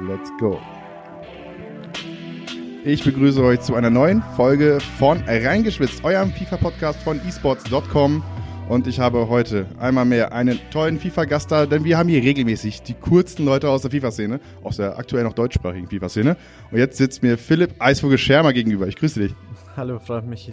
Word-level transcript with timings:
Let's 0.00 0.30
go. 0.38 0.58
Ich 2.84 3.04
begrüße 3.04 3.42
euch 3.44 3.60
zu 3.60 3.74
einer 3.74 3.90
neuen 3.90 4.22
Folge 4.36 4.78
von 4.98 5.22
Reingeschwitzt, 5.26 6.02
eurem 6.04 6.32
FIFA-Podcast 6.32 7.00
von 7.02 7.20
esports.com. 7.26 8.22
Und 8.68 8.86
ich 8.86 8.98
habe 9.00 9.28
heute 9.28 9.66
einmal 9.78 10.04
mehr 10.04 10.32
einen 10.32 10.58
tollen 10.70 10.98
FIFA-Gast 10.98 11.52
da, 11.52 11.66
denn 11.66 11.84
wir 11.84 11.98
haben 11.98 12.08
hier 12.08 12.22
regelmäßig 12.22 12.82
die 12.82 12.94
coolsten 12.94 13.44
Leute 13.44 13.68
aus 13.68 13.82
der 13.82 13.90
FIFA-Szene, 13.90 14.40
aus 14.62 14.78
der 14.78 14.98
aktuell 14.98 15.24
noch 15.24 15.34
deutschsprachigen 15.34 15.88
FIFA-Szene. 15.88 16.36
Und 16.70 16.78
jetzt 16.78 16.96
sitzt 16.96 17.22
mir 17.22 17.36
Philipp 17.38 17.74
Eisvogel 17.78 18.18
Schermer 18.18 18.52
gegenüber. 18.52 18.88
Ich 18.88 18.96
grüße 18.96 19.20
dich. 19.20 19.34
Hallo, 19.74 19.98
freut 19.98 20.26
mich. 20.26 20.52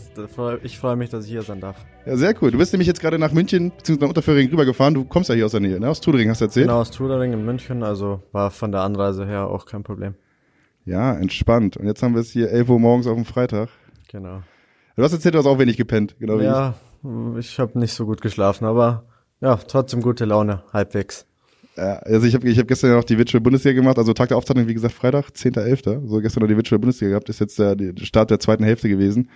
Ich 0.63 0.79
freue 0.79 0.95
mich, 0.95 1.09
dass 1.09 1.25
ich 1.25 1.31
hier 1.31 1.41
sein 1.41 1.59
darf. 1.59 1.75
Ja, 2.05 2.15
sehr 2.15 2.33
cool. 2.41 2.51
Du 2.51 2.57
bist 2.57 2.71
nämlich 2.71 2.87
jetzt 2.87 3.01
gerade 3.01 3.19
nach 3.19 3.33
München 3.33 3.71
bzw. 3.71 3.99
nach 3.99 4.07
Unterföhring 4.07 4.49
rübergefahren. 4.49 4.93
Du 4.93 5.03
kommst 5.03 5.29
ja 5.29 5.35
hier 5.35 5.45
aus 5.45 5.51
der 5.51 5.59
Nähe, 5.59 5.79
ne? 5.79 5.89
Aus 5.89 5.99
Trudering 5.99 6.29
hast 6.29 6.39
du 6.39 6.45
erzählt. 6.45 6.67
Genau, 6.67 6.79
aus 6.79 6.91
Trudering 6.91 7.33
in 7.33 7.43
München. 7.43 7.83
Also 7.83 8.23
war 8.31 8.49
von 8.49 8.71
der 8.71 8.81
Anreise 8.81 9.25
her 9.25 9.47
auch 9.47 9.65
kein 9.65 9.83
Problem. 9.83 10.15
Ja, 10.85 11.13
entspannt. 11.13 11.75
Und 11.75 11.85
jetzt 11.85 12.01
haben 12.01 12.13
wir 12.13 12.21
es 12.21 12.31
hier 12.31 12.49
11 12.49 12.69
Uhr 12.69 12.79
morgens 12.79 13.07
auf 13.07 13.15
dem 13.15 13.25
Freitag. 13.25 13.69
Genau. 14.09 14.41
Du 14.95 15.03
hast 15.03 15.11
erzählt, 15.13 15.35
du 15.35 15.39
hast 15.39 15.45
auch 15.45 15.59
wenig 15.59 15.77
gepennt, 15.77 16.15
genau 16.19 16.39
wie 16.39 16.43
Ja, 16.43 16.75
ich, 17.37 17.51
ich 17.51 17.59
habe 17.59 17.77
nicht 17.77 17.93
so 17.93 18.05
gut 18.05 18.21
geschlafen, 18.21 18.65
aber 18.65 19.05
ja, 19.41 19.55
trotzdem 19.55 20.01
gute 20.01 20.25
Laune, 20.25 20.63
halbwegs. 20.73 21.25
Ja, 21.79 21.93
also 21.99 22.27
ich 22.27 22.35
habe 22.35 22.49
ich 22.49 22.59
hab 22.59 22.67
gestern 22.67 22.89
ja 22.89 22.97
noch 22.97 23.05
die 23.05 23.17
Virtual 23.17 23.39
Bundesliga 23.39 23.73
gemacht, 23.79 23.97
also 23.97 24.11
Tag 24.11 24.27
der 24.27 24.37
Aufzeichnung, 24.37 24.67
wie 24.67 24.73
gesagt, 24.73 24.93
Freitag, 24.93 25.29
10.11. 25.29 26.05
So 26.07 26.19
gestern 26.19 26.41
noch 26.41 26.49
die 26.49 26.55
Virtual 26.57 26.77
Bundesliga 26.77 27.11
gehabt, 27.11 27.29
ist 27.29 27.39
jetzt 27.39 27.57
der, 27.57 27.75
der 27.75 27.93
Start 28.03 28.31
der 28.31 28.39
zweiten 28.41 28.65
Hälfte 28.65 28.89
gewesen. 28.89 29.29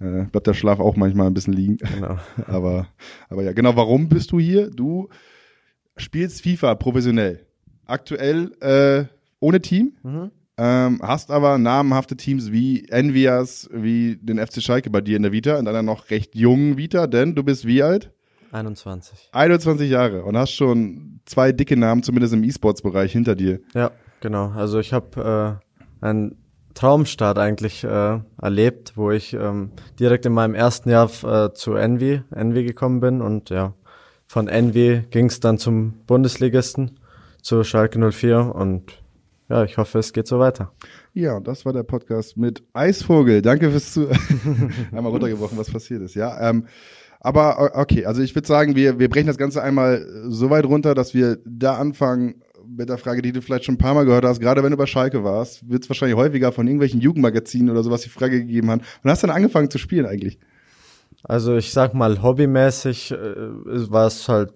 Äh, 0.00 0.24
bleibt 0.24 0.46
der 0.46 0.54
Schlaf 0.54 0.80
auch 0.80 0.96
manchmal 0.96 1.26
ein 1.26 1.34
bisschen 1.34 1.52
liegen. 1.52 1.76
Genau. 1.76 2.18
aber, 2.46 2.88
aber 3.28 3.42
ja, 3.42 3.52
genau, 3.52 3.76
warum 3.76 4.08
bist 4.08 4.32
du 4.32 4.40
hier? 4.40 4.70
Du 4.70 5.08
spielst 5.98 6.42
FIFA 6.42 6.74
professionell. 6.76 7.44
Aktuell 7.84 8.52
äh, 8.60 9.04
ohne 9.40 9.60
Team, 9.60 9.92
Mhm. 10.02 10.30
ähm, 10.56 11.00
hast 11.02 11.30
aber 11.30 11.58
namenhafte 11.58 12.16
Teams 12.16 12.50
wie 12.50 12.88
Envias, 12.88 13.68
wie 13.72 14.16
den 14.16 14.38
FC 14.38 14.62
Schalke 14.62 14.88
bei 14.90 15.00
dir 15.00 15.16
in 15.16 15.22
der 15.22 15.32
Vita, 15.32 15.58
in 15.58 15.64
deiner 15.64 15.82
noch 15.82 16.10
recht 16.10 16.34
jungen 16.34 16.76
Vita, 16.78 17.06
denn 17.06 17.34
du 17.34 17.42
bist 17.42 17.66
wie 17.66 17.82
alt? 17.82 18.12
21. 18.52 19.28
21 19.32 19.90
Jahre 19.90 20.24
und 20.24 20.36
hast 20.36 20.52
schon 20.52 21.20
zwei 21.24 21.52
dicke 21.52 21.76
Namen, 21.76 22.02
zumindest 22.02 22.34
im 22.34 22.44
E-Sports-Bereich, 22.44 23.12
hinter 23.12 23.34
dir. 23.34 23.60
Ja, 23.74 23.90
genau. 24.20 24.50
Also 24.50 24.78
ich 24.78 24.92
habe 24.92 25.60
äh, 26.00 26.04
einen 26.04 26.36
Traumstart 26.74 27.38
eigentlich 27.38 27.84
äh, 27.84 28.20
erlebt, 28.40 28.92
wo 28.96 29.10
ich 29.10 29.34
ähm, 29.34 29.72
direkt 29.98 30.26
in 30.26 30.32
meinem 30.32 30.54
ersten 30.54 30.90
Jahr 30.90 31.10
äh, 31.24 31.52
zu 31.52 31.74
Envy, 31.74 32.22
Envy 32.30 32.64
gekommen 32.64 33.00
bin 33.00 33.20
und 33.20 33.50
ja, 33.50 33.74
von 34.26 34.46
Envy 34.46 35.02
ging 35.10 35.26
es 35.26 35.40
dann 35.40 35.58
zum 35.58 35.94
Bundesligisten, 36.06 37.00
zu 37.42 37.64
Schalke 37.64 37.98
04 37.98 38.54
und 38.54 39.02
ja, 39.48 39.64
ich 39.64 39.78
hoffe, 39.78 39.98
es 39.98 40.12
geht 40.12 40.26
so 40.26 40.38
weiter. 40.38 40.72
Ja, 41.14 41.36
und 41.36 41.48
das 41.48 41.64
war 41.64 41.72
der 41.72 41.82
Podcast 41.82 42.36
mit 42.36 42.62
Eisvogel. 42.74 43.40
Danke 43.40 43.70
fürs 43.70 43.94
zu 43.94 44.08
einmal 44.92 45.10
runtergebrochen, 45.10 45.56
was 45.56 45.70
passiert 45.70 46.02
ist. 46.02 46.14
Ja, 46.14 46.48
ähm, 46.48 46.66
aber 47.20 47.72
okay, 47.74 48.06
also 48.06 48.22
ich 48.22 48.34
würde 48.34 48.46
sagen, 48.46 48.76
wir, 48.76 48.98
wir 48.98 49.08
brechen 49.08 49.26
das 49.26 49.38
Ganze 49.38 49.62
einmal 49.62 50.06
so 50.28 50.50
weit 50.50 50.64
runter, 50.64 50.94
dass 50.94 51.14
wir 51.14 51.38
da 51.44 51.76
anfangen 51.76 52.42
mit 52.68 52.88
der 52.88 52.98
Frage, 52.98 53.22
die 53.22 53.32
du 53.32 53.42
vielleicht 53.42 53.64
schon 53.64 53.76
ein 53.76 53.78
paar 53.78 53.94
Mal 53.94 54.04
gehört 54.04 54.24
hast. 54.24 54.40
Gerade 54.40 54.62
wenn 54.62 54.70
du 54.70 54.76
bei 54.76 54.86
Schalke 54.86 55.24
warst, 55.24 55.68
wird 55.68 55.82
es 55.84 55.90
wahrscheinlich 55.90 56.16
häufiger 56.16 56.52
von 56.52 56.66
irgendwelchen 56.66 57.00
Jugendmagazinen 57.00 57.70
oder 57.70 57.82
sowas 57.82 58.02
die 58.02 58.08
Frage 58.08 58.40
gegeben 58.40 58.70
haben. 58.70 58.82
Und 59.02 59.10
hast 59.10 59.22
dann 59.22 59.30
angefangen 59.30 59.70
zu 59.70 59.78
spielen 59.78 60.06
eigentlich? 60.06 60.38
Also 61.24 61.56
ich 61.56 61.72
sag 61.72 61.94
mal, 61.94 62.22
hobbymäßig 62.22 63.10
äh, 63.10 63.16
war 63.90 64.06
es 64.06 64.28
halt, 64.28 64.52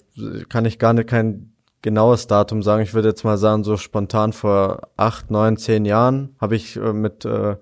kann 0.49 0.65
ich 0.65 0.79
gar 0.79 0.93
nicht 0.93 1.09
kein 1.09 1.53
genaues 1.81 2.29
Datum 2.29 2.63
sagen. 2.63 2.83
Ich 2.83 2.95
würde 2.95 3.09
jetzt 3.09 3.25
mal 3.25 3.39
sagen, 3.39 3.65
so 3.65 3.77
spontan 3.77 4.33
vor 4.33 4.83
acht, 4.97 5.31
neun, 5.31 5.57
zehn 5.57 5.85
Jahren 5.85 6.37
habe 6.41 6.55
ich 6.55 6.77
äh, 6.77 6.93
mit 6.93 7.25
äh, 7.25 7.57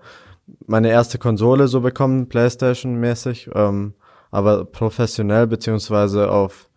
meine 0.67 0.91
erste 0.91 1.19
Konsole 1.19 1.69
so 1.69 1.81
bekommen, 1.81 2.29
Playstation-mäßig, 2.29 3.51
ähm, 3.55 3.95
aber 4.31 4.65
professionell 4.65 5.47
beziehungsweise 5.47 6.31
auf, 6.31 6.69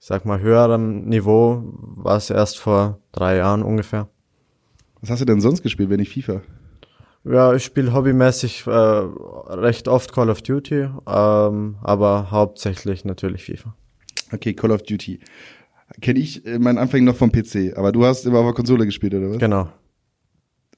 ich 0.00 0.06
sag 0.06 0.24
mal, 0.24 0.40
höherem 0.40 1.04
Niveau 1.04 1.62
war 1.64 2.16
es 2.16 2.30
erst 2.30 2.58
vor 2.58 2.98
drei 3.12 3.36
Jahren 3.36 3.62
ungefähr. 3.62 4.08
Was 5.00 5.10
hast 5.10 5.20
du 5.20 5.24
denn 5.24 5.40
sonst 5.40 5.62
gespielt, 5.62 5.90
wenn 5.90 6.00
nicht 6.00 6.12
FIFA? 6.12 6.42
Ja, 7.24 7.54
ich 7.54 7.64
spiele 7.64 7.92
hobbymäßig 7.92 8.66
äh, 8.66 8.70
recht 8.70 9.86
oft 9.86 10.12
Call 10.12 10.30
of 10.30 10.42
Duty, 10.42 10.88
ähm, 11.06 11.76
aber 11.82 12.30
hauptsächlich 12.30 13.04
natürlich 13.04 13.44
FIFA. 13.44 13.74
Okay, 14.32 14.54
Call 14.54 14.72
of 14.72 14.82
Duty. 14.82 15.20
Kenne 16.00 16.18
ich 16.18 16.44
äh, 16.46 16.58
meinen 16.58 16.78
Anfängen 16.78 17.04
noch 17.04 17.16
vom 17.16 17.30
PC, 17.30 17.76
aber 17.76 17.92
du 17.92 18.04
hast 18.04 18.26
immer 18.26 18.38
auf 18.38 18.46
der 18.46 18.54
Konsole 18.54 18.86
gespielt, 18.86 19.14
oder 19.14 19.30
was? 19.30 19.38
Genau. 19.38 19.68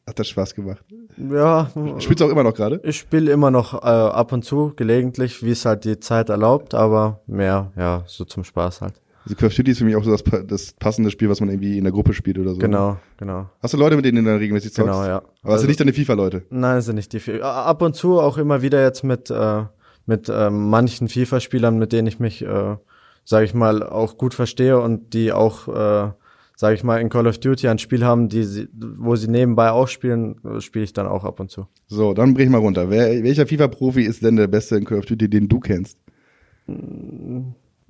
Hat 0.07 0.19
das 0.19 0.29
Spaß 0.29 0.55
gemacht? 0.55 0.85
Ja, 1.17 1.71
Spielst 1.99 2.21
du 2.21 2.27
auch 2.27 2.31
immer 2.31 2.43
noch 2.43 2.55
gerade? 2.55 2.79
ich 2.85 2.99
spiele 2.99 3.33
immer 3.33 3.51
noch 3.51 3.73
äh, 3.83 3.87
ab 3.87 4.33
und 4.33 4.45
zu, 4.45 4.73
gelegentlich, 4.77 5.43
wie 5.43 5.51
es 5.53 5.65
halt 5.65 5.85
die 5.85 5.99
Zeit 5.99 6.29
erlaubt, 6.29 6.75
aber 6.75 7.21
mehr, 7.27 7.73
ja, 7.77 8.03
so 8.07 8.25
zum 8.27 8.45
Spaß 8.45 8.83
halt. 8.83 9.01
Also 9.25 9.37
Call 9.37 9.47
of 9.49 9.55
Duty 9.55 9.71
ist 9.71 9.79
für 9.79 9.87
mich 9.87 9.97
auch 9.97 10.05
so 10.05 10.11
das, 10.11 10.23
das 10.47 10.73
passende 10.75 11.11
Spiel, 11.11 11.31
was 11.31 11.41
man 11.41 11.49
irgendwie 11.49 11.79
in 11.79 11.85
der 11.85 11.93
Gruppe 11.95 12.13
spielt 12.13 12.39
oder 12.39 12.53
so. 12.53 12.59
Genau, 12.59 12.99
genau. 13.17 13.49
Hast 13.63 13.73
du 13.73 13.79
Leute, 13.79 13.97
mit 13.97 14.05
denen 14.05 14.23
du 14.23 14.31
dann 14.31 14.39
regelmäßig 14.39 14.75
zockst? 14.75 14.93
Genau, 14.93 15.07
ja. 15.07 15.17
Aber 15.17 15.25
hast 15.45 15.53
Also- 15.53 15.63
du 15.65 15.69
nicht 15.69 15.81
deine 15.81 15.95
FIFA-Leute? 15.95 16.43
Nein, 16.51 16.83
sind 16.83 16.97
nicht 16.97 17.13
die 17.15 17.21
viel. 17.21 17.41
Ab 17.43 17.81
und 17.81 17.97
zu 17.97 18.21
auch 18.21 18.37
immer 18.37 18.61
wieder 18.61 18.83
jetzt 18.83 19.03
mit, 19.05 19.31
äh, 19.31 19.63
mit 20.05 20.29
äh, 20.29 20.51
manchen 20.51 21.09
FIFA-Spielern, 21.09 21.79
mit 21.79 21.93
denen 21.93 22.07
ich 22.09 22.21
mich, 22.21 22.43
äh, 22.45 22.77
sage 23.25 23.47
ich 23.47 23.55
mal, 23.55 23.83
auch 23.83 24.19
gut 24.19 24.35
verstehe 24.35 24.79
und 24.79 25.15
die 25.15 25.33
auch, 25.33 25.69
äh, 25.69 26.11
sage 26.57 26.75
ich 26.77 26.85
mal, 26.85 27.01
in 27.01 27.09
Call 27.09 27.27
of 27.27 27.39
Duty 27.39 27.69
ein 27.69 27.79
Spiel 27.79 28.05
haben, 28.05 28.29
die 28.29 28.45
sie, 28.45 28.69
wo 28.73 29.17
sie 29.17 29.29
nebenbei 29.29 29.71
auch 29.71 29.89
spielen, 29.89 30.37
spiele 30.61 30.85
ich 30.85 30.93
dann 30.93 31.07
auch 31.07 31.25
ab 31.25 31.41
und 31.41 31.51
zu. 31.51 31.67
So, 31.87 32.15
dann 32.15 32.35
brich 32.35 32.49
mal 32.49 32.59
runter. 32.59 32.91
Wer, 32.91 33.23
welcher 33.25 33.47
FIFA-Profi 33.47 34.03
ist 34.03 34.23
denn 34.23 34.37
der 34.37 34.47
beste 34.47 34.77
in 34.77 34.85
Call 34.85 34.99
of 34.99 35.07
Duty, 35.07 35.29
den 35.29 35.49
du 35.49 35.59
kennst? 35.61 35.99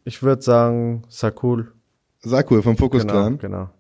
Ich 0.04 0.22
würde 0.22 0.42
sagen, 0.42 1.02
Sakul. 1.08 1.72
Sakul 2.22 2.62
vom 2.62 2.76
Focus 2.76 3.02
Genau, 3.02 3.12
Clan. 3.12 3.38
genau. 3.38 3.70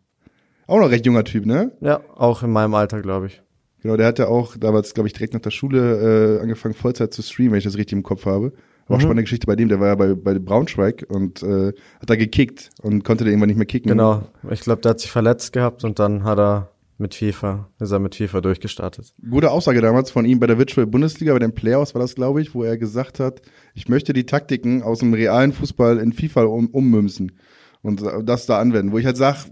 Auch 0.66 0.80
noch 0.80 0.90
recht 0.90 1.04
junger 1.04 1.24
Typ, 1.24 1.44
ne? 1.46 1.72
Ja, 1.80 2.00
auch 2.14 2.42
in 2.42 2.50
meinem 2.50 2.74
Alter, 2.74 3.00
glaube 3.02 3.26
ich. 3.26 3.42
Genau, 3.82 3.96
der 3.98 4.06
hat 4.06 4.18
ja 4.18 4.28
auch 4.28 4.56
damals, 4.56 4.94
glaube 4.94 5.08
ich, 5.08 5.12
direkt 5.12 5.34
nach 5.34 5.40
der 5.42 5.50
Schule 5.50 6.38
äh, 6.38 6.42
angefangen, 6.42 6.74
Vollzeit 6.74 7.12
zu 7.12 7.22
streamen, 7.22 7.52
wenn 7.52 7.58
ich 7.58 7.64
das 7.64 7.76
richtig 7.76 7.96
im 7.98 8.02
Kopf 8.02 8.24
habe. 8.24 8.52
War 8.86 8.96
auch 8.96 9.00
Mhm. 9.00 9.02
spannende 9.02 9.22
Geschichte 9.22 9.46
bei 9.46 9.56
dem, 9.56 9.68
der 9.68 9.80
war 9.80 9.88
ja 9.88 9.94
bei, 9.94 10.14
bei 10.14 10.38
Braunschweig 10.38 11.06
und 11.08 11.42
äh, 11.42 11.68
hat 12.00 12.10
da 12.10 12.16
gekickt 12.16 12.70
und 12.82 13.02
konnte 13.04 13.24
da 13.24 13.30
irgendwann 13.30 13.48
nicht 13.48 13.56
mehr 13.56 13.66
kicken. 13.66 13.88
Genau. 13.90 14.22
Ich 14.50 14.60
glaube, 14.60 14.82
der 14.82 14.90
hat 14.90 15.00
sich 15.00 15.10
verletzt 15.10 15.52
gehabt 15.52 15.84
und 15.84 15.98
dann 15.98 16.24
hat 16.24 16.38
er 16.38 16.70
mit 16.96 17.14
FIFA, 17.14 17.68
ist 17.80 17.90
er 17.90 17.98
mit 17.98 18.14
FIFA 18.14 18.40
durchgestartet. 18.40 19.12
Gute 19.28 19.50
Aussage 19.50 19.80
damals 19.80 20.10
von 20.12 20.24
ihm 20.24 20.38
bei 20.38 20.46
der 20.46 20.58
Virtual 20.58 20.86
Bundesliga, 20.86 21.32
bei 21.32 21.40
den 21.40 21.52
Playoffs 21.54 21.94
war 21.94 22.00
das, 22.00 22.14
glaube 22.14 22.40
ich, 22.40 22.54
wo 22.54 22.62
er 22.62 22.76
gesagt 22.78 23.18
hat, 23.20 23.42
ich 23.74 23.88
möchte 23.88 24.12
die 24.12 24.26
Taktiken 24.26 24.82
aus 24.82 25.00
dem 25.00 25.12
realen 25.12 25.52
Fußball 25.52 25.98
in 25.98 26.12
FIFA 26.12 26.44
um, 26.44 26.68
ummünzen 26.68 27.32
und 27.82 28.00
das 28.24 28.46
da 28.46 28.60
anwenden. 28.60 28.92
Wo 28.92 28.98
ich 28.98 29.06
halt 29.06 29.16
sag, 29.16 29.46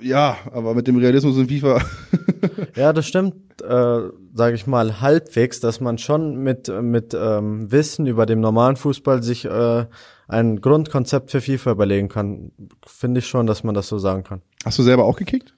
ja, 0.00 0.38
aber 0.52 0.74
mit 0.74 0.86
dem 0.86 0.96
Realismus 0.96 1.36
in 1.36 1.48
FIFA, 1.48 1.82
Ja, 2.76 2.92
das 2.92 3.06
stimmt, 3.06 3.34
äh, 3.62 4.00
sage 4.34 4.54
ich 4.54 4.66
mal, 4.66 5.00
halbwegs, 5.00 5.60
dass 5.60 5.80
man 5.80 5.98
schon 5.98 6.36
mit, 6.36 6.68
mit 6.82 7.14
ähm, 7.14 7.70
Wissen 7.72 8.06
über 8.06 8.26
dem 8.26 8.40
normalen 8.40 8.76
Fußball 8.76 9.22
sich 9.22 9.44
äh, 9.44 9.86
ein 10.28 10.60
Grundkonzept 10.60 11.30
für 11.30 11.40
FIFA 11.40 11.72
überlegen 11.72 12.08
kann. 12.08 12.52
Finde 12.86 13.20
ich 13.20 13.26
schon, 13.26 13.46
dass 13.46 13.64
man 13.64 13.74
das 13.74 13.88
so 13.88 13.98
sagen 13.98 14.24
kann. 14.24 14.42
hast 14.64 14.78
du 14.78 14.82
selber 14.82 15.04
auch 15.04 15.16
gekickt? 15.16 15.54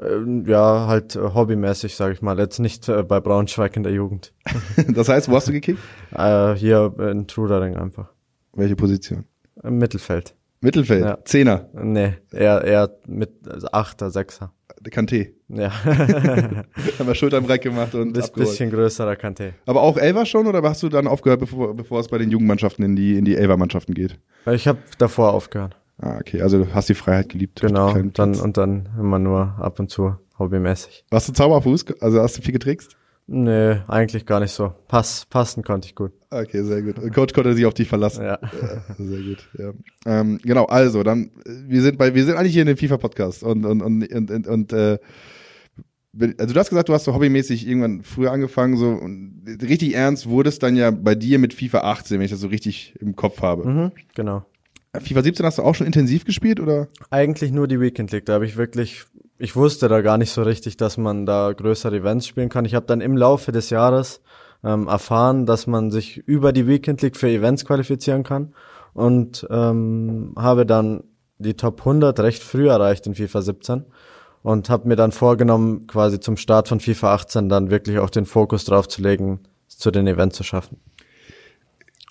Ähm, 0.00 0.44
ja, 0.46 0.86
halt 0.86 1.16
äh, 1.16 1.20
hobbymäßig, 1.34 1.96
sage 1.96 2.12
ich 2.14 2.22
mal. 2.22 2.38
Jetzt 2.38 2.58
nicht 2.58 2.88
äh, 2.88 3.02
bei 3.02 3.20
Braunschweig 3.20 3.76
in 3.76 3.82
der 3.82 3.92
Jugend. 3.92 4.32
Das 4.88 5.08
heißt, 5.08 5.30
wo 5.30 5.36
hast 5.36 5.48
du 5.48 5.52
gekickt? 5.52 5.78
Äh, 6.14 6.54
hier 6.54 6.94
in 6.98 7.26
Trudering 7.26 7.76
einfach. 7.76 8.10
Welche 8.54 8.76
Position? 8.76 9.24
Im 9.62 9.78
Mittelfeld. 9.78 10.34
Mittelfeld, 10.60 11.04
Ja. 11.04 11.18
Zehner, 11.24 11.68
Nee, 11.74 12.14
eher, 12.32 12.64
eher 12.64 12.90
mit 13.06 13.46
also 13.48 13.68
Achter, 13.72 14.10
Sechser. 14.10 14.52
Kanté. 14.90 15.32
Ja, 15.48 15.70
Haben 15.84 17.06
wir 17.06 17.14
Schultern 17.14 17.44
breit 17.44 17.62
gemacht 17.62 17.94
und 17.94 18.12
Bis, 18.12 18.26
abgeholt. 18.26 18.50
bisschen 18.50 18.70
größerer 18.70 19.12
Kanté. 19.12 19.52
Aber 19.66 19.82
auch 19.82 19.96
Elfer 19.96 20.26
schon 20.26 20.46
oder 20.46 20.62
hast 20.62 20.82
du 20.82 20.88
dann 20.88 21.06
aufgehört, 21.06 21.40
bevor, 21.40 21.74
bevor 21.74 22.00
es 22.00 22.08
bei 22.08 22.18
den 22.18 22.30
Jugendmannschaften 22.30 22.84
in 22.84 22.96
die, 22.96 23.16
in 23.16 23.24
die 23.24 23.36
Elfer-Mannschaften 23.36 23.94
geht? 23.94 24.18
Ich 24.52 24.66
habe 24.68 24.78
davor 24.98 25.32
aufgehört. 25.32 25.76
Ah, 25.98 26.18
okay, 26.20 26.42
also 26.42 26.64
du 26.64 26.74
hast 26.74 26.88
die 26.88 26.94
Freiheit 26.94 27.28
geliebt. 27.30 27.60
Genau, 27.60 27.94
dann 27.94 28.34
und 28.34 28.56
dann 28.56 28.88
immer 28.98 29.18
nur 29.18 29.54
ab 29.58 29.78
und 29.80 29.90
zu 29.90 30.14
hobbymäßig. 30.38 31.04
Warst 31.10 31.28
du 31.28 31.32
Zauberfuß? 31.32 31.86
Also 32.00 32.20
hast 32.20 32.36
du 32.36 32.42
viel 32.42 32.52
getrickst? 32.52 32.96
Nee, 33.28 33.78
eigentlich 33.88 34.24
gar 34.24 34.38
nicht 34.38 34.52
so. 34.52 34.72
Pass, 34.86 35.26
passen 35.26 35.64
konnte 35.64 35.88
ich 35.88 35.96
gut. 35.96 36.12
Okay, 36.30 36.62
sehr 36.62 36.82
gut. 36.82 36.98
Und 37.00 37.12
Coach 37.12 37.34
konnte 37.34 37.54
sich 37.54 37.66
auf 37.66 37.74
dich 37.74 37.88
verlassen. 37.88 38.22
Ja. 38.22 38.38
Ja, 38.40 38.94
sehr 38.98 39.20
gut. 39.20 39.48
Ja. 39.58 39.72
Ähm, 40.06 40.38
genau, 40.42 40.66
also 40.66 41.02
dann 41.02 41.30
äh, 41.44 41.50
wir 41.66 41.82
sind 41.82 41.98
bei 41.98 42.14
wir 42.14 42.24
sind 42.24 42.36
eigentlich 42.36 42.52
hier 42.52 42.62
in 42.62 42.68
dem 42.68 42.76
FIFA 42.76 42.98
Podcast 42.98 43.42
und 43.42 43.64
und 43.66 43.82
und 43.82 44.12
und, 44.12 44.30
und, 44.30 44.46
und 44.46 44.72
äh, 44.72 44.98
also 46.38 46.54
du 46.54 46.60
hast 46.60 46.70
gesagt, 46.70 46.88
du 46.88 46.94
hast 46.94 47.04
so 47.04 47.14
hobbymäßig 47.14 47.66
irgendwann 47.66 48.02
früher 48.02 48.30
angefangen 48.30 48.76
so 48.76 48.90
und 48.90 49.42
richtig 49.60 49.94
ernst 49.94 50.28
wurde 50.28 50.48
es 50.48 50.58
dann 50.58 50.76
ja 50.76 50.90
bei 50.90 51.14
dir 51.14 51.38
mit 51.38 51.52
FIFA 51.52 51.80
18, 51.80 52.18
wenn 52.18 52.24
ich 52.24 52.30
das 52.30 52.40
so 52.40 52.48
richtig 52.48 52.94
im 53.00 53.16
Kopf 53.16 53.42
habe. 53.42 53.68
Mhm, 53.68 53.92
genau. 54.14 54.44
FIFA 55.00 55.22
17 55.22 55.46
hast 55.46 55.58
du 55.58 55.62
auch 55.62 55.74
schon 55.74 55.86
intensiv 55.86 56.24
gespielt 56.24 56.60
oder? 56.60 56.88
Eigentlich 57.10 57.52
nur 57.52 57.68
die 57.68 57.80
Weekend 57.80 58.12
League. 58.12 58.26
Da 58.26 58.34
habe 58.34 58.46
ich 58.46 58.56
wirklich, 58.56 59.04
ich 59.38 59.56
wusste 59.56 59.88
da 59.88 60.00
gar 60.00 60.18
nicht 60.18 60.30
so 60.30 60.42
richtig, 60.42 60.76
dass 60.76 60.96
man 60.96 61.26
da 61.26 61.52
größere 61.52 61.96
Events 61.96 62.26
spielen 62.26 62.48
kann. 62.48 62.64
Ich 62.64 62.74
habe 62.74 62.86
dann 62.86 63.00
im 63.00 63.16
Laufe 63.16 63.52
des 63.52 63.70
Jahres 63.70 64.20
ähm, 64.64 64.88
erfahren, 64.88 65.46
dass 65.46 65.66
man 65.66 65.90
sich 65.90 66.18
über 66.18 66.52
die 66.52 66.66
Weekend 66.66 67.02
League 67.02 67.16
für 67.16 67.28
Events 67.28 67.64
qualifizieren 67.64 68.22
kann 68.22 68.54
und 68.94 69.46
ähm, 69.50 70.34
habe 70.36 70.66
dann 70.66 71.04
die 71.38 71.54
Top 71.54 71.80
100 71.80 72.18
recht 72.20 72.42
früh 72.42 72.68
erreicht 72.68 73.06
in 73.06 73.14
FIFA 73.14 73.42
17 73.42 73.84
und 74.42 74.70
habe 74.70 74.88
mir 74.88 74.96
dann 74.96 75.12
vorgenommen, 75.12 75.86
quasi 75.86 76.20
zum 76.20 76.36
Start 76.36 76.68
von 76.68 76.80
FIFA 76.80 77.14
18 77.14 77.48
dann 77.48 77.70
wirklich 77.70 77.98
auch 77.98 78.10
den 78.10 78.26
Fokus 78.26 78.64
drauf 78.64 78.88
zu 78.88 79.02
legen, 79.02 79.40
zu 79.68 79.90
den 79.90 80.06
Events 80.06 80.36
zu 80.36 80.44
schaffen 80.44 80.78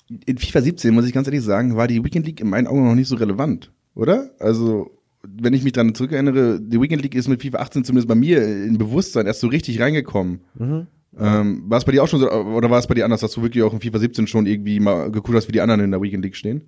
in 0.10 0.38
FIFA 0.38 0.62
17, 0.62 0.94
muss 0.94 1.06
ich 1.06 1.14
ganz 1.14 1.28
ehrlich 1.28 1.42
sagen, 1.42 1.76
war 1.76 1.88
die 1.88 2.04
Weekend 2.04 2.26
League 2.26 2.42
in 2.42 2.50
meinen 2.50 2.68
Augen 2.68 2.86
noch 2.86 2.96
nicht 2.96 3.08
so 3.08 3.16
relevant, 3.16 3.72
oder? 3.96 4.32
Also, 4.40 4.92
wenn 5.24 5.54
ich 5.54 5.64
mich 5.64 5.74
daran 5.74 5.96
zurückerinnere, 5.96 6.60
die 6.62 6.80
Weekend 6.80 7.02
League 7.02 7.16
ist 7.16 7.28
mit 7.28 7.42
FIFA 7.42 7.60
18 7.60 7.84
zumindest 7.84 8.08
bei 8.08 8.16
mir 8.16 8.44
in 8.46 8.78
Bewusstsein 8.78 9.26
erst 9.26 9.40
so 9.40 9.48
richtig 9.48 9.80
reingekommen. 9.80 10.42
Mhm. 10.56 10.88
Ähm, 11.18 11.64
war 11.68 11.78
es 11.78 11.86
bei 11.86 11.94
dir 11.94 12.04
auch 12.04 12.08
schon 12.08 12.20
so, 12.20 12.30
oder 12.30 12.70
war 12.70 12.78
es 12.78 12.88
bei 12.88 12.94
dir 12.94 13.06
anders, 13.06 13.22
dass 13.22 13.32
du 13.32 13.42
wirklich 13.42 13.64
auch 13.64 13.74
in 13.74 13.80
FIFA 13.80 14.00
17 14.00 14.28
schon 14.28 14.46
irgendwie 14.46 14.80
mal 14.80 15.10
geguckt 15.12 15.36
hast, 15.36 15.48
wie 15.48 15.54
die 15.54 15.62
anderen 15.62 15.82
in 15.82 15.92
der 15.92 16.02
Weekend 16.02 16.24
League 16.24 16.36
stehen? 16.36 16.62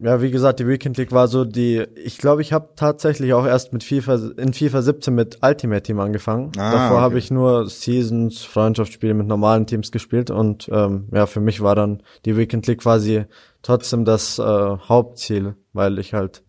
Ja, 0.00 0.22
wie 0.22 0.30
gesagt, 0.30 0.60
die 0.60 0.68
Weekend 0.68 0.96
League 0.96 1.10
war 1.10 1.26
so 1.26 1.44
die, 1.44 1.84
ich 1.96 2.18
glaube, 2.18 2.42
ich 2.42 2.52
habe 2.52 2.70
tatsächlich 2.76 3.32
auch 3.32 3.44
erst 3.44 3.72
mit 3.72 3.82
FIFA, 3.82 4.32
in 4.36 4.52
FIFA 4.52 4.82
17 4.82 5.14
mit 5.14 5.38
Ultimate 5.42 5.82
Team 5.82 5.98
angefangen. 5.98 6.52
Ah, 6.56 6.72
Davor 6.72 6.96
okay. 6.96 7.02
habe 7.02 7.18
ich 7.18 7.30
nur 7.30 7.68
Seasons, 7.68 8.44
Freundschaftsspiele 8.44 9.14
mit 9.14 9.26
normalen 9.26 9.66
Teams 9.66 9.90
gespielt 9.90 10.30
und 10.30 10.68
ähm, 10.72 11.08
ja, 11.12 11.26
für 11.26 11.40
mich 11.40 11.60
war 11.60 11.74
dann 11.74 12.02
die 12.24 12.36
Weekend 12.36 12.66
League 12.68 12.82
quasi 12.82 13.24
trotzdem 13.62 14.04
das 14.04 14.38
äh, 14.38 14.42
Hauptziel, 14.42 15.56
weil 15.72 15.98
ich 15.98 16.14
halt, 16.14 16.42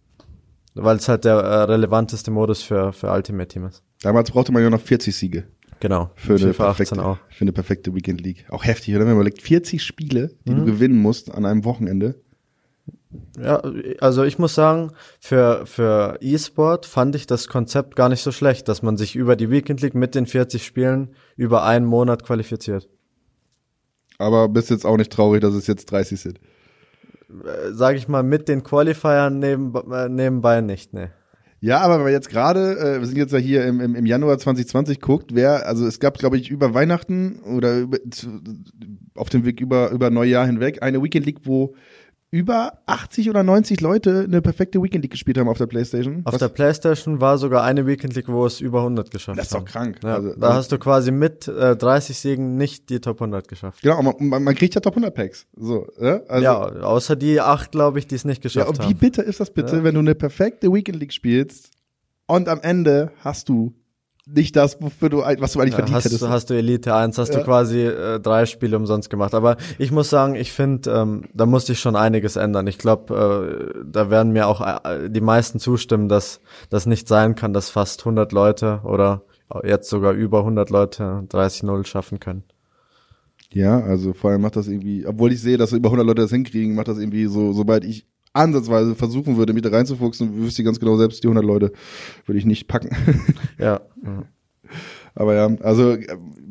weil 0.75 0.97
es 0.97 1.09
halt 1.09 1.25
der 1.25 1.35
äh, 1.35 1.63
relevanteste 1.63 2.29
Modus 2.29 2.61
für, 2.61 2.93
für 2.93 3.11
Ultimate 3.11 3.47
Team 3.47 3.65
ist. 3.65 3.83
Damals 4.03 4.31
brauchte 4.31 4.51
man 4.51 4.61
ja 4.61 4.69
noch 4.69 4.81
40 4.81 5.15
Siege. 5.15 5.45
Genau. 5.79 6.11
Für 6.15 6.35
eine, 6.35 6.53
perfekte, 6.53 7.03
auch. 7.03 7.17
für 7.29 7.41
eine 7.41 7.53
perfekte 7.53 7.95
Weekend 7.95 8.21
League. 8.21 8.45
Auch 8.49 8.65
heftig, 8.65 8.93
oder? 8.95 9.01
Wenn 9.01 9.13
man 9.13 9.21
überlegt, 9.21 9.41
40 9.41 9.81
Spiele, 9.81 10.35
die 10.45 10.51
mhm. 10.51 10.57
du 10.57 10.65
gewinnen 10.65 11.01
musst 11.01 11.33
an 11.33 11.45
einem 11.45 11.63
Wochenende. 11.63 12.15
Ja, 13.41 13.61
also 13.99 14.23
ich 14.23 14.37
muss 14.37 14.53
sagen, 14.53 14.91
für, 15.19 15.65
für 15.65 16.17
E-Sport 16.21 16.85
fand 16.85 17.15
ich 17.15 17.25
das 17.25 17.47
Konzept 17.47 17.95
gar 17.95 18.09
nicht 18.09 18.21
so 18.21 18.31
schlecht, 18.31 18.67
dass 18.67 18.83
man 18.83 18.97
sich 18.97 19.15
über 19.15 19.35
die 19.35 19.49
Weekend 19.49 19.81
League 19.81 19.95
mit 19.95 20.13
den 20.13 20.27
40 20.27 20.63
Spielen 20.63 21.15
über 21.35 21.63
einen 21.63 21.85
Monat 21.85 22.23
qualifiziert. 22.23 22.87
Aber 24.19 24.49
bist 24.49 24.69
jetzt 24.69 24.85
auch 24.85 24.97
nicht 24.97 25.11
traurig, 25.11 25.41
dass 25.41 25.55
es 25.55 25.65
jetzt 25.65 25.91
30 25.91 26.19
sind? 26.19 26.39
Äh, 27.29 27.71
sag 27.71 27.95
ich 27.95 28.07
mal, 28.07 28.21
mit 28.21 28.47
den 28.47 28.63
Qualifiern 28.63 29.39
neben, 29.39 29.73
äh, 29.91 30.09
nebenbei 30.09 30.61
nicht, 30.61 30.93
ne. 30.93 31.11
Ja, 31.61 31.79
aber 31.79 31.95
wenn 31.95 32.03
man 32.03 32.13
jetzt 32.13 32.29
gerade, 32.29 32.77
äh, 32.77 32.99
wir 32.99 33.05
sind 33.05 33.17
jetzt 33.17 33.33
ja 33.33 33.39
hier 33.39 33.65
im, 33.65 33.81
im, 33.81 33.95
im 33.95 34.05
Januar 34.05 34.37
2020 34.37 35.01
guckt, 35.01 35.31
wer, 35.33 35.67
also 35.67 35.85
es 35.85 35.99
gab, 35.99 36.17
glaube 36.17 36.37
ich, 36.37 36.49
über 36.49 36.73
Weihnachten 36.73 37.39
oder 37.39 37.79
über, 37.79 37.97
auf 39.15 39.29
dem 39.29 39.45
Weg 39.45 39.59
über, 39.59 39.89
über 39.91 40.09
Neujahr 40.09 40.45
hinweg 40.45 40.81
eine 40.81 41.03
Weekend 41.03 41.25
League, 41.25 41.41
wo 41.43 41.75
über 42.31 42.79
80 42.85 43.29
oder 43.29 43.41
90 43.41 43.81
Leute 43.81 44.25
eine 44.27 44.41
perfekte 44.41 44.81
Weekend 44.83 45.03
League 45.03 45.11
gespielt 45.11 45.37
haben 45.39 45.47
auf 45.47 45.57
der 45.57 45.65
Playstation. 45.65 46.21
Auf 46.25 46.33
Was? 46.33 46.39
der 46.39 46.49
Playstation 46.49 47.19
war 47.19 47.39
sogar 47.39 47.63
eine 47.63 47.87
Weekend 47.87 48.15
League, 48.15 48.27
wo 48.27 48.45
es 48.45 48.61
über 48.61 48.79
100 48.79 49.09
geschafft 49.09 49.39
hat. 49.39 49.45
Das 49.45 49.47
ist 49.47 49.55
doch 49.55 49.65
krank. 49.65 49.99
Ja, 50.03 50.15
also, 50.15 50.35
da 50.35 50.53
hast 50.53 50.71
du 50.71 50.77
quasi 50.77 51.11
mit 51.11 51.47
äh, 51.47 51.75
30 51.75 52.17
Siegen 52.17 52.55
nicht 52.55 52.89
die 52.89 52.99
Top 52.99 53.19
100 53.19 53.47
geschafft. 53.47 53.81
Genau, 53.81 54.01
man, 54.01 54.43
man, 54.43 54.55
kriegt 54.55 54.75
ja 54.75 54.81
Top 54.81 54.93
100 54.93 55.13
Packs. 55.13 55.47
So, 55.55 55.87
ja, 55.99 56.21
also, 56.27 56.43
ja 56.43 56.59
außer 56.59 57.15
die 57.15 57.41
acht, 57.41 57.71
glaube 57.71 57.97
ich, 57.97 58.05
die 58.05 58.15
es 58.15 58.25
nicht 58.25 58.43
geschafft 58.43 58.67
haben. 58.67 58.75
Ja, 58.75 58.83
und 58.83 58.89
wie 58.89 58.93
bitter 58.93 59.23
ist 59.23 59.39
das 59.39 59.51
bitte, 59.51 59.77
ja. 59.77 59.83
wenn 59.83 59.95
du 59.95 60.01
eine 60.01 60.13
perfekte 60.13 60.71
Weekend 60.71 60.99
League 60.99 61.13
spielst 61.13 61.71
und 62.27 62.47
am 62.47 62.61
Ende 62.61 63.11
hast 63.23 63.49
du 63.49 63.73
nicht 64.25 64.55
das, 64.55 64.81
wofür 64.81 65.09
du, 65.09 65.17
was 65.19 65.53
du 65.53 65.59
eigentlich 65.59 65.71
ja, 65.71 65.77
verdient 65.77 65.95
hast, 65.95 66.05
hättest. 66.05 66.27
Hast 66.27 66.49
du 66.49 66.53
Elite 66.53 66.93
1, 66.93 67.17
hast 67.17 67.33
ja. 67.33 67.39
du 67.39 67.45
quasi 67.45 67.81
äh, 67.81 68.19
drei 68.19 68.45
Spiele 68.45 68.77
umsonst 68.77 69.09
gemacht. 69.09 69.33
Aber 69.33 69.57
ich 69.77 69.91
muss 69.91 70.09
sagen, 70.09 70.35
ich 70.35 70.51
finde, 70.51 70.91
ähm, 70.91 71.23
da 71.33 71.45
musste 71.45 71.73
ich 71.73 71.79
schon 71.79 71.95
einiges 71.95 72.35
ändern. 72.35 72.67
Ich 72.67 72.77
glaube, 72.77 73.73
äh, 73.75 73.83
da 73.85 74.09
werden 74.09 74.31
mir 74.31 74.47
auch 74.47 74.61
äh, 74.61 75.09
die 75.09 75.21
meisten 75.21 75.59
zustimmen, 75.59 76.09
dass 76.09 76.41
das 76.69 76.85
nicht 76.85 77.07
sein 77.07 77.35
kann, 77.35 77.53
dass 77.53 77.69
fast 77.69 78.01
100 78.01 78.31
Leute 78.31 78.81
oder 78.83 79.23
jetzt 79.63 79.89
sogar 79.89 80.13
über 80.13 80.39
100 80.39 80.69
Leute 80.69 81.23
30-0 81.29 81.85
schaffen 81.85 82.19
können. 82.19 82.43
Ja, 83.51 83.79
also 83.79 84.13
vor 84.13 84.29
allem 84.29 84.41
macht 84.41 84.55
das 84.55 84.67
irgendwie, 84.67 85.07
obwohl 85.07 85.31
ich 85.31 85.41
sehe, 85.41 85.57
dass 85.57 85.71
über 85.71 85.87
100 85.87 86.05
Leute 86.05 86.21
das 86.21 86.31
hinkriegen, 86.31 86.75
macht 86.75 86.87
das 86.87 86.99
irgendwie 86.99 87.25
so, 87.25 87.51
sobald 87.51 87.83
ich 87.83 88.05
ansatzweise 88.33 88.95
versuchen 88.95 89.37
würde, 89.37 89.53
mich 89.53 89.63
da 89.63 89.69
reinzufuchsen, 89.69 90.37
wüsste 90.37 90.61
ich 90.61 90.65
ganz 90.65 90.79
genau, 90.79 90.97
selbst 90.97 91.23
die 91.23 91.27
100 91.27 91.43
Leute 91.43 91.71
würde 92.25 92.39
ich 92.39 92.45
nicht 92.45 92.67
packen. 92.67 92.95
ja. 93.57 93.81
Aber 95.15 95.35
ja, 95.35 95.47
also 95.61 95.97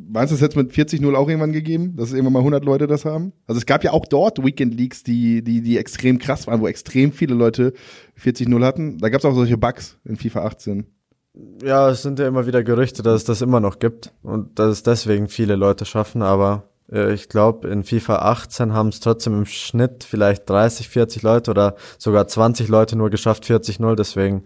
meinst 0.08 0.32
du, 0.32 0.34
es 0.34 0.40
jetzt 0.40 0.56
mit 0.56 0.72
40-0 0.72 1.14
auch 1.14 1.28
irgendwann 1.28 1.52
gegeben, 1.52 1.96
dass 1.96 2.12
irgendwann 2.12 2.32
mal 2.34 2.38
100 2.40 2.64
Leute 2.64 2.86
das 2.86 3.04
haben? 3.04 3.32
Also 3.46 3.58
es 3.58 3.66
gab 3.66 3.84
ja 3.84 3.92
auch 3.92 4.06
dort 4.06 4.44
Weekend 4.44 4.75
Leagues, 4.75 5.02
die, 5.02 5.42
die, 5.42 5.62
die 5.62 5.78
extrem 5.78 6.19
krass 6.19 6.46
waren, 6.46 6.60
wo 6.60 6.69
extrem 6.69 7.12
viele 7.12 7.34
Leute 7.34 7.72
40-0 8.20 8.64
hatten. 8.64 8.98
Da 8.98 9.08
gab 9.08 9.20
es 9.20 9.25
auch 9.25 9.34
solche 9.34 9.58
Bugs 9.58 9.98
in 10.04 10.16
FIFA 10.16 10.44
18. 10.44 10.86
Ja, 11.62 11.90
es 11.90 12.02
sind 12.02 12.19
ja 12.19 12.26
immer 12.26 12.46
wieder 12.46 12.64
Gerüchte, 12.64 13.02
dass 13.02 13.16
es 13.16 13.25
das 13.25 13.42
immer 13.42 13.60
noch 13.60 13.78
gibt 13.78 14.12
und 14.22 14.58
dass 14.58 14.70
es 14.70 14.82
deswegen 14.82 15.28
viele 15.28 15.54
Leute 15.54 15.84
schaffen, 15.84 16.22
aber 16.22 16.64
äh, 16.64 16.77
ich 16.90 17.29
glaube, 17.29 17.69
in 17.69 17.85
FIFA 17.85 18.17
18 18.17 18.73
haben 18.73 18.88
es 18.88 19.00
trotzdem 19.00 19.35
im 19.35 19.46
Schnitt 19.46 20.05
vielleicht 20.05 20.49
30, 20.49 20.88
40 20.88 21.23
Leute 21.23 21.50
oder 21.50 21.76
sogar 21.99 22.26
20 22.26 22.69
Leute 22.69 22.96
nur 22.96 23.11
geschafft, 23.11 23.44
40-0. 23.44 23.94
Deswegen, 23.94 24.44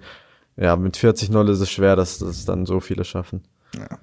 ja, 0.57 0.75
mit 0.75 0.97
40-0 0.97 1.53
ist 1.53 1.61
es 1.61 1.71
schwer, 1.71 1.95
dass 1.95 2.19
das 2.19 2.45
dann 2.45 2.67
so 2.67 2.81
viele 2.81 3.05
schaffen. 3.05 3.43
Ja. 3.77 3.99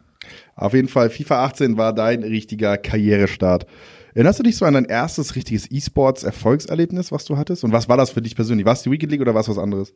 Auf 0.56 0.74
jeden 0.74 0.88
Fall, 0.88 1.10
FIFA 1.10 1.46
18 1.46 1.78
war 1.78 1.94
dein 1.94 2.24
richtiger 2.24 2.78
Karrierestart. 2.78 3.66
Erinnerst 4.14 4.40
du 4.40 4.44
dich 4.44 4.58
so 4.58 4.66
an 4.66 4.74
dein 4.74 4.86
erstes 4.86 5.36
richtiges 5.36 5.70
E-Sports-Erfolgserlebnis, 5.70 7.12
was 7.12 7.26
du 7.26 7.38
hattest? 7.38 7.64
Und 7.64 7.72
was 7.72 7.88
war 7.90 7.98
das 7.98 8.10
für 8.10 8.22
dich 8.22 8.36
persönlich? 8.36 8.66
War 8.66 8.74
es 8.74 8.82
die 8.82 8.92
Weekend 8.92 9.12
League 9.12 9.22
oder 9.22 9.34
war 9.34 9.42
es 9.42 9.50
was 9.50 9.58
anderes? 9.58 9.94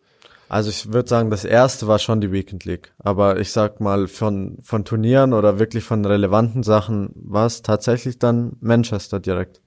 Also 0.50 0.70
ich 0.70 0.92
würde 0.94 1.10
sagen, 1.10 1.30
das 1.30 1.46
erste 1.46 1.88
war 1.88 2.00
schon 2.00 2.22
die 2.22 2.32
Weekend 2.32 2.66
League. 2.66 2.94
Aber 3.00 3.40
ich 3.40 3.52
sag 3.52 3.80
mal, 3.80 4.08
von, 4.08 4.58
von 4.62 4.86
Turnieren 4.86 5.34
oder 5.34 5.60
wirklich 5.60 5.84
von 5.84 6.06
relevanten 6.06 6.64
Sachen 6.64 7.12
war 7.16 7.46
es 7.46 7.62
tatsächlich 7.62 8.20
dann 8.20 8.58
Manchester 8.60 9.20
direkt. 9.20 9.62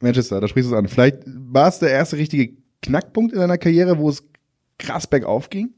Manchester, 0.00 0.40
da 0.40 0.48
sprichst 0.48 0.70
du 0.70 0.74
es 0.74 0.78
an. 0.78 0.88
Vielleicht 0.88 1.18
war 1.26 1.68
es 1.68 1.78
der 1.78 1.90
erste 1.90 2.16
richtige 2.16 2.56
Knackpunkt 2.82 3.32
in 3.32 3.40
deiner 3.40 3.58
Karriere, 3.58 3.98
wo 3.98 4.08
es 4.08 4.24
krass 4.78 5.06
bergauf 5.06 5.50
ging? 5.50 5.74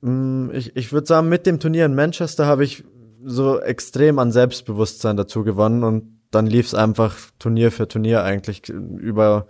Mm, 0.00 0.50
ich, 0.52 0.76
ich 0.76 0.92
würde 0.92 1.06
sagen, 1.06 1.28
mit 1.28 1.46
dem 1.46 1.60
Turnier 1.60 1.86
in 1.86 1.94
Manchester 1.94 2.46
habe 2.46 2.64
ich 2.64 2.84
so 3.24 3.60
extrem 3.60 4.18
an 4.18 4.32
Selbstbewusstsein 4.32 5.16
dazu 5.16 5.44
gewonnen 5.44 5.84
und 5.84 6.20
dann 6.30 6.46
lief 6.46 6.66
es 6.66 6.74
einfach 6.74 7.16
Turnier 7.38 7.72
für 7.72 7.88
Turnier 7.88 8.22
eigentlich 8.22 8.68
über 8.68 9.46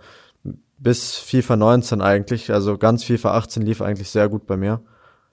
bis 0.81 1.17
FIFA 1.17 1.57
19 1.57 2.01
eigentlich. 2.01 2.51
Also 2.51 2.77
ganz 2.77 3.03
FIFA 3.03 3.35
18 3.35 3.61
lief 3.61 3.81
eigentlich 3.81 4.09
sehr 4.09 4.29
gut 4.29 4.47
bei 4.47 4.57
mir. 4.57 4.81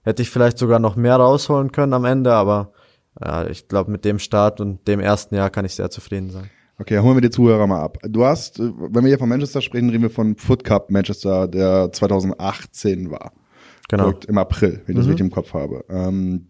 Hätte 0.03 0.23
ich 0.23 0.31
vielleicht 0.31 0.59
sogar 0.59 0.79
noch 0.79 0.95
mehr 0.95 1.17
rausholen 1.17 1.73
können 1.73 1.95
am 1.95 2.05
Ende, 2.05 2.33
aber 2.33 2.73
ja, 3.21 3.47
ich 3.49 3.67
glaube, 3.67 3.91
mit 3.91 4.05
dem 4.05 4.19
Start 4.19 4.61
und 4.61 4.87
dem 4.87 5.01
ersten 5.01 5.35
Jahr 5.35 5.51
kann 5.51 5.65
ich 5.65 5.75
sehr 5.75 5.91
zufrieden 5.91 6.31
sein. 6.31 6.51
Okay, 6.79 7.01
holen 7.01 7.17
wir 7.17 7.21
die 7.21 7.31
Zuhörer 7.31 7.67
mal 7.67 7.83
ab. 7.83 7.99
Du 8.05 8.25
hast, 8.25 8.61
äh, 8.61 8.71
wenn 8.77 9.03
wir 9.03 9.09
hier 9.09 9.19
von 9.19 9.29
Manchester 9.29 9.61
sprechen, 9.61 9.91
reden 9.91 10.03
wir 10.03 10.11
von 10.11 10.37
Foot 10.37 10.63
Cup 10.63 10.91
Manchester, 10.91 11.49
der 11.49 11.91
2018 11.93 13.11
war. 13.11 13.33
Genau. 13.89 14.05
Folgt 14.05 14.27
Im 14.27 14.39
April, 14.39 14.83
wenn 14.85 14.93
ich 14.93 14.95
mhm. 14.95 14.97
das 14.97 15.09
richtig 15.09 15.25
im 15.25 15.31
Kopf 15.33 15.55
habe. 15.55 15.85
Ähm, 15.89 16.49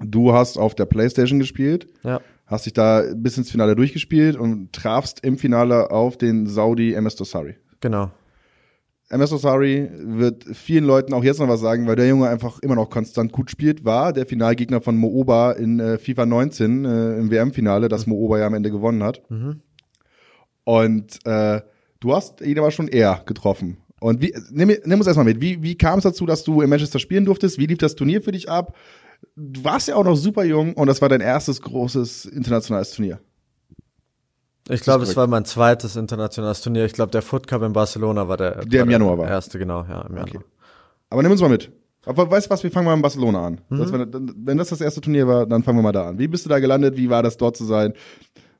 du 0.00 0.32
hast 0.32 0.58
auf 0.58 0.74
der 0.74 0.84
Playstation 0.84 1.38
gespielt. 1.38 1.86
Ja. 2.02 2.20
Hast 2.46 2.66
dich 2.66 2.74
da 2.74 3.02
bis 3.14 3.38
ins 3.38 3.50
Finale 3.50 3.76
durchgespielt 3.76 4.36
und 4.36 4.72
trafst 4.72 5.24
im 5.24 5.38
Finale 5.38 5.90
auf 5.90 6.18
den 6.18 6.46
Saudi 6.46 6.92
MS 6.92 7.16
Dossari. 7.16 7.56
Genau. 7.80 8.10
MS 9.12 9.32
Osari 9.34 9.90
wird 9.92 10.44
vielen 10.54 10.84
Leuten 10.84 11.12
auch 11.12 11.22
jetzt 11.22 11.38
noch 11.38 11.48
was 11.48 11.60
sagen, 11.60 11.86
weil 11.86 11.96
der 11.96 12.08
Junge 12.08 12.28
einfach 12.28 12.60
immer 12.60 12.76
noch 12.76 12.88
konstant 12.88 13.30
gut 13.30 13.50
spielt, 13.50 13.84
war 13.84 14.14
der 14.14 14.24
Finalgegner 14.24 14.80
von 14.80 14.96
Mooba 14.96 15.52
in 15.52 15.80
äh, 15.80 15.98
FIFA 15.98 16.24
19 16.24 16.84
äh, 16.86 17.18
im 17.18 17.30
WM-Finale, 17.30 17.88
das 17.88 18.06
mhm. 18.06 18.14
Mooba 18.14 18.38
ja 18.38 18.46
am 18.46 18.54
Ende 18.54 18.70
gewonnen 18.70 19.02
hat. 19.02 19.20
Mhm. 19.30 19.60
Und 20.64 21.18
äh, 21.26 21.60
du 22.00 22.14
hast 22.14 22.40
ihn 22.40 22.58
aber 22.58 22.70
schon 22.70 22.88
eher 22.88 23.22
getroffen. 23.26 23.76
Und 24.00 24.22
wie, 24.22 24.34
nimm, 24.50 24.72
nimm 24.82 24.98
uns 24.98 25.06
erstmal 25.06 25.26
mit, 25.26 25.42
wie, 25.42 25.62
wie 25.62 25.76
kam 25.76 25.98
es 25.98 26.04
dazu, 26.04 26.24
dass 26.24 26.42
du 26.42 26.62
in 26.62 26.70
Manchester 26.70 26.98
spielen 26.98 27.26
durftest? 27.26 27.58
Wie 27.58 27.66
lief 27.66 27.78
das 27.78 27.94
Turnier 27.94 28.22
für 28.22 28.32
dich 28.32 28.48
ab? 28.48 28.74
Du 29.36 29.62
warst 29.62 29.88
ja 29.88 29.96
auch 29.96 30.04
noch 30.04 30.16
super 30.16 30.42
jung 30.44 30.72
und 30.72 30.86
das 30.86 31.02
war 31.02 31.10
dein 31.10 31.20
erstes 31.20 31.60
großes 31.60 32.24
internationales 32.24 32.92
Turnier. 32.92 33.20
Ich 34.68 34.80
glaube, 34.82 35.04
es 35.04 35.16
war 35.16 35.26
mein 35.26 35.44
zweites 35.44 35.96
internationales 35.96 36.60
Turnier. 36.60 36.84
Ich 36.84 36.92
glaube, 36.92 37.10
der 37.10 37.22
Foot 37.22 37.46
Cup 37.46 37.62
in 37.62 37.72
Barcelona 37.72 38.28
war 38.28 38.36
der, 38.36 38.64
der 38.64 38.80
war 38.80 38.86
im 38.86 38.90
Januar 38.90 39.18
war. 39.18 39.28
Erste, 39.28 39.58
genau, 39.58 39.84
ja, 39.88 40.02
im 40.02 40.16
Januar. 40.16 40.28
Okay. 40.28 40.40
Aber 41.10 41.22
nimm 41.22 41.32
uns 41.32 41.40
mal 41.40 41.48
mit. 41.48 41.70
Aber 42.04 42.30
weißt 42.30 42.46
du 42.46 42.50
was, 42.50 42.62
wir 42.62 42.70
fangen 42.70 42.86
mal 42.86 42.94
in 42.94 43.02
Barcelona 43.02 43.46
an. 43.46 43.60
Mhm. 43.68 43.78
Das, 43.78 43.92
wenn, 43.92 44.34
wenn 44.44 44.58
das 44.58 44.68
das 44.70 44.80
erste 44.80 45.00
Turnier 45.00 45.26
war, 45.26 45.46
dann 45.46 45.62
fangen 45.62 45.78
wir 45.78 45.82
mal 45.82 45.92
da 45.92 46.08
an. 46.08 46.18
Wie 46.18 46.28
bist 46.28 46.44
du 46.44 46.48
da 46.48 46.58
gelandet? 46.58 46.96
Wie 46.96 47.10
war 47.10 47.22
das 47.22 47.36
dort 47.36 47.56
zu 47.56 47.64
sein? 47.64 47.92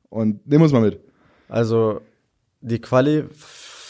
Und 0.09 0.47
nimm 0.47 0.63
uns 0.63 0.73
mal 0.73 0.83
mit. 0.83 1.01
Also, 1.49 2.01
die 2.61 2.81
Quali 2.81 3.25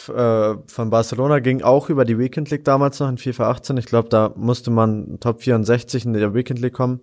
äh, 0.08 0.54
von 0.66 0.90
Barcelona 0.90 1.40
ging 1.40 1.62
auch 1.62 1.90
über 1.90 2.04
die 2.04 2.18
Weekend 2.18 2.50
League 2.50 2.64
damals 2.64 2.98
noch 3.00 3.08
in 3.08 3.18
FIFA 3.18 3.50
18. 3.50 3.76
Ich 3.76 3.86
glaube, 3.86 4.08
da 4.08 4.32
musste 4.36 4.70
man 4.70 5.18
Top 5.20 5.42
64 5.42 6.06
in 6.06 6.12
der 6.12 6.34
Weekend 6.34 6.60
League 6.60 6.72
kommen. 6.72 7.00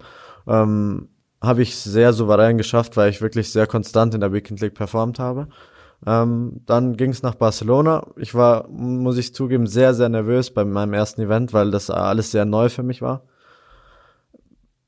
Ähm, 0.48 1.10
habe 1.42 1.62
ich 1.62 1.76
sehr 1.76 2.14
souverän 2.14 2.58
geschafft, 2.58 2.98
weil 2.98 3.10
ich 3.10 3.22
wirklich 3.22 3.52
sehr 3.52 3.68
konstant 3.68 4.14
in 4.14 4.22
der 4.22 4.34
Weekend 4.34 4.62
League 4.62 4.74
performt 4.74 5.20
habe. 5.20 5.48
Ähm, 6.06 6.62
dann 6.66 6.96
ging 6.98 7.12
es 7.12 7.24
nach 7.24 7.36
Barcelona. 7.36 8.08
Ich 8.16 8.36
war, 8.36 8.68
muss 8.70 9.18
ich 9.18 9.34
zugeben, 9.34 9.68
sehr, 9.68 9.94
sehr 9.94 10.10
nervös 10.10 10.52
bei 10.52 10.66
meinem 10.66 10.94
ersten 10.94 11.22
Event, 11.22 11.54
weil 11.54 11.72
das 11.72 11.90
alles 11.90 12.32
sehr 12.32 12.46
neu 12.46 12.70
für 12.70 12.84
mich 12.84 13.02
war 13.02 13.24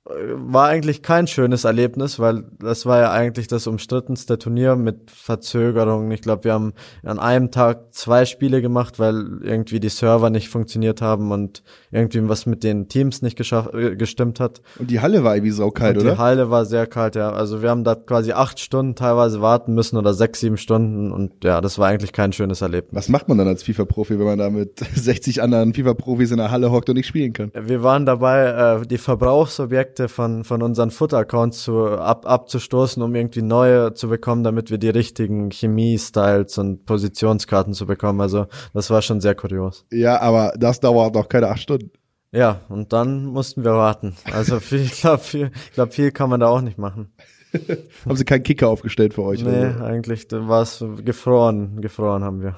war 0.06 0.68
eigentlich 0.68 1.04
kein 1.04 1.28
schönes 1.28 1.64
Erlebnis, 1.64 2.18
weil 2.18 2.44
das 2.60 2.88
war 2.88 3.00
ja 3.00 3.12
eigentlich 3.12 3.48
das 3.48 3.68
umstrittenste 3.68 4.40
Turnier 4.40 4.76
mit 4.76 5.12
Verzögerungen. 5.12 6.10
Ich 6.10 6.22
glaube, 6.22 6.46
wir 6.46 6.54
haben 6.54 6.74
an 7.04 7.20
einem 7.20 7.52
Tag 7.52 7.94
zwei 7.94 8.26
Spiele 8.26 8.64
gemacht, 8.64 8.98
weil 8.98 9.40
irgendwie 9.44 9.80
die 9.80 9.90
Server 9.90 10.32
nicht 10.32 10.50
funktioniert 10.50 11.04
haben 11.04 11.32
und 11.32 11.62
irgendwie 11.92 12.28
was 12.28 12.48
mit 12.48 12.64
den 12.64 12.88
Teams 12.90 13.22
nicht 13.22 13.40
äh, 13.40 13.96
gestimmt 13.96 14.40
hat. 14.40 14.62
Und 14.80 14.90
die 14.90 15.02
Halle 15.02 15.24
war 15.24 15.36
irgendwie 15.36 15.52
saukalt, 15.52 15.98
und 15.98 16.04
oder? 16.04 16.14
Die 16.14 16.18
Halle 16.18 16.50
war 16.50 16.66
sehr 16.66 16.88
kalt, 16.88 17.16
ja. 17.16 17.32
Also 17.32 17.62
wir 17.62 17.70
haben 17.70 17.84
da 17.84 17.94
quasi 17.94 18.32
acht 18.32 18.60
Stunden 18.60 18.96
teilweise 18.96 19.40
warten 19.40 19.76
müssen 19.76 19.98
oder 19.98 20.16
sechs, 20.16 20.40
sieben 20.40 20.58
Stunden 20.58 21.12
und 21.12 21.44
ja, 21.44 21.62
das 21.62 21.78
war 21.78 21.90
eigentlich 21.90 22.12
kein 22.12 22.34
schönes 22.34 22.62
Erlebnis. 22.62 22.96
Was 22.96 23.10
macht 23.10 23.30
man 23.30 23.38
dann 23.38 23.48
als 23.48 23.62
FIFA-Profi, 23.62 24.18
wenn 24.18 24.26
man 24.26 24.40
da 24.40 24.50
mit 24.50 24.80
60 24.96 25.44
anderen 25.44 25.76
FIFA-Profis 25.76 26.32
in 26.32 26.38
der 26.38 26.50
Halle 26.50 26.72
hockt 26.72 26.90
und 26.90 26.96
nicht 26.96 27.08
spielen 27.08 27.34
kann? 27.34 27.52
Wir 27.54 27.84
waren 27.84 28.08
dabei, 28.08 28.80
äh, 28.82 28.88
die 28.88 28.98
Verbrauchsobjekte 28.98 29.91
von, 30.00 30.44
von 30.44 30.62
unseren 30.62 30.92
Futter-Accounts 30.92 31.64
zu, 31.64 31.88
ab, 31.88 32.26
abzustoßen, 32.26 33.02
um 33.02 33.16
irgendwie 33.16 33.42
neue 33.42 33.94
zu 33.94 34.10
bekommen, 34.10 34.44
damit 34.44 34.72
wir 34.72 34.78
die 34.78 34.90
richtigen 34.90 35.52
Chemie-Styles 35.52 36.58
und 36.58 36.86
Positionskarten 36.86 37.74
zu 37.74 37.86
bekommen. 37.86 38.22
Also 38.22 38.48
das 38.74 38.90
war 38.90 39.02
schon 39.02 39.22
sehr 39.22 39.36
kurios. 39.36 39.86
Ja, 39.92 40.20
aber 40.22 40.54
das 40.58 40.80
dauert 40.80 41.16
doch 41.16 41.30
keine 41.30 41.50
acht 41.50 41.62
Stunden. 41.62 41.92
Ja, 42.34 42.62
und 42.70 42.94
dann 42.94 43.26
mussten 43.26 43.64
wir 43.64 43.74
warten. 43.74 44.16
Also 44.32 44.60
viel, 44.62 44.82
ich 44.82 45.02
glaube, 45.02 45.24
viel, 45.24 45.52
ich 45.66 45.74
glaub, 45.74 45.94
viel 45.94 46.12
kann 46.12 46.30
man 46.30 46.40
da 46.40 46.48
auch 46.48 46.62
nicht 46.62 46.78
machen. 46.78 47.12
haben 48.06 48.16
sie 48.16 48.24
keinen 48.24 48.44
Kicker 48.44 48.70
aufgestellt 48.70 49.14
für 49.14 49.24
euch? 49.24 49.44
Nee, 49.44 49.50
also? 49.50 49.84
eigentlich 49.84 50.28
war 50.32 50.62
es 50.62 50.84
gefroren, 51.04 51.82
gefroren 51.82 52.24
haben 52.24 52.42
wir. 52.42 52.56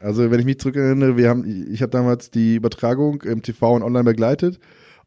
Also 0.00 0.30
wenn 0.30 0.40
ich 0.40 0.46
mich 0.46 0.58
zurückerinnere, 0.58 1.16
wir 1.16 1.28
haben, 1.28 1.44
ich 1.70 1.82
habe 1.82 1.90
damals 1.90 2.30
die 2.30 2.56
Übertragung 2.56 3.20
im 3.22 3.42
TV 3.42 3.74
und 3.74 3.82
online 3.82 4.04
begleitet 4.04 4.58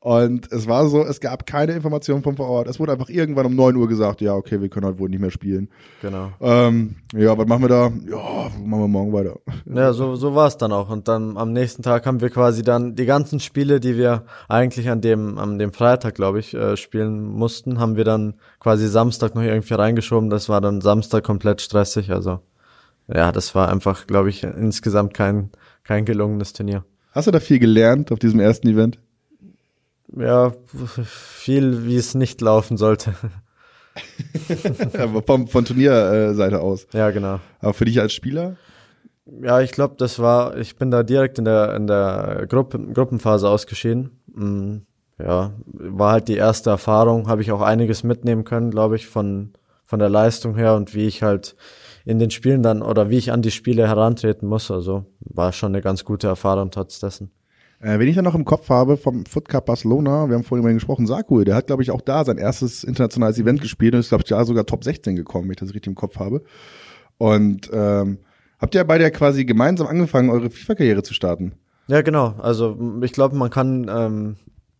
und 0.03 0.51
es 0.51 0.67
war 0.67 0.89
so, 0.89 1.01
es 1.01 1.21
gab 1.21 1.45
keine 1.45 1.71
Informationen 1.71 2.23
von 2.23 2.35
vor 2.35 2.49
Ort. 2.49 2.67
Es 2.67 2.77
wurde 2.77 2.91
einfach 2.91 3.07
irgendwann 3.07 3.45
um 3.45 3.55
9 3.55 3.77
Uhr 3.77 3.87
gesagt, 3.87 4.19
ja, 4.19 4.33
okay, 4.35 4.59
wir 4.59 4.67
können 4.67 4.85
heute 4.85 4.99
wohl 4.99 5.07
nicht 5.07 5.21
mehr 5.21 5.31
spielen. 5.31 5.69
Genau. 6.01 6.29
Ähm, 6.41 6.97
ja, 7.13 7.37
was 7.37 7.47
machen 7.47 7.61
wir 7.61 7.69
da? 7.69 7.83
Ja, 8.09 8.51
machen 8.65 8.81
wir 8.81 8.87
morgen 8.89 9.13
weiter. 9.13 9.39
Ja, 9.65 9.93
so, 9.93 10.17
so 10.17 10.35
war 10.35 10.47
es 10.47 10.57
dann 10.57 10.73
auch. 10.73 10.89
Und 10.89 11.07
dann 11.07 11.37
am 11.37 11.53
nächsten 11.53 11.83
Tag 11.83 12.05
haben 12.05 12.19
wir 12.19 12.29
quasi 12.31 12.63
dann 12.63 12.95
die 12.95 13.05
ganzen 13.05 13.39
Spiele, 13.39 13.79
die 13.79 13.95
wir 13.95 14.25
eigentlich 14.49 14.89
an 14.89 14.99
dem, 14.99 15.37
an 15.37 15.57
dem 15.57 15.71
Freitag, 15.71 16.15
glaube 16.15 16.39
ich, 16.39 16.53
äh, 16.53 16.75
spielen 16.75 17.23
mussten, 17.23 17.79
haben 17.79 17.95
wir 17.95 18.03
dann 18.03 18.33
quasi 18.59 18.89
Samstag 18.89 19.35
noch 19.35 19.41
irgendwie 19.41 19.73
reingeschoben. 19.73 20.29
Das 20.29 20.49
war 20.49 20.59
dann 20.59 20.81
Samstag 20.81 21.23
komplett 21.23 21.61
stressig. 21.61 22.11
Also 22.11 22.41
ja, 23.07 23.31
das 23.31 23.55
war 23.55 23.69
einfach, 23.69 24.05
glaube 24.05 24.31
ich, 24.31 24.43
insgesamt 24.43 25.13
kein, 25.13 25.51
kein 25.85 26.03
gelungenes 26.03 26.51
Turnier. 26.51 26.83
Hast 27.13 27.27
du 27.27 27.31
da 27.31 27.39
viel 27.39 27.59
gelernt 27.59 28.11
auf 28.11 28.19
diesem 28.19 28.41
ersten 28.41 28.67
Event? 28.67 28.99
Ja, 30.17 30.53
viel, 31.05 31.85
wie 31.85 31.95
es 31.95 32.15
nicht 32.15 32.41
laufen 32.41 32.77
sollte. 32.77 33.13
Vom, 35.25 35.47
von 35.47 35.65
Turnierseite 35.65 36.59
aus. 36.59 36.87
Ja, 36.93 37.11
genau. 37.11 37.39
Aber 37.59 37.73
für 37.73 37.85
dich 37.85 38.01
als 38.01 38.13
Spieler? 38.13 38.57
Ja, 39.25 39.61
ich 39.61 39.71
glaube, 39.71 39.95
das 39.97 40.19
war, 40.19 40.57
ich 40.57 40.75
bin 40.75 40.91
da 40.91 41.03
direkt 41.03 41.37
in 41.37 41.45
der, 41.45 41.75
in 41.75 41.87
der 41.87 42.45
Gruppe, 42.49 42.79
Gruppenphase 42.79 43.47
ausgeschieden. 43.47 44.19
Mm, 44.33 44.77
ja, 45.19 45.53
war 45.65 46.11
halt 46.11 46.27
die 46.27 46.35
erste 46.35 46.71
Erfahrung, 46.71 47.27
habe 47.27 47.41
ich 47.41 47.51
auch 47.51 47.61
einiges 47.61 48.03
mitnehmen 48.03 48.43
können, 48.43 48.71
glaube 48.71 48.95
ich, 48.95 49.07
von, 49.07 49.53
von 49.85 49.99
der 49.99 50.09
Leistung 50.09 50.55
her 50.55 50.75
und 50.75 50.93
wie 50.93 51.05
ich 51.05 51.23
halt 51.23 51.55
in 52.03 52.19
den 52.19 52.31
Spielen 52.31 52.63
dann 52.63 52.81
oder 52.81 53.09
wie 53.09 53.17
ich 53.17 53.31
an 53.31 53.41
die 53.41 53.51
Spiele 53.51 53.87
herantreten 53.87 54.47
muss. 54.47 54.71
Also 54.71 55.05
war 55.19 55.53
schon 55.53 55.73
eine 55.73 55.81
ganz 55.81 56.03
gute 56.03 56.27
Erfahrung 56.27 56.71
trotz 56.71 56.99
dessen. 56.99 57.31
Äh, 57.83 57.99
wenn 57.99 58.07
ich 58.07 58.15
dann 58.15 58.23
noch 58.23 58.35
im 58.35 58.45
Kopf 58.45 58.69
habe 58.69 58.95
vom 58.95 59.25
Foot 59.25 59.49
Cup 59.49 59.65
Barcelona, 59.65 60.29
wir 60.29 60.35
haben 60.35 60.45
vorhin 60.45 60.63
mal 60.63 60.73
gesprochen, 60.73 61.05
Sakul, 61.05 61.43
der 61.43 61.55
hat, 61.55 61.67
glaube 61.67 61.83
ich, 61.83 61.91
auch 61.91 62.01
da 62.01 62.23
sein 62.23 62.37
erstes 62.37 62.85
internationales 62.85 63.37
Event 63.37 63.61
gespielt 63.61 63.93
und 63.93 63.99
ist, 63.99 64.09
glaube 64.09 64.23
ich, 64.23 64.29
da 64.29 64.45
sogar 64.45 64.65
Top 64.65 64.85
16 64.85 65.17
gekommen, 65.17 65.45
wenn 65.45 65.51
ich 65.51 65.59
das 65.59 65.73
richtig 65.73 65.87
im 65.87 65.95
Kopf 65.95 66.17
habe. 66.17 66.43
Und 67.17 67.69
ähm, 67.73 68.19
habt 68.57 68.73
ihr 68.73 68.83
beide 68.85 69.03
ja 69.03 69.09
quasi 69.09 69.43
gemeinsam 69.43 69.87
angefangen, 69.87 70.29
eure 70.29 70.49
FIFA-Karriere 70.49 71.03
zu 71.03 71.13
starten? 71.13 71.53
Ja, 71.87 72.01
genau. 72.01 72.35
Also 72.39 72.77
ich 73.01 73.11
glaube, 73.11 73.35
man 73.35 73.49
kann, 73.49 73.91
ähm, 73.93 74.37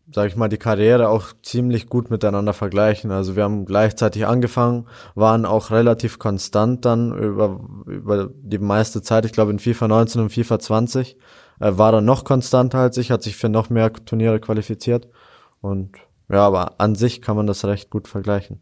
sage 0.10 0.30
ich 0.30 0.38
mal, 0.38 0.48
die 0.48 0.58
Karriere 0.58 1.10
auch 1.10 1.34
ziemlich 1.44 1.88
gut 1.88 2.10
miteinander 2.10 2.54
vergleichen. 2.54 3.12
Also 3.12 3.36
wir 3.36 3.44
haben 3.44 3.66
gleichzeitig 3.66 4.26
angefangen, 4.26 4.86
waren 5.14 5.46
auch 5.46 5.72
relativ 5.72 6.20
konstant 6.20 6.86
dann 6.86 7.14
über, 7.18 7.60
über 7.86 8.30
die 8.34 8.60
meiste 8.60 9.02
Zeit. 9.02 9.26
Ich 9.26 9.34
glaube 9.34 9.52
in 9.52 9.60
FIFA 9.60 9.90
19 9.90 10.22
und 10.22 10.30
FIFA 10.30 10.60
20 10.60 11.18
äh, 11.18 11.18
war 11.64 11.92
dann 11.92 12.06
noch 12.06 12.26
konstanter 12.26 12.80
als 12.80 12.98
ich, 12.98 13.12
hat 13.12 13.24
sich 13.24 13.36
für 13.36 13.50
noch 13.50 13.70
mehr 13.70 13.92
Turniere 13.94 14.40
qualifiziert. 14.40 15.08
Und 15.62 15.92
ja, 16.30 16.46
aber 16.46 16.80
an 16.80 16.96
sich 16.96 17.22
kann 17.22 17.36
man 17.36 17.48
das 17.48 17.66
recht 17.66 17.90
gut 17.90 18.08
vergleichen. 18.08 18.60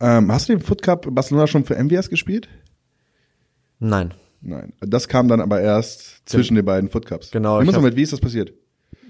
Ähm, 0.00 0.32
hast 0.32 0.48
du 0.48 0.54
den 0.54 0.62
Foot 0.62 0.82
Cup 0.82 1.06
Barcelona 1.14 1.46
schon 1.46 1.64
für 1.64 1.76
MWS 1.76 2.10
gespielt? 2.10 2.48
Nein. 3.78 4.14
Nein. 4.40 4.72
Das 4.80 5.08
kam 5.08 5.28
dann 5.28 5.40
aber 5.40 5.60
erst 5.60 6.28
zwischen 6.28 6.56
den 6.56 6.64
beiden 6.64 6.90
Foot 6.90 7.06
Cups. 7.06 7.30
Genau. 7.30 7.60
Ich 7.60 7.66
muss 7.66 7.80
mit, 7.80 7.96
wie 7.96 8.02
ist 8.02 8.12
das 8.12 8.20
passiert? 8.20 8.52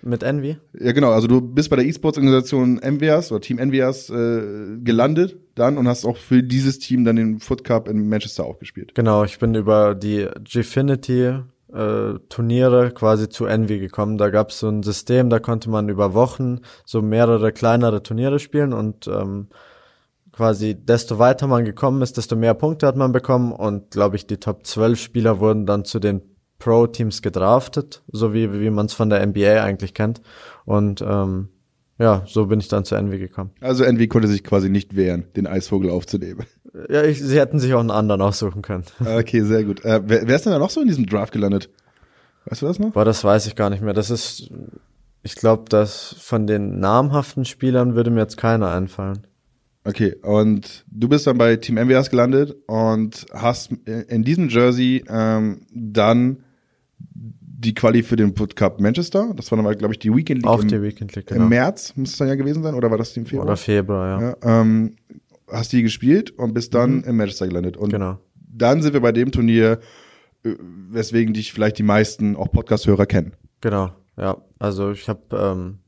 Mit 0.03 0.23
Envy? 0.23 0.57
Ja, 0.79 0.93
genau. 0.93 1.12
Also 1.12 1.29
du 1.29 1.41
bist 1.41 1.71
bei 1.71 1.77
der 1.77 1.87
E-Sports-Organisation 1.87 2.81
MWS 2.83 3.31
oder 3.31 3.41
Team 3.41 3.59
MWS 3.59 4.11
äh, 4.11 4.79
gelandet 4.83 5.37
dann 5.55 5.79
und 5.79 5.87
hast 5.87 6.05
auch 6.05 6.17
für 6.17 6.43
dieses 6.43 6.81
Team 6.81 7.05
dann 7.05 7.17
den 7.17 7.39
Foot 7.39 7.62
Cup 7.65 7.89
in 7.89 8.09
Manchester 8.09 8.45
auch 8.45 8.59
gespielt. 8.59 8.95
Genau, 8.95 9.25
ich 9.25 9.39
bin 9.39 9.55
über 9.55 9.95
die 9.95 10.29
Gfinity 10.45 11.43
äh, 11.73 12.19
Turniere 12.29 12.91
quasi 12.93 13.29
zu 13.29 13.47
Envy 13.47 13.79
gekommen. 13.79 14.19
Da 14.19 14.31
gab 14.31 14.50
es 14.50 14.59
so 14.59 14.69
ein 14.69 14.83
System, 14.83 15.31
da 15.31 15.38
konnte 15.38 15.71
man 15.71 15.88
über 15.88 16.14
Wochen 16.14 16.61
so 16.85 17.02
mehrere 17.02 17.52
kleinere 17.52 18.02
Turniere 18.02 18.38
spielen 18.38 18.73
und 18.73 19.07
ähm, 19.07 19.49
quasi 20.33 20.75
desto 20.75 21.19
weiter 21.19 21.47
man 21.47 21.64
gekommen 21.64 22.02
ist, 22.02 22.17
desto 22.17 22.37
mehr 22.37 22.55
Punkte 22.55 22.87
hat 22.87 22.97
man 22.97 23.12
bekommen 23.12 23.52
und 23.52 23.91
glaube 23.91 24.17
ich, 24.17 24.26
die 24.26 24.38
Top 24.38 24.67
12 24.67 24.99
Spieler 24.99 25.41
wurden 25.41 25.67
dann 25.67 25.85
zu 25.85 25.99
den 25.99 26.23
Pro-Teams 26.59 27.23
gedraftet, 27.23 28.02
so 28.07 28.33
wie, 28.33 28.61
wie 28.61 28.71
man 28.71 28.87
es 28.87 28.93
von 28.93 29.11
der 29.11 29.26
NBA 29.26 29.62
eigentlich 29.62 29.95
kennt. 29.95 30.23
Und 30.64 31.02
ähm, 31.02 31.49
ja, 31.99 32.23
so 32.26 32.47
bin 32.47 32.61
ich 32.61 32.69
dann 32.69 32.85
zu 32.85 32.95
Envy 32.95 33.19
gekommen. 33.19 33.50
Also 33.61 33.85
Envy 33.85 34.09
konnte 34.09 34.29
sich 34.29 34.45
quasi 34.45 34.71
nicht 34.71 34.97
wehren, 34.97 35.25
den 35.37 35.47
Eisvogel 35.47 35.91
aufzunehmen. 35.91 36.47
Ja, 36.88 37.05
ich, 37.05 37.21
sie 37.21 37.38
hätten 37.38 37.59
sich 37.59 37.75
auch 37.75 37.81
einen 37.81 37.91
anderen 37.91 38.23
aussuchen 38.23 38.62
können. 38.62 38.85
Okay, 39.00 39.43
sehr 39.43 39.64
gut. 39.64 39.85
Äh, 39.85 40.00
wer, 40.05 40.26
wer 40.26 40.37
ist 40.37 40.47
denn 40.47 40.52
da 40.52 40.59
noch 40.59 40.71
so 40.71 40.81
in 40.81 40.88
diesem 40.88 41.07
Draft 41.07 41.33
gelandet? 41.33 41.69
Weißt 42.47 42.62
du 42.62 42.67
das 42.67 42.79
noch? 42.79 42.93
Boah, 42.93 43.05
das 43.05 43.23
weiß 43.23 43.47
ich 43.47 43.57
gar 43.57 43.71
nicht 43.71 43.83
mehr. 43.83 43.95
Das 43.95 44.11
ist, 44.11 44.50
ich 45.23 45.35
glaube, 45.35 45.64
dass 45.69 46.17
von 46.19 46.47
den 46.47 46.81
namhaften 46.81 47.45
Spielern 47.45 47.95
würde 47.95 48.11
mir 48.11 48.21
jetzt 48.21 48.37
keiner 48.37 48.71
einfallen. 48.71 49.26
Okay, 49.85 50.14
und 50.23 50.85
du 50.88 51.09
bist 51.09 51.26
dann 51.26 51.38
bei 51.38 51.57
Team 51.57 51.75
MWS 51.75 52.09
gelandet 52.09 52.57
und 52.67 53.26
hast 53.33 53.73
in 53.87 54.23
diesem 54.23 54.49
Jersey 54.49 55.05
ähm, 55.09 55.62
dann 55.73 56.45
die 56.99 57.75
Quali 57.75 58.02
für 58.02 58.17
den 58.17 58.35
Put 58.35 58.57
Cup 58.57 58.81
Manchester. 58.81 59.33
Das 59.37 59.50
war 59.50 59.61
dann, 59.61 59.79
glaube 59.79 59.95
ich, 59.95 59.99
die 59.99 60.14
Weekend 60.14 60.43
League. 60.43 60.47
Auch 60.50 60.62
im, 60.62 60.69
die 60.69 60.83
Weekend 60.83 61.14
League, 61.14 61.26
genau. 61.26 61.43
Im 61.43 61.49
März 61.49 61.95
muss 61.97 62.11
es 62.11 62.17
dann 62.17 62.29
ja 62.29 62.37
gewesen 62.37 62.62
sein, 62.62 62.75
oder 62.75 62.91
war 62.91 62.99
das 62.99 63.17
im 63.17 63.26
Februar? 63.26 63.47
Oder 63.47 63.57
Februar, 63.57 64.21
ja. 64.21 64.37
ja 64.43 64.61
ähm, 64.61 64.97
hast 65.53 65.73
die 65.73 65.83
gespielt 65.83 66.31
und 66.31 66.55
bist 66.55 66.75
dann 66.75 66.97
mhm. 66.97 67.05
in 67.05 67.17
Manchester 67.17 67.47
gelandet. 67.47 67.77
Und 67.77 67.91
genau. 67.91 68.19
dann 68.35 68.83
sind 68.83 68.93
wir 68.93 69.01
bei 69.01 69.13
dem 69.13 69.31
Turnier, 69.31 69.81
äh, 70.45 70.55
weswegen 70.91 71.35
dich 71.35 71.53
vielleicht 71.53 71.79
die 71.79 71.83
meisten 71.83 72.37
auch 72.37 72.51
Podcast-Hörer 72.51 73.07
kennen. 73.07 73.35
Genau, 73.61 73.91
ja. 74.17 74.39
Also 74.59 74.91
ich 74.91 75.09
habe 75.09 75.21
ähm, 75.33 75.79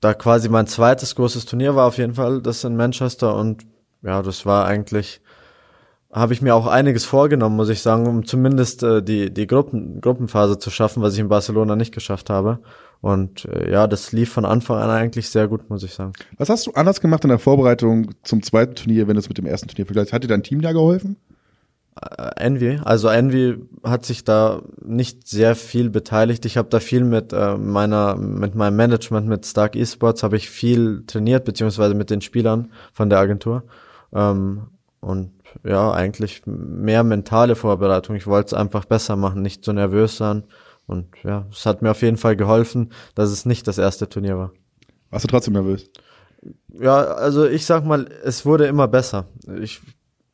da 0.00 0.14
quasi 0.14 0.48
mein 0.48 0.66
zweites 0.66 1.14
großes 1.14 1.46
Turnier 1.46 1.74
war 1.74 1.86
auf 1.86 1.98
jeden 1.98 2.14
Fall 2.14 2.42
das 2.42 2.64
in 2.64 2.76
Manchester 2.76 3.36
und 3.36 3.64
ja, 4.02 4.22
das 4.22 4.46
war 4.46 4.66
eigentlich 4.66 5.20
habe 6.12 6.32
ich 6.32 6.40
mir 6.40 6.54
auch 6.54 6.66
einiges 6.66 7.04
vorgenommen, 7.04 7.56
muss 7.56 7.68
ich 7.68 7.82
sagen, 7.82 8.06
um 8.06 8.24
zumindest 8.24 8.82
äh, 8.82 9.02
die 9.02 9.32
die 9.32 9.46
Gruppen 9.46 10.00
Gruppenphase 10.00 10.58
zu 10.58 10.70
schaffen, 10.70 11.02
was 11.02 11.14
ich 11.14 11.20
in 11.20 11.28
Barcelona 11.28 11.76
nicht 11.76 11.92
geschafft 11.92 12.30
habe. 12.30 12.60
Und 13.00 13.44
äh, 13.46 13.70
ja, 13.70 13.86
das 13.86 14.12
lief 14.12 14.32
von 14.32 14.44
Anfang 14.44 14.78
an 14.78 14.90
eigentlich 14.90 15.28
sehr 15.28 15.48
gut, 15.48 15.68
muss 15.70 15.82
ich 15.82 15.94
sagen. 15.94 16.12
Was 16.38 16.48
hast 16.48 16.66
du 16.66 16.72
anders 16.72 17.00
gemacht 17.00 17.24
in 17.24 17.28
der 17.28 17.38
Vorbereitung 17.38 18.10
zum 18.22 18.42
zweiten 18.42 18.74
Turnier, 18.74 19.06
wenn 19.06 19.14
du 19.14 19.20
es 19.20 19.28
mit 19.28 19.38
dem 19.38 19.46
ersten 19.46 19.68
Turnier 19.68 19.86
vergleichst? 19.86 20.12
Hat 20.12 20.24
dir 20.24 20.28
dein 20.28 20.42
Team 20.42 20.60
da 20.60 20.72
geholfen? 20.72 21.16
Äh, 22.00 22.30
Envy, 22.36 22.78
also 22.84 23.08
Envy 23.08 23.56
hat 23.82 24.04
sich 24.04 24.24
da 24.24 24.62
nicht 24.84 25.26
sehr 25.28 25.54
viel 25.54 25.88
beteiligt. 25.90 26.44
Ich 26.44 26.56
habe 26.56 26.68
da 26.68 26.80
viel 26.80 27.04
mit 27.04 27.32
äh, 27.32 27.56
meiner, 27.56 28.16
mit 28.16 28.54
meinem 28.54 28.76
Management, 28.76 29.28
mit 29.28 29.46
Stark 29.46 29.76
Esports 29.76 30.22
habe 30.22 30.36
ich 30.36 30.50
viel 30.50 31.04
trainiert, 31.06 31.44
beziehungsweise 31.44 31.94
mit 31.94 32.10
den 32.10 32.20
Spielern 32.20 32.70
von 32.92 33.08
der 33.08 33.18
Agentur. 33.18 33.64
Ähm, 34.12 34.68
und 35.00 35.30
ja, 35.64 35.92
eigentlich 35.92 36.42
mehr 36.44 37.04
mentale 37.04 37.54
Vorbereitung. 37.54 38.16
Ich 38.16 38.26
wollte 38.26 38.48
es 38.48 38.54
einfach 38.54 38.84
besser 38.84 39.16
machen, 39.16 39.40
nicht 39.42 39.64
so 39.64 39.72
nervös 39.72 40.16
sein. 40.16 40.44
Und 40.86 41.08
ja, 41.24 41.46
es 41.50 41.66
hat 41.66 41.82
mir 41.82 41.90
auf 41.90 42.02
jeden 42.02 42.16
Fall 42.16 42.36
geholfen, 42.36 42.92
dass 43.14 43.30
es 43.30 43.44
nicht 43.44 43.66
das 43.66 43.78
erste 43.78 44.08
Turnier 44.08 44.38
war. 44.38 44.52
Warst 45.10 45.24
du 45.24 45.28
trotzdem 45.28 45.54
nervös? 45.54 45.90
Ja, 46.78 47.04
also 47.04 47.46
ich 47.46 47.66
sag 47.66 47.84
mal, 47.84 48.06
es 48.24 48.46
wurde 48.46 48.66
immer 48.66 48.86
besser. 48.86 49.26
Ich, 49.60 49.80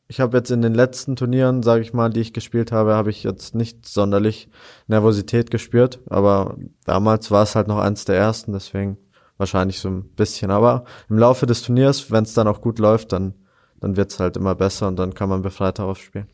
ich 0.07 0.19
habe 0.19 0.37
jetzt 0.37 0.51
in 0.51 0.61
den 0.61 0.75
letzten 0.75 1.15
Turnieren, 1.15 1.63
sage 1.63 1.81
ich 1.81 1.93
mal, 1.93 2.09
die 2.09 2.19
ich 2.19 2.33
gespielt 2.33 2.71
habe, 2.71 2.93
habe 2.93 3.09
ich 3.09 3.23
jetzt 3.23 3.55
nicht 3.55 3.87
sonderlich 3.87 4.49
Nervosität 4.87 5.49
gespürt. 5.49 6.01
Aber 6.09 6.57
damals 6.85 7.31
war 7.31 7.43
es 7.43 7.55
halt 7.55 7.67
noch 7.67 7.79
eins 7.79 8.05
der 8.05 8.17
ersten, 8.17 8.53
deswegen 8.53 8.97
wahrscheinlich 9.37 9.79
so 9.79 9.89
ein 9.89 10.03
bisschen. 10.15 10.51
Aber 10.51 10.85
im 11.09 11.17
Laufe 11.17 11.45
des 11.45 11.63
Turniers, 11.63 12.11
wenn 12.11 12.23
es 12.23 12.33
dann 12.33 12.47
auch 12.47 12.61
gut 12.61 12.77
läuft, 12.77 13.11
dann, 13.11 13.33
dann 13.79 13.97
wird's 13.97 14.19
halt 14.19 14.37
immer 14.37 14.53
besser 14.53 14.87
und 14.87 14.97
dann 14.97 15.13
kann 15.13 15.29
man 15.29 15.41
befreiter 15.41 15.85
aufspielen. 15.85 16.27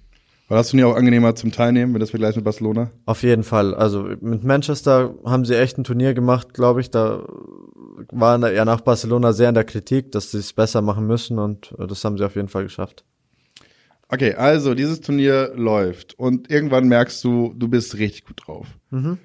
War 0.50 0.58
das 0.58 0.70
Turnier 0.70 0.88
auch 0.88 0.96
angenehmer 0.96 1.36
zum 1.36 1.52
Teilnehmen, 1.52 1.94
wenn 1.94 2.00
das 2.00 2.10
vergleicht 2.10 2.36
mit 2.36 2.44
Barcelona? 2.44 2.90
Auf 3.06 3.22
jeden 3.22 3.44
Fall. 3.44 3.76
Also 3.76 4.10
mit 4.20 4.44
Manchester 4.44 5.14
haben 5.24 5.46
sie 5.46 5.56
echt 5.56 5.78
ein 5.78 5.84
Turnier 5.84 6.16
gemacht, 6.16 6.56
glaube 6.56 6.82
ich. 6.82 6.90
Da 6.90 7.24
waren 8.12 8.42
ja 8.42 8.66
nach 8.66 8.82
Barcelona 8.82 9.32
sehr 9.32 9.50
in 9.50 9.56
der 9.56 9.64
Kritik, 9.64 10.12
dass 10.12 10.32
sie 10.32 10.40
es 10.40 10.52
besser 10.54 10.82
machen 10.82 11.06
müssen 11.06 11.38
und 11.38 11.76
das 11.78 12.04
haben 12.04 12.18
sie 12.18 12.26
auf 12.26 12.36
jeden 12.36 12.48
Fall 12.48 12.64
geschafft. 12.64 13.06
Okay, 14.08 14.34
also 14.34 14.74
dieses 14.74 15.02
Turnier 15.02 15.52
läuft 15.56 16.18
und 16.18 16.50
irgendwann 16.50 16.88
merkst 16.88 17.24
du, 17.24 17.54
du 17.56 17.68
bist 17.68 18.00
richtig 18.00 18.26
gut 18.26 18.42
drauf. 18.48 18.66
Mhm. 18.90 19.20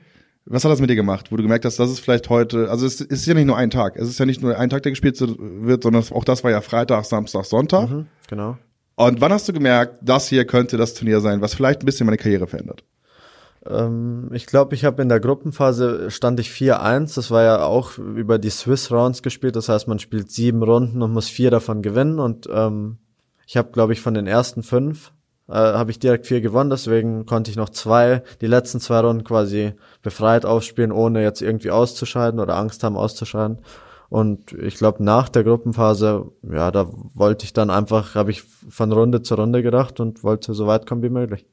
Was 0.45 0.63
hat 0.63 0.71
das 0.71 0.81
mit 0.83 0.91
dir 0.91 0.97
gemacht, 0.97 1.33
wo 1.33 1.37
du 1.39 1.43
gemerkt 1.43 1.65
hast, 1.65 1.79
das 1.79 1.91
ist 1.91 2.01
vielleicht 2.01 2.29
heute, 2.29 2.69
also 2.69 2.85
es 2.85 3.01
ist 3.01 3.25
ja 3.25 3.33
nicht 3.33 3.47
nur 3.47 3.57
ein 3.57 3.71
Tag, 3.71 3.97
es 3.97 4.11
ist 4.11 4.19
ja 4.19 4.27
nicht 4.27 4.43
nur 4.43 4.59
ein 4.59 4.69
Tag, 4.69 4.83
der 4.83 4.93
gespielt 4.93 5.19
wird, 5.19 5.83
sondern 5.83 6.05
auch 6.11 6.25
das 6.25 6.45
war 6.45 6.51
ja 6.51 6.61
Freitag, 6.61 7.07
Samstag, 7.07 7.47
Sonntag. 7.47 7.89
Mhm, 7.89 8.07
genau. 8.29 8.59
Und 8.97 9.21
wann 9.21 9.33
hast 9.33 9.49
du 9.49 9.53
gemerkt, 9.53 9.99
das 10.03 10.29
hier 10.29 10.45
könnte 10.47 10.77
das 10.77 10.95
Turnier 10.95 11.21
sein, 11.21 11.41
was 11.41 11.55
vielleicht 11.55 11.83
ein 11.83 11.87
bisschen 11.87 12.07
meine 12.07 12.17
Karriere 12.17 12.47
verändert? 12.47 12.85
Ähm, 13.67 14.31
ich 14.33 14.47
glaube, 14.47 14.75
ich 14.75 14.85
habe 14.85 15.03
in 15.03 15.09
der 15.09 15.21
Gruppenphase 15.21 16.11
stand 16.11 16.39
ich 16.41 16.51
4-1. 16.51 17.17
Das 17.17 17.31
war 17.31 17.43
ja 17.43 17.65
auch 17.65 17.99
über 17.99 18.39
die 18.39 18.51
Swiss 18.51 18.91
Rounds 18.91 19.23
gespielt. 19.23 19.57
Das 19.57 19.69
heißt, 19.69 19.89
man 19.89 19.99
spielt 19.99 20.31
sieben 20.31 20.63
Runden 20.63 21.03
und 21.03 21.13
muss 21.13 21.29
vier 21.29 21.51
davon 21.51 21.83
gewinnen. 21.83 22.19
Und 22.21 22.49
ähm, 22.53 22.99
ich 23.47 23.57
habe, 23.57 23.73
glaube 23.73 23.93
ich, 23.93 24.01
von 24.01 24.15
den 24.15 24.27
ersten 24.27 24.63
fünf 24.63 25.13
äh, 25.49 25.55
habe 25.55 25.91
ich 25.91 25.99
direkt 25.99 26.27
vier 26.27 26.41
gewonnen. 26.41 26.71
Deswegen 26.71 27.27
konnte 27.27 27.51
ich 27.51 27.57
noch 27.57 27.71
zwei, 27.71 28.23
die 28.41 28.47
letzten 28.47 28.81
zwei 28.81 29.01
Runden 29.01 29.25
quasi 29.25 29.73
befreit 30.03 30.47
aufspielen, 30.47 30.93
ohne 30.93 31.23
jetzt 31.23 31.43
irgendwie 31.43 31.71
auszuscheiden 31.71 32.41
oder 32.41 32.57
Angst 32.57 32.85
haben 32.85 32.97
auszuscheiden. 32.97 33.59
Und 34.15 34.53
ich 34.53 34.77
glaube, 34.77 35.03
nach 35.03 35.29
der 35.29 35.43
Gruppenphase, 35.43 36.31
ja, 36.49 36.71
da 36.71 36.89
wollte 37.15 37.45
ich 37.45 37.53
dann 37.53 37.69
einfach, 37.69 38.15
habe 38.15 38.31
ich 38.31 38.43
von 38.43 38.93
Runde 38.93 39.23
zu 39.23 39.35
Runde 39.35 39.61
gedacht 39.61 39.99
und 39.99 40.23
wollte 40.23 40.55
so 40.55 40.69
weit 40.69 40.87
kommen 40.87 41.03
wie 41.03 41.09
möglich. 41.09 41.45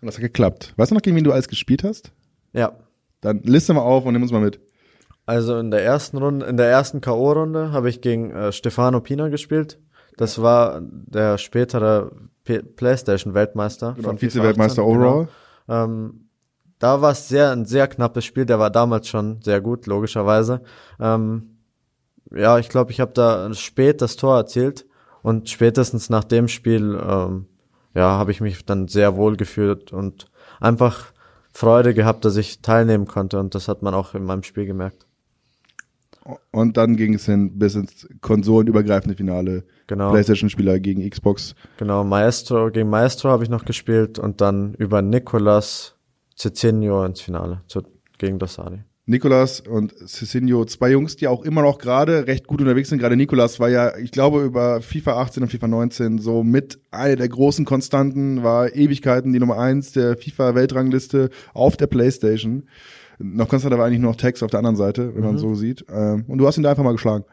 Und 0.00 0.06
das 0.06 0.14
hat 0.14 0.22
geklappt. 0.22 0.74
Weißt 0.76 0.92
du 0.92 0.94
noch, 0.94 1.02
gegen 1.02 1.16
wen 1.16 1.24
du 1.24 1.32
alles 1.32 1.48
gespielt 1.48 1.82
hast? 1.82 2.12
Ja. 2.52 2.76
Dann 3.20 3.40
liste 3.42 3.74
mal 3.74 3.80
auf 3.80 4.04
und 4.04 4.12
nimm 4.12 4.22
uns 4.22 4.30
mal 4.30 4.40
mit. 4.40 4.60
Also 5.24 5.58
in 5.58 5.72
der 5.72 5.82
ersten 5.82 6.18
Runde, 6.18 6.46
in 6.46 6.56
der 6.56 6.68
ersten 6.68 7.00
K.O.-Runde 7.00 7.72
habe 7.72 7.88
ich 7.88 8.00
gegen 8.00 8.30
äh, 8.30 8.52
Stefano 8.52 9.00
Pina 9.00 9.26
gespielt. 9.28 9.80
Das 10.16 10.40
war 10.40 10.80
der 10.80 11.36
spätere 11.36 12.12
P 12.44 12.60
PlayStation-Weltmeister. 12.62 13.94
Genau, 13.96 14.16
Vize-Weltmeister 14.16 14.86
Overall. 14.86 15.26
Genau. 15.66 15.84
Ähm, 15.84 16.28
da 16.78 17.02
war 17.02 17.10
es 17.10 17.26
sehr, 17.26 17.50
ein 17.50 17.64
sehr 17.64 17.88
knappes 17.88 18.24
Spiel. 18.24 18.46
Der 18.46 18.60
war 18.60 18.70
damals 18.70 19.08
schon 19.08 19.42
sehr 19.42 19.60
gut, 19.60 19.88
logischerweise. 19.88 20.60
Ähm, 21.00 21.55
ja, 22.34 22.58
ich 22.58 22.68
glaube, 22.68 22.90
ich 22.92 23.00
habe 23.00 23.12
da 23.12 23.52
spät 23.54 24.02
das 24.02 24.16
Tor 24.16 24.36
erzielt 24.36 24.86
und 25.22 25.48
spätestens 25.48 26.10
nach 26.10 26.24
dem 26.24 26.48
Spiel, 26.48 26.98
ähm, 27.02 27.46
ja, 27.94 28.18
habe 28.18 28.30
ich 28.30 28.40
mich 28.40 28.64
dann 28.64 28.88
sehr 28.88 29.16
wohl 29.16 29.36
gefühlt 29.36 29.92
und 29.92 30.30
einfach 30.60 31.12
Freude 31.52 31.94
gehabt, 31.94 32.24
dass 32.24 32.36
ich 32.36 32.60
teilnehmen 32.60 33.06
konnte 33.06 33.38
und 33.38 33.54
das 33.54 33.68
hat 33.68 33.82
man 33.82 33.94
auch 33.94 34.14
in 34.14 34.24
meinem 34.24 34.42
Spiel 34.42 34.66
gemerkt. 34.66 35.06
Und 36.50 36.76
dann 36.76 36.96
ging 36.96 37.14
es 37.14 37.26
hin 37.26 37.56
bis 37.58 37.76
ins 37.76 38.08
konsolenübergreifende 38.20 39.16
Finale. 39.16 39.64
Genau. 39.86 40.10
PlayStation-Spieler 40.10 40.80
gegen 40.80 41.08
Xbox. 41.08 41.54
Genau, 41.78 42.02
Maestro 42.02 42.70
gegen 42.70 42.90
Maestro 42.90 43.30
habe 43.30 43.44
ich 43.44 43.50
noch 43.50 43.64
gespielt 43.64 44.18
und 44.18 44.40
dann 44.40 44.74
über 44.74 45.02
Nicolas 45.02 45.94
Cezinho 46.36 47.04
ins 47.04 47.20
Finale 47.20 47.62
zu, 47.68 47.82
gegen 48.18 48.38
Dosari. 48.38 48.82
Nicolas 49.08 49.60
und 49.60 49.94
Cezinho, 50.08 50.64
zwei 50.64 50.90
Jungs, 50.90 51.14
die 51.14 51.28
auch 51.28 51.44
immer 51.44 51.62
noch 51.62 51.78
gerade 51.78 52.26
recht 52.26 52.48
gut 52.48 52.60
unterwegs 52.60 52.88
sind. 52.88 52.98
Gerade 52.98 53.16
Nicolas 53.16 53.60
war 53.60 53.68
ja, 53.68 53.96
ich 53.96 54.10
glaube, 54.10 54.42
über 54.42 54.80
FIFA 54.80 55.20
18 55.22 55.44
und 55.44 55.48
FIFA 55.48 55.68
19 55.68 56.18
so 56.18 56.42
mit 56.42 56.80
einer 56.90 57.14
der 57.14 57.28
großen 57.28 57.64
Konstanten, 57.64 58.42
war 58.42 58.74
Ewigkeiten 58.74 59.32
die 59.32 59.38
Nummer 59.38 59.58
eins 59.58 59.92
der 59.92 60.16
FIFA-Weltrangliste 60.16 61.30
auf 61.54 61.76
der 61.76 61.86
Playstation. 61.86 62.64
Noch 63.20 63.48
konstanter 63.48 63.78
war 63.78 63.86
eigentlich 63.86 64.00
nur 64.00 64.10
noch 64.10 64.18
Text 64.18 64.42
auf 64.42 64.50
der 64.50 64.58
anderen 64.58 64.76
Seite, 64.76 65.14
wenn 65.14 65.20
mhm. 65.20 65.26
man 65.26 65.38
so 65.38 65.54
sieht. 65.54 65.84
Ähm, 65.88 66.24
und 66.26 66.38
du 66.38 66.46
hast 66.48 66.56
ihn 66.56 66.64
da 66.64 66.70
einfach 66.70 66.82
mal 66.82 66.92
geschlagen. 66.92 67.24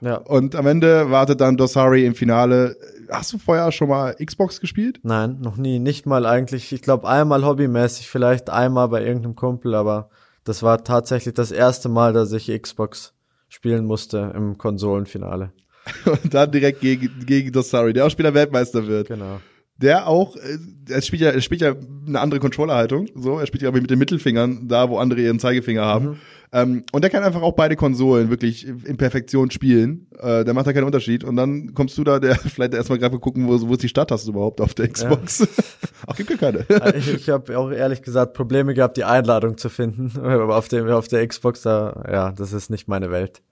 Ja. 0.00 0.16
Und 0.16 0.56
am 0.56 0.66
Ende 0.66 1.10
wartet 1.10 1.42
dann 1.42 1.58
Dosari 1.58 2.06
im 2.06 2.14
Finale. 2.14 2.78
Hast 3.10 3.34
du 3.34 3.38
vorher 3.38 3.70
schon 3.72 3.90
mal 3.90 4.14
Xbox 4.14 4.58
gespielt? 4.58 5.00
Nein, 5.02 5.36
noch 5.42 5.58
nie. 5.58 5.80
Nicht 5.80 6.06
mal 6.06 6.24
eigentlich. 6.24 6.72
Ich 6.72 6.80
glaube 6.80 7.06
einmal 7.06 7.44
hobbymäßig, 7.44 8.08
vielleicht 8.08 8.48
einmal 8.48 8.88
bei 8.88 9.04
irgendeinem 9.04 9.36
Kumpel, 9.36 9.74
aber 9.74 10.08
das 10.44 10.62
war 10.62 10.82
tatsächlich 10.84 11.34
das 11.34 11.52
erste 11.52 11.88
Mal, 11.88 12.12
dass 12.12 12.32
ich 12.32 12.50
Xbox 12.60 13.12
spielen 13.48 13.84
musste 13.84 14.32
im 14.34 14.58
Konsolenfinale. 14.58 15.52
Und 16.04 16.34
dann 16.34 16.50
direkt 16.52 16.80
gegen, 16.80 17.24
gegen 17.26 17.52
Dosari, 17.52 17.92
der 17.92 18.06
auch 18.06 18.10
Spieler 18.10 18.34
Weltmeister 18.34 18.86
wird. 18.86 19.08
Genau 19.08 19.40
der 19.80 20.06
auch, 20.06 20.36
äh, 20.36 20.58
er 20.88 21.02
spielt 21.02 21.22
ja, 21.22 21.30
er 21.30 21.40
spielt 21.40 21.62
ja 21.62 21.74
eine 22.06 22.20
andere 22.20 22.40
Controllerhaltung, 22.40 23.08
so, 23.14 23.38
er 23.38 23.46
spielt 23.46 23.62
ja 23.62 23.68
aber 23.68 23.80
mit 23.80 23.90
den 23.90 23.98
Mittelfingern, 23.98 24.68
da 24.68 24.88
wo 24.88 24.98
andere 24.98 25.20
ihren 25.20 25.38
Zeigefinger 25.38 25.84
haben. 25.84 26.06
Mhm. 26.06 26.16
Ähm, 26.52 26.82
und 26.92 27.02
der 27.02 27.10
kann 27.10 27.22
einfach 27.22 27.42
auch 27.42 27.52
beide 27.52 27.76
Konsolen 27.76 28.28
wirklich 28.28 28.66
in 28.66 28.96
Perfektion 28.96 29.50
spielen. 29.50 30.06
Äh, 30.18 30.44
der 30.44 30.52
macht 30.52 30.66
da 30.66 30.72
keinen 30.72 30.84
Unterschied. 30.84 31.22
Und 31.22 31.36
dann 31.36 31.74
kommst 31.74 31.96
du 31.96 32.04
da, 32.04 32.18
der 32.18 32.34
vielleicht 32.36 32.74
erstmal 32.74 32.98
gerade 32.98 33.18
gucken, 33.18 33.46
wo, 33.46 33.60
wo 33.68 33.74
ist 33.74 33.82
die 33.82 33.88
Starttaste 33.88 34.30
überhaupt 34.30 34.60
auf 34.60 34.74
der 34.74 34.88
Xbox. 34.88 35.40
Ja. 35.40 35.46
Ach, 36.08 36.16
gibt 36.16 36.30
ja 36.30 36.36
keine. 36.36 36.66
ich 36.96 37.12
ich 37.12 37.28
habe 37.28 37.56
auch 37.56 37.70
ehrlich 37.70 38.02
gesagt 38.02 38.34
Probleme 38.34 38.74
gehabt, 38.74 38.96
die 38.96 39.04
Einladung 39.04 39.58
zu 39.58 39.68
finden. 39.68 40.12
Aber 40.22 40.56
auf, 40.56 40.68
dem, 40.68 40.88
auf 40.88 41.08
der 41.08 41.26
Xbox, 41.26 41.62
da, 41.62 42.04
ja, 42.10 42.32
das 42.32 42.52
ist 42.52 42.70
nicht 42.70 42.88
meine 42.88 43.10
Welt. 43.10 43.42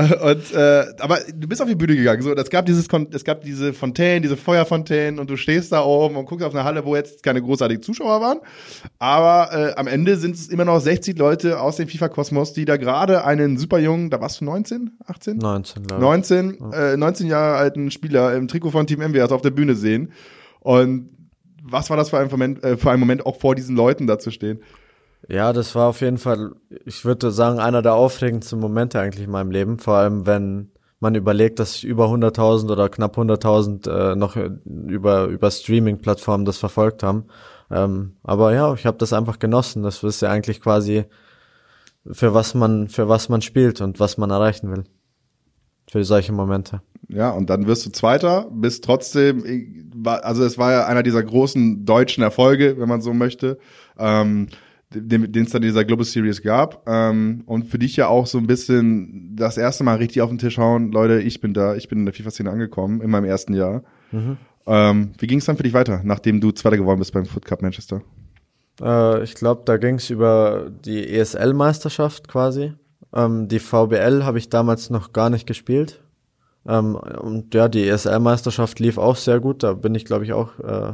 Und 0.22 0.52
äh, 0.52 0.86
aber 0.98 1.18
du 1.34 1.48
bist 1.48 1.60
auf 1.60 1.68
die 1.68 1.74
Bühne 1.74 1.96
gegangen. 1.96 2.22
So, 2.22 2.34
es 2.34 2.50
gab 2.50 2.66
dieses, 2.66 2.88
es 3.12 3.24
gab 3.24 3.42
diese 3.42 3.72
Fontänen, 3.72 4.22
diese 4.22 4.36
Feuerfontänen 4.36 5.18
und 5.18 5.28
du 5.28 5.36
stehst 5.36 5.72
da 5.72 5.82
oben 5.82 6.16
und 6.16 6.26
guckst 6.26 6.44
auf 6.46 6.54
eine 6.54 6.64
Halle, 6.64 6.84
wo 6.84 6.96
jetzt 6.96 7.22
keine 7.22 7.42
großartigen 7.42 7.82
Zuschauer 7.82 8.20
waren. 8.20 8.38
Aber 8.98 9.52
äh, 9.52 9.74
am 9.74 9.86
Ende 9.86 10.16
sind 10.16 10.36
es 10.36 10.48
immer 10.48 10.64
noch 10.64 10.80
60 10.80 11.18
Leute 11.18 11.60
aus 11.60 11.76
dem 11.76 11.88
FIFA-Kosmos, 11.88 12.52
die 12.52 12.64
da 12.64 12.76
gerade 12.76 13.24
einen 13.24 13.58
super 13.58 13.78
jungen, 13.78 14.10
da 14.10 14.20
warst 14.20 14.40
du 14.40 14.44
19, 14.44 14.92
18? 15.06 15.36
19, 15.36 15.86
glaube 15.86 16.02
19, 16.02 16.58
ja. 16.60 16.92
äh, 16.92 16.96
19 16.96 17.26
Jahre 17.26 17.56
alten 17.56 17.90
Spieler 17.90 18.34
im 18.34 18.48
Trikot 18.48 18.70
von 18.70 18.86
Team 18.86 19.00
MWS 19.00 19.32
auf 19.32 19.42
der 19.42 19.50
Bühne 19.50 19.74
sehen. 19.74 20.12
Und 20.60 21.10
was 21.62 21.90
war 21.90 21.96
das 21.96 22.10
für 22.10 22.18
ein 22.18 22.28
Moment, 22.28 22.64
äh, 22.64 22.76
für 22.76 22.90
ein 22.90 23.00
Moment 23.00 23.26
auch 23.26 23.36
vor 23.36 23.54
diesen 23.54 23.76
Leuten 23.76 24.06
da 24.06 24.18
zu 24.18 24.30
stehen? 24.30 24.60
Ja, 25.28 25.52
das 25.52 25.74
war 25.74 25.88
auf 25.88 26.00
jeden 26.00 26.18
Fall, 26.18 26.52
ich 26.84 27.04
würde 27.04 27.30
sagen, 27.30 27.58
einer 27.58 27.82
der 27.82 27.94
aufregendsten 27.94 28.58
Momente 28.58 29.00
eigentlich 29.00 29.24
in 29.24 29.30
meinem 29.30 29.50
Leben. 29.50 29.78
Vor 29.78 29.94
allem, 29.94 30.26
wenn 30.26 30.72
man 30.98 31.14
überlegt, 31.14 31.58
dass 31.58 31.82
über 31.82 32.06
100.000 32.06 32.70
oder 32.70 32.88
knapp 32.88 33.16
100.000 33.16 34.12
äh, 34.12 34.16
noch 34.16 34.36
über, 34.36 35.26
über 35.26 35.50
Streaming-Plattformen 35.50 36.44
das 36.44 36.58
verfolgt 36.58 37.02
haben. 37.02 37.24
Ähm, 37.70 38.16
aber 38.22 38.52
ja, 38.52 38.74
ich 38.74 38.86
habe 38.86 38.98
das 38.98 39.12
einfach 39.12 39.38
genossen. 39.38 39.82
Das 39.82 40.02
ist 40.02 40.20
ja 40.20 40.30
eigentlich 40.30 40.60
quasi, 40.60 41.04
für 42.10 42.34
was 42.34 42.54
man, 42.54 42.88
für 42.88 43.08
was 43.08 43.28
man 43.28 43.40
spielt 43.40 43.80
und 43.80 44.00
was 44.00 44.18
man 44.18 44.30
erreichen 44.30 44.70
will. 44.70 44.84
Für 45.90 46.04
solche 46.04 46.32
Momente. 46.32 46.82
Ja, 47.08 47.30
und 47.30 47.50
dann 47.50 47.66
wirst 47.66 47.84
du 47.86 47.90
Zweiter, 47.90 48.48
bist 48.52 48.84
trotzdem, 48.84 49.90
also 50.04 50.44
es 50.44 50.56
war 50.58 50.70
ja 50.70 50.86
einer 50.86 51.02
dieser 51.02 51.22
großen 51.22 51.84
deutschen 51.84 52.22
Erfolge, 52.22 52.78
wenn 52.78 52.88
man 52.88 53.00
so 53.00 53.12
möchte. 53.12 53.58
Ähm, 53.98 54.48
den 54.92 55.44
es 55.44 55.50
dann 55.50 55.62
in 55.62 55.68
dieser 55.68 55.84
Global 55.84 56.04
Series 56.04 56.42
gab. 56.42 56.88
Ähm, 56.88 57.42
und 57.46 57.66
für 57.66 57.78
dich 57.78 57.96
ja 57.96 58.08
auch 58.08 58.26
so 58.26 58.38
ein 58.38 58.46
bisschen 58.46 59.36
das 59.36 59.56
erste 59.56 59.84
Mal 59.84 59.96
richtig 59.96 60.22
auf 60.22 60.30
den 60.30 60.38
Tisch 60.38 60.58
hauen, 60.58 60.90
Leute, 60.90 61.20
ich 61.20 61.40
bin 61.40 61.54
da, 61.54 61.74
ich 61.76 61.88
bin 61.88 62.00
in 62.00 62.06
der 62.06 62.14
FIFA-Szene 62.14 62.50
angekommen 62.50 63.00
in 63.00 63.10
meinem 63.10 63.24
ersten 63.24 63.54
Jahr. 63.54 63.82
Mhm. 64.10 64.36
Ähm, 64.66 65.12
wie 65.18 65.26
ging 65.26 65.38
es 65.38 65.44
dann 65.44 65.56
für 65.56 65.62
dich 65.62 65.72
weiter, 65.74 66.00
nachdem 66.04 66.40
du 66.40 66.52
Zweiter 66.52 66.76
geworden 66.76 66.98
bist 66.98 67.12
beim 67.12 67.26
Foot 67.26 67.44
Cup 67.44 67.62
Manchester? 67.62 68.02
Äh, 68.80 69.22
ich 69.22 69.34
glaube, 69.34 69.62
da 69.64 69.76
ging 69.76 69.96
es 69.96 70.10
über 70.10 70.70
die 70.84 71.08
ESL-Meisterschaft 71.08 72.28
quasi. 72.28 72.74
Ähm, 73.14 73.48
die 73.48 73.58
VBL 73.58 74.24
habe 74.24 74.38
ich 74.38 74.48
damals 74.48 74.90
noch 74.90 75.12
gar 75.12 75.30
nicht 75.30 75.46
gespielt. 75.46 76.02
Ähm, 76.66 76.94
und 76.94 77.54
ja, 77.54 77.68
die 77.68 77.88
ESL-Meisterschaft 77.88 78.80
lief 78.80 78.98
auch 78.98 79.16
sehr 79.16 79.40
gut. 79.40 79.62
Da 79.62 79.74
bin 79.74 79.94
ich, 79.94 80.04
glaube 80.04 80.24
ich, 80.24 80.32
auch 80.32 80.58
äh, 80.58 80.92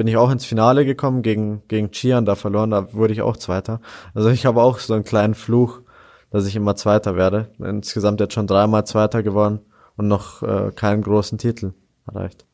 bin 0.00 0.06
ich 0.06 0.16
auch 0.16 0.30
ins 0.30 0.46
Finale 0.46 0.86
gekommen 0.86 1.20
gegen, 1.20 1.60
gegen 1.68 1.90
Chian, 1.90 2.24
da 2.24 2.34
verloren, 2.34 2.70
da 2.70 2.94
wurde 2.94 3.12
ich 3.12 3.20
auch 3.20 3.36
Zweiter. 3.36 3.82
Also 4.14 4.30
ich 4.30 4.46
habe 4.46 4.62
auch 4.62 4.78
so 4.78 4.94
einen 4.94 5.04
kleinen 5.04 5.34
Fluch, 5.34 5.82
dass 6.30 6.46
ich 6.46 6.56
immer 6.56 6.74
Zweiter 6.74 7.16
werde. 7.16 7.50
Insgesamt 7.58 8.18
jetzt 8.18 8.32
schon 8.32 8.46
dreimal 8.46 8.86
Zweiter 8.86 9.22
geworden 9.22 9.58
und 9.98 10.08
noch 10.08 10.42
äh, 10.42 10.72
keinen 10.74 11.02
großen 11.02 11.36
Titel 11.36 11.74
erreicht. 12.06 12.46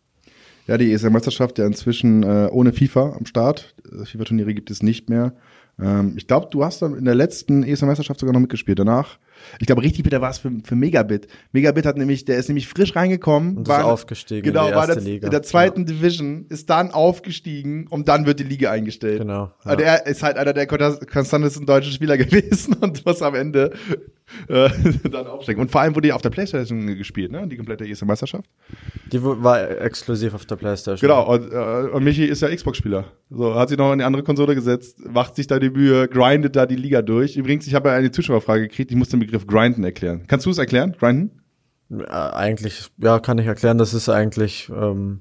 Ja, 0.67 0.77
die 0.77 0.93
ESL-Meisterschaft 0.93 1.61
ja 1.61 1.67
inzwischen 1.67 2.25
äh, 2.25 2.49
ohne 2.51 2.73
FIFA 2.73 3.15
am 3.17 3.27
Start. 3.27 3.77
FIFA-Turniere 3.85 4.53
gibt 4.53 4.73
es 4.73 4.83
nicht 4.83 5.09
mehr. 5.09 5.33
Ähm, 5.81 6.15
ich 6.17 6.27
glaube, 6.27 6.49
du 6.51 6.65
hast 6.65 6.81
dann 6.81 6.97
in 6.97 7.05
der 7.05 7.15
letzten 7.15 7.63
ESL-Meisterschaft 7.63 8.21
sogar 8.21 8.33
noch 8.33 8.41
mitgespielt. 8.41 8.79
Danach, 8.79 9.19
ich 9.61 9.67
glaube, 9.67 9.83
richtig 9.83 10.05
bitter 10.05 10.21
war 10.21 10.31
es 10.31 10.39
für, 10.39 10.51
für 10.65 10.75
Megabit. 10.75 11.29
Megabit 11.53 11.85
hat 11.85 11.99
nämlich, 11.99 12.25
der 12.25 12.39
ist 12.39 12.49
nämlich 12.49 12.67
frisch 12.67 12.97
reingekommen. 12.97 13.59
Und 13.59 13.69
war, 13.69 13.81
ist 13.81 13.85
aufgestiegen 13.85 14.43
genau, 14.43 14.63
in 14.63 14.69
die 14.69 14.75
war 14.75 14.89
erste 14.89 15.03
der, 15.03 15.13
Liga. 15.13 15.27
in 15.27 15.31
der 15.31 15.43
zweiten 15.43 15.85
Division, 15.85 16.47
ist 16.49 16.71
dann 16.71 16.91
aufgestiegen 16.93 17.87
und 17.89 18.09
dann 18.09 18.25
wird 18.27 18.41
die 18.41 18.45
Liga 18.45 18.71
eingestellt. 18.71 19.19
Genau. 19.19 19.53
Also 19.65 19.85
er 19.85 20.07
ist 20.07 20.23
halt 20.23 20.39
einer 20.39 20.55
der 20.55 20.67
konstantesten 20.67 21.67
deutschen 21.67 21.93
Spieler 21.93 22.17
gewesen 22.19 22.75
und 22.81 23.05
muss 23.05 23.21
am 23.21 23.35
Ende 23.35 23.73
äh, 24.49 24.69
dann 25.11 25.27
aufsteigen. 25.27 25.61
Und 25.61 25.71
vor 25.71 25.81
allem 25.81 25.95
wurde 25.95 26.09
ja 26.09 26.15
auf 26.15 26.23
der 26.23 26.31
Playstation 26.31 26.87
gespielt, 26.97 27.31
ne? 27.31 27.47
Die 27.47 27.57
komplette 27.57 27.85
ESL-Meisterschaft. 27.87 28.49
Die 29.13 29.23
wo- 29.23 29.43
war 29.43 29.71
exklusiv 29.81 30.35
auf 30.35 30.45
der 30.47 30.57
Playstation. 30.57 31.09
Genau, 31.09 31.33
und, 31.33 31.53
äh, 31.53 31.91
und 31.93 32.03
Michi 32.05 32.25
ist 32.25 32.43
ja 32.43 32.55
Xbox-Spieler. 32.55 33.05
So, 33.31 33.55
hat 33.55 33.69
sich 33.69 33.79
noch 33.79 33.93
in 33.93 33.99
die 33.99 34.05
andere 34.05 34.23
Konsole 34.23 34.55
gesetzt, 34.55 34.99
macht 35.09 35.37
sich 35.37 35.47
da 35.47 35.59
die 35.59 35.71
Mühe, 35.71 36.09
grindet 36.09 36.57
da 36.57 36.67
die 36.67 36.77
Liga 36.77 37.03
durch. 37.03 37.37
Übrigens, 37.37 37.67
ich 37.67 37.75
habe 37.75 37.89
ja 37.91 37.95
eine 37.95 38.11
Zuschauerfrage 38.11 38.63
gekriegt, 38.69 38.91
ich 38.91 38.97
muss 38.97 39.09
den 39.11 39.21
Begriff 39.21 39.47
Grinden 39.47 39.85
erklären. 39.85 40.25
Kannst 40.27 40.47
du 40.47 40.51
es 40.51 40.59
erklären? 40.59 40.97
Grinden? 40.99 41.43
Ja, 41.89 42.33
eigentlich, 42.35 42.89
ja, 42.99 43.21
kann 43.21 43.39
ich 43.39 43.47
erklären, 43.47 43.79
das 43.79 43.95
ist 43.95 44.09
eigentlich, 44.09 44.69
ähm, 44.75 45.21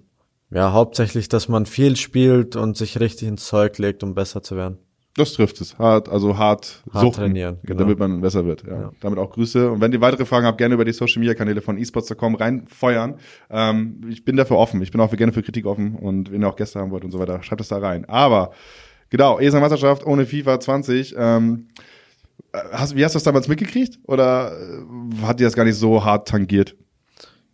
ja, 0.49 0.71
hauptsächlich, 0.71 1.29
dass 1.29 1.47
man 1.47 1.67
viel 1.67 1.95
spielt 1.95 2.55
und 2.55 2.75
sich 2.75 2.99
richtig 2.99 3.27
ins 3.27 3.45
Zeug 3.45 3.77
legt, 3.77 4.03
um 4.03 4.15
besser 4.15 4.41
zu 4.41 4.55
werden. 4.55 4.79
Das 5.15 5.31
trifft 5.31 5.61
es. 5.61 5.77
Hart, 5.79 6.09
also 6.09 6.37
hart, 6.37 6.83
Hart 6.91 7.05
suchten, 7.05 7.21
trainieren, 7.21 7.57
genau. 7.63 7.79
damit 7.79 7.97
man 7.97 8.19
besser 8.19 8.45
wird. 8.45 8.63
Ja. 8.67 8.73
Ja. 8.73 8.91
Damit 8.99 9.17
auch 9.17 9.31
Grüße. 9.31 9.71
Und 9.71 9.79
wenn 9.79 9.93
ihr 9.93 10.01
weitere 10.01 10.25
Fragen 10.25 10.45
habt, 10.45 10.57
gerne 10.57 10.75
über 10.75 10.83
die 10.83 10.91
Social 10.91 11.21
Media 11.21 11.33
Kanäle 11.33 11.61
von 11.61 11.77
esports.com 11.77 12.35
reinfeuern. 12.35 13.15
Ähm, 13.49 14.01
ich 14.09 14.25
bin 14.25 14.35
dafür 14.35 14.57
offen. 14.57 14.81
Ich 14.81 14.91
bin 14.91 14.99
auch 14.99 15.15
gerne 15.15 15.31
für 15.31 15.41
Kritik 15.41 15.65
offen. 15.65 15.95
Und 15.95 16.31
wenn 16.31 16.41
ihr 16.41 16.49
auch 16.49 16.57
Gäste 16.57 16.79
haben 16.79 16.91
wollt 16.91 17.05
und 17.05 17.11
so 17.11 17.19
weiter, 17.19 17.41
schreibt 17.43 17.61
es 17.61 17.69
da 17.69 17.77
rein. 17.77 18.03
Aber 18.09 18.51
genau, 19.09 19.39
ESA 19.39 19.61
Meisterschaft 19.61 20.05
ohne 20.05 20.25
FIFA 20.25 20.59
20. 20.59 21.15
Ähm, 21.17 21.69
äh, 22.51 22.59
hast, 22.73 22.97
wie 22.97 23.05
hast 23.05 23.15
du 23.15 23.17
das 23.17 23.23
damals 23.23 23.47
mitgekriegt? 23.47 23.99
Oder 24.03 24.51
äh, 24.51 25.25
hat 25.25 25.39
dir 25.39 25.45
das 25.45 25.55
gar 25.55 25.63
nicht 25.63 25.77
so 25.77 26.03
hart 26.03 26.27
tangiert? 26.27 26.75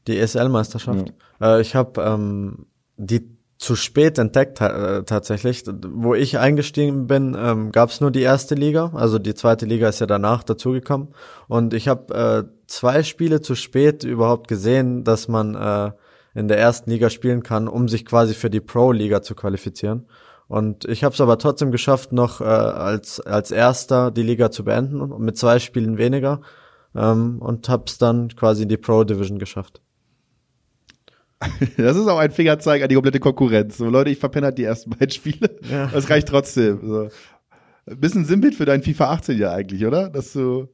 Die 0.07 0.17
ESL-Meisterschaft. 0.17 1.13
Äh, 1.39 1.61
ich 1.61 1.75
habe 1.75 2.01
ähm, 2.01 2.65
die 2.97 3.37
zu 3.61 3.75
spät 3.75 4.17
entdeckt 4.17 4.59
äh, 4.59 5.03
tatsächlich. 5.03 5.63
Wo 5.67 6.15
ich 6.15 6.39
eingestiegen 6.39 7.05
bin, 7.05 7.37
ähm, 7.39 7.71
gab 7.71 7.91
es 7.91 8.01
nur 8.01 8.09
die 8.09 8.23
erste 8.23 8.55
Liga. 8.55 8.91
Also 8.95 9.19
die 9.19 9.35
zweite 9.35 9.67
Liga 9.67 9.87
ist 9.87 9.99
ja 9.99 10.07
danach 10.07 10.41
dazugekommen. 10.43 11.09
Und 11.47 11.75
ich 11.75 11.87
habe 11.87 12.13
äh, 12.13 12.43
zwei 12.65 13.03
Spiele 13.03 13.39
zu 13.41 13.53
spät 13.53 14.03
überhaupt 14.03 14.47
gesehen, 14.47 15.03
dass 15.03 15.27
man 15.27 15.53
äh, 15.53 15.91
in 16.33 16.47
der 16.47 16.57
ersten 16.57 16.89
Liga 16.89 17.11
spielen 17.11 17.43
kann, 17.43 17.67
um 17.67 17.87
sich 17.87 18.03
quasi 18.03 18.33
für 18.33 18.49
die 18.49 18.61
Pro-Liga 18.61 19.21
zu 19.21 19.35
qualifizieren. 19.35 20.07
Und 20.47 20.85
ich 20.85 21.03
habe 21.03 21.13
es 21.13 21.21
aber 21.21 21.37
trotzdem 21.37 21.69
geschafft, 21.71 22.13
noch 22.13 22.41
äh, 22.41 22.45
als 22.45 23.19
als 23.19 23.51
erster 23.51 24.09
die 24.09 24.23
Liga 24.23 24.49
zu 24.49 24.63
beenden 24.63 25.23
mit 25.23 25.37
zwei 25.37 25.59
Spielen 25.59 25.99
weniger 25.99 26.41
ähm, 26.95 27.37
und 27.39 27.69
habe 27.69 27.83
es 27.85 27.99
dann 27.99 28.29
quasi 28.29 28.63
in 28.63 28.69
die 28.69 28.77
Pro 28.77 29.03
Division 29.03 29.37
geschafft. 29.37 29.81
Das 31.77 31.97
ist 31.97 32.07
auch 32.07 32.17
ein 32.19 32.31
Fingerzeig 32.31 32.81
an 32.83 32.89
die 32.89 32.95
komplette 32.95 33.19
Konkurrenz. 33.19 33.77
So, 33.77 33.85
Leute, 33.89 34.09
ich 34.09 34.19
verpenne 34.19 34.47
halt 34.47 34.57
die 34.57 34.63
ersten 34.63 34.89
beiden 34.99 35.09
Spiele. 35.11 35.49
Ja. 35.69 35.87
Das 35.87 36.09
reicht 36.09 36.27
trotzdem. 36.27 36.79
So. 36.87 37.09
Ein 37.87 37.99
bisschen 37.99 38.25
Sinnbild 38.25 38.55
für 38.55 38.65
dein 38.65 38.83
FIFA 38.83 39.11
18 39.11 39.37
ja 39.37 39.51
eigentlich, 39.51 39.85
oder? 39.85 40.09
Dass 40.09 40.33
du 40.33 40.67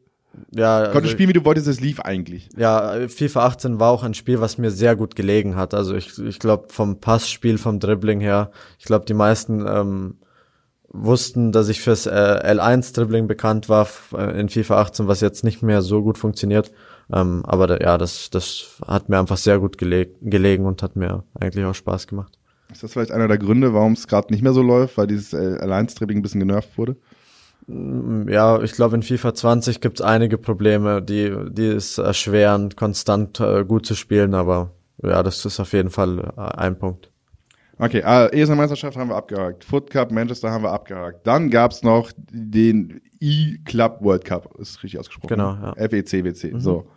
Ja, 0.53 0.82
konntest 0.84 0.95
also, 0.95 1.10
spielen, 1.10 1.30
wie 1.30 1.34
du 1.34 1.45
wolltest, 1.45 1.67
es 1.67 1.80
lief 1.80 2.01
eigentlich. 2.01 2.49
ja, 2.58 3.08
FIFA 3.08 3.45
18 3.45 3.80
war 3.80 3.91
auch 3.91 4.03
ein 4.03 4.13
Spiel, 4.13 4.41
was 4.41 4.58
mir 4.58 4.71
sehr 4.71 4.95
gut 4.95 5.15
gelegen 5.15 5.56
hat. 5.56 5.73
Also 5.73 5.95
ich, 5.95 6.19
ich 6.19 6.39
glaube 6.39 6.67
vom 6.69 6.99
Passspiel, 6.99 7.58
vom 7.58 7.80
Dribbling 7.80 8.19
her, 8.19 8.51
ich 8.77 8.86
glaube 8.86 9.06
die 9.06 9.13
meisten 9.13 9.65
ähm, 9.65 10.15
wussten, 10.89 11.51
dass 11.51 11.69
ich 11.69 11.82
fürs 11.82 12.06
äh, 12.08 12.10
L1 12.12 12.93
Dribbling 12.93 13.27
bekannt 13.27 13.69
war 13.69 13.88
äh, 14.13 14.39
in 14.39 14.49
FIFA 14.49 14.82
18, 14.82 15.08
was 15.08 15.21
jetzt 15.21 15.43
nicht 15.43 15.62
mehr 15.63 15.82
so 15.82 16.01
gut 16.03 16.17
funktioniert. 16.17 16.71
Ähm, 17.12 17.43
aber 17.46 17.67
da, 17.67 17.78
ja, 17.78 17.98
das, 17.98 18.30
das 18.30 18.80
hat 18.86 19.10
mir 19.10 19.20
einfach 19.20 19.38
sehr 19.38 19.60
gut 19.60 19.78
geleg 19.78 20.15
gelegen 20.22 20.65
und 20.65 20.84
hat 20.84 20.96
mir 20.96 21.24
eigentlich 21.39 21.65
auch 21.65 21.76
Spaß 21.76 22.08
gemacht. 22.08 22.38
Ist 22.72 22.84
das 22.84 22.91
vielleicht 22.93 23.12
einer 23.12 23.28
der 23.30 23.38
Gründe, 23.38 23.74
warum 23.74 23.93
es 23.93 24.08
gerade 24.08 24.32
nicht 24.34 24.43
mehr 24.43 24.54
so 24.54 24.62
läuft, 24.62 24.98
weil 24.98 25.08
dieses 25.08 25.34
äh, 25.34 25.58
Alliance-Dribbling 25.60 26.20
ein 26.20 26.22
bisschen 26.22 26.41
genervt 26.41 26.78
wurde? 26.78 26.98
Mm, 27.67 28.28
Ja, 28.28 28.62
ich 28.62 28.74
glaube, 28.74 28.96
in 28.96 29.04
FIFA 29.04 29.34
20 29.34 29.80
gibt 29.80 30.00
es 30.00 30.06
einige 30.06 30.38
Probleme, 30.38 31.02
die, 31.02 31.34
die 31.50 31.67
es 31.67 31.98
erschweren, 31.98 32.76
konstant 32.76 33.39
äh, 33.39 33.63
gut 33.63 33.86
zu 33.86 33.96
spielen, 33.96 34.34
aber 34.34 34.72
ja, 35.02 35.24
das 35.24 35.46
ist 35.46 35.60
auf 35.62 35.72
jeden 35.72 35.91
Fall 35.91 36.34
äh, 36.36 36.41
ein 36.41 36.78
Punkt. 36.78 37.10
Okay, 37.80 38.02
äh, 38.04 38.41
ESL-Meisterschaft 38.41 38.98
haben 38.98 39.10
wir 39.10 39.15
abgehakt. 39.15 39.63
Foot 39.63 39.89
Cup 39.91 40.12
Manchester 40.12 40.50
haben 40.52 40.63
wir 40.63 40.72
abgehakt. 40.72 41.26
Dann 41.28 41.50
gab's 41.52 41.84
noch 41.84 42.12
den 42.17 43.02
E-Club 43.20 44.00
World 44.02 44.26
Cup. 44.26 44.56
Ist 44.60 44.82
richtig 44.84 45.00
ausgesprochen. 45.00 45.30
Genau, 45.30 45.54
ne? 45.54 45.74
ja. 45.78 45.88
FECWC. 45.88 46.60
So. 46.60 46.88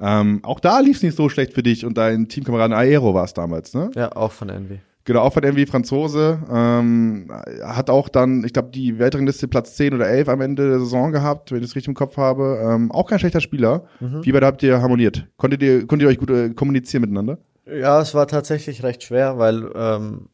Ähm, 0.00 0.40
auch 0.42 0.60
da 0.60 0.80
lief's 0.80 1.02
nicht 1.02 1.16
so 1.16 1.28
schlecht 1.28 1.52
für 1.52 1.62
dich 1.62 1.84
und 1.84 1.98
dein 1.98 2.28
Teamkameraden 2.28 2.74
Aero 2.74 3.14
war 3.14 3.24
es 3.24 3.34
damals, 3.34 3.74
ne? 3.74 3.90
Ja, 3.94 4.12
auch 4.16 4.32
von 4.32 4.48
Envy. 4.48 4.80
Genau, 5.04 5.20
auch 5.22 5.32
von 5.32 5.42
irgendwie 5.42 5.66
Franzose. 5.66 6.38
Ähm, 6.50 7.30
hat 7.62 7.90
auch 7.90 8.08
dann, 8.08 8.44
ich 8.44 8.52
glaube, 8.52 8.70
die 8.70 8.98
Weltrangliste 8.98 9.48
Platz 9.48 9.74
10 9.76 9.94
oder 9.94 10.08
11 10.08 10.28
am 10.28 10.40
Ende 10.40 10.68
der 10.68 10.78
Saison 10.78 11.10
gehabt, 11.10 11.52
wenn 11.52 11.58
ich 11.58 11.70
es 11.70 11.74
richtig 11.74 11.88
im 11.88 11.94
Kopf 11.94 12.16
habe. 12.16 12.60
Ähm, 12.62 12.92
auch 12.92 13.08
kein 13.08 13.18
schlechter 13.18 13.40
Spieler. 13.40 13.84
Wie 13.98 14.32
weit 14.34 14.44
habt 14.44 14.62
ihr 14.62 14.80
harmoniert? 14.80 15.26
Konntet 15.36 15.62
ihr, 15.62 15.86
konntet 15.86 16.06
ihr 16.06 16.10
euch 16.10 16.18
gut 16.18 16.30
äh, 16.30 16.50
kommunizieren 16.50 17.00
miteinander? 17.00 17.38
Ja, 17.66 18.00
es 18.00 18.14
war 18.14 18.26
tatsächlich 18.26 18.82
recht 18.82 19.02
schwer, 19.02 19.38
weil 19.38 19.70
ähm, 19.74 20.28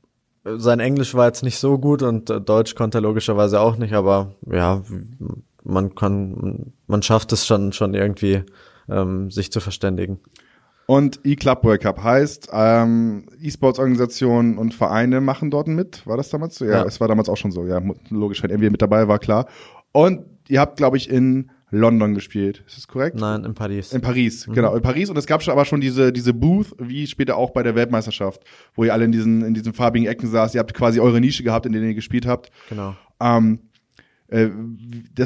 sein 0.44 0.80
Englisch 0.80 1.14
war 1.14 1.26
jetzt 1.26 1.42
nicht 1.42 1.58
so 1.58 1.78
gut 1.78 2.02
und 2.02 2.30
äh, 2.30 2.40
Deutsch 2.40 2.74
konnte 2.74 2.98
er 2.98 3.02
logischerweise 3.02 3.60
auch 3.60 3.76
nicht, 3.76 3.94
aber 3.94 4.34
ja, 4.50 4.82
man 5.64 5.94
kann, 5.94 6.72
man 6.86 7.02
schafft 7.02 7.32
es 7.32 7.46
schon, 7.46 7.72
schon 7.72 7.94
irgendwie, 7.94 8.42
ähm, 8.88 9.30
sich 9.30 9.50
zu 9.52 9.60
verständigen. 9.60 10.18
Und 10.86 11.20
E-Club 11.24 11.64
World 11.64 11.82
Cup 11.82 12.02
heißt, 12.02 12.50
ähm, 12.52 13.26
E-Sports-Organisationen 13.42 14.56
und 14.56 14.72
Vereine 14.72 15.20
machen 15.20 15.50
dort 15.50 15.68
mit. 15.68 16.06
War 16.06 16.16
das 16.16 16.28
damals 16.30 16.56
so? 16.56 16.64
Ja, 16.64 16.72
Ja. 16.72 16.84
es 16.84 17.00
war 17.00 17.08
damals 17.08 17.28
auch 17.28 17.36
schon 17.36 17.50
so. 17.50 17.66
Ja, 17.66 17.80
logisch, 18.10 18.42
wenn 18.42 18.50
NBA 18.52 18.70
mit 18.70 18.82
dabei 18.82 19.08
war, 19.08 19.18
klar. 19.18 19.46
Und 19.92 20.20
ihr 20.48 20.60
habt, 20.60 20.76
glaube 20.76 20.96
ich, 20.96 21.10
in 21.10 21.50
London 21.72 22.14
gespielt. 22.14 22.62
Ist 22.68 22.76
das 22.76 22.86
korrekt? 22.86 23.18
Nein, 23.18 23.44
in 23.44 23.54
Paris. 23.54 23.92
In 23.92 24.00
Paris, 24.00 24.46
genau, 24.52 24.76
in 24.76 24.82
Paris. 24.82 25.10
Und 25.10 25.18
es 25.18 25.26
gab 25.26 25.42
schon 25.42 25.50
aber 25.52 25.64
schon 25.64 25.80
diese, 25.80 26.12
diese 26.12 26.32
Booth, 26.32 26.72
wie 26.78 27.08
später 27.08 27.36
auch 27.36 27.50
bei 27.50 27.64
der 27.64 27.74
Weltmeisterschaft, 27.74 28.42
wo 28.76 28.84
ihr 28.84 28.92
alle 28.92 29.06
in 29.06 29.10
diesen, 29.12 29.42
in 29.42 29.54
diesen 29.54 29.72
farbigen 29.72 30.06
Ecken 30.06 30.28
saßt. 30.30 30.54
Ihr 30.54 30.60
habt 30.60 30.72
quasi 30.74 31.00
eure 31.00 31.20
Nische 31.20 31.42
gehabt, 31.42 31.66
in 31.66 31.72
denen 31.72 31.88
ihr 31.88 31.94
gespielt 31.94 32.26
habt. 32.26 32.50
genau. 32.68 32.94
Ähm, 33.18 33.58
äh, 33.58 33.65
das 34.28 34.40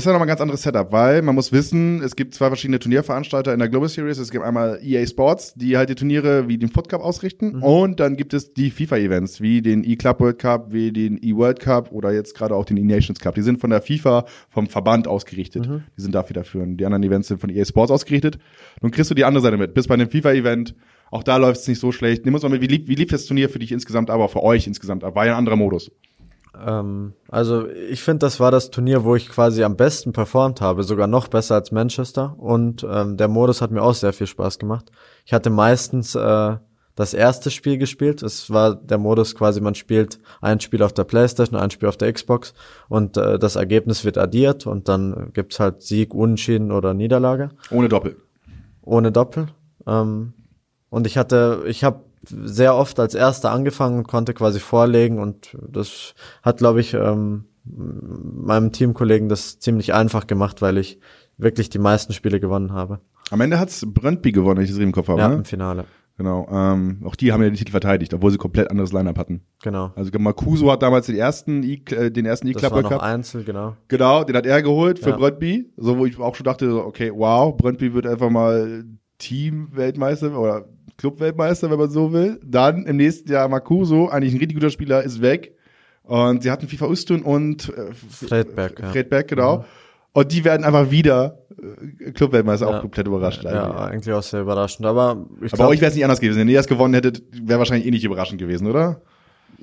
ist 0.01 0.05
ja 0.05 0.13
nochmal 0.13 0.27
ein 0.27 0.29
ganz 0.29 0.43
anderes 0.43 0.63
Setup, 0.63 0.93
weil 0.93 1.23
man 1.23 1.35
muss 1.35 1.53
wissen, 1.53 2.03
es 2.03 2.17
gibt 2.17 2.35
zwei 2.35 2.49
verschiedene 2.49 2.79
Turnierveranstalter 2.79 3.53
in 3.53 3.59
der 3.59 3.71
Global 3.71 3.89
Series. 3.89 4.19
Es 4.19 4.31
gibt 4.31 4.45
einmal 4.45 4.79
EA 4.83 5.07
Sports, 5.07 5.55
die 5.55 5.79
halt 5.79 5.89
die 5.89 5.95
Turniere 5.95 6.49
wie 6.49 6.59
den 6.59 6.69
Foot 6.69 6.91
Cup 6.91 7.01
ausrichten. 7.01 7.63
Und 7.63 7.99
dann 7.99 8.17
gibt 8.17 8.35
es 8.35 8.53
die 8.53 8.71
FIFA-Events, 8.71 9.41
wie 9.41 9.63
den 9.63 9.85
E-Club 9.85 10.21
World 10.21 10.39
Cup, 10.39 10.73
wie 10.73 10.93
den 10.93 11.19
E-World 11.23 11.61
Cup 11.61 11.93
oder 11.93 12.13
jetzt 12.13 12.35
gerade 12.35 12.55
auch 12.55 12.67
den 12.67 12.77
E-Nations 12.77 13.19
Cup. 13.21 13.35
Die 13.37 13.43
sind 13.43 13.59
von 13.59 13.71
der 13.71 13.81
FIFA, 13.81 14.27
vom 14.51 14.67
Verband 14.67 15.09
ausgerichtet. 15.09 15.65
Die 15.97 16.03
sind 16.03 16.15
dafür 16.15 16.35
dafür. 16.35 16.63
Und 16.63 16.77
die 16.77 16.85
anderen 16.85 17.03
Events 17.03 17.29
sind 17.29 17.41
von 17.41 17.49
EA 17.49 17.65
Sports 17.65 17.91
ausgerichtet. 17.91 18.39
Nun 18.83 18.91
kriegst 18.91 19.11
du 19.11 19.15
die 19.15 19.25
andere 19.25 19.43
Seite 19.43 19.57
mit. 19.57 19.73
Bis 19.73 19.89
bei 19.89 19.95
einem 19.95 20.11
FIFA-Event. 20.11 20.75
Auch 21.11 21.23
da 21.23 21.39
läuft 21.39 21.61
es 21.61 21.69
nicht 21.69 21.81
so 21.81 21.91
schlecht. 21.91 22.27
Nimm 22.27 22.35
uns 22.35 22.43
mal 22.43 22.51
mit, 22.51 22.61
wie 22.61 22.67
lief, 22.67 22.87
wie 22.87 22.95
lief 22.95 23.09
das 23.09 23.25
Turnier 23.25 23.49
für 23.49 23.59
dich 23.59 23.73
insgesamt, 23.73 24.11
aber 24.11 24.29
für 24.29 24.43
euch 24.43 24.67
insgesamt 24.67 25.05
ab? 25.05 25.15
War 25.15 25.25
ja 25.27 25.33
ein 25.33 25.39
anderer 25.39 25.57
Modus. 25.57 25.91
Ähm, 26.59 27.15
also 27.29 27.69
ich 27.69 28.03
finde, 28.03 28.21
das 28.21 28.41
war 28.41 28.51
das 28.51 28.71
Turnier, 28.71 29.05
wo 29.05 29.15
ich 29.17 29.29
quasi 29.29 29.63
am 29.65 29.77
besten 29.77 30.13
performt 30.13 30.61
habe, 30.61 30.83
sogar 30.83 31.07
noch 31.07 31.29
besser 31.29 31.55
als 31.55 31.73
Manchester. 31.73 32.35
Und 32.39 32.87
ähm, 32.89 33.17
der 33.17 33.29
Modus 33.29 33.61
hat 33.63 33.71
mir 33.71 33.83
auch 33.83 33.95
sehr 33.95 34.13
viel 34.13 34.27
Spaß 34.27 34.59
gemacht. 34.59 34.91
Ich 35.25 35.33
hatte 35.33 35.51
meistens 35.51 36.15
äh, 36.15 36.57
das 36.97 37.15
erste 37.15 37.51
Spiel 37.51 37.79
gespielt. 37.79 38.23
Es 38.23 38.51
war 38.51 38.75
der 38.75 38.99
Modus 38.99 39.35
quasi, 39.35 39.61
man 39.61 39.75
spielt 39.75 40.19
ein 40.41 40.61
Spiel 40.61 40.83
auf 40.83 40.93
der 40.93 41.05
Playstation, 41.05 41.59
ein 41.59 41.71
Spiel 41.71 41.89
auf 41.89 41.97
der 41.97 42.13
Xbox 42.13 42.53
und 42.89 43.17
äh, 43.17 43.39
das 43.39 43.57
Ergebnis 43.57 44.05
wird 44.05 44.19
addiert 44.19 44.67
und 44.67 44.89
dann 44.89 45.31
gibt's 45.33 45.61
halt 45.61 45.83
Sieg, 45.83 46.13
Unentschieden 46.13 46.73
oder 46.73 46.93
Niederlage 46.93 47.51
Ohne 47.71 47.89
Doppel. 47.89 48.17
ohne 48.83 49.13
Doppel. 49.13 49.47
Ähm, 49.87 50.35
und 50.91 51.07
ich 51.07 51.17
hatte, 51.17 51.63
ich 51.67 51.85
habe 51.85 52.05
sehr 52.27 52.75
oft 52.75 52.99
als 53.01 53.15
Erster 53.15 53.51
angefangen 53.51 53.99
und 53.99 54.09
konnte 54.09 54.35
quasi 54.35 54.61
vorlegen 54.61 55.19
und 55.19 55.57
das 55.67 56.15
hat, 56.43 56.59
glaube 56.59 56.81
ich, 56.81 56.95
ähm, 56.95 57.47
meinem 57.65 58.73
Teamkollegen 58.73 59.29
das 59.29 59.59
ziemlich 59.59 59.95
einfach 59.95 60.27
gemacht, 60.27 60.63
weil 60.63 60.79
ich 60.79 60.99
wirklich 61.37 61.71
die 61.71 61.79
meisten 61.79 62.13
Spiele 62.13 62.41
gewonnen 62.41 62.73
habe. 62.73 63.01
Am 63.31 63.41
Ende 63.41 63.59
hat's 63.59 63.85
Brøndby 63.87 64.33
gewonnen, 64.33 64.59
wenn 64.59 64.65
ich 64.65 64.71
das 64.71 64.79
richtig 64.79 64.89
im 64.89 64.93
Kopf 64.93 65.09
habe. 65.09 65.21
Ja, 65.21 65.29
ne? 65.29 65.37
im 65.37 65.45
Finale. 65.45 65.85
Genau. 66.21 66.47
Ähm, 66.53 67.01
auch 67.07 67.17
die 67.17 67.33
haben 67.33 67.43
ja 67.43 67.49
den 67.49 67.57
Titel 67.57 67.71
verteidigt, 67.71 68.13
obwohl 68.13 68.31
sie 68.31 68.37
komplett 68.37 68.71
anderes 68.71 68.93
Line-Up 68.93 69.17
hatten. 69.17 69.41
Genau. 69.63 69.91
Also 69.97 70.11
Makuso 70.19 70.71
hat 70.71 70.83
damals 70.83 71.07
den 71.07 71.17
ersten, 71.17 71.63
e 71.63 71.81
äh, 71.93 72.11
den 72.11 72.27
ersten 72.27 72.47
Das 72.47 72.57
E-Club 72.57 72.73
war 72.73 72.83
World 72.83 72.85
noch 72.85 72.99
Cup. 72.99 73.03
Einzel, 73.03 73.43
genau. 73.43 73.77
Genau, 73.89 74.25
den 74.25 74.37
hat 74.37 74.45
er 74.45 74.61
geholt 74.61 74.99
für 74.99 75.11
Ja. 75.11 75.17
Brøndby. 75.17 75.73
So, 75.79 75.97
wo 75.97 76.05
ich 76.05 76.19
auch 76.19 76.35
schon 76.35 76.45
dachte, 76.45 76.85
okay, 76.85 77.11
wow, 77.15 77.57
Brøndby 77.57 77.95
wird 77.95 78.07
einfach 78.07 78.29
mal 78.29 78.85
Team-Weltmeister 79.17 80.39
oder 80.39 80.67
Clubweltmeister, 81.01 81.71
wenn 81.71 81.79
man 81.79 81.91
so 81.91 82.13
will. 82.13 82.39
Dann 82.45 82.85
im 82.85 82.97
nächsten 82.97 83.31
Jahr 83.31 83.49
Makuso, 83.49 84.09
eigentlich 84.09 84.35
ein 84.35 84.39
richtig 84.39 84.57
guter 84.57 84.71
Spieler, 84.71 85.03
ist 85.03 85.21
weg. 85.21 85.57
Und 86.05 86.43
sie 86.43 86.51
hatten 86.51 86.69
FIFA 86.69 86.87
Ustun 86.87 87.23
und 87.23 87.69
äh, 87.71 87.93
Fredberg, 87.93 88.79
ja. 88.81 88.91
Fredberg, 88.91 89.29
genau. 89.29 89.65
Und 90.13 90.33
die 90.33 90.45
werden 90.45 90.65
einfach 90.65 90.91
wieder 90.91 91.39
äh, 91.51 92.11
Clubweltmeister, 92.13 92.69
auch 92.69 92.81
komplett 92.81 93.07
überrascht. 93.07 93.45
Ja, 93.45 93.65
eigentlich. 93.65 93.81
eigentlich 93.81 94.15
auch 94.15 94.23
sehr 94.23 94.41
überraschend. 94.41 94.87
Aber 94.87 95.27
ich 95.41 95.53
Aber 95.53 95.57
glaube, 95.57 95.73
euch 95.73 95.81
wäre 95.81 95.91
es 95.91 95.95
nicht 95.95 96.05
anders 96.05 96.21
gewesen. 96.21 96.41
Wenn 96.41 96.49
ihr 96.49 96.57
das 96.57 96.67
gewonnen 96.67 96.95
hättet, 96.95 97.23
wäre 97.33 97.59
wahrscheinlich 97.59 97.87
eh 97.87 97.91
nicht 97.91 98.05
überraschend 98.05 98.41
gewesen, 98.41 98.67
oder? 98.67 99.03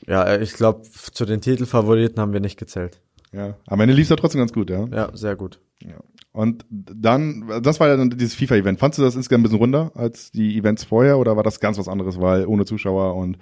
ja, 0.08 0.40
ich 0.40 0.54
glaube, 0.54 0.82
zu 0.84 1.26
den 1.26 1.42
Titelfavoriten 1.42 2.20
haben 2.20 2.34
wir 2.34 2.40
nicht 2.40 2.58
gezählt. 2.58 3.02
Ja. 3.32 3.56
Am 3.66 3.80
Ende 3.80 3.94
lief 3.94 4.04
es 4.04 4.10
ja 4.10 4.16
trotzdem 4.16 4.40
ganz 4.40 4.54
gut, 4.54 4.70
ja. 4.70 4.88
Ja, 4.88 5.10
sehr 5.14 5.36
gut. 5.36 5.60
ja. 5.82 5.98
Und 6.38 6.66
dann, 6.70 7.50
das 7.64 7.80
war 7.80 7.88
ja 7.88 7.98
dann 7.98 8.12
dieses 8.12 8.36
FIFA-Event. 8.36 8.78
Fandst 8.80 9.00
du 9.00 9.04
das 9.04 9.16
insgesamt 9.16 9.42
ein 9.42 9.44
bisschen 9.44 9.58
runder 9.58 9.92
als 9.96 10.30
die 10.30 10.56
Events 10.56 10.84
vorher 10.84 11.18
oder 11.18 11.36
war 11.36 11.42
das 11.42 11.60
ganz 11.60 11.80
was 11.80 11.88
anderes, 11.88 12.22
weil 12.22 12.46
ohne 12.46 12.64
Zuschauer 12.66 13.16
und 13.16 13.40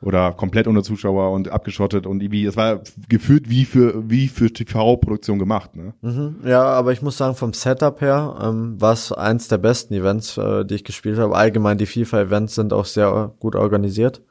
oder 0.00 0.32
komplett 0.32 0.66
ohne 0.66 0.82
Zuschauer 0.82 1.30
und 1.30 1.48
abgeschottet 1.48 2.06
und 2.06 2.20
irgendwie, 2.20 2.44
es 2.44 2.56
war 2.56 2.80
gefühlt 3.08 3.48
wie 3.48 3.64
für 3.64 4.02
wie 4.10 4.26
für 4.26 4.52
TV-Produktion 4.52 5.38
gemacht, 5.38 5.76
ne? 5.76 5.94
Mhm. 6.00 6.36
Ja, 6.44 6.64
aber 6.64 6.90
ich 6.90 7.02
muss 7.02 7.18
sagen, 7.18 7.36
vom 7.36 7.52
Setup 7.52 8.00
her 8.00 8.36
ähm, 8.42 8.80
war 8.80 8.94
es 8.94 9.12
eins 9.12 9.46
der 9.46 9.58
besten 9.58 9.94
Events, 9.94 10.38
äh, 10.38 10.64
die 10.64 10.74
ich 10.74 10.84
gespielt 10.84 11.18
habe. 11.18 11.36
Allgemein 11.36 11.78
die 11.78 11.86
FIFA-Events 11.86 12.56
sind 12.56 12.72
auch 12.72 12.84
sehr 12.84 13.32
gut 13.38 13.54
organisiert. 13.54 14.22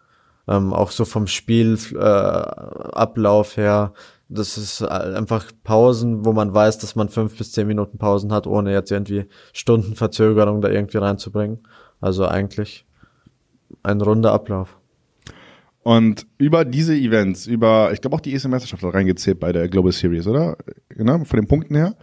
Ähm, 0.50 0.74
auch 0.74 0.92
so 0.92 1.06
vom 1.06 1.28
Spielablauf 1.28 1.94
äh, 1.94 2.98
Ablauf 2.98 3.56
her. 3.56 3.94
Das 4.30 4.58
ist 4.58 4.82
einfach 4.84 5.52
Pausen, 5.64 6.26
wo 6.26 6.34
man 6.34 6.54
weiß, 6.54 6.80
dass 6.80 6.96
man 6.96 7.10
fünf 7.10 7.38
bis 7.38 7.54
zehn 7.54 7.68
Minuten 7.68 7.98
Pausen 7.98 8.34
hat, 8.34 8.46
ohne 8.46 8.74
jetzt 8.74 8.92
irgendwie 8.92 9.26
Stundenverzögerung 9.54 10.62
da 10.62 10.70
irgendwie 10.70 10.98
reinzubringen. 10.98 11.60
Also 12.02 12.26
eigentlich 12.26 12.86
ein 13.84 14.02
runder 14.02 14.34
Ablauf. 14.34 14.78
Und 15.84 16.28
über 16.38 16.66
diese 16.66 16.94
Events, 16.94 17.48
über, 17.48 17.92
ich 17.94 18.02
glaube 18.02 18.18
auch 18.18 18.20
die 18.20 18.34
ESM 18.34 18.50
Meisterschaft 18.50 18.84
hat 18.84 18.94
reingezählt 18.94 19.40
bei 19.40 19.54
der 19.54 19.70
Global 19.70 19.94
Series, 19.94 20.28
oder? 20.28 20.58
Genau, 20.90 21.24
von 21.24 21.40
den 21.40 21.48
Punkten 21.48 21.76
her. 21.76 21.96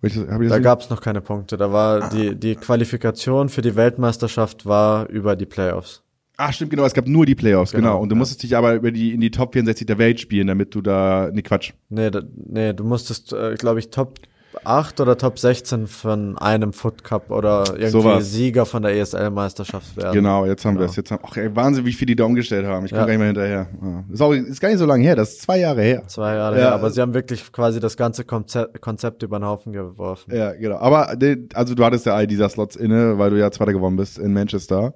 Ich 0.00 0.16
ich 0.16 0.26
das 0.26 0.48
Da 0.48 0.58
gab 0.58 0.80
es 0.80 0.88
noch 0.88 1.02
keine 1.02 1.20
Punkte. 1.20 1.58
Da 1.58 1.70
war 1.70 2.08
die, 2.08 2.34
die 2.34 2.56
Qualifikation 2.56 3.50
für 3.50 3.60
die 3.60 3.76
Weltmeisterschaft 3.76 4.64
war 4.64 5.06
über 5.10 5.36
die 5.36 5.44
Playoffs. 5.44 6.02
Ach, 6.42 6.52
stimmt, 6.52 6.70
genau, 6.70 6.84
es 6.84 6.94
gab 6.94 7.06
nur 7.06 7.26
die 7.26 7.34
Playoffs, 7.34 7.72
genau. 7.72 7.88
Genau, 7.90 8.00
Und 8.02 8.08
du 8.08 8.14
ja. 8.14 8.18
musstest 8.18 8.42
dich 8.42 8.56
aber 8.56 8.74
über 8.74 8.90
die, 8.90 9.12
in 9.12 9.20
die 9.20 9.30
Top 9.30 9.52
64 9.52 9.86
der 9.86 9.98
Welt 9.98 10.20
spielen, 10.20 10.46
damit 10.46 10.74
du 10.74 10.80
da, 10.80 11.28
nee, 11.32 11.42
Quatsch. 11.42 11.72
Nee, 11.90 12.10
da, 12.10 12.22
nee, 12.46 12.72
du 12.72 12.84
musstest, 12.84 13.32
äh, 13.34 13.54
glaube 13.56 13.78
ich, 13.80 13.90
Top 13.90 14.18
8 14.64 15.00
oder 15.00 15.16
Top 15.16 15.38
16 15.38 15.86
von 15.86 16.36
einem 16.38 16.72
Foot 16.72 17.04
Cup 17.04 17.30
oder 17.30 17.64
irgendwie 17.68 17.88
Sowas. 17.90 18.32
Sieger 18.32 18.66
von 18.66 18.82
der 18.82 18.96
ESL-Meisterschaft 18.96 19.96
werden. 19.96 20.12
Genau, 20.12 20.44
jetzt 20.46 20.64
haben 20.64 20.74
wir 20.74 20.80
Genau. 20.80 20.90
es. 20.90 20.96
Jetzt 20.96 21.10
haben, 21.12 21.22
ach, 21.24 21.36
ey, 21.36 21.54
Wahnsinn, 21.54 21.84
wie 21.84 21.92
viel 21.92 22.06
die 22.06 22.16
da 22.16 22.24
umgestellt 22.24 22.66
haben. 22.66 22.84
Ich 22.84 22.90
komme 22.90 23.02
Ja. 23.02 23.06
gar 23.06 23.12
nicht 23.12 23.18
mehr 23.18 23.26
hinterher. 23.28 23.68
Ja. 23.80 24.04
Ist, 24.12 24.20
auch, 24.20 24.32
ist 24.32 24.60
gar 24.60 24.70
nicht 24.70 24.78
so 24.78 24.86
lange 24.86 25.04
her, 25.04 25.14
das 25.14 25.30
ist 25.34 25.42
zwei 25.42 25.58
Jahre 25.60 25.82
her. 25.82 26.02
Zwei 26.08 26.34
Jahre 26.34 26.56
Ja. 26.56 26.62
her, 26.62 26.72
aber 26.74 26.90
sie 26.90 27.00
haben 27.00 27.14
wirklich 27.14 27.52
quasi 27.52 27.78
das 27.78 27.96
ganze 27.96 28.24
Konzept, 28.24 28.80
Konzept 28.80 29.22
über 29.22 29.38
den 29.38 29.44
Haufen 29.44 29.72
geworfen. 29.72 30.34
Ja, 30.34 30.52
genau. 30.52 30.78
Aber, 30.78 31.14
also 31.54 31.74
du 31.74 31.84
hattest 31.84 32.06
ja 32.06 32.14
all 32.14 32.26
dieser 32.26 32.48
Slots 32.48 32.74
inne, 32.76 33.18
weil 33.18 33.30
du 33.30 33.38
ja 33.38 33.50
Zweiter 33.52 33.72
gewonnen 33.72 33.96
bist 33.98 34.18
in 34.18 34.32
Manchester. 34.32 34.94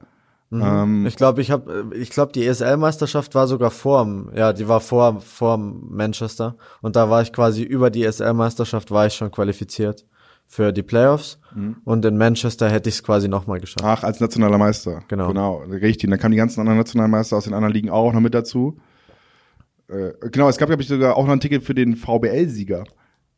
Ähm, 0.63 1.07
Ich 1.07 1.17
glaube, 1.17 1.41
ich 1.41 1.51
habe, 1.51 1.91
ich 1.95 2.11
glaube, 2.11 2.33
die 2.33 2.45
ESL-Meisterschaft 2.47 3.35
war 3.35 3.47
sogar 3.47 3.71
vorm, 3.71 4.31
ja, 4.35 4.53
die 4.53 4.69
war 4.69 4.81
vor 4.81 5.21
vorm 5.21 5.87
Manchester 5.91 6.57
und 6.83 6.97
da 6.97 7.09
war 7.11 7.23
ich 7.23 7.33
quasi 7.33 7.63
über 7.63 7.91
die 7.91 8.05
ESL-Meisterschaft 8.05 8.91
war 8.91 9.07
ich 9.07 9.15
schon 9.15 9.31
qualifiziert 9.31 10.07
für 10.47 10.73
die 10.73 10.83
Playoffs 10.83 11.39
Mhm. 11.55 11.77
und 11.85 12.05
in 12.05 12.17
Manchester 12.19 12.69
hätte 12.69 12.89
ich 12.89 12.97
es 12.97 13.03
quasi 13.03 13.29
nochmal 13.29 13.61
geschafft. 13.61 13.83
Ach, 13.85 14.03
als 14.05 14.21
nationaler 14.21 14.59
Meister. 14.59 15.03
Genau. 15.09 15.29
Genau, 15.29 15.59
richtig. 15.71 16.05
Und 16.05 16.11
dann 16.11 16.21
kamen 16.21 16.33
die 16.33 16.39
ganzen 16.39 16.61
anderen 16.61 16.79
nationalen 16.79 17.11
Meister 17.11 17.37
aus 17.37 17.45
den 17.45 17.55
anderen 17.55 17.73
Ligen 17.73 17.91
auch 17.91 18.13
noch 18.13 18.21
mit 18.21 18.35
dazu. 18.35 18.77
Äh, 19.89 20.13
genau, 20.31 20.49
es 20.49 20.57
gab, 20.59 20.69
glaube 20.69 20.83
ich, 20.83 20.89
sogar 20.89 21.17
auch 21.17 21.25
noch 21.27 21.33
ein 21.33 21.41
Ticket 21.41 21.63
für 21.63 21.75
den 21.75 21.97
VBL-Sieger. 21.97 22.85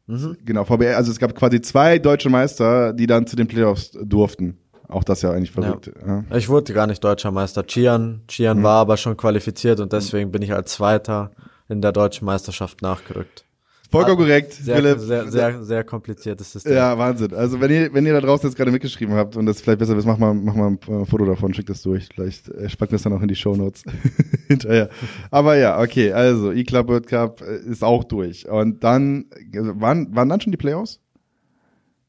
Mhm. 0.07 0.37
Genau, 0.45 0.65
VBL, 0.65 0.95
also 0.95 1.11
es 1.11 1.19
gab 1.19 1.35
quasi 1.35 1.61
zwei 1.61 1.99
deutsche 1.99 2.31
Meister, 2.31 2.93
die 2.93 3.07
dann 3.09 3.27
zu 3.27 3.35
den 3.37 3.49
Playoffs 3.49 3.91
durften. 4.03 4.59
Auch 4.89 5.05
das 5.05 5.23
ja 5.23 5.33
eigentlich 5.33 5.51
verrückt. 5.53 5.91
Ja. 6.07 6.25
Ich 6.37 6.49
wurde 6.49 6.73
gar 6.73 6.87
nicht 6.87 7.03
deutscher 7.03 7.31
Meister. 7.33 7.67
Chian, 7.67 8.07
Mhm. 8.07 8.27
Chian 8.29 8.63
war 8.63 8.81
aber 8.81 8.97
schon 8.97 9.17
qualifiziert 9.17 9.81
und 9.81 9.93
deswegen 9.93 10.31
bin 10.31 10.43
ich 10.43 10.53
als 10.53 10.73
Zweiter 10.75 11.31
in 11.69 11.83
der 11.83 11.93
deutschen 11.93 12.25
Meisterschaft 12.25 12.83
nachgerückt. 12.83 13.43
Vollkommen 13.91 14.17
korrekt, 14.19 14.53
Sehr, 14.53 14.77
Philipp. 14.77 14.99
sehr, 14.99 15.31
sehr, 15.31 15.63
sehr 15.63 15.85
kompliziertes 15.85 16.53
System. 16.53 16.73
Ja, 16.75 16.99
Wahnsinn. 16.99 17.33
Also 17.33 17.61
wenn 17.61 17.71
ihr, 17.71 17.95
wenn 17.95 18.05
ihr 18.05 18.13
da 18.15 18.21
draußen 18.21 18.49
jetzt 18.49 18.57
gerade 18.57 18.73
mitgeschrieben 18.73 19.15
habt 19.15 19.37
und 19.37 19.47
das 19.47 19.61
vielleicht 19.61 19.79
besser 19.79 19.97
wisst, 19.97 20.09
mach 20.09 20.19
mal, 20.19 20.35
mach 20.35 20.55
mal 20.55 20.71
ein 20.71 21.07
Foto 21.07 21.25
davon, 21.25 21.55
schickt 21.55 21.71
das 21.71 21.83
durch. 21.83 22.09
Vielleicht 22.13 22.49
äh, 22.49 22.69
packen 22.77 22.91
wir 22.93 22.97
es 22.97 23.03
dann 23.03 23.13
auch 23.13 23.23
in 23.23 23.29
die 23.29 23.37
Shownotes 23.37 23.85
hinterher. 24.49 24.89
Aber 25.31 25.57
ja, 25.57 25.81
okay, 25.81 26.13
also 26.13 26.51
E-Club 26.53 26.89
World 26.89 27.07
Cup 27.07 27.43
äh, 27.43 27.59
ist 27.59 27.85
auch 27.85 28.03
durch. 28.03 28.49
Und 28.49 28.83
dann, 28.83 29.27
also, 29.55 29.81
waren, 29.81 30.15
waren 30.15 30.29
dann 30.29 30.41
schon 30.41 30.51
die 30.51 30.59
Playoffs? 30.59 31.01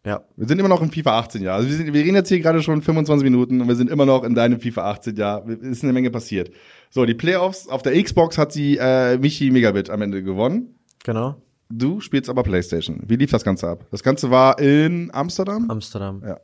Ja. 0.07 0.21
Wir 0.35 0.47
sind 0.47 0.59
immer 0.59 0.69
noch 0.69 0.81
im 0.81 0.91
FIFA 0.91 1.19
18 1.19 1.41
Jahr. 1.41 1.55
Also 1.55 1.69
wir, 1.69 1.75
sind, 1.75 1.93
wir 1.93 2.01
reden 2.03 2.15
jetzt 2.15 2.29
hier 2.29 2.39
gerade 2.39 2.61
schon 2.63 2.81
25 2.81 3.23
Minuten 3.23 3.61
und 3.61 3.67
wir 3.67 3.75
sind 3.75 3.89
immer 3.89 4.05
noch 4.05 4.23
in 4.23 4.35
deinem 4.35 4.59
FIFA 4.59 4.91
18 4.91 5.15
Jahr. 5.15 5.47
Es 5.47 5.59
ist 5.59 5.83
eine 5.83 5.93
Menge 5.93 6.09
passiert. 6.09 6.51
So, 6.89 7.05
die 7.05 7.13
Playoffs 7.13 7.67
auf 7.67 7.81
der 7.81 8.01
Xbox 8.01 8.37
hat 8.37 8.51
sie 8.51 8.77
äh, 8.77 9.17
Michi 9.17 9.51
Megabit 9.51 9.89
am 9.89 10.01
Ende 10.01 10.23
gewonnen. 10.23 10.75
genau. 11.03 11.35
Du 11.69 11.99
spielst 11.99 12.29
aber 12.29 12.43
PlayStation. 12.43 13.03
Wie 13.07 13.17
lief 13.17 13.29
das 13.29 13.43
Ganze 13.43 13.67
ab? 13.67 13.85
Das 13.91 14.01
Ganze 14.01 14.31
war 14.31 14.57
in 14.57 15.09
Amsterdam? 15.13 15.69
Amsterdam. 15.69 16.23
Ja. 16.25 16.39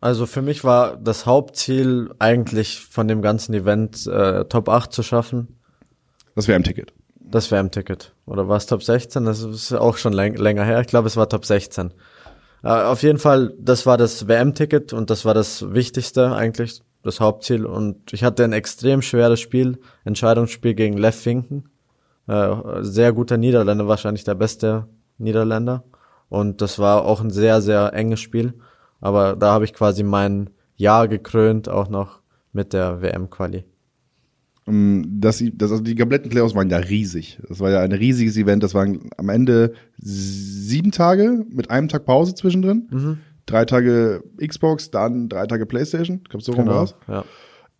Also 0.00 0.26
für 0.26 0.42
mich 0.42 0.62
war 0.62 0.96
das 0.96 1.26
Hauptziel 1.26 2.10
eigentlich 2.20 2.78
von 2.78 3.08
dem 3.08 3.20
ganzen 3.20 3.52
Event 3.52 4.06
äh, 4.06 4.44
Top 4.44 4.68
8 4.68 4.92
zu 4.92 5.02
schaffen. 5.02 5.58
Das 6.36 6.46
wäre 6.46 6.56
im 6.56 6.62
Ticket. 6.62 6.92
Das 7.18 7.50
WM-Ticket. 7.52 8.12
Oder 8.26 8.48
war 8.48 8.56
es 8.56 8.66
Top 8.66 8.82
16? 8.82 9.24
Das 9.24 9.42
ist 9.42 9.72
auch 9.72 9.96
schon 9.96 10.12
läng 10.12 10.34
länger 10.34 10.64
her. 10.64 10.80
Ich 10.80 10.88
glaube, 10.88 11.06
es 11.06 11.16
war 11.16 11.28
Top 11.28 11.44
16. 11.44 11.92
Äh, 12.62 12.68
auf 12.68 13.02
jeden 13.02 13.18
Fall, 13.18 13.54
das 13.58 13.86
war 13.86 13.96
das 13.96 14.28
WM-Ticket 14.28 14.92
und 14.92 15.10
das 15.10 15.24
war 15.24 15.34
das 15.34 15.72
Wichtigste 15.72 16.34
eigentlich, 16.34 16.82
das 17.02 17.20
Hauptziel. 17.20 17.64
Und 17.66 18.12
ich 18.12 18.24
hatte 18.24 18.44
ein 18.44 18.52
extrem 18.52 19.02
schweres 19.02 19.40
Spiel, 19.40 19.78
Entscheidungsspiel 20.04 20.74
gegen 20.74 20.96
Lev 20.96 21.24
Winken. 21.24 21.68
Äh, 22.26 22.56
sehr 22.82 23.12
guter 23.12 23.36
Niederländer, 23.36 23.88
wahrscheinlich 23.88 24.24
der 24.24 24.34
beste 24.34 24.86
Niederländer. 25.18 25.84
Und 26.28 26.60
das 26.60 26.78
war 26.78 27.04
auch 27.04 27.20
ein 27.20 27.30
sehr, 27.30 27.60
sehr 27.60 27.92
enges 27.92 28.20
Spiel. 28.20 28.54
Aber 29.00 29.36
da 29.36 29.52
habe 29.52 29.64
ich 29.64 29.72
quasi 29.72 30.02
mein 30.02 30.50
Jahr 30.76 31.08
gekrönt, 31.08 31.68
auch 31.68 31.88
noch 31.88 32.20
mit 32.52 32.72
der 32.72 33.02
WM-Quali. 33.02 33.64
Ähm, 34.66 35.04
Das, 35.20 35.42
das, 35.54 35.70
also 35.70 35.82
die 35.82 35.94
kompletten 35.94 36.30
Playoffs 36.30 36.54
waren 36.54 36.70
ja 36.70 36.78
riesig. 36.78 37.38
Das 37.48 37.60
war 37.60 37.70
ja 37.70 37.80
ein 37.80 37.92
riesiges 37.92 38.36
Event. 38.36 38.62
Das 38.62 38.74
waren 38.74 39.10
am 39.16 39.28
Ende 39.28 39.72
sieben 39.98 40.90
Tage 40.90 41.44
mit 41.50 41.70
einem 41.70 41.88
Tag 41.88 42.04
Pause 42.04 42.34
zwischendrin. 42.34 43.18
Drei 43.46 43.64
Tage 43.64 44.22
Xbox, 44.44 44.90
dann 44.90 45.28
drei 45.28 45.46
Tage 45.46 45.66
Playstation. 45.66 46.20
Ich 46.22 46.28
glaube, 46.30 46.44
so 46.44 46.52
rum 46.52 46.66
war's. 46.66 46.94
ja. 47.08 47.24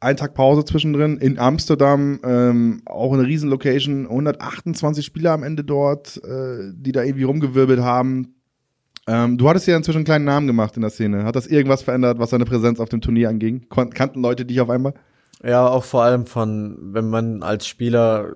Ein 0.02 0.16
Tag 0.16 0.32
Pause 0.32 0.64
zwischendrin 0.64 1.18
in 1.18 1.38
Amsterdam, 1.38 2.20
ähm, 2.24 2.80
auch 2.86 3.12
eine 3.12 3.26
riesen 3.26 3.50
Location. 3.50 4.06
128 4.06 5.04
Spieler 5.04 5.32
am 5.32 5.42
Ende 5.42 5.62
dort, 5.62 6.16
äh, 6.24 6.72
die 6.74 6.92
da 6.92 7.02
irgendwie 7.02 7.24
rumgewirbelt 7.24 7.80
haben. 7.80 8.34
Ähm, 9.06 9.36
du 9.36 9.46
hattest 9.46 9.66
ja 9.66 9.76
inzwischen 9.76 9.98
einen 9.98 10.04
kleinen 10.06 10.24
Namen 10.24 10.46
gemacht 10.46 10.74
in 10.76 10.80
der 10.80 10.90
Szene. 10.90 11.24
Hat 11.24 11.36
das 11.36 11.46
irgendwas 11.46 11.82
verändert, 11.82 12.18
was 12.18 12.30
deine 12.30 12.46
Präsenz 12.46 12.80
auf 12.80 12.88
dem 12.88 13.02
Turnier 13.02 13.28
anging? 13.28 13.66
Kon 13.68 13.90
kannten 13.90 14.22
Leute 14.22 14.46
dich 14.46 14.60
auf 14.62 14.70
einmal? 14.70 14.94
Ja, 15.42 15.66
auch 15.66 15.84
vor 15.84 16.02
allem 16.02 16.26
von, 16.26 16.76
wenn 16.92 17.08
man 17.08 17.42
als 17.42 17.66
Spieler 17.66 18.34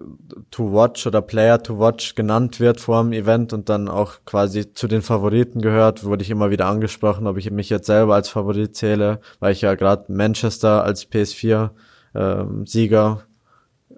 to 0.50 0.72
watch 0.72 1.07
oder 1.07 1.20
Player 1.20 1.62
to 1.62 1.78
watch 1.78 2.14
genannt 2.14 2.61
wird 2.61 2.80
vor 2.80 3.02
dem 3.02 3.12
Event 3.12 3.52
und 3.52 3.68
dann 3.68 3.88
auch 3.88 4.20
quasi 4.24 4.72
zu 4.72 4.88
den 4.88 5.02
Favoriten 5.02 5.61
gehört, 5.61 6.04
wurde 6.04 6.22
ich 6.22 6.30
immer 6.30 6.50
wieder 6.50 6.66
angesprochen, 6.66 7.26
ob 7.26 7.37
ich 7.37 7.50
mich 7.50 7.68
jetzt 7.68 7.87
selber 7.87 8.14
als 8.14 8.30
Favorit 8.30 8.74
zähle, 8.74 9.20
weil 9.38 9.52
ich 9.52 9.61
ja 9.61 9.74
gerade 9.74 10.11
Manchester 10.11 10.83
als 10.83 11.07
PS4 11.11 11.70
ähm, 12.14 12.66
Sieger 12.66 13.24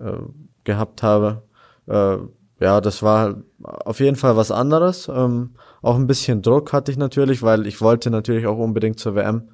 äh, 0.01 0.19
gehabt 0.65 1.05
habe. 1.05 1.43
Äh, 1.87 2.17
ja, 2.59 2.81
das 2.81 3.03
war 3.05 3.37
auf 3.61 4.01
jeden 4.01 4.17
Fall 4.17 4.37
was 4.37 4.51
anderes. 4.51 5.09
Ähm, 5.09 5.51
auch 5.81 5.95
ein 5.95 6.09
bisschen 6.09 6.43
Druck 6.43 6.73
hatte 6.73 6.91
ich 6.91 6.99
natürlich, 6.99 7.43
weil 7.43 7.67
ich 7.69 7.81
wollte 7.81 8.11
natürlich 8.11 8.47
auch 8.47 8.59
unbedingt 8.59 8.99
zur 8.99 9.15
WM. 9.15 9.49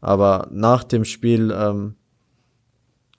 Aber 0.00 0.48
nach 0.50 0.82
dem 0.84 1.04
Spiel 1.04 1.54
ähm, 1.56 1.94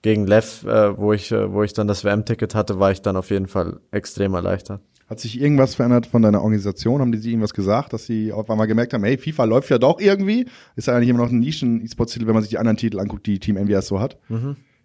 gegen 0.02 0.26
Lev, 0.26 0.64
äh, 0.64 0.96
wo 0.96 1.12
ich, 1.12 1.30
äh, 1.32 1.52
wo 1.52 1.62
ich 1.62 1.72
dann 1.72 1.88
das 1.88 2.04
WM-Ticket 2.04 2.54
hatte, 2.54 2.78
war 2.78 2.90
ich 2.90 3.02
dann 3.02 3.16
auf 3.16 3.30
jeden 3.30 3.48
Fall 3.48 3.80
extrem 3.90 4.34
erleichtert. 4.34 4.80
Hat 5.08 5.18
sich 5.18 5.40
irgendwas 5.40 5.74
verändert 5.74 6.06
von 6.06 6.22
deiner 6.22 6.42
Organisation? 6.42 7.00
Haben 7.00 7.12
die 7.12 7.18
sie 7.18 7.30
irgendwas 7.30 7.52
gesagt, 7.52 7.92
dass 7.92 8.06
sie 8.06 8.32
auf 8.32 8.48
einmal 8.48 8.68
gemerkt 8.68 8.94
haben, 8.94 9.02
hey, 9.02 9.18
FIFA 9.18 9.44
läuft 9.44 9.68
ja 9.68 9.78
doch 9.78 10.00
irgendwie? 10.00 10.46
Ist 10.76 10.86
ja 10.86 10.94
eigentlich 10.94 11.08
immer 11.08 11.24
noch 11.24 11.30
ein 11.30 11.40
Nischen-E-Sport-Titel, 11.40 12.26
wenn 12.26 12.34
man 12.34 12.42
sich 12.42 12.50
die 12.50 12.58
anderen 12.58 12.76
Titel 12.76 13.00
anguckt, 13.00 13.26
die 13.26 13.40
Team 13.40 13.56
NVS 13.56 13.88
so 13.88 13.98
hat. 13.98 14.18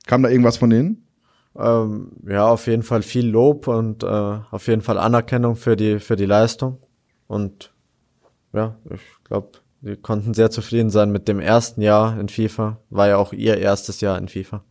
Kam 0.08 0.23
da 0.23 0.30
irgendwas 0.30 0.58
von 0.58 0.71
denen? 0.71 1.06
Ähm, 1.58 2.12
ja, 2.28 2.47
auf 2.47 2.67
jeden 2.67 2.84
Fall 2.84 3.01
viel 3.01 3.28
Lob 3.28 3.67
und 3.67 4.04
äh, 4.04 4.08
auf 4.08 4.67
jeden 4.67 4.82
Fall 4.82 4.97
Anerkennung 4.97 5.56
für 5.56 5.78
die 5.78 5.99
für 5.99 6.17
die 6.17 6.25
Leistung 6.25 6.80
und 7.28 7.73
ja, 8.51 8.75
ich 8.89 9.01
glaube, 9.23 9.51
die 9.82 9.95
konnten 9.95 10.34
sehr 10.34 10.49
zufrieden 10.49 10.89
sein 10.89 11.12
mit 11.12 11.28
dem 11.28 11.39
ersten 11.39 11.82
Jahr 11.82 12.19
in 12.19 12.30
FIFA. 12.30 12.80
War 12.89 13.08
ja 13.08 13.17
auch 13.17 13.34
ihr 13.34 13.58
erstes 13.58 14.01
Jahr 14.01 14.17
in 14.17 14.28
FIFA. 14.28 14.63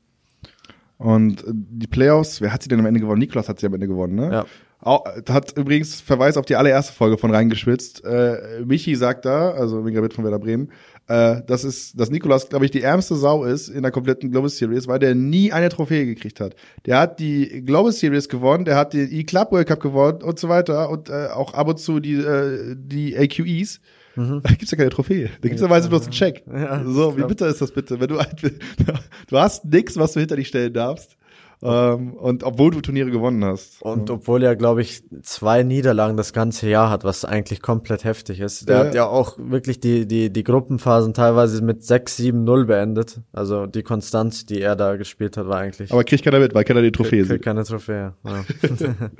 Und 1.04 1.44
die 1.46 1.86
Playoffs, 1.86 2.40
wer 2.40 2.50
hat 2.50 2.62
sie 2.62 2.70
denn 2.70 2.80
am 2.80 2.86
Ende 2.86 2.98
gewonnen? 2.98 3.18
Niklas 3.18 3.50
hat 3.50 3.60
sie 3.60 3.66
am 3.66 3.74
Ende 3.74 3.86
gewonnen, 3.86 4.14
ne? 4.14 4.32
Ja. 4.32 4.46
Auch, 4.80 5.04
hat 5.28 5.54
übrigens 5.54 6.00
Verweis 6.00 6.38
auf 6.38 6.46
die 6.46 6.56
allererste 6.56 6.94
Folge 6.94 7.18
von 7.18 7.30
reingeschwitzt. 7.30 8.02
Äh, 8.04 8.62
Michi 8.64 8.94
sagt 8.96 9.26
da, 9.26 9.50
also 9.50 9.82
Mingabit 9.82 10.14
von 10.14 10.24
Werder 10.24 10.38
Bremen, 10.38 10.70
äh, 11.08 11.42
dass 11.46 11.64
es, 11.64 11.92
dass 11.92 12.08
Nikolas, 12.10 12.48
glaube 12.48 12.64
ich, 12.64 12.70
die 12.70 12.80
ärmste 12.80 13.16
Sau 13.16 13.44
ist 13.44 13.68
in 13.68 13.82
der 13.82 13.92
kompletten 13.92 14.30
Global 14.30 14.48
Series, 14.48 14.88
weil 14.88 14.98
der 14.98 15.14
nie 15.14 15.52
eine 15.52 15.68
Trophäe 15.68 16.06
gekriegt 16.06 16.40
hat. 16.40 16.56
Der 16.86 16.98
hat 16.98 17.20
die 17.20 17.62
Global 17.66 17.92
Series 17.92 18.30
gewonnen, 18.30 18.64
der 18.64 18.76
hat 18.76 18.94
den 18.94 19.12
E-Club 19.12 19.52
World 19.52 19.68
Cup 19.68 19.80
gewonnen 19.80 20.22
und 20.22 20.38
so 20.38 20.48
weiter 20.48 20.88
und 20.88 21.10
äh, 21.10 21.28
auch 21.34 21.52
ab 21.52 21.68
und 21.68 21.78
zu 21.78 22.00
die, 22.00 22.14
äh, 22.14 22.74
die 22.78 23.14
AQEs. 23.14 23.80
Mhm. 24.16 24.40
Da 24.42 24.50
gibt's 24.50 24.70
ja 24.70 24.78
keine 24.78 24.90
Trophäe. 24.90 25.30
Da 25.40 25.48
gibt's 25.48 25.62
ja 25.62 25.68
meistens 25.68 25.90
bloß 25.90 26.02
einen 26.04 26.12
Check. 26.12 26.44
Ja, 26.46 26.84
so, 26.84 27.16
wie 27.16 27.22
bitter 27.22 27.48
ist 27.48 27.60
das 27.60 27.72
bitte? 27.72 27.98
Wenn 28.00 28.08
du, 28.08 28.16
du 29.28 29.38
hast 29.38 29.64
nix, 29.64 29.96
was 29.96 30.12
du 30.12 30.20
hinter 30.20 30.36
dich 30.36 30.48
stellen 30.48 30.72
darfst. 30.72 31.16
Ähm, 31.62 32.14
und 32.14 32.44
obwohl 32.44 32.70
du 32.70 32.80
Turniere 32.80 33.10
gewonnen 33.10 33.44
hast. 33.44 33.80
Und 33.82 34.10
obwohl 34.10 34.42
er, 34.42 34.56
glaube 34.56 34.82
ich, 34.82 35.02
zwei 35.22 35.62
Niederlagen 35.62 36.16
das 36.16 36.32
ganze 36.32 36.68
Jahr 36.68 36.90
hat, 36.90 37.04
was 37.04 37.24
eigentlich 37.24 37.62
komplett 37.62 38.04
heftig 38.04 38.40
ist. 38.40 38.68
Der 38.68 38.78
ja. 38.78 38.84
hat 38.84 38.94
ja 38.94 39.06
auch 39.06 39.38
wirklich 39.38 39.80
die, 39.80 40.06
die, 40.06 40.32
die 40.32 40.44
Gruppenphasen 40.44 41.14
teilweise 41.14 41.62
mit 41.62 41.82
6-7-0 41.82 42.64
beendet. 42.64 43.20
Also 43.32 43.66
die 43.66 43.82
Konstanz, 43.82 44.46
die 44.46 44.60
er 44.60 44.76
da 44.76 44.96
gespielt 44.96 45.36
hat, 45.36 45.48
war 45.48 45.58
eigentlich. 45.58 45.92
Aber 45.92 46.04
kriegt 46.04 46.24
keiner 46.24 46.40
mit, 46.40 46.54
weil 46.54 46.64
keiner 46.64 46.82
die 46.82 46.92
Trophäe 46.92 47.22
sieht. 47.22 47.30
Kriegt 47.30 47.44
keine 47.44 47.64
Trophäe, 47.64 48.14
ja. 48.24 48.44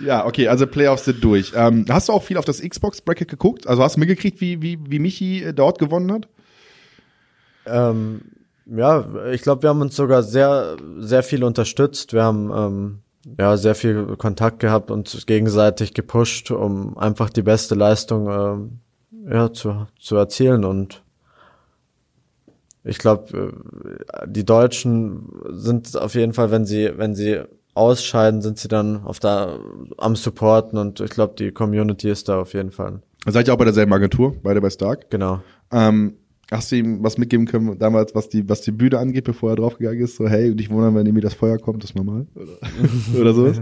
ja, 0.04 0.26
okay, 0.26 0.48
also 0.48 0.66
Playoffs 0.66 1.06
sind 1.06 1.22
durch. 1.24 1.52
Ähm, 1.56 1.84
hast 1.88 2.08
du 2.08 2.12
auch 2.12 2.22
viel 2.22 2.36
auf 2.36 2.44
das 2.44 2.60
Xbox-Bracket 2.60 3.28
geguckt? 3.28 3.66
Also 3.66 3.82
hast 3.82 3.96
du 3.96 4.00
mitgekriegt, 4.00 4.40
wie, 4.40 4.62
wie, 4.62 4.78
wie 4.88 4.98
Michi 4.98 5.42
äh, 5.42 5.52
dort 5.52 5.78
gewonnen 5.78 6.12
hat? 6.12 6.28
Ähm, 7.66 8.20
ja, 8.66 9.26
ich 9.30 9.42
glaube, 9.42 9.62
wir 9.62 9.70
haben 9.70 9.80
uns 9.80 9.96
sogar 9.96 10.22
sehr, 10.22 10.76
sehr 10.98 11.22
viel 11.22 11.44
unterstützt. 11.44 12.12
Wir 12.12 12.22
haben 12.22 12.50
ähm, 12.54 12.98
ja 13.38 13.56
sehr 13.56 13.74
viel 13.74 14.16
Kontakt 14.16 14.60
gehabt 14.60 14.90
und 14.90 15.26
gegenseitig 15.26 15.94
gepusht, 15.94 16.50
um 16.50 16.96
einfach 16.96 17.30
die 17.30 17.42
beste 17.42 17.74
Leistung 17.74 18.28
ähm, 18.28 18.78
ja, 19.30 19.52
zu, 19.52 19.86
zu 19.98 20.16
erzielen. 20.16 20.64
Und 20.64 21.02
ich 22.84 22.98
glaube, 22.98 23.52
äh, 24.12 24.26
die 24.26 24.44
Deutschen 24.44 25.30
sind 25.50 25.96
auf 25.96 26.14
jeden 26.14 26.32
Fall, 26.32 26.50
wenn 26.50 26.64
sie, 26.64 26.90
wenn 26.96 27.14
sie 27.14 27.40
ausscheiden, 27.74 28.40
sind 28.40 28.58
sie 28.58 28.68
dann 28.68 29.04
auf 29.04 29.18
der 29.18 29.58
am 29.98 30.16
Supporten 30.16 30.78
und 30.78 31.00
ich 31.00 31.10
glaube, 31.10 31.34
die 31.36 31.50
Community 31.50 32.08
ist 32.08 32.28
da 32.28 32.40
auf 32.40 32.54
jeden 32.54 32.70
Fall. 32.70 33.02
Seid 33.26 33.48
ihr 33.48 33.54
auch 33.54 33.58
bei 33.58 33.64
derselben 33.64 33.92
Agentur, 33.92 34.36
beide 34.42 34.60
bei 34.60 34.70
Stark? 34.70 35.10
Genau. 35.10 35.40
Ähm, 35.72 36.18
Hast 36.50 36.70
du 36.70 36.76
ihm 36.76 37.02
was 37.02 37.18
mitgeben 37.18 37.46
können 37.46 37.78
damals, 37.78 38.14
was 38.14 38.28
die, 38.28 38.48
was 38.48 38.60
die 38.60 38.72
Bühne 38.72 38.98
angeht, 38.98 39.24
bevor 39.24 39.50
er 39.50 39.56
draufgegangen 39.56 40.00
ist? 40.00 40.16
So, 40.16 40.28
hey, 40.28 40.50
und 40.50 40.60
ich 40.60 40.70
wundere, 40.70 40.94
wenn 40.94 41.06
irgendwie 41.06 41.22
das 41.22 41.34
Feuer 41.34 41.58
kommt, 41.58 41.82
das 41.82 41.90
ist 41.90 41.96
normal? 41.96 42.26
Oder, 42.34 43.20
oder 43.20 43.34
so? 43.34 43.52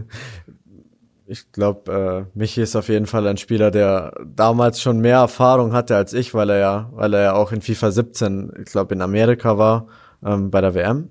Ich 1.27 1.53
glaube, 1.53 2.29
äh, 2.35 2.39
Michi 2.39 2.61
ist 2.61 2.77
auf 2.77 2.89
jeden 2.89 3.07
Fall 3.07 3.27
ein 3.27 3.37
Spieler, 3.37 3.71
der 3.71 4.13
damals 4.27 4.81
schon 4.81 5.01
mehr 5.01 5.19
Erfahrung 5.19 5.73
hatte 5.73 5.97
als 5.97 6.13
ich, 6.13 6.35
weil 6.35 6.51
er 6.51 6.59
ja, 6.59 6.91
weil 6.93 7.15
er 7.15 7.23
ja 7.23 7.33
auch 7.35 7.53
in 7.53 7.63
FIFA 7.63 7.91
17, 7.91 8.53
ich 8.59 8.65
glaube, 8.67 8.95
in 8.95 9.01
Amerika 9.01 9.57
war, 9.57 9.87
ähm, 10.25 10.51
bei 10.51 10.61
der 10.61 10.75
WM. 10.75 11.11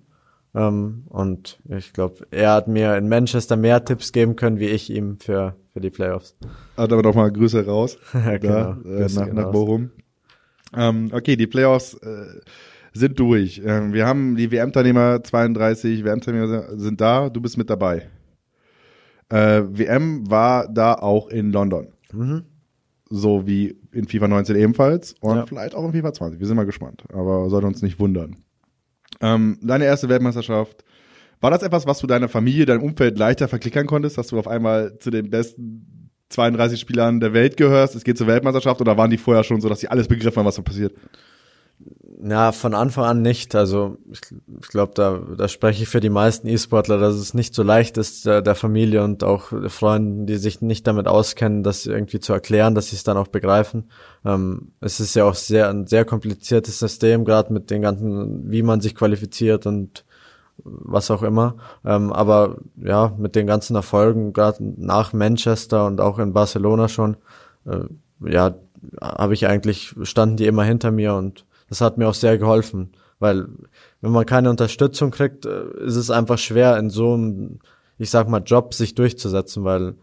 Ähm, 0.53 1.05
und 1.07 1.59
ich 1.69 1.93
glaube, 1.93 2.27
er 2.29 2.53
hat 2.53 2.67
mir 2.67 2.97
in 2.97 3.07
Manchester 3.07 3.55
mehr 3.55 3.85
Tipps 3.85 4.11
geben 4.11 4.35
können, 4.35 4.59
wie 4.59 4.67
ich 4.67 4.89
ihm 4.89 5.17
für, 5.17 5.55
für 5.71 5.79
die 5.79 5.89
Playoffs. 5.89 6.35
Hat 6.75 6.91
aber 6.91 7.01
doch 7.01 7.15
mal 7.15 7.31
Grüße 7.31 7.65
raus. 7.65 7.97
ja, 8.13 8.37
genau. 8.37 8.75
Da, 8.83 8.89
äh, 8.89 9.07
nach, 9.13 9.31
nach 9.31 9.51
Bochum. 9.51 9.91
Ähm, 10.75 11.09
okay, 11.13 11.35
die 11.35 11.47
Playoffs 11.47 11.93
äh, 11.95 12.39
sind 12.93 13.19
durch. 13.19 13.61
Ähm, 13.65 13.93
wir 13.93 14.05
haben 14.05 14.35
die 14.35 14.51
WM-Teilnehmer 14.51 15.23
32, 15.23 16.03
WM-Teilnehmer 16.03 16.77
sind 16.77 16.99
da, 17.01 17.29
du 17.29 17.41
bist 17.41 17.57
mit 17.57 17.69
dabei. 17.69 18.09
Äh, 19.29 19.63
WM 19.65 20.29
war 20.29 20.67
da 20.67 20.93
auch 20.93 21.29
in 21.29 21.51
London. 21.51 21.87
Mhm. 22.11 22.43
So 23.09 23.45
wie 23.45 23.77
in 23.91 24.07
FIFA 24.07 24.27
19 24.29 24.55
ebenfalls 24.55 25.15
und 25.19 25.35
ja. 25.35 25.45
vielleicht 25.45 25.75
auch 25.75 25.85
in 25.85 25.93
FIFA 25.93 26.13
20. 26.13 26.39
Wir 26.39 26.47
sind 26.47 26.55
mal 26.55 26.65
gespannt, 26.65 27.03
aber 27.13 27.49
sollte 27.49 27.67
uns 27.67 27.81
nicht 27.81 27.99
wundern. 27.99 28.37
Ähm, 29.19 29.57
deine 29.61 29.85
erste 29.85 30.07
Weltmeisterschaft, 30.09 30.83
war 31.41 31.51
das 31.51 31.63
etwas, 31.63 31.87
was 31.87 31.99
du 31.99 32.07
deiner 32.07 32.29
Familie, 32.29 32.65
deinem 32.65 32.83
Umfeld 32.83 33.17
leichter 33.17 33.47
verklickern 33.47 33.87
konntest, 33.87 34.17
dass 34.17 34.27
du 34.27 34.39
auf 34.39 34.47
einmal 34.47 34.97
zu 34.99 35.09
den 35.09 35.29
besten 35.29 36.00
32 36.31 36.79
Spielern 36.79 37.19
der 37.19 37.33
Welt 37.33 37.57
gehörst, 37.57 37.95
es 37.95 38.03
geht 38.03 38.17
zur 38.17 38.27
Weltmeisterschaft 38.27 38.81
oder 38.81 38.97
waren 38.97 39.11
die 39.11 39.17
vorher 39.17 39.43
schon 39.43 39.61
so, 39.61 39.69
dass 39.69 39.79
sie 39.79 39.87
alles 39.87 40.07
begriffen 40.07 40.37
haben, 40.37 40.45
was 40.45 40.55
da 40.55 40.61
passiert? 40.61 40.93
Ja, 42.23 42.51
von 42.51 42.75
Anfang 42.75 43.05
an 43.05 43.21
nicht. 43.23 43.55
Also 43.55 43.97
ich, 44.11 44.19
ich 44.61 44.67
glaube, 44.67 44.93
da, 44.95 45.21
da 45.35 45.47
spreche 45.47 45.81
ich 45.81 45.89
für 45.89 45.99
die 45.99 46.11
meisten 46.11 46.47
E-Sportler, 46.47 46.99
dass 46.99 47.15
es 47.15 47.33
nicht 47.33 47.55
so 47.55 47.63
leicht 47.63 47.97
ist, 47.97 48.27
der, 48.27 48.43
der 48.43 48.53
Familie 48.53 49.03
und 49.03 49.23
auch 49.23 49.51
Freunden, 49.69 50.27
die 50.27 50.37
sich 50.37 50.61
nicht 50.61 50.85
damit 50.85 51.07
auskennen, 51.07 51.63
das 51.63 51.87
irgendwie 51.87 52.19
zu 52.19 52.31
erklären, 52.33 52.75
dass 52.75 52.89
sie 52.89 52.95
es 52.95 53.03
dann 53.03 53.17
auch 53.17 53.27
begreifen. 53.27 53.89
Ähm, 54.23 54.73
es 54.81 54.99
ist 54.99 55.15
ja 55.15 55.25
auch 55.25 55.33
sehr 55.33 55.69
ein 55.69 55.87
sehr 55.87 56.05
kompliziertes 56.05 56.77
System, 56.77 57.25
gerade 57.25 57.51
mit 57.51 57.71
den 57.71 57.81
ganzen, 57.81 58.51
wie 58.51 58.61
man 58.61 58.81
sich 58.81 58.93
qualifiziert 58.93 59.65
und 59.65 60.05
was 60.63 61.11
auch 61.11 61.23
immer. 61.23 61.55
Ähm, 61.85 62.11
aber 62.11 62.57
ja, 62.75 63.13
mit 63.17 63.35
den 63.35 63.47
ganzen 63.47 63.75
Erfolgen, 63.75 64.33
gerade 64.33 64.57
nach 64.61 65.13
Manchester 65.13 65.85
und 65.85 66.01
auch 66.01 66.19
in 66.19 66.33
Barcelona 66.33 66.87
schon, 66.87 67.17
äh, 67.65 67.79
ja, 68.25 68.55
habe 69.01 69.33
ich 69.33 69.47
eigentlich, 69.47 69.95
standen 70.03 70.37
die 70.37 70.47
immer 70.47 70.63
hinter 70.63 70.91
mir 70.91 71.15
und 71.15 71.45
das 71.69 71.81
hat 71.81 71.97
mir 71.97 72.07
auch 72.07 72.13
sehr 72.13 72.37
geholfen, 72.37 72.91
weil 73.19 73.47
wenn 74.01 74.11
man 74.11 74.25
keine 74.25 74.49
Unterstützung 74.49 75.11
kriegt, 75.11 75.45
äh, 75.45 75.65
ist 75.85 75.95
es 75.95 76.09
einfach 76.09 76.37
schwer 76.37 76.77
in 76.77 76.89
so 76.89 77.13
einem, 77.13 77.59
ich 77.97 78.09
sag 78.09 78.27
mal, 78.27 78.41
Job 78.43 78.73
sich 78.73 78.95
durchzusetzen, 78.95 79.63
weil 79.63 79.95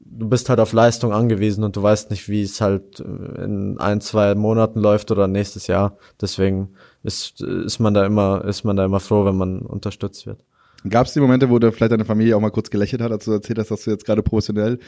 du 0.00 0.28
bist 0.28 0.48
halt 0.48 0.60
auf 0.60 0.72
Leistung 0.72 1.12
angewiesen 1.12 1.64
und 1.64 1.76
du 1.76 1.82
weißt 1.82 2.10
nicht, 2.10 2.28
wie 2.28 2.42
es 2.42 2.60
halt 2.60 3.00
äh, 3.00 3.44
in 3.44 3.78
ein, 3.78 4.00
zwei 4.00 4.34
Monaten 4.34 4.80
läuft 4.80 5.10
oder 5.10 5.28
nächstes 5.28 5.66
Jahr. 5.66 5.96
Deswegen 6.20 6.74
ist, 7.02 7.40
ist 7.40 7.78
man 7.78 7.94
da 7.94 8.06
immer, 8.06 8.44
ist 8.44 8.64
man 8.64 8.76
da 8.76 8.84
immer 8.84 9.00
froh, 9.00 9.24
wenn 9.24 9.36
man 9.36 9.60
unterstützt 9.60 10.26
wird. 10.26 10.44
Gab 10.88 11.06
es 11.06 11.12
die 11.12 11.20
Momente, 11.20 11.48
wo 11.48 11.58
du 11.60 11.70
vielleicht 11.70 11.92
deine 11.92 12.04
Familie 12.04 12.36
auch 12.36 12.40
mal 12.40 12.50
kurz 12.50 12.68
gelächelt 12.68 13.02
hat, 13.02 13.12
als 13.12 13.24
du 13.24 13.32
erzählt 13.32 13.58
hast, 13.58 13.70
dass 13.70 13.84
du 13.84 13.92
jetzt 13.92 14.04
gerade 14.04 14.22
professionell 14.22 14.80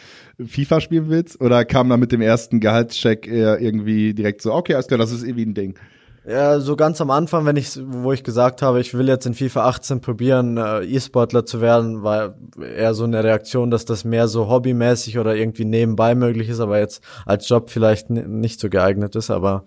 FIFA 0.44 0.80
spielen 0.80 1.08
willst? 1.08 1.40
Oder 1.40 1.64
kam 1.64 1.88
da 1.88 1.96
mit 1.96 2.10
dem 2.10 2.20
ersten 2.20 2.58
Gehaltscheck 2.58 3.28
eher 3.28 3.60
irgendwie 3.60 4.12
direkt 4.12 4.42
so, 4.42 4.52
okay, 4.52 4.74
alles 4.74 4.88
klar, 4.88 4.98
das 4.98 5.12
ist 5.12 5.22
irgendwie 5.22 5.46
ein 5.46 5.54
Ding? 5.54 5.78
Ja, 6.26 6.58
so 6.58 6.74
ganz 6.74 7.00
am 7.02 7.10
Anfang, 7.10 7.44
wenn 7.44 7.56
ich, 7.56 7.78
wo 7.84 8.10
ich 8.10 8.24
gesagt 8.24 8.62
habe, 8.62 8.80
ich 8.80 8.94
will 8.94 9.08
jetzt 9.08 9.26
in 9.26 9.34
FIFA 9.34 9.68
18 9.68 10.00
probieren, 10.00 10.56
äh, 10.56 10.82
E-Sportler 10.82 11.44
zu 11.44 11.60
werden, 11.60 12.02
war 12.02 12.34
eher 12.58 12.94
so 12.94 13.04
eine 13.04 13.22
Reaktion, 13.22 13.70
dass 13.70 13.84
das 13.84 14.04
mehr 14.04 14.26
so 14.26 14.48
hobbymäßig 14.48 15.18
oder 15.18 15.36
irgendwie 15.36 15.66
nebenbei 15.66 16.14
möglich 16.14 16.48
ist, 16.48 16.60
aber 16.60 16.78
jetzt 16.78 17.04
als 17.26 17.46
Job 17.46 17.68
vielleicht 17.68 18.08
nicht 18.08 18.58
so 18.58 18.70
geeignet 18.70 19.14
ist. 19.16 19.30
Aber 19.30 19.64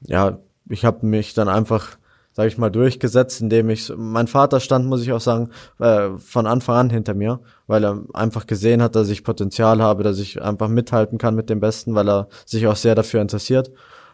ja, 0.00 0.38
ich 0.72 0.84
habe 0.84 1.06
mich 1.06 1.34
dann 1.34 1.48
einfach, 1.48 1.98
sage 2.32 2.48
ich 2.48 2.56
mal, 2.56 2.70
durchgesetzt, 2.70 3.42
indem 3.42 3.68
ich, 3.68 3.92
mein 3.94 4.26
Vater 4.26 4.58
stand, 4.58 4.86
muss 4.86 5.02
ich 5.02 5.12
auch 5.12 5.20
sagen, 5.20 5.50
äh, 5.78 6.10
von 6.16 6.46
Anfang 6.46 6.76
an 6.76 6.90
hinter 6.90 7.14
mir, 7.14 7.40
weil 7.66 7.84
er 7.84 8.02
einfach 8.14 8.46
gesehen 8.46 8.82
hat, 8.82 8.96
dass 8.96 9.10
ich 9.10 9.22
Potenzial 9.22 9.82
habe, 9.82 10.02
dass 10.02 10.18
ich 10.18 10.40
einfach 10.40 10.68
mithalten 10.68 11.18
kann 11.18 11.34
mit 11.34 11.50
dem 11.50 11.60
Besten, 11.60 11.94
weil 11.94 12.08
er 12.08 12.28
sich 12.46 12.66
auch 12.66 12.76
sehr 12.76 12.94
dafür 12.94 13.20
interessiert. 13.20 13.70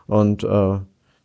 Und 0.07 0.43
äh, 0.43 0.79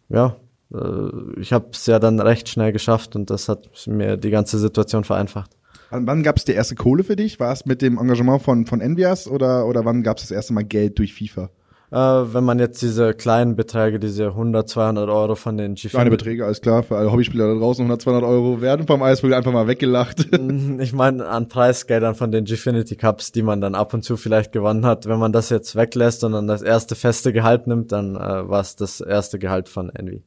ja, 0.09 0.35
äh, 0.71 1.39
ich 1.39 1.51
habe 1.51 1.69
es 1.71 1.87
ja 1.87 1.97
dann 1.97 2.19
recht 2.19 2.47
schnell 2.47 2.71
geschafft 2.71 3.15
und 3.15 3.31
das 3.31 3.49
hat 3.49 3.67
mir 3.87 4.17
die 4.17 4.29
ganze 4.29 4.59
Situation 4.59 5.03
vereinfacht. 5.03 5.57
Wann 5.89 6.23
gab 6.23 6.37
es 6.37 6.45
die 6.45 6.53
erste 6.53 6.75
Kohle 6.75 7.03
für 7.03 7.15
dich? 7.15 7.39
War 7.39 7.53
es 7.53 7.65
mit 7.65 7.81
dem 7.81 7.97
Engagement 7.97 8.41
von, 8.41 8.65
von 8.65 8.81
Envias 8.81 9.27
oder, 9.27 9.67
oder 9.67 9.85
wann 9.85 10.03
gab 10.03 10.17
es 10.17 10.23
das 10.23 10.31
erste 10.31 10.53
Mal 10.53 10.63
Geld 10.63 10.97
durch 10.97 11.13
FIFA? 11.13 11.49
Äh, 11.93 12.33
wenn 12.33 12.43
man 12.43 12.57
jetzt 12.57 12.81
diese 12.81 13.13
kleinen 13.13 13.55
Beträge, 13.55 13.99
diese 13.99 14.29
100, 14.29 14.67
200 14.67 15.09
Euro 15.09 15.35
von 15.35 15.57
den 15.57 15.75
G4. 15.75 15.89
Kleine 15.89 16.09
Beträge, 16.09 16.43
alles 16.43 16.59
klar, 16.59 16.81
für 16.81 16.97
alle 16.97 17.11
Hobbyspieler 17.11 17.53
da 17.53 17.59
draußen 17.59 17.83
100, 17.83 18.01
200 18.01 18.23
Euro 18.27 18.61
werden 18.61 18.87
vom 18.87 19.03
Eisvogel 19.03 19.35
einfach 19.35 19.51
mal 19.51 19.67
weggelacht. 19.67 20.27
ich 20.79 20.91
meine 20.91 21.27
an 21.27 21.49
Preisgeldern 21.49 22.15
von 22.15 22.31
den 22.31 22.45
Gfinity 22.45 22.95
Cups, 22.95 23.31
die 23.31 23.43
man 23.43 23.61
dann 23.61 23.75
ab 23.75 23.93
und 23.93 24.03
zu 24.03 24.17
vielleicht 24.17 24.51
gewonnen 24.53 24.87
hat. 24.87 25.05
Wenn 25.05 25.19
man 25.19 25.33
das 25.33 25.51
jetzt 25.51 25.75
weglässt 25.75 26.23
und 26.23 26.31
dann 26.31 26.47
das 26.47 26.63
erste 26.63 26.95
feste 26.95 27.31
Gehalt 27.31 27.67
nimmt, 27.67 27.91
dann 27.91 28.15
äh, 28.15 28.49
war 28.49 28.61
es 28.61 28.75
das 28.75 28.99
erste 28.99 29.37
Gehalt 29.37 29.69
von 29.69 29.91
Envy. 29.91 30.23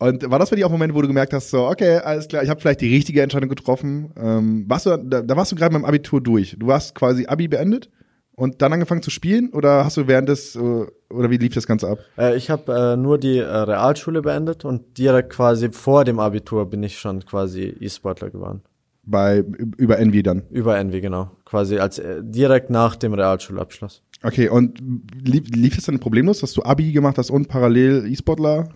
Und 0.00 0.30
war 0.30 0.38
das 0.38 0.50
für 0.50 0.56
dich 0.56 0.66
auch 0.66 0.68
ein 0.68 0.72
Moment, 0.72 0.94
wo 0.94 1.00
du 1.00 1.08
gemerkt 1.08 1.32
hast, 1.32 1.48
so, 1.48 1.66
okay, 1.66 1.96
alles 1.96 2.28
klar, 2.28 2.42
ich 2.42 2.50
habe 2.50 2.60
vielleicht 2.60 2.82
die 2.82 2.94
richtige 2.94 3.22
Entscheidung 3.22 3.48
getroffen? 3.48 4.12
Ähm, 4.18 4.66
warst 4.68 4.84
du, 4.84 4.98
da, 4.98 5.22
da 5.22 5.34
warst 5.34 5.50
du 5.50 5.56
gerade 5.56 5.72
mit 5.72 5.82
dem 5.82 5.86
Abitur 5.86 6.20
durch. 6.20 6.56
Du 6.58 6.66
warst 6.66 6.94
quasi 6.94 7.24
Abi 7.24 7.48
beendet 7.48 7.88
und 8.34 8.62
dann 8.62 8.72
angefangen 8.72 9.02
zu 9.02 9.10
spielen 9.10 9.50
oder 9.50 9.84
hast 9.84 9.96
du 9.96 10.06
während 10.06 10.28
des, 10.28 10.56
äh, 10.56 10.86
oder 11.10 11.30
wie 11.30 11.36
lief 11.36 11.54
das 11.54 11.66
Ganze 11.66 11.88
ab? 11.88 11.98
Äh, 12.16 12.36
ich 12.36 12.50
habe 12.50 12.72
äh, 12.72 12.96
nur 12.96 13.18
die 13.18 13.38
äh, 13.38 13.44
Realschule 13.44 14.22
beendet 14.22 14.64
und 14.64 14.98
direkt 14.98 15.30
quasi 15.30 15.70
vor 15.70 16.04
dem 16.04 16.18
Abitur 16.18 16.68
bin 16.68 16.82
ich 16.82 16.98
schon 16.98 17.24
quasi 17.24 17.74
E-Sportler 17.80 18.30
geworden. 18.30 18.62
Bei, 19.04 19.44
über 19.76 19.98
Envy 19.98 20.22
dann? 20.22 20.44
Über 20.50 20.78
Envy, 20.78 21.00
genau. 21.00 21.30
Quasi 21.44 21.78
als 21.78 21.98
äh, 21.98 22.22
direkt 22.22 22.70
nach 22.70 22.96
dem 22.96 23.14
Realschulabschluss. 23.14 24.02
Okay, 24.22 24.48
und 24.48 24.80
lief, 25.14 25.48
lief 25.48 25.76
es 25.76 25.86
dann 25.86 25.98
problemlos, 25.98 26.40
dass 26.40 26.52
du 26.52 26.62
Abi 26.62 26.92
gemacht 26.92 27.18
hast 27.18 27.30
und 27.30 27.48
parallel 27.48 28.06
E-Sportler? 28.06 28.68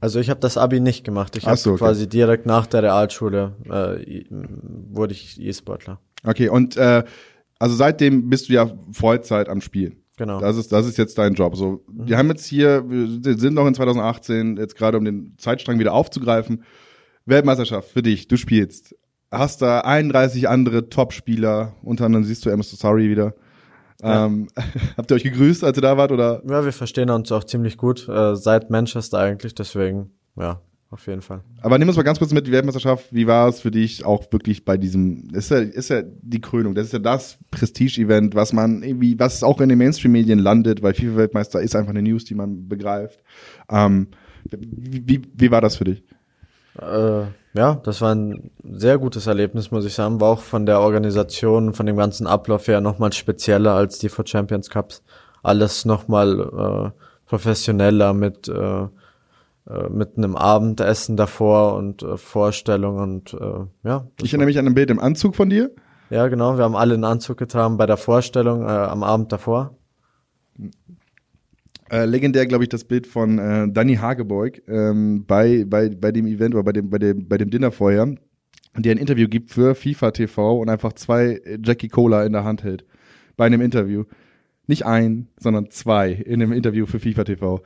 Also 0.00 0.20
ich 0.20 0.30
habe 0.30 0.40
das 0.40 0.56
Abi 0.56 0.80
nicht 0.80 1.04
gemacht. 1.04 1.36
Ich 1.36 1.46
habe 1.46 1.56
so, 1.56 1.72
okay. 1.72 1.78
quasi 1.78 2.08
direkt 2.08 2.46
nach 2.46 2.66
der 2.66 2.84
Realschule 2.84 3.54
äh, 3.68 4.24
wurde 4.30 5.12
ich 5.12 5.40
E-Sportler. 5.40 5.98
Okay, 6.24 6.48
und 6.48 6.76
äh, 6.76 7.04
also 7.58 7.76
seitdem 7.76 8.28
bist 8.28 8.48
du 8.48 8.54
ja 8.54 8.70
Vollzeit 8.92 9.48
am 9.48 9.60
Spiel. 9.60 9.96
Genau. 10.16 10.40
Das 10.40 10.56
ist, 10.56 10.72
das 10.72 10.86
ist 10.86 10.98
jetzt 10.98 11.16
dein 11.18 11.34
Job. 11.34 11.56
So, 11.56 11.84
mhm. 11.86 12.08
wir 12.08 12.18
haben 12.18 12.28
jetzt 12.28 12.44
hier, 12.44 12.84
wir 12.88 13.38
sind 13.38 13.54
noch 13.54 13.66
in 13.66 13.74
2018, 13.74 14.56
jetzt 14.56 14.76
gerade 14.76 14.98
um 14.98 15.04
den 15.04 15.34
Zeitstrang 15.38 15.78
wieder 15.78 15.94
aufzugreifen. 15.94 16.64
Weltmeisterschaft 17.24 17.88
für 17.88 18.02
dich, 18.02 18.28
du 18.28 18.36
spielst. 18.36 18.94
Hast 19.30 19.62
da 19.62 19.80
31 19.80 20.48
andere 20.48 20.90
Top-Spieler, 20.90 21.74
unter 21.82 22.04
anderem 22.04 22.24
siehst 22.24 22.44
du 22.44 22.50
Amos 22.50 22.70
Sorry 22.70 23.08
wieder. 23.08 23.34
Ja. 24.02 24.26
Ähm, 24.26 24.48
habt 24.96 25.10
ihr 25.10 25.14
euch 25.14 25.22
gegrüßt, 25.22 25.64
als 25.64 25.78
ihr 25.78 25.82
da 25.82 25.96
wart, 25.96 26.12
oder? 26.12 26.42
Ja, 26.46 26.64
wir 26.64 26.72
verstehen 26.72 27.08
uns 27.10 27.32
auch 27.32 27.44
ziemlich 27.44 27.76
gut, 27.76 28.08
äh, 28.08 28.36
seit 28.36 28.70
Manchester 28.70 29.18
eigentlich, 29.18 29.54
deswegen, 29.54 30.10
ja, 30.36 30.60
auf 30.92 31.06
jeden 31.06 31.22
Fall. 31.22 31.40
Aber 31.62 31.78
nimm 31.78 31.88
uns 31.88 31.96
mal 31.96 32.02
ganz 32.02 32.18
kurz 32.18 32.32
mit, 32.32 32.46
die 32.46 32.52
Weltmeisterschaft, 32.52 33.06
wie 33.12 33.26
war 33.26 33.48
es 33.48 33.60
für 33.60 33.70
dich 33.70 34.04
auch 34.04 34.30
wirklich 34.30 34.64
bei 34.64 34.76
diesem, 34.76 35.30
ist 35.32 35.50
ja, 35.50 35.58
ist 35.58 35.88
ja 35.88 36.02
die 36.04 36.40
Krönung, 36.40 36.74
das 36.74 36.86
ist 36.86 36.92
ja 36.92 36.98
das 36.98 37.38
Prestige-Event, 37.50 38.34
was 38.34 38.52
man 38.52 38.82
irgendwie, 38.82 39.18
was 39.18 39.42
auch 39.42 39.60
in 39.62 39.70
den 39.70 39.78
Mainstream-Medien 39.78 40.38
landet, 40.38 40.82
weil 40.82 40.92
FIFA-Weltmeister 40.92 41.62
ist 41.62 41.74
einfach 41.74 41.90
eine 41.90 42.02
News, 42.02 42.24
die 42.24 42.34
man 42.34 42.68
begreift. 42.68 43.22
Ähm, 43.70 44.08
wie, 44.44 45.02
wie, 45.08 45.22
wie 45.34 45.50
war 45.50 45.62
das 45.62 45.76
für 45.76 45.84
dich? 45.84 46.04
Äh, 46.78 47.22
ja, 47.54 47.74
das 47.82 48.00
war 48.02 48.14
ein 48.14 48.50
sehr 48.62 48.98
gutes 48.98 49.26
Erlebnis, 49.26 49.70
muss 49.70 49.86
ich 49.86 49.94
sagen. 49.94 50.20
War 50.20 50.30
auch 50.30 50.40
von 50.40 50.66
der 50.66 50.80
Organisation, 50.80 51.72
von 51.72 51.86
dem 51.86 51.96
ganzen 51.96 52.26
Ablauf 52.26 52.68
her 52.68 52.80
nochmal 52.80 53.12
spezieller 53.12 53.74
als 53.74 53.98
die 53.98 54.08
For 54.10 54.26
Champions 54.26 54.68
Cups. 54.68 55.02
Alles 55.42 55.84
nochmal 55.86 56.92
äh, 56.94 57.02
professioneller 57.26 58.12
mit 58.12 58.48
äh, 58.48 58.82
äh, 58.82 58.88
mit 59.88 60.16
einem 60.16 60.34
Abendessen 60.34 61.16
davor 61.16 61.76
und 61.76 62.02
äh, 62.02 62.16
Vorstellung 62.16 62.96
und 62.98 63.34
äh, 63.34 63.64
ja. 63.84 64.08
Ich 64.20 64.32
erinnere 64.32 64.46
mich 64.46 64.58
an 64.58 64.66
ein 64.66 64.74
Bild 64.74 64.90
im 64.90 64.98
Anzug 64.98 65.36
von 65.36 65.50
dir. 65.50 65.70
Ja, 66.10 66.28
genau. 66.28 66.56
Wir 66.58 66.64
haben 66.64 66.76
alle 66.76 66.94
einen 66.94 67.04
Anzug 67.04 67.38
getragen 67.38 67.76
bei 67.76 67.86
der 67.86 67.96
Vorstellung 67.96 68.62
äh, 68.62 68.66
am 68.66 69.02
Abend 69.02 69.32
davor. 69.32 69.78
Äh, 71.90 72.06
legendär, 72.06 72.46
glaube 72.46 72.64
ich, 72.64 72.70
das 72.70 72.84
Bild 72.84 73.06
von 73.06 73.38
äh, 73.38 73.68
Danny 73.70 73.96
Hagebeug 73.96 74.62
ähm, 74.66 75.24
bei, 75.26 75.64
bei, 75.66 75.90
bei 75.90 76.10
dem 76.10 76.26
Event 76.26 76.54
oder 76.54 76.64
bei 76.64 76.72
dem, 76.72 76.90
bei 76.90 76.98
dem, 76.98 77.28
bei 77.28 77.38
dem 77.38 77.50
Dinner 77.50 77.70
vorher, 77.70 78.14
der 78.76 78.92
ein 78.92 78.98
Interview 78.98 79.28
gibt 79.28 79.50
für 79.50 79.74
FIFA 79.74 80.10
TV 80.10 80.58
und 80.58 80.70
einfach 80.70 80.94
zwei 80.94 81.40
Jackie 81.62 81.88
Cola 81.88 82.24
in 82.24 82.32
der 82.32 82.44
Hand 82.44 82.64
hält. 82.64 82.84
Bei 83.36 83.46
einem 83.46 83.60
Interview. 83.60 84.04
Nicht 84.66 84.86
ein, 84.86 85.28
sondern 85.38 85.70
zwei 85.70 86.12
in 86.12 86.42
einem 86.42 86.52
Interview 86.52 86.86
für 86.86 86.98
FIFA 86.98 87.24
TV 87.24 87.62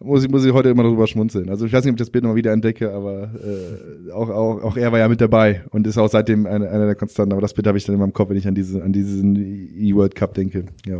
muss 0.00 0.24
ich, 0.24 0.30
muss 0.30 0.44
ich 0.44 0.52
heute 0.52 0.70
immer 0.70 0.82
drüber 0.82 1.06
schmunzeln. 1.06 1.48
Also 1.48 1.66
ich 1.66 1.72
weiß 1.72 1.84
nicht, 1.84 1.92
ob 1.92 1.96
ich 1.96 2.04
das 2.04 2.10
Bild 2.10 2.24
nochmal 2.24 2.36
wieder 2.36 2.52
entdecke, 2.52 2.92
aber 2.92 3.30
äh, 3.34 4.10
auch, 4.10 4.28
auch, 4.28 4.62
auch 4.62 4.76
er 4.76 4.90
war 4.92 4.98
ja 4.98 5.08
mit 5.08 5.20
dabei 5.20 5.64
und 5.70 5.86
ist 5.86 5.98
auch 5.98 6.08
seitdem 6.08 6.46
einer, 6.46 6.68
einer 6.68 6.86
der 6.86 6.94
Konstanten. 6.96 7.32
Aber 7.32 7.40
das 7.40 7.54
Bild 7.54 7.66
habe 7.66 7.78
ich 7.78 7.84
dann 7.84 7.94
in 7.94 8.00
meinem 8.00 8.12
Kopf, 8.12 8.30
wenn 8.30 8.36
ich 8.36 8.48
an, 8.48 8.54
diese, 8.54 8.82
an 8.82 8.92
diesen 8.92 9.36
E-World 9.36 10.14
Cup 10.14 10.34
denke. 10.34 10.66
Ja, 10.84 10.98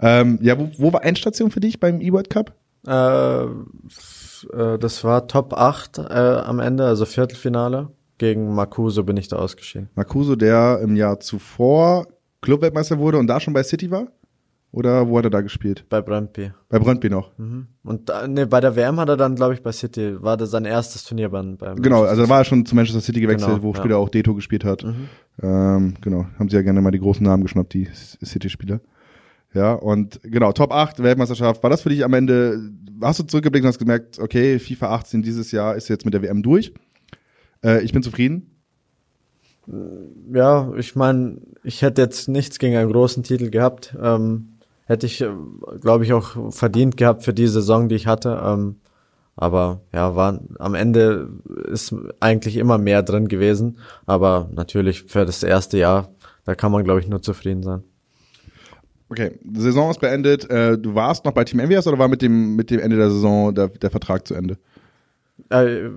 ähm, 0.00 0.38
ja 0.42 0.58
wo, 0.58 0.68
wo 0.78 0.92
war 0.92 1.04
Endstation 1.04 1.50
für 1.50 1.60
dich 1.60 1.78
beim 1.78 2.00
E-World 2.00 2.30
Cup? 2.30 2.54
Äh, 2.86 3.44
äh, 3.44 4.78
das 4.78 5.04
war 5.04 5.26
Top 5.28 5.54
8 5.54 5.98
äh, 5.98 6.02
am 6.02 6.60
Ende, 6.60 6.84
also 6.84 7.04
Viertelfinale. 7.04 7.88
Gegen 8.18 8.54
Makuso 8.54 9.02
bin 9.02 9.16
ich 9.16 9.28
da 9.28 9.36
ausgeschieden. 9.36 9.88
Makuso, 9.94 10.36
der 10.36 10.80
im 10.82 10.94
Jahr 10.96 11.18
zuvor 11.18 12.06
Clubweltmeister 12.42 12.98
wurde 12.98 13.18
und 13.18 13.26
da 13.26 13.40
schon 13.40 13.54
bei 13.54 13.62
City 13.62 13.90
war? 13.90 14.08
Oder 14.74 15.08
wo 15.08 15.18
hat 15.18 15.24
er 15.24 15.30
da 15.30 15.40
gespielt? 15.40 15.84
Bei 15.88 16.00
Brøndby. 16.00 16.50
Bei 16.68 16.80
Brøndby 16.80 17.08
noch. 17.08 17.30
Mhm. 17.38 17.68
Und 17.84 18.08
da, 18.08 18.26
nee, 18.26 18.44
bei 18.44 18.60
der 18.60 18.74
WM 18.74 18.98
hat 18.98 19.08
er 19.08 19.16
dann, 19.16 19.36
glaube 19.36 19.54
ich, 19.54 19.62
bei 19.62 19.70
City, 19.70 20.20
war 20.20 20.36
das 20.36 20.50
sein 20.50 20.64
erstes 20.64 21.04
Turnier 21.04 21.28
beim, 21.28 21.56
beim 21.56 21.80
Genau, 21.80 22.02
also 22.02 22.22
da 22.22 22.28
war 22.28 22.38
er 22.38 22.44
schon 22.44 22.66
zu 22.66 22.74
Manchester 22.74 23.00
City 23.00 23.20
gewechselt, 23.20 23.52
genau, 23.52 23.62
wo 23.62 23.70
ja. 23.70 23.76
später 23.76 23.98
auch 23.98 24.08
Deto 24.08 24.34
gespielt 24.34 24.64
hat. 24.64 24.82
Mhm. 24.82 25.08
Ähm, 25.40 25.94
genau, 26.00 26.26
haben 26.40 26.48
sie 26.48 26.56
ja 26.56 26.62
gerne 26.62 26.80
mal 26.80 26.90
die 26.90 26.98
großen 26.98 27.24
Namen 27.24 27.44
geschnappt, 27.44 27.72
die 27.72 27.88
City-Spieler. 28.24 28.80
Ja, 29.52 29.74
und 29.74 30.20
genau, 30.24 30.50
Top 30.50 30.72
8, 30.72 31.00
Weltmeisterschaft. 31.00 31.62
War 31.62 31.70
das 31.70 31.82
für 31.82 31.90
dich 31.90 32.04
am 32.04 32.12
Ende, 32.12 32.58
hast 33.00 33.20
du 33.20 33.22
zurückgeblickt 33.22 33.64
und 33.64 33.68
hast 33.68 33.78
gemerkt, 33.78 34.18
okay, 34.18 34.58
FIFA 34.58 34.92
18 34.96 35.22
dieses 35.22 35.52
Jahr 35.52 35.76
ist 35.76 35.88
jetzt 35.88 36.04
mit 36.04 36.14
der 36.14 36.22
WM 36.22 36.42
durch. 36.42 36.74
Äh, 37.64 37.84
ich 37.84 37.92
bin 37.92 38.02
zufrieden. 38.02 38.50
Ja, 40.32 40.72
ich 40.76 40.96
meine, 40.96 41.38
ich 41.62 41.82
hätte 41.82 42.02
jetzt 42.02 42.28
nichts 42.28 42.58
gegen 42.58 42.76
einen 42.76 42.90
großen 42.90 43.22
Titel 43.22 43.50
gehabt. 43.50 43.96
Ähm, 44.02 44.53
hätte 44.84 45.06
ich, 45.06 45.20
äh, 45.20 45.30
glaube 45.80 46.04
ich, 46.04 46.12
auch 46.12 46.52
verdient 46.52 46.96
gehabt 46.96 47.24
für 47.24 47.34
die 47.34 47.46
Saison, 47.46 47.88
die 47.88 47.94
ich 47.94 48.06
hatte. 48.06 48.40
Ähm, 48.44 48.76
aber 49.36 49.80
ja, 49.92 50.14
war 50.14 50.40
am 50.58 50.74
Ende 50.74 51.28
ist 51.66 51.94
eigentlich 52.20 52.56
immer 52.56 52.78
mehr 52.78 53.02
drin 53.02 53.28
gewesen. 53.28 53.78
Aber 54.06 54.48
natürlich 54.52 55.02
für 55.04 55.26
das 55.26 55.42
erste 55.42 55.78
Jahr, 55.78 56.10
da 56.44 56.54
kann 56.54 56.70
man, 56.70 56.84
glaube 56.84 57.00
ich, 57.00 57.08
nur 57.08 57.22
zufrieden 57.22 57.62
sein. 57.62 57.82
Okay, 59.08 59.38
die 59.42 59.60
Saison 59.60 59.90
ist 59.90 60.00
beendet. 60.00 60.48
Äh, 60.50 60.78
du 60.78 60.94
warst 60.94 61.24
noch 61.24 61.32
bei 61.32 61.44
Team 61.44 61.60
MWS 61.60 61.86
oder 61.86 61.98
war 61.98 62.08
mit 62.08 62.22
dem, 62.22 62.56
mit 62.56 62.70
dem 62.70 62.80
Ende 62.80 62.96
der 62.96 63.10
Saison 63.10 63.54
der, 63.54 63.68
der 63.68 63.90
Vertrag 63.90 64.26
zu 64.26 64.34
Ende? 64.34 64.58
Äh, 65.50 65.88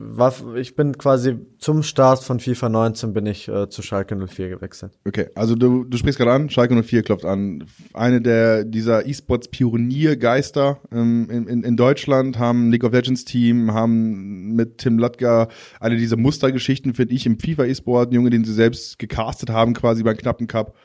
ich 0.60 0.76
bin 0.76 0.98
quasi 0.98 1.38
zum 1.60 1.84
Start 1.84 2.24
von 2.24 2.40
FIFA 2.40 2.70
19 2.70 3.14
bin 3.14 3.28
ich 3.28 3.48
äh, 3.48 3.70
zu 3.70 3.84
Schalke 3.84 4.16
04 4.16 4.50
gewechselt. 4.50 4.98
Okay, 5.08 5.30
also 5.36 5.56
du, 5.56 5.84
du 5.84 5.98
sprichst 5.98 6.18
gerade 6.18 6.32
an, 6.32 6.50
Schalke 6.50 6.82
04 6.82 7.04
klopft 7.04 7.26
an. 7.26 7.66
Eine 7.94 8.22
der 8.22 8.66
dieser 8.66 9.06
E-Sports 9.06 9.50
Pioniergeister 9.50 10.80
ähm, 10.92 11.30
in, 11.30 11.48
in, 11.48 11.64
in 11.64 11.78
Deutschland 11.78 12.40
haben 12.40 12.72
League 12.72 12.84
of 12.84 12.94
Legends 12.94 13.26
Team, 13.26 13.74
haben 13.74 14.56
mit 14.56 14.80
Tim 14.80 14.98
Latka 14.98 15.50
eine 15.80 15.98
dieser 15.98 16.18
Mustergeschichten, 16.18 16.96
finde 16.96 17.14
ich, 17.14 17.26
im 17.28 17.40
FIFA 17.40 17.66
E-Sport, 17.66 18.14
Junge, 18.14 18.32
den 18.32 18.44
sie 18.44 18.54
selbst 18.54 18.98
gecastet 18.98 19.52
haben, 19.52 19.74
quasi 19.74 20.02
beim 20.02 20.18
knappen 20.18 20.48
Cup, 20.48 20.76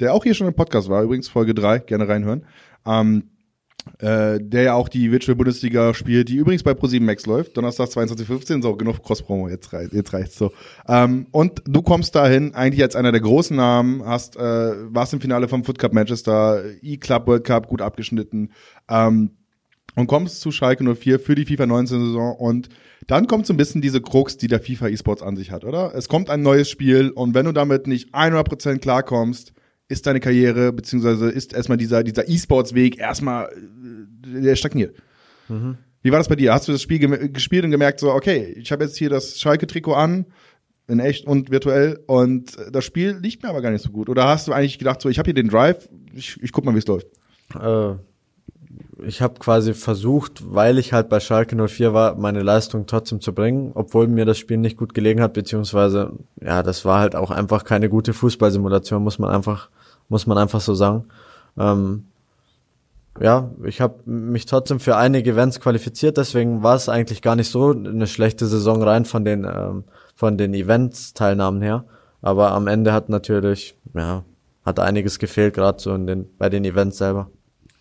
der 0.00 0.14
auch 0.14 0.24
hier 0.24 0.34
schon 0.34 0.48
im 0.48 0.54
Podcast 0.54 0.88
war, 0.88 1.04
übrigens 1.04 1.28
Folge 1.28 1.54
3, 1.54 1.78
gerne 1.80 2.08
reinhören. 2.08 2.44
Ähm, 2.84 3.30
äh, 3.98 4.38
der 4.40 4.62
ja 4.62 4.74
auch 4.74 4.88
die 4.88 5.10
Virtual 5.10 5.36
Bundesliga 5.36 5.92
spielt, 5.94 6.28
die 6.28 6.36
übrigens 6.36 6.62
bei 6.62 6.72
Pro7 6.72 7.02
Max 7.02 7.26
läuft, 7.26 7.56
Donnerstag 7.56 7.88
22.15, 7.88 8.62
so, 8.62 8.76
genug 8.76 9.02
Cross-Promo, 9.02 9.48
jetzt, 9.48 9.72
rei 9.72 9.88
jetzt 9.92 10.12
reicht's. 10.12 10.36
So. 10.36 10.52
Ähm, 10.88 11.26
und 11.32 11.62
du 11.66 11.82
kommst 11.82 12.14
dahin 12.14 12.54
eigentlich 12.54 12.82
als 12.82 12.96
einer 12.96 13.12
der 13.12 13.20
großen 13.20 13.56
Namen, 13.56 14.04
hast, 14.04 14.36
äh, 14.36 14.40
warst 14.40 15.12
im 15.12 15.20
Finale 15.20 15.48
vom 15.48 15.64
Foot 15.64 15.78
Cup 15.78 15.92
Manchester, 15.92 16.62
E-Club 16.82 17.26
World 17.26 17.44
Cup 17.44 17.66
gut 17.68 17.82
abgeschnitten, 17.82 18.52
ähm, 18.88 19.32
und 19.96 20.06
kommst 20.06 20.40
zu 20.40 20.52
Schalke 20.52 20.84
04 20.84 21.18
für 21.18 21.34
die 21.34 21.44
FIFA 21.44 21.66
19 21.66 22.06
Saison. 22.06 22.36
Und 22.36 22.68
dann 23.06 23.26
kommt 23.26 23.46
so 23.46 23.52
ein 23.52 23.56
bisschen 23.56 23.82
diese 23.82 24.00
Krux, 24.00 24.36
die 24.36 24.46
der 24.46 24.60
FIFA 24.60 24.88
eSports 24.88 25.22
an 25.22 25.36
sich 25.36 25.50
hat, 25.50 25.64
oder? 25.64 25.94
Es 25.94 26.08
kommt 26.08 26.30
ein 26.30 26.42
neues 26.42 26.70
Spiel 26.70 27.10
und 27.10 27.34
wenn 27.34 27.46
du 27.46 27.52
damit 27.52 27.86
nicht 27.86 28.14
100% 28.14 28.78
klarkommst, 28.78 29.52
ist 29.90 30.06
deine 30.06 30.20
Karriere, 30.20 30.72
beziehungsweise 30.72 31.30
ist 31.30 31.52
erstmal 31.52 31.78
dieser, 31.78 32.04
dieser 32.04 32.28
E-Sports-Weg 32.28 32.98
erstmal, 32.98 33.46
äh, 33.46 34.40
der 34.40 34.56
stagniert. 34.56 34.96
Mhm. 35.48 35.78
Wie 36.02 36.12
war 36.12 36.18
das 36.18 36.28
bei 36.28 36.36
dir? 36.36 36.54
Hast 36.54 36.68
du 36.68 36.72
das 36.72 36.80
Spiel 36.80 36.98
gespielt 37.30 37.64
und 37.64 37.70
gemerkt, 37.70 38.00
so, 38.00 38.12
okay, 38.12 38.54
ich 38.56 38.72
habe 38.72 38.84
jetzt 38.84 38.96
hier 38.96 39.10
das 39.10 39.38
Schalke-Trikot 39.38 39.92
an, 39.92 40.26
in 40.88 40.98
echt 40.98 41.26
und 41.26 41.50
virtuell, 41.50 42.00
und 42.06 42.56
das 42.72 42.84
Spiel 42.84 43.18
liegt 43.20 43.42
mir 43.42 43.50
aber 43.50 43.60
gar 43.60 43.70
nicht 43.70 43.82
so 43.82 43.90
gut? 43.90 44.08
Oder 44.08 44.26
hast 44.26 44.48
du 44.48 44.52
eigentlich 44.52 44.78
gedacht, 44.78 45.00
so, 45.00 45.08
ich 45.08 45.18
habe 45.18 45.26
hier 45.26 45.34
den 45.34 45.48
Drive, 45.48 45.88
ich, 46.14 46.40
ich 46.42 46.52
guck 46.52 46.64
mal, 46.64 46.74
wie 46.74 46.78
es 46.78 46.86
läuft? 46.86 47.08
Äh, 47.54 47.94
ich 49.04 49.22
habe 49.22 49.34
quasi 49.38 49.74
versucht, 49.74 50.42
weil 50.54 50.78
ich 50.78 50.92
halt 50.92 51.08
bei 51.08 51.20
Schalke 51.20 51.56
04 51.56 51.92
war, 51.94 52.14
meine 52.16 52.42
Leistung 52.42 52.86
trotzdem 52.86 53.20
zu 53.20 53.34
bringen, 53.34 53.72
obwohl 53.74 54.06
mir 54.06 54.24
das 54.24 54.38
Spiel 54.38 54.58
nicht 54.58 54.76
gut 54.76 54.94
gelegen 54.94 55.22
hat, 55.22 55.32
beziehungsweise, 55.32 56.12
ja, 56.40 56.62
das 56.62 56.84
war 56.84 57.00
halt 57.00 57.16
auch 57.16 57.30
einfach 57.30 57.64
keine 57.64 57.88
gute 57.88 58.12
Fußballsimulation, 58.12 59.02
muss 59.02 59.18
man 59.18 59.30
einfach 59.30 59.70
muss 60.10 60.26
man 60.26 60.36
einfach 60.36 60.60
so 60.60 60.74
sagen. 60.74 61.06
Ähm, 61.56 62.04
ja, 63.18 63.50
ich 63.64 63.80
habe 63.80 64.00
mich 64.04 64.44
trotzdem 64.46 64.80
für 64.80 64.96
einige 64.96 65.30
Events 65.30 65.60
qualifiziert, 65.60 66.16
deswegen 66.16 66.62
war 66.62 66.76
es 66.76 66.88
eigentlich 66.88 67.22
gar 67.22 67.36
nicht 67.36 67.50
so 67.50 67.70
eine 67.70 68.06
schlechte 68.06 68.46
Saison 68.46 68.82
rein 68.82 69.04
von 69.04 69.24
den 69.24 69.44
ähm, 69.44 69.84
von 70.14 70.36
den 70.36 70.52
Events-Teilnahmen 70.52 71.62
her. 71.62 71.84
Aber 72.20 72.52
am 72.52 72.66
Ende 72.66 72.92
hat 72.92 73.08
natürlich, 73.08 73.76
ja, 73.94 74.24
hat 74.66 74.78
einiges 74.78 75.18
gefehlt, 75.18 75.54
gerade 75.54 75.80
so 75.80 75.94
in 75.94 76.06
den, 76.06 76.36
bei 76.36 76.50
den 76.50 76.64
Events 76.66 76.98
selber. 76.98 77.30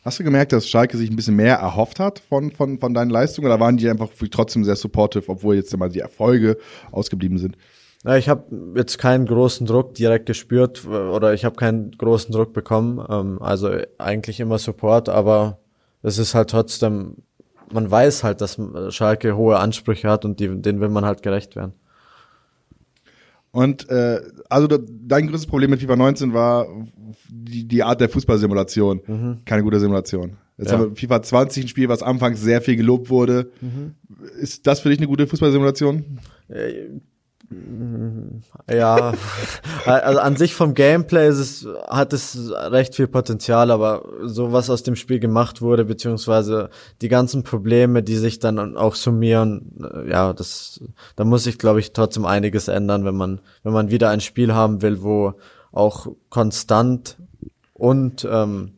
Hast 0.04 0.18
du 0.20 0.24
gemerkt, 0.24 0.54
dass 0.54 0.68
Schalke 0.68 0.97
sich 0.97 1.10
ein 1.10 1.16
bisschen 1.16 1.36
mehr 1.36 1.58
erhofft 1.58 2.00
hat 2.00 2.20
von, 2.20 2.52
von, 2.52 2.80
von 2.80 2.93
deinen 2.93 3.10
Leistungen 3.10 3.47
oder 3.47 3.60
waren 3.60 3.76
die 3.76 3.89
einfach 3.89 4.10
trotzdem 4.32 4.64
sehr 4.64 4.78
supportive, 4.78 5.30
obwohl 5.30 5.56
jetzt 5.56 5.74
immer 5.74 5.89
die 5.89 6.00
Erfolge 6.00 6.58
ausgeblieben 6.91 7.38
sind? 7.38 7.58
Ja, 8.06 8.16
ich 8.16 8.30
habe 8.30 8.45
jetzt 8.76 8.97
keinen 8.97 9.26
großen 9.26 9.68
Druck 9.68 9.93
direkt 9.95 10.26
gespürt 10.26 10.86
oder 10.88 11.34
ich 11.34 11.43
habe 11.43 11.58
keinen 11.58 11.91
großen 11.91 12.32
Druck 12.32 12.54
bekommen. 12.54 13.06
Ähm, 13.10 13.41
also 13.41 13.72
eigentlich 13.97 14.39
immer 14.39 14.58
Support, 14.58 15.10
aber 15.10 15.60
es 16.02 16.18
ist 16.18 16.34
halt 16.34 16.50
trotzdem, 16.50 17.18
man 17.74 17.91
weiß 17.91 18.24
halt, 18.24 18.39
dass 18.39 18.58
Schalke 18.89 19.36
hohe 19.36 19.58
Ansprüche 19.58 20.10
hat 20.10 20.24
und 20.24 20.39
die, 20.39 20.47
denen 20.62 20.80
will 20.80 20.88
man 20.88 21.04
halt 21.04 21.24
gerecht 21.24 21.58
werden. 21.58 21.74
Und 23.52 23.89
äh, 23.89 24.22
also 24.50 24.68
dein 24.68 25.28
größtes 25.28 25.47
Problem 25.47 25.72
mit 25.72 25.80
FIFA 25.82 25.95
19 25.95 26.34
war 26.34 26.68
die, 27.30 27.68
die 27.68 27.84
Art 27.84 28.00
der 28.02 28.10
Fußballsimulation. 28.10 29.02
Mhm. 29.08 29.38
Keine 29.45 29.64
gute 29.64 29.80
Simulation. 29.80 30.38
Jetzt 30.58 30.72
Ja. 30.72 30.78
haben 30.78 30.89
wir 30.91 30.95
FIFA 30.95 31.22
20 31.24 31.66
ein 31.66 31.68
Spiel, 31.68 31.89
was 31.89 32.04
anfangs 32.04 32.41
sehr 32.41 32.62
viel 32.62 32.76
gelobt 32.76 33.10
wurde. 33.10 33.52
Mhm. 33.62 33.95
Ist 34.39 34.68
das 34.68 34.82
für 34.82 34.89
dich 34.89 35.00
eine 35.00 35.08
gute 35.08 35.26
Fußballsimulation? 35.26 36.20
Ja, 38.72 39.14
also 39.86 40.20
an 40.20 40.36
sich 40.36 40.54
vom 40.54 40.74
Gameplay 40.74 41.28
ist 41.30 41.40
es, 41.40 41.68
hat 41.88 42.14
es 42.14 42.52
recht 42.52 42.96
viel 42.96 43.08
Potenzial, 43.08 43.72
aber 43.72 44.04
so 44.24 44.52
was 44.52 44.70
aus 44.70 44.84
dem 44.84 44.96
Spiel 44.96 45.20
gemacht 45.20 45.62
wurde, 45.62 45.86
beziehungsweise 45.86 46.70
die 47.02 47.10
ganzen 47.10 47.44
Probleme, 47.44 48.04
die 48.04 48.18
sich 48.18 48.40
dann 48.40 48.78
auch 48.78 48.96
summieren, 48.96 49.72
ja, 50.10 50.34
das, 50.34 50.82
da 51.16 51.24
muss 51.24 51.44
sich, 51.44 51.58
glaube 51.58 51.80
ich, 51.80 51.94
trotzdem 51.94 52.26
einiges 52.26 52.68
ändern, 52.68 53.06
wenn 53.06 53.16
man, 53.16 53.42
wenn 53.64 53.74
man 53.74 53.90
wieder 53.90 54.10
ein 54.10 54.22
Spiel 54.22 54.54
haben 54.54 54.82
will, 54.82 55.02
wo 55.02 55.34
auch 55.72 56.08
konstant 56.30 57.18
und 57.74 58.28
ähm, 58.30 58.74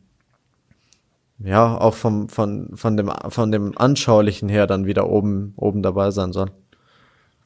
ja, 1.44 1.76
auch 1.76 1.94
vom, 1.94 2.28
von, 2.28 2.70
von 2.74 2.96
dem, 2.96 3.10
von 3.28 3.50
dem 3.50 3.76
Anschaulichen 3.76 4.48
her 4.48 4.66
dann 4.66 4.86
wieder 4.86 5.08
oben, 5.08 5.54
oben 5.56 5.82
dabei 5.82 6.10
sein 6.10 6.32
soll. 6.32 6.50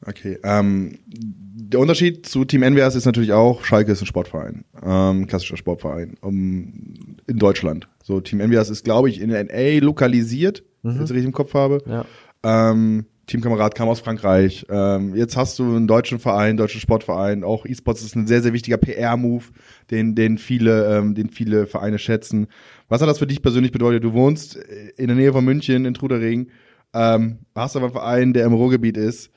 Okay. 0.05 0.37
Ähm, 0.43 0.99
der 1.07 1.79
Unterschied 1.79 2.25
zu 2.25 2.45
Team 2.45 2.63
NWS 2.63 2.95
ist 2.95 3.05
natürlich 3.05 3.33
auch, 3.33 3.63
Schalke 3.63 3.91
ist 3.91 4.01
ein 4.01 4.05
Sportverein, 4.05 4.63
ähm, 4.83 5.27
klassischer 5.27 5.57
Sportverein 5.57 6.15
um, 6.21 7.17
in 7.27 7.37
Deutschland. 7.37 7.89
So 8.03 8.21
Team 8.21 8.39
NWS 8.39 8.69
ist, 8.69 8.85
glaube 8.85 9.09
ich, 9.09 9.19
in 9.19 9.31
NA 9.31 9.83
lokalisiert, 9.83 10.63
wenn 10.83 10.95
ich 10.95 11.01
richtig 11.01 11.25
im 11.25 11.33
Kopf 11.33 11.53
habe. 11.53 11.83
Ja. 11.85 12.05
Ähm, 12.43 13.05
Teamkamerad 13.27 13.75
kam 13.75 13.89
aus 13.89 13.99
Frankreich. 13.99 14.65
Ähm, 14.69 15.13
jetzt 15.13 15.35
hast 15.35 15.59
du 15.59 15.63
einen 15.63 15.87
deutschen 15.87 16.17
Verein, 16.17 16.55
deutschen 16.55 16.79
Sportverein. 16.79 17.43
Auch 17.43 17.65
E-Sports 17.65 18.01
ist 18.01 18.15
ein 18.15 18.25
sehr, 18.25 18.41
sehr 18.41 18.53
wichtiger 18.53 18.77
PR-Move, 18.77 19.43
den, 19.91 20.15
den 20.15 20.37
viele, 20.37 20.97
ähm, 20.97 21.13
den 21.13 21.29
viele 21.29 21.67
Vereine 21.67 21.99
schätzen. 21.99 22.47
Was 22.87 23.01
hat 23.01 23.09
das 23.09 23.19
für 23.19 23.27
dich 23.27 23.41
persönlich 23.41 23.73
bedeutet? 23.73 24.05
Du 24.05 24.13
wohnst 24.13 24.55
in 24.95 25.07
der 25.07 25.17
Nähe 25.17 25.33
von 25.33 25.43
München, 25.43 25.83
in 25.83 25.93
Trudering, 25.93 26.47
ähm, 26.93 27.39
hast 27.53 27.75
aber 27.75 27.87
einen 27.87 27.93
Verein, 27.93 28.33
der 28.33 28.45
im 28.45 28.53
Ruhrgebiet 28.53 28.95
ist. 28.95 29.29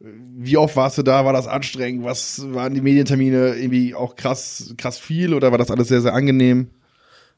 Wie 0.00 0.56
oft 0.56 0.76
warst 0.76 0.96
du 0.96 1.02
da? 1.02 1.24
War 1.26 1.34
das 1.34 1.46
anstrengend? 1.46 2.04
Was 2.04 2.42
waren 2.54 2.72
die 2.74 2.80
Medientermine 2.80 3.54
irgendwie 3.56 3.94
auch 3.94 4.16
krass, 4.16 4.74
krass 4.78 4.98
viel 4.98 5.34
oder 5.34 5.50
war 5.50 5.58
das 5.58 5.70
alles 5.70 5.88
sehr, 5.88 6.00
sehr 6.00 6.14
angenehm? 6.14 6.70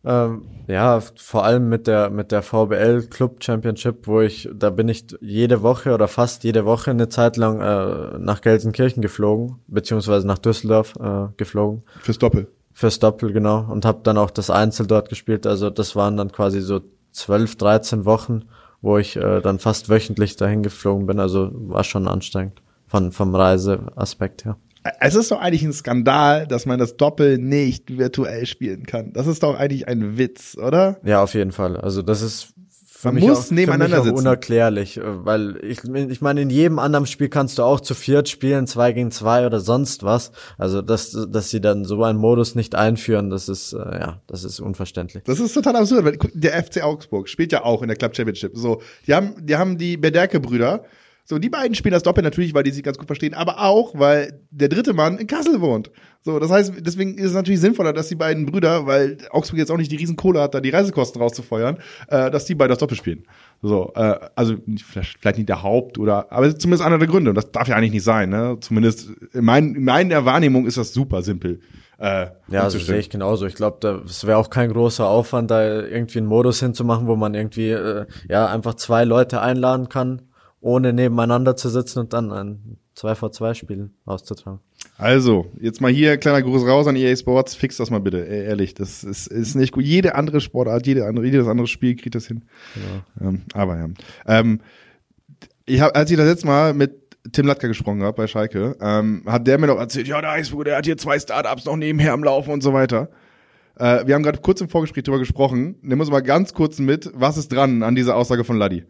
Ähm, 0.05 0.43
ja, 0.67 1.01
vor 1.17 1.45
allem 1.45 1.69
mit 1.69 1.87
der 1.87 2.11
mit 2.11 2.33
der 2.33 2.43
VBL 2.43 3.07
Club 3.09 3.43
Championship, 3.43 4.07
wo 4.09 4.21
ich 4.21 4.49
da 4.53 4.71
bin 4.71 4.89
ich 4.89 5.07
jede 5.21 5.63
Woche 5.63 5.95
oder 5.95 6.09
fast 6.09 6.43
jede 6.43 6.65
Woche 6.65 6.91
eine 6.91 7.09
Zeit 7.09 7.37
lang 7.37 7.61
äh, 7.61 8.19
nach 8.19 8.41
Gelsenkirchen 8.41 9.01
geflogen, 9.01 9.61
beziehungsweise 9.69 10.27
nach 10.27 10.39
Düsseldorf 10.39 10.95
äh, 11.01 11.29
geflogen 11.37 11.83
Fürs 12.01 12.19
Doppel. 12.19 12.49
fürs 12.73 12.99
Doppel 12.99 13.33
genau 13.33 13.67
und 13.71 13.85
habe 13.85 14.01
dann 14.03 14.19
auch 14.19 14.31
das 14.31 14.51
Einzel 14.51 14.87
dort 14.89 15.09
gespielt. 15.09 15.47
Also 15.47 15.71
das 15.71 15.95
waren 15.95 16.17
dann 16.17 16.33
quasi 16.33 16.61
so 16.61 16.81
12, 17.13 17.57
13 17.57 18.05
Wochen, 18.05 18.45
wo 18.83 18.99
ich 18.99 19.17
äh, 19.17 19.41
dann 19.41 19.59
fast 19.59 19.89
wöchentlich 19.89 20.37
dahin 20.37 20.63
geflogen 20.63 21.07
bin. 21.07 21.19
Also 21.19 21.51
war 21.53 21.85
schon 21.85 22.09
anstrengend 22.09 22.61
von 22.87 23.13
vom 23.13 23.35
Reiseaspekt 23.35 24.45
her. 24.45 24.59
Es 25.01 25.15
ist 25.15 25.31
doch 25.31 25.41
eigentlich 25.41 25.63
ein 25.63 25.73
Skandal, 25.73 26.47
dass 26.47 26.67
man 26.67 26.79
das 26.79 26.97
Doppel 26.97 27.39
nicht 27.39 27.97
virtuell 27.99 28.47
spielen 28.47 28.85
kann. 28.85 29.13
Das 29.13 29.29
ist 29.29 29.45
doch 29.45 29.55
eigentlich 29.55 29.87
ein 29.87 30.19
Witz, 30.19 30.57
oder? 30.59 30.99
Ja, 31.05 31.23
auf 31.23 31.35
jeden 31.35 31.53
Fall. 31.53 31.77
Also 31.77 32.03
das 32.03 32.21
ist 32.21 32.55
für 33.03 33.09
Man 33.09 33.17
mich 33.17 33.25
muss 33.25 33.39
auch, 33.39 33.45
für 33.47 33.55
nebeneinander 33.55 33.97
mich 33.97 33.99
auch 33.99 34.05
sitzen. 34.05 34.19
unerklärlich, 34.19 34.97
äh, 34.97 35.03
weil 35.05 35.59
ich, 35.65 35.83
ich 35.83 36.21
meine, 36.21 36.41
in 36.41 36.51
jedem 36.51 36.79
anderen 36.79 37.07
Spiel 37.07 37.29
kannst 37.29 37.59
du 37.59 37.65
auch 37.65 37.81
zu 37.81 37.95
viert 37.95 38.29
spielen, 38.29 38.69
zwei 38.69 38.93
gegen 38.93 39.11
zwei 39.11 39.45
oder 39.45 39.59
sonst 39.59 40.05
was. 40.05 40.31
Also 40.57 40.83
dass, 40.83 41.11
dass 41.29 41.51
sie 41.51 41.61
dann 41.61 41.85
so 41.85 42.05
einen 42.05 42.21
Modus 42.21 42.55
nicht 42.55 42.77
einführen, 42.77 43.29
das 43.29 43.49
ist 43.49 43.73
äh, 43.73 43.79
ja, 43.79 44.21
das 44.29 44.45
ist 44.45 44.61
unverständlich. 44.61 45.25
Das 45.25 45.41
ist 45.41 45.53
total 45.53 45.75
absurd, 45.75 46.05
weil 46.05 46.19
der 46.33 46.63
FC 46.63 46.85
Augsburg 46.85 47.29
spielt 47.29 47.51
ja 47.51 47.65
auch 47.65 47.83
in 47.83 47.89
der 47.89 47.97
Club 47.97 48.15
Championship. 48.15 48.53
So, 48.55 48.81
die 49.09 49.15
haben, 49.15 49.35
die 49.45 49.57
haben 49.57 49.79
die 49.79 49.97
Bederke-Brüder. 49.97 50.85
So, 51.25 51.39
die 51.39 51.49
beiden 51.49 51.77
spielen 51.77 51.93
das 51.93 52.03
Doppel 52.03 52.25
natürlich, 52.25 52.53
weil 52.53 52.65
die 52.65 52.73
sich 52.73 52.83
ganz 52.83 52.99
gut 52.99 53.07
verstehen, 53.07 53.33
aber 53.33 53.63
auch, 53.63 53.97
weil 53.97 54.41
der 54.51 54.69
dritte 54.69 54.93
Mann 54.93 55.19
in 55.19 55.29
Kassel 55.29 55.61
wohnt. 55.61 55.91
So, 56.23 56.39
das 56.41 56.51
heißt, 56.51 56.75
deswegen 56.81 57.17
ist 57.17 57.27
es 57.27 57.35
natürlich 57.35 57.61
sinnvoller, 57.61 57.93
dass 57.93 58.09
die 58.09 58.17
beiden 58.17 58.45
Brüder, 58.47 58.87
weil 58.87 59.19
Augsburg 59.31 59.59
jetzt 59.59 59.71
auch 59.71 59.77
nicht 59.77 59.93
die 59.93 59.97
riesen 59.97 60.17
Kohle 60.17 60.41
hat, 60.41 60.55
da 60.55 60.61
die 60.61 60.71
Reisekosten 60.71 61.23
rauszufeuern, 61.23 61.79
äh, 62.09 62.31
dass 62.31 62.45
die 62.45 62.57
beiden 62.57 62.71
das 62.71 62.79
Doppel 62.79 62.97
spielen. 62.97 63.25
So, 63.63 63.93
äh, 63.95 64.19
also 64.35 64.57
vielleicht, 64.85 65.19
vielleicht 65.19 65.37
nicht 65.39 65.49
der 65.49 65.63
Haupt 65.63 65.97
oder, 65.99 66.31
aber 66.33 66.59
zumindest 66.59 66.85
einer 66.85 66.99
der 66.99 67.09
Gründe. 67.09 67.31
Und 67.31 67.37
das 67.37 67.53
darf 67.53 67.69
ja 67.69 67.77
eigentlich 67.77 67.93
nicht 67.93 68.05
sein, 68.05 68.31
ne? 68.31 68.57
Zumindest 68.61 69.11
in, 69.33 69.45
mein, 69.45 69.77
in 69.77 69.85
meiner 69.85 70.25
Wahrnehmung 70.25 70.67
ist 70.67 70.77
das 70.77 70.93
super 70.93 71.23
simpel. 71.23 71.61
Äh, 71.99 72.27
Ja, 72.49 72.65
also 72.65 72.81
sehe 72.81 72.99
ich 72.99 73.11
genauso. 73.11 73.47
Ich 73.47 73.55
glaube, 73.55 74.03
es 74.05 74.27
wäre 74.27 74.39
auch 74.39 74.51
kein 74.51 74.73
großer 74.73 75.07
Aufwand, 75.07 75.53
da 75.53 75.83
irgendwie 75.83 76.19
einen 76.19 76.27
Modus 76.27 76.59
hinzumachen, 76.59 77.07
wo 77.07 77.15
man 77.15 77.35
irgendwie 77.35 77.71
äh, 77.71 78.07
ja 78.29 78.47
einfach 78.47 78.75
zwei 78.75 79.05
Leute 79.05 79.41
einladen 79.41 79.89
kann, 79.89 80.23
ohne 80.63 80.93
nebeneinander 80.93 81.57
zu 81.57 81.69
sitzen 81.69 81.99
und 81.99 82.13
dann 82.13 82.33
ein 82.33 82.79
2 82.95 83.15
vor 83.15 83.33
2 83.33 83.55
Spiel 83.55 83.91
auszutragen. 84.07 84.61
Also, 84.97 85.47
jetzt 85.61 85.81
mal 85.81 85.91
hier, 85.91 86.17
kleiner 86.17 86.43
Gruß 86.43 86.67
raus 86.67 86.87
an 86.87 86.97
EA 86.97 87.15
Sports, 87.17 87.55
fix 87.55 87.77
das 87.77 87.91
mal 87.91 88.01
bitte, 88.01 88.27
ey, 88.27 88.45
ehrlich, 88.45 88.75
das 88.75 89.05
ist, 89.05 89.27
ist 89.27 89.55
nicht 89.55 89.73
gut. 89.73 89.85
Jede 89.85 90.15
andere 90.15 90.41
Sportart, 90.41 90.87
jede 90.87 91.07
andere, 91.07 91.27
jedes 91.27 91.47
andere 91.47 91.67
Spiel 91.67 91.97
kriegt 91.97 92.15
das 92.15 92.27
hin. 92.27 92.45
Ähm, 93.21 93.43
aber 93.55 93.77
ja. 93.77 93.89
Ähm, 94.27 94.61
ich 95.67 95.81
hab, 95.81 95.97
als 95.97 96.11
ich 96.11 96.17
das 96.17 96.27
letzte 96.27 96.47
Mal 96.47 96.75
mit 96.75 96.93
Tim 97.33 97.47
Latka 97.47 97.69
gesprochen 97.69 98.03
habe 98.03 98.17
bei 98.17 98.27
Schalke, 98.27 98.77
ähm, 98.81 99.23
hat 99.27 99.47
der 99.47 99.59
mir 99.59 99.69
noch 99.69 99.79
erzählt, 99.79 100.09
ja, 100.09 100.21
der 100.21 100.31
Eisvogel, 100.31 100.65
der 100.65 100.77
hat 100.77 100.85
hier 100.85 100.99
zwei 100.99 101.19
Startups 101.19 101.65
noch 101.65 101.77
nebenher 101.77 102.13
am 102.13 102.25
Laufen 102.25 102.53
und 102.53 102.63
so 102.63 102.73
weiter. 102.73 103.09
Äh, 103.77 104.07
wir 104.07 104.15
haben 104.15 104.23
gerade 104.23 104.39
kurz 104.39 104.61
im 104.61 104.69
Vorgespräch 104.69 105.05
drüber 105.05 105.19
gesprochen. 105.19 105.77
Nimm 105.83 106.01
uns 106.01 106.11
mal 106.11 106.21
ganz 106.21 106.53
kurz 106.53 106.79
mit, 106.79 107.11
was 107.15 107.37
ist 107.37 107.53
dran 107.53 107.83
an 107.83 107.95
dieser 107.95 108.17
Aussage 108.17 108.45
von 108.45 108.59
Laddi? 108.59 108.85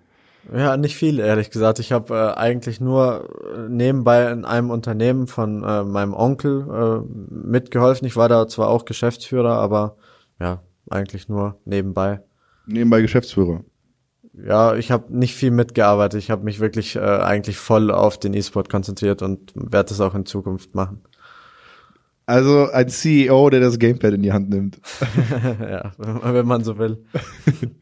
Ja, 0.51 0.77
nicht 0.77 0.97
viel, 0.97 1.19
ehrlich 1.21 1.51
gesagt. 1.51 1.79
Ich 1.79 1.93
habe 1.93 2.15
äh, 2.15 2.39
eigentlich 2.39 2.81
nur 2.81 3.29
äh, 3.55 3.69
nebenbei 3.69 4.31
in 4.31 4.45
einem 4.45 4.71
Unternehmen 4.71 5.27
von 5.27 5.63
äh, 5.63 5.85
meinem 5.85 6.15
Onkel 6.15 6.67
äh, 6.69 7.35
mitgeholfen. 7.35 8.07
Ich 8.07 8.17
war 8.17 8.29
da 8.29 8.49
zwar 8.49 8.69
auch 8.69 8.85
Geschäftsführer, 8.85 9.57
aber 9.57 9.97
ja, 10.41 10.63
eigentlich 10.91 11.29
nur 11.29 11.61
nebenbei. 11.65 12.21
Nebenbei 12.67 13.03
Geschäftsführer. 13.03 13.65
Ja, 14.35 14.75
ich 14.75 14.91
habe 14.91 15.17
nicht 15.17 15.35
viel 15.35 15.51
mitgearbeitet. 15.51 16.19
Ich 16.19 16.31
habe 16.31 16.45
mich 16.45 16.59
wirklich 16.59 16.97
äh, 16.97 17.01
eigentlich 17.01 17.59
voll 17.59 17.91
auf 17.91 18.19
den 18.19 18.35
E-Sport 18.35 18.69
konzentriert 18.69 19.23
und 19.23 19.53
werde 19.55 19.91
das 19.91 20.01
auch 20.01 20.15
in 20.15 20.27
Zukunft 20.27 20.75
machen. 20.75 21.03
Also 22.25 22.71
ein 22.71 22.89
CEO, 22.89 23.51
der 23.51 23.61
das 23.61 23.79
Gamepad 23.79 24.15
in 24.15 24.23
die 24.23 24.33
Hand 24.33 24.49
nimmt. 24.49 24.81
ja, 25.61 25.93
wenn 25.99 26.35
wenn 26.35 26.47
man 26.47 26.65
so 26.65 26.79
will. 26.79 27.05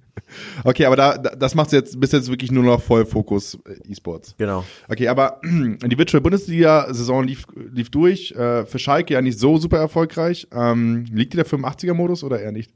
Okay, 0.64 0.84
aber 0.84 0.96
da, 0.96 1.18
da 1.18 1.30
das 1.36 1.54
macht 1.54 1.72
jetzt 1.72 2.00
bis 2.00 2.12
jetzt 2.12 2.30
wirklich 2.30 2.50
nur 2.50 2.64
noch 2.64 2.80
voll 2.80 3.06
Fokus 3.06 3.58
äh, 3.66 3.90
E-Sports. 3.90 4.34
Genau. 4.38 4.64
Okay, 4.88 5.08
aber 5.08 5.40
die 5.44 5.98
Virtual 5.98 6.20
Bundesliga 6.20 6.92
Saison 6.92 7.24
lief 7.24 7.44
lief 7.54 7.90
durch. 7.90 8.32
Äh, 8.32 8.64
für 8.66 8.78
Schalke 8.78 9.14
ja 9.14 9.22
nicht 9.22 9.38
so 9.38 9.58
super 9.58 9.78
erfolgreich. 9.78 10.48
Ähm, 10.52 11.06
liegt 11.12 11.32
die 11.32 11.36
der 11.36 11.46
85er 11.46 11.94
Modus 11.94 12.24
oder 12.24 12.40
eher 12.40 12.52
nicht? 12.52 12.72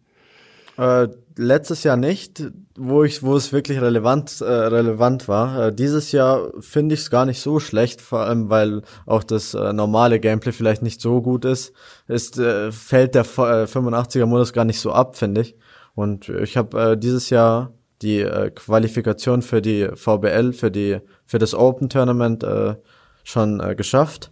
Äh, 0.77 1.09
letztes 1.37 1.85
Jahr 1.85 1.97
nicht, 1.97 2.51
wo 2.77 3.05
ich, 3.05 3.23
wo 3.23 3.37
es 3.37 3.53
wirklich 3.53 3.81
relevant, 3.81 4.41
äh, 4.41 4.45
relevant 4.45 5.29
war. 5.29 5.69
Äh, 5.69 5.73
dieses 5.73 6.11
Jahr 6.11 6.51
finde 6.59 6.95
ich 6.95 7.03
es 7.03 7.11
gar 7.11 7.27
nicht 7.27 7.41
so 7.41 7.61
schlecht, 7.61 8.01
vor 8.01 8.21
allem 8.21 8.51
weil 8.51 8.83
auch 9.07 9.23
das 9.23 9.55
äh, 9.55 9.73
normale 9.73 10.19
Gameplay 10.19 10.53
vielleicht 10.53 10.83
nicht 10.83 11.01
so 11.01 11.23
gut 11.23 11.45
ist. 11.45 11.73
Ist 12.09 12.39
äh, 12.39 12.73
fällt 12.73 13.15
der 13.15 13.23
äh, 13.23 13.67
85er 13.67 14.27
Modus 14.27 14.53
gar 14.53 14.65
nicht 14.65 14.81
so 14.81 14.91
ab, 14.91 15.17
finde 15.17 15.43
ich. 15.43 15.57
Und 15.95 16.29
ich 16.29 16.57
habe 16.57 16.93
äh, 16.93 16.97
dieses 16.99 17.31
Jahr 17.31 17.73
die 18.03 18.21
äh, 18.21 18.51
Qualifikation 18.51 19.43
für 19.43 19.63
die 19.63 19.89
VBL, 19.95 20.53
für 20.53 20.71
die 20.71 20.99
für 21.25 21.39
das 21.39 21.55
Open 21.55 21.89
Tournament 21.89 22.43
äh, 22.43 22.75
schon 23.23 23.61
äh, 23.61 23.75
geschafft. 23.75 24.31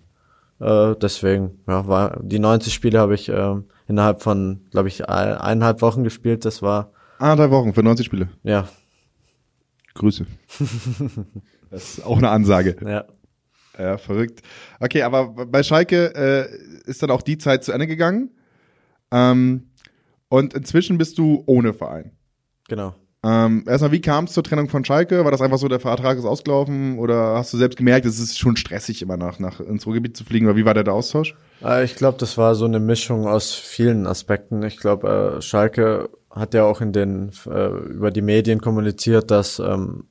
Äh, 0.61 0.95
deswegen, 1.01 1.61
ja, 1.67 1.87
war 1.87 2.19
die 2.23 2.39
90 2.39 2.73
Spiele 2.73 2.99
habe 2.99 3.15
ich 3.15 3.29
äh, 3.29 3.55
innerhalb 3.89 4.23
von, 4.23 4.67
glaube 4.71 4.89
ich, 4.89 5.09
ein, 5.09 5.35
eineinhalb 5.35 5.83
Wochen 5.83 6.05
gespielt. 6.05 6.45
Das 6.45 6.63
war 6.63 6.93
Anderthalb 7.19 7.53
Wochen 7.53 7.73
für 7.73 7.83
90 7.83 8.07
Spiele. 8.07 8.29
ja, 8.43 8.69
Grüße. 9.95 10.27
das 11.71 11.99
ist 11.99 12.07
auch 12.07 12.19
eine 12.19 12.31
Ansage. 12.31 12.77
ja. 12.87 13.05
Ja, 13.79 13.97
verrückt. 13.97 14.43
Okay, 14.81 15.03
aber 15.03 15.47
bei 15.47 15.63
Schalke 15.63 16.15
äh, 16.15 16.91
ist 16.91 17.03
dann 17.03 17.11
auch 17.11 17.23
die 17.23 17.39
Zeit 17.39 17.65
zu 17.65 17.73
Ende 17.73 17.87
gegangen. 17.87 18.31
Ähm, 19.11 19.71
und 20.33 20.55
inzwischen 20.55 20.97
bist 20.97 21.19
du 21.19 21.43
ohne 21.45 21.75
Verein. 21.75 22.13
Genau. 22.67 22.95
Ähm, 23.23 23.65
erstmal, 23.69 23.93
wie 23.93 24.01
kam 24.01 24.25
es 24.25 24.33
zur 24.33 24.43
Trennung 24.43 24.71
von 24.71 24.83
Schalke? 24.83 25.25
War 25.25 25.31
das 25.31 25.43
einfach 25.43 25.59
so, 25.59 25.69
der 25.69 25.79
Vertrag 25.79 26.17
ist 26.17 26.25
ausgelaufen 26.25 26.99
oder 26.99 27.37
hast 27.37 27.53
du 27.53 27.59
selbst 27.59 27.77
gemerkt, 27.77 28.07
es 28.07 28.19
ist 28.19 28.39
schon 28.39 28.57
stressig, 28.57 29.03
immer 29.03 29.19
nach, 29.19 29.39
nach 29.39 29.61
ins 29.61 29.87
Ruhrgebiet 29.87 30.17
zu 30.17 30.25
fliegen? 30.25 30.47
Oder 30.47 30.57
wie 30.57 30.65
war 30.65 30.73
der, 30.73 30.85
der 30.85 30.95
Austausch? 30.95 31.37
Äh, 31.63 31.85
ich 31.85 31.97
glaube, 31.97 32.17
das 32.19 32.39
war 32.39 32.55
so 32.55 32.65
eine 32.65 32.81
Mischung 32.81 33.27
aus 33.27 33.53
vielen 33.53 34.07
Aspekten. 34.07 34.63
Ich 34.63 34.79
glaube, 34.79 35.37
äh, 35.37 35.43
Schalke 35.43 36.09
hat 36.31 36.55
ja 36.55 36.65
auch 36.65 36.81
in 36.81 36.93
den 36.93 37.31
äh, 37.47 37.69
über 37.69 38.11
die 38.11 38.23
Medien 38.23 38.63
kommuniziert, 38.63 39.31
dass 39.31 39.59
ähm, 39.59 40.05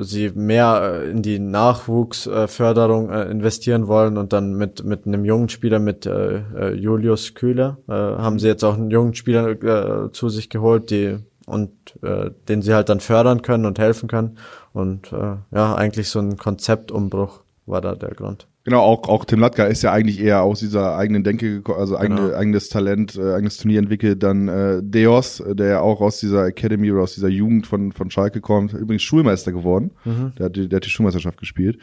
sie 0.00 0.30
mehr 0.30 1.02
äh, 1.02 1.10
in 1.10 1.22
die 1.22 1.38
Nachwuchsförderung 1.38 3.10
äh, 3.10 3.24
investieren 3.30 3.86
wollen 3.86 4.16
und 4.16 4.32
dann 4.32 4.54
mit 4.54 4.84
mit 4.84 5.06
einem 5.06 5.24
jungen 5.24 5.48
Spieler 5.48 5.78
mit 5.78 6.06
äh, 6.06 6.72
Julius 6.72 7.34
Kühler 7.34 7.78
haben 7.88 8.38
sie 8.38 8.48
jetzt 8.48 8.64
auch 8.64 8.74
einen 8.74 8.90
jungen 8.90 9.14
Spieler 9.14 10.12
zu 10.12 10.28
sich 10.28 10.48
geholt, 10.50 10.90
die 10.90 11.18
und 11.46 11.72
äh, 12.02 12.30
den 12.48 12.62
sie 12.62 12.74
halt 12.74 12.88
dann 12.88 13.00
fördern 13.00 13.42
können 13.42 13.64
und 13.64 13.78
helfen 13.78 14.08
können 14.08 14.38
und 14.72 15.12
äh, 15.12 15.36
ja 15.50 15.74
eigentlich 15.74 16.10
so 16.10 16.20
ein 16.20 16.36
Konzeptumbruch 16.36 17.40
war 17.66 17.80
da 17.80 17.94
der 17.94 18.10
Grund. 18.10 18.46
Genau, 18.64 18.82
auch, 18.82 19.08
auch 19.08 19.24
Tim 19.24 19.40
Latka 19.40 19.64
ist 19.64 19.82
ja 19.82 19.92
eigentlich 19.92 20.20
eher 20.20 20.42
aus 20.42 20.60
dieser 20.60 20.96
eigenen 20.96 21.24
Denke, 21.24 21.62
also 21.74 21.96
eigene, 21.96 22.20
genau. 22.20 22.34
eigenes 22.34 22.68
Talent, 22.68 23.16
äh, 23.16 23.32
eigenes 23.32 23.56
Turnier 23.56 23.78
entwickelt. 23.78 24.22
Dann 24.22 24.48
äh, 24.48 24.80
Deos, 24.82 25.42
der 25.46 25.68
ja 25.68 25.80
auch 25.80 26.00
aus 26.00 26.20
dieser 26.20 26.46
Academy 26.46 26.92
oder 26.92 27.02
aus 27.02 27.14
dieser 27.14 27.28
Jugend 27.28 27.66
von, 27.66 27.92
von 27.92 28.10
Schalke 28.10 28.40
kommt, 28.40 28.74
übrigens 28.74 29.02
Schulmeister 29.02 29.52
geworden. 29.52 29.92
Mhm. 30.04 30.32
Der, 30.38 30.46
hat 30.46 30.56
die, 30.56 30.68
der 30.68 30.76
hat 30.78 30.84
die 30.84 30.90
Schulmeisterschaft 30.90 31.38
gespielt. 31.38 31.78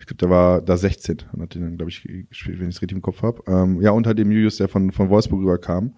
Ich 0.00 0.06
glaube, 0.06 0.18
der 0.18 0.30
war 0.30 0.60
da 0.60 0.76
16 0.76 1.18
und 1.32 1.42
hat 1.42 1.54
den 1.54 1.62
dann, 1.62 1.76
glaube 1.76 1.90
ich, 1.90 2.02
gespielt, 2.28 2.58
wenn 2.58 2.68
ich 2.68 2.76
es 2.76 2.82
richtig 2.82 2.96
im 2.96 3.02
Kopf 3.02 3.22
habe. 3.22 3.42
Ähm, 3.46 3.80
ja, 3.80 3.92
unter 3.92 4.14
dem 4.14 4.32
Julius, 4.32 4.56
der 4.56 4.68
von, 4.68 4.90
von 4.90 5.10
Wolfsburg 5.10 5.40
rüberkam, 5.40 5.94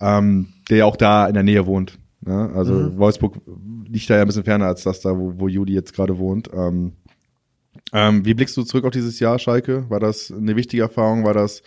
ähm, 0.00 0.48
der 0.70 0.76
ja 0.78 0.84
auch 0.84 0.96
da 0.96 1.26
in 1.26 1.34
der 1.34 1.42
Nähe 1.42 1.66
wohnt. 1.66 1.98
Ne? 2.20 2.50
Also 2.54 2.74
mhm. 2.74 2.98
Wolfsburg 2.98 3.40
liegt 3.88 4.08
da 4.08 4.14
ja 4.14 4.20
ein 4.20 4.26
bisschen 4.26 4.44
ferner 4.44 4.66
als 4.66 4.84
das 4.84 5.00
da, 5.00 5.18
wo, 5.18 5.34
wo 5.38 5.48
Juli 5.48 5.74
jetzt 5.74 5.92
gerade 5.92 6.18
wohnt. 6.18 6.50
Ähm, 6.54 6.92
ähm, 7.92 8.24
wie 8.24 8.34
blickst 8.34 8.56
du 8.56 8.62
zurück 8.62 8.84
auf 8.84 8.90
dieses 8.90 9.18
Jahr, 9.20 9.38
Schalke? 9.38 9.88
War 9.90 10.00
das 10.00 10.30
eine 10.30 10.56
wichtige 10.56 10.82
Erfahrung? 10.82 11.24
War 11.24 11.34
das, 11.34 11.62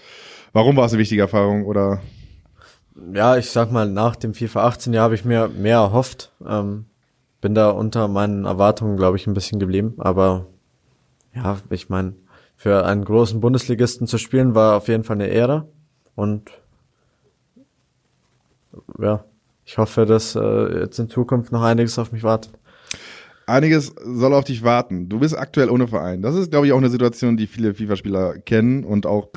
warum 0.53 0.76
war 0.76 0.86
es 0.86 0.93
eine 0.93 0.99
wichtige 0.99 1.22
Erfahrung? 1.22 1.66
Oder? 1.66 2.01
Ja, 3.14 3.38
ich 3.38 3.49
sag 3.49 3.72
mal, 3.72 3.89
nach 3.89 4.16
dem 4.16 4.34
FIFA 4.34 4.66
18 4.68 4.93
Jahr 4.93 5.06
habe 5.06 5.16
ich 5.16 5.26
mir 5.26 5.47
mehr 5.49 5.78
erhofft. 5.78 6.32
Ähm, 6.45 6.86
bin 7.41 7.53
da 7.56 7.70
unter 7.70 8.08
meinen 8.08 8.45
Erwartungen, 8.45 8.97
glaube 8.97 9.18
ich, 9.18 9.28
ein 9.28 9.34
bisschen 9.34 9.60
geblieben. 9.60 9.95
Aber 9.97 10.47
ja, 11.34 11.58
ich 11.70 11.89
meine, 11.89 12.16
für 12.56 12.86
einen 12.86 13.03
großen 13.03 13.39
Bundesligisten 13.41 14.08
zu 14.08 14.18
spielen, 14.18 14.56
war 14.56 14.78
auf 14.78 14.88
jeden 14.88 15.03
Fall 15.03 15.18
eine 15.18 15.28
Ehre. 15.28 15.68
Und 16.16 16.51
ja, 18.99 19.26
ich 19.66 19.78
hoffe, 19.78 20.06
dass 20.06 20.36
äh, 20.36 20.80
jetzt 20.80 20.99
in 20.99 21.10
Zukunft 21.10 21.51
noch 21.51 21.64
einiges 21.64 21.99
auf 21.99 22.12
mich 22.12 22.24
wartet 22.24 22.53
einiges 23.47 23.93
soll 24.03 24.33
auf 24.33 24.45
dich 24.45 24.63
warten. 24.63 25.09
Du 25.09 25.19
bist 25.19 25.37
aktuell 25.37 25.69
ohne 25.69 25.87
Verein. 25.87 26.21
Das 26.21 26.35
ist, 26.35 26.51
glaube 26.51 26.67
ich, 26.67 26.73
auch 26.73 26.77
eine 26.77 26.89
Situation, 26.89 27.37
die 27.37 27.47
viele 27.47 27.73
FIFA-Spieler 27.73 28.39
kennen 28.39 28.83
und 28.83 29.05
auch. 29.05 29.29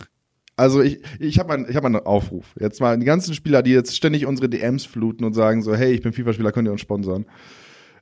Also 0.56 0.82
ich, 0.82 1.00
ich 1.20 1.38
habe 1.38 1.52
einen, 1.52 1.66
ich 1.68 1.76
hab 1.76 1.84
einen 1.84 1.96
Aufruf. 1.96 2.54
Jetzt 2.58 2.80
mal 2.80 2.98
die 2.98 3.06
ganzen 3.06 3.32
Spieler, 3.34 3.62
die 3.62 3.70
jetzt 3.70 3.96
ständig 3.96 4.26
unsere 4.26 4.48
DMs 4.48 4.86
fluten 4.86 5.24
und 5.24 5.34
sagen 5.34 5.62
so, 5.62 5.74
hey, 5.74 5.92
ich 5.92 6.02
bin 6.02 6.12
FIFA-Spieler, 6.12 6.52
könnt 6.52 6.66
ihr 6.66 6.72
uns 6.72 6.80
sponsern. 6.80 7.26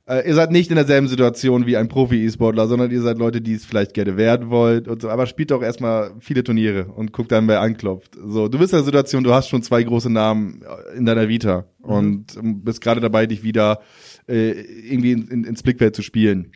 Äh, 0.07 0.27
ihr 0.27 0.35
seid 0.35 0.51
nicht 0.51 0.69
in 0.69 0.77
derselben 0.77 1.07
Situation 1.07 1.65
wie 1.65 1.75
ein 1.75 1.89
Profi-E-Sportler, 1.89 2.67
sondern 2.67 2.89
ihr 2.91 3.01
seid 3.01 3.17
Leute, 3.17 3.41
die 3.41 3.53
es 3.53 3.65
vielleicht 3.65 3.93
gerne 3.93 4.15
werden 4.15 4.49
wollt 4.49 4.87
und 4.87 5.01
so. 5.01 5.09
Aber 5.09 5.27
spielt 5.27 5.51
doch 5.51 5.61
erstmal 5.61 6.11
viele 6.19 6.43
Turniere 6.43 6.85
und 6.85 7.11
guckt 7.11 7.31
dann, 7.31 7.47
wer 7.47 7.61
anklopft. 7.61 8.17
So, 8.25 8.47
du 8.47 8.57
bist 8.57 8.71
in 8.71 8.77
der 8.77 8.85
Situation, 8.85 9.23
du 9.23 9.33
hast 9.33 9.49
schon 9.49 9.61
zwei 9.63 9.83
große 9.83 10.09
Namen 10.09 10.61
in 10.95 11.05
deiner 11.05 11.27
Vita 11.27 11.65
mhm. 11.83 11.89
und 11.89 12.63
bist 12.63 12.81
gerade 12.81 13.01
dabei, 13.01 13.25
dich 13.25 13.43
wieder 13.43 13.81
äh, 14.27 14.51
irgendwie 14.51 15.11
in, 15.11 15.27
in, 15.27 15.43
ins 15.43 15.63
Blickfeld 15.63 15.95
zu 15.95 16.01
spielen. 16.01 16.51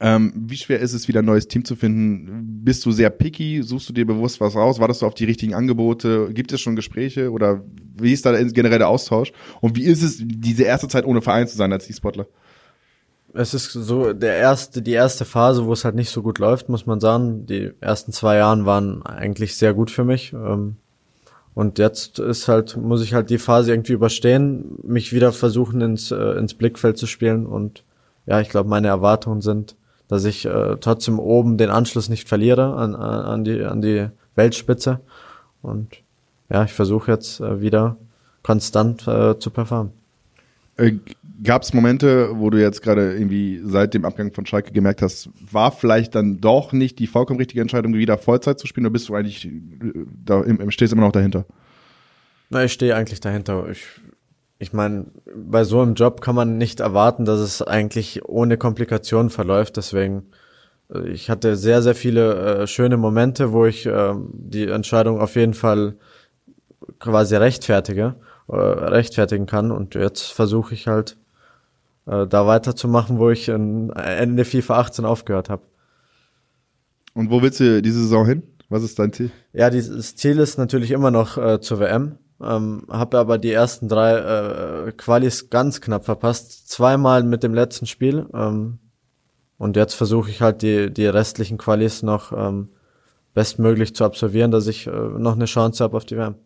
Ähm, 0.00 0.32
wie 0.34 0.56
schwer 0.56 0.78
ist 0.78 0.92
es, 0.92 1.08
wieder 1.08 1.22
ein 1.22 1.24
neues 1.24 1.48
Team 1.48 1.64
zu 1.64 1.74
finden? 1.74 2.60
Bist 2.62 2.86
du 2.86 2.92
sehr 2.92 3.10
picky? 3.10 3.62
Suchst 3.62 3.88
du 3.88 3.92
dir 3.92 4.06
bewusst 4.06 4.40
was 4.40 4.54
raus? 4.54 4.78
Wartest 4.78 5.02
du 5.02 5.06
auf 5.06 5.14
die 5.14 5.24
richtigen 5.24 5.54
Angebote? 5.54 6.30
Gibt 6.32 6.52
es 6.52 6.60
schon 6.60 6.76
Gespräche? 6.76 7.32
Oder 7.32 7.64
wie 7.96 8.12
ist 8.12 8.24
da 8.24 8.40
generell 8.42 8.78
der 8.78 8.88
Austausch? 8.88 9.32
Und 9.60 9.76
wie 9.76 9.84
ist 9.84 10.02
es, 10.02 10.18
diese 10.20 10.64
erste 10.64 10.88
Zeit 10.88 11.04
ohne 11.04 11.20
Verein 11.20 11.48
zu 11.48 11.56
sein 11.56 11.72
als 11.72 11.90
E-Sportler? 11.90 12.26
Es 13.34 13.54
ist 13.54 13.72
so 13.72 14.12
der 14.12 14.36
erste, 14.36 14.82
die 14.82 14.92
erste 14.92 15.24
Phase, 15.24 15.66
wo 15.66 15.72
es 15.72 15.84
halt 15.84 15.94
nicht 15.94 16.10
so 16.10 16.22
gut 16.22 16.38
läuft, 16.38 16.68
muss 16.68 16.86
man 16.86 17.00
sagen. 17.00 17.46
Die 17.46 17.72
ersten 17.80 18.12
zwei 18.12 18.36
Jahren 18.36 18.66
waren 18.66 19.02
eigentlich 19.04 19.56
sehr 19.56 19.74
gut 19.74 19.90
für 19.90 20.04
mich. 20.04 20.32
Ähm, 20.32 20.76
und 21.58 21.80
jetzt 21.80 22.20
ist 22.20 22.46
halt, 22.46 22.76
muss 22.76 23.02
ich 23.02 23.14
halt 23.14 23.30
die 23.30 23.38
Phase 23.38 23.72
irgendwie 23.72 23.92
überstehen, 23.92 24.78
mich 24.84 25.12
wieder 25.12 25.32
versuchen 25.32 25.80
ins, 25.80 26.12
äh, 26.12 26.38
ins 26.38 26.54
Blickfeld 26.54 26.96
zu 26.96 27.08
spielen. 27.08 27.46
Und 27.46 27.82
ja, 28.26 28.40
ich 28.40 28.48
glaube, 28.48 28.68
meine 28.70 28.86
Erwartungen 28.86 29.40
sind, 29.40 29.74
dass 30.06 30.24
ich 30.24 30.46
äh, 30.46 30.76
trotzdem 30.80 31.18
oben 31.18 31.58
den 31.58 31.70
Anschluss 31.70 32.08
nicht 32.08 32.28
verliere 32.28 32.74
an, 32.74 32.94
an, 32.94 33.42
die, 33.42 33.64
an 33.64 33.82
die 33.82 34.06
Weltspitze. 34.36 35.00
Und 35.60 35.96
ja, 36.48 36.62
ich 36.62 36.72
versuche 36.72 37.10
jetzt 37.10 37.40
äh, 37.40 37.60
wieder 37.60 37.96
konstant 38.44 39.08
äh, 39.08 39.36
zu 39.40 39.50
performen. 39.50 39.90
Gab 41.42 41.62
es 41.62 41.72
Momente, 41.72 42.30
wo 42.34 42.50
du 42.50 42.60
jetzt 42.60 42.82
gerade 42.82 43.14
irgendwie 43.14 43.60
seit 43.64 43.94
dem 43.94 44.04
Abgang 44.04 44.32
von 44.32 44.44
Schalke 44.44 44.72
gemerkt 44.72 45.02
hast, 45.02 45.30
war 45.52 45.70
vielleicht 45.70 46.14
dann 46.14 46.40
doch 46.40 46.72
nicht 46.72 46.98
die 46.98 47.06
vollkommen 47.06 47.38
richtige 47.38 47.60
Entscheidung, 47.60 47.94
wieder 47.94 48.18
Vollzeit 48.18 48.58
zu 48.58 48.66
spielen, 48.66 48.86
oder 48.86 48.92
bist 48.92 49.08
du 49.08 49.14
eigentlich 49.14 49.46
äh, 49.46 49.50
da 50.24 50.44
stehst 50.68 50.92
immer 50.92 51.02
noch 51.02 51.12
dahinter? 51.12 51.46
Na, 52.50 52.64
ich 52.64 52.72
stehe 52.72 52.96
eigentlich 52.96 53.20
dahinter. 53.20 53.68
Ich, 53.70 53.84
ich 54.58 54.72
meine, 54.72 55.06
bei 55.34 55.64
so 55.64 55.80
einem 55.80 55.94
Job 55.94 56.20
kann 56.22 56.34
man 56.34 56.58
nicht 56.58 56.80
erwarten, 56.80 57.24
dass 57.24 57.40
es 57.40 57.62
eigentlich 57.62 58.24
ohne 58.24 58.56
Komplikationen 58.56 59.30
verläuft. 59.30 59.76
Deswegen, 59.76 60.24
äh, 60.92 61.08
ich 61.08 61.30
hatte 61.30 61.56
sehr, 61.56 61.82
sehr 61.82 61.94
viele 61.94 62.62
äh, 62.62 62.66
schöne 62.66 62.96
Momente, 62.96 63.52
wo 63.52 63.66
ich 63.66 63.86
äh, 63.86 64.14
die 64.32 64.66
Entscheidung 64.66 65.20
auf 65.20 65.36
jeden 65.36 65.54
Fall 65.54 65.94
quasi 66.98 67.36
rechtfertige 67.36 68.16
äh, 68.48 68.56
rechtfertigen 68.56 69.46
kann. 69.46 69.70
Und 69.70 69.94
jetzt 69.94 70.32
versuche 70.32 70.74
ich 70.74 70.88
halt 70.88 71.16
äh, 72.08 72.26
da 72.26 72.46
weiterzumachen, 72.46 73.18
wo 73.18 73.30
ich 73.30 73.48
in 73.48 73.90
Ende 73.90 74.44
FIFA 74.44 74.80
18 74.80 75.04
aufgehört 75.04 75.50
habe. 75.50 75.62
Und 77.14 77.30
wo 77.30 77.42
willst 77.42 77.60
du 77.60 77.82
diese 77.82 78.00
Saison 78.00 78.26
hin? 78.26 78.42
Was 78.68 78.82
ist 78.82 78.98
dein 78.98 79.12
Ziel? 79.12 79.30
Ja, 79.52 79.70
dieses 79.70 80.16
Ziel 80.16 80.38
ist 80.38 80.58
natürlich 80.58 80.90
immer 80.90 81.10
noch 81.10 81.38
äh, 81.38 81.60
zur 81.60 81.80
WM. 81.80 82.18
Ähm, 82.40 82.84
habe 82.88 83.18
aber 83.18 83.38
die 83.38 83.50
ersten 83.50 83.88
drei 83.88 84.86
äh, 84.86 84.92
Qualis 84.92 85.50
ganz 85.50 85.80
knapp 85.80 86.04
verpasst. 86.04 86.68
Zweimal 86.68 87.24
mit 87.24 87.42
dem 87.42 87.54
letzten 87.54 87.86
Spiel. 87.86 88.26
Ähm, 88.32 88.78
und 89.56 89.76
jetzt 89.76 89.94
versuche 89.94 90.30
ich 90.30 90.40
halt 90.40 90.62
die, 90.62 90.92
die 90.92 91.06
restlichen 91.06 91.58
Qualis 91.58 92.02
noch 92.02 92.32
ähm, 92.32 92.68
bestmöglich 93.34 93.94
zu 93.94 94.04
absolvieren, 94.04 94.50
dass 94.50 94.66
ich 94.66 94.86
äh, 94.86 94.90
noch 94.90 95.34
eine 95.34 95.46
Chance 95.46 95.82
habe 95.82 95.96
auf 95.96 96.04
die 96.04 96.16
WM. 96.16 96.36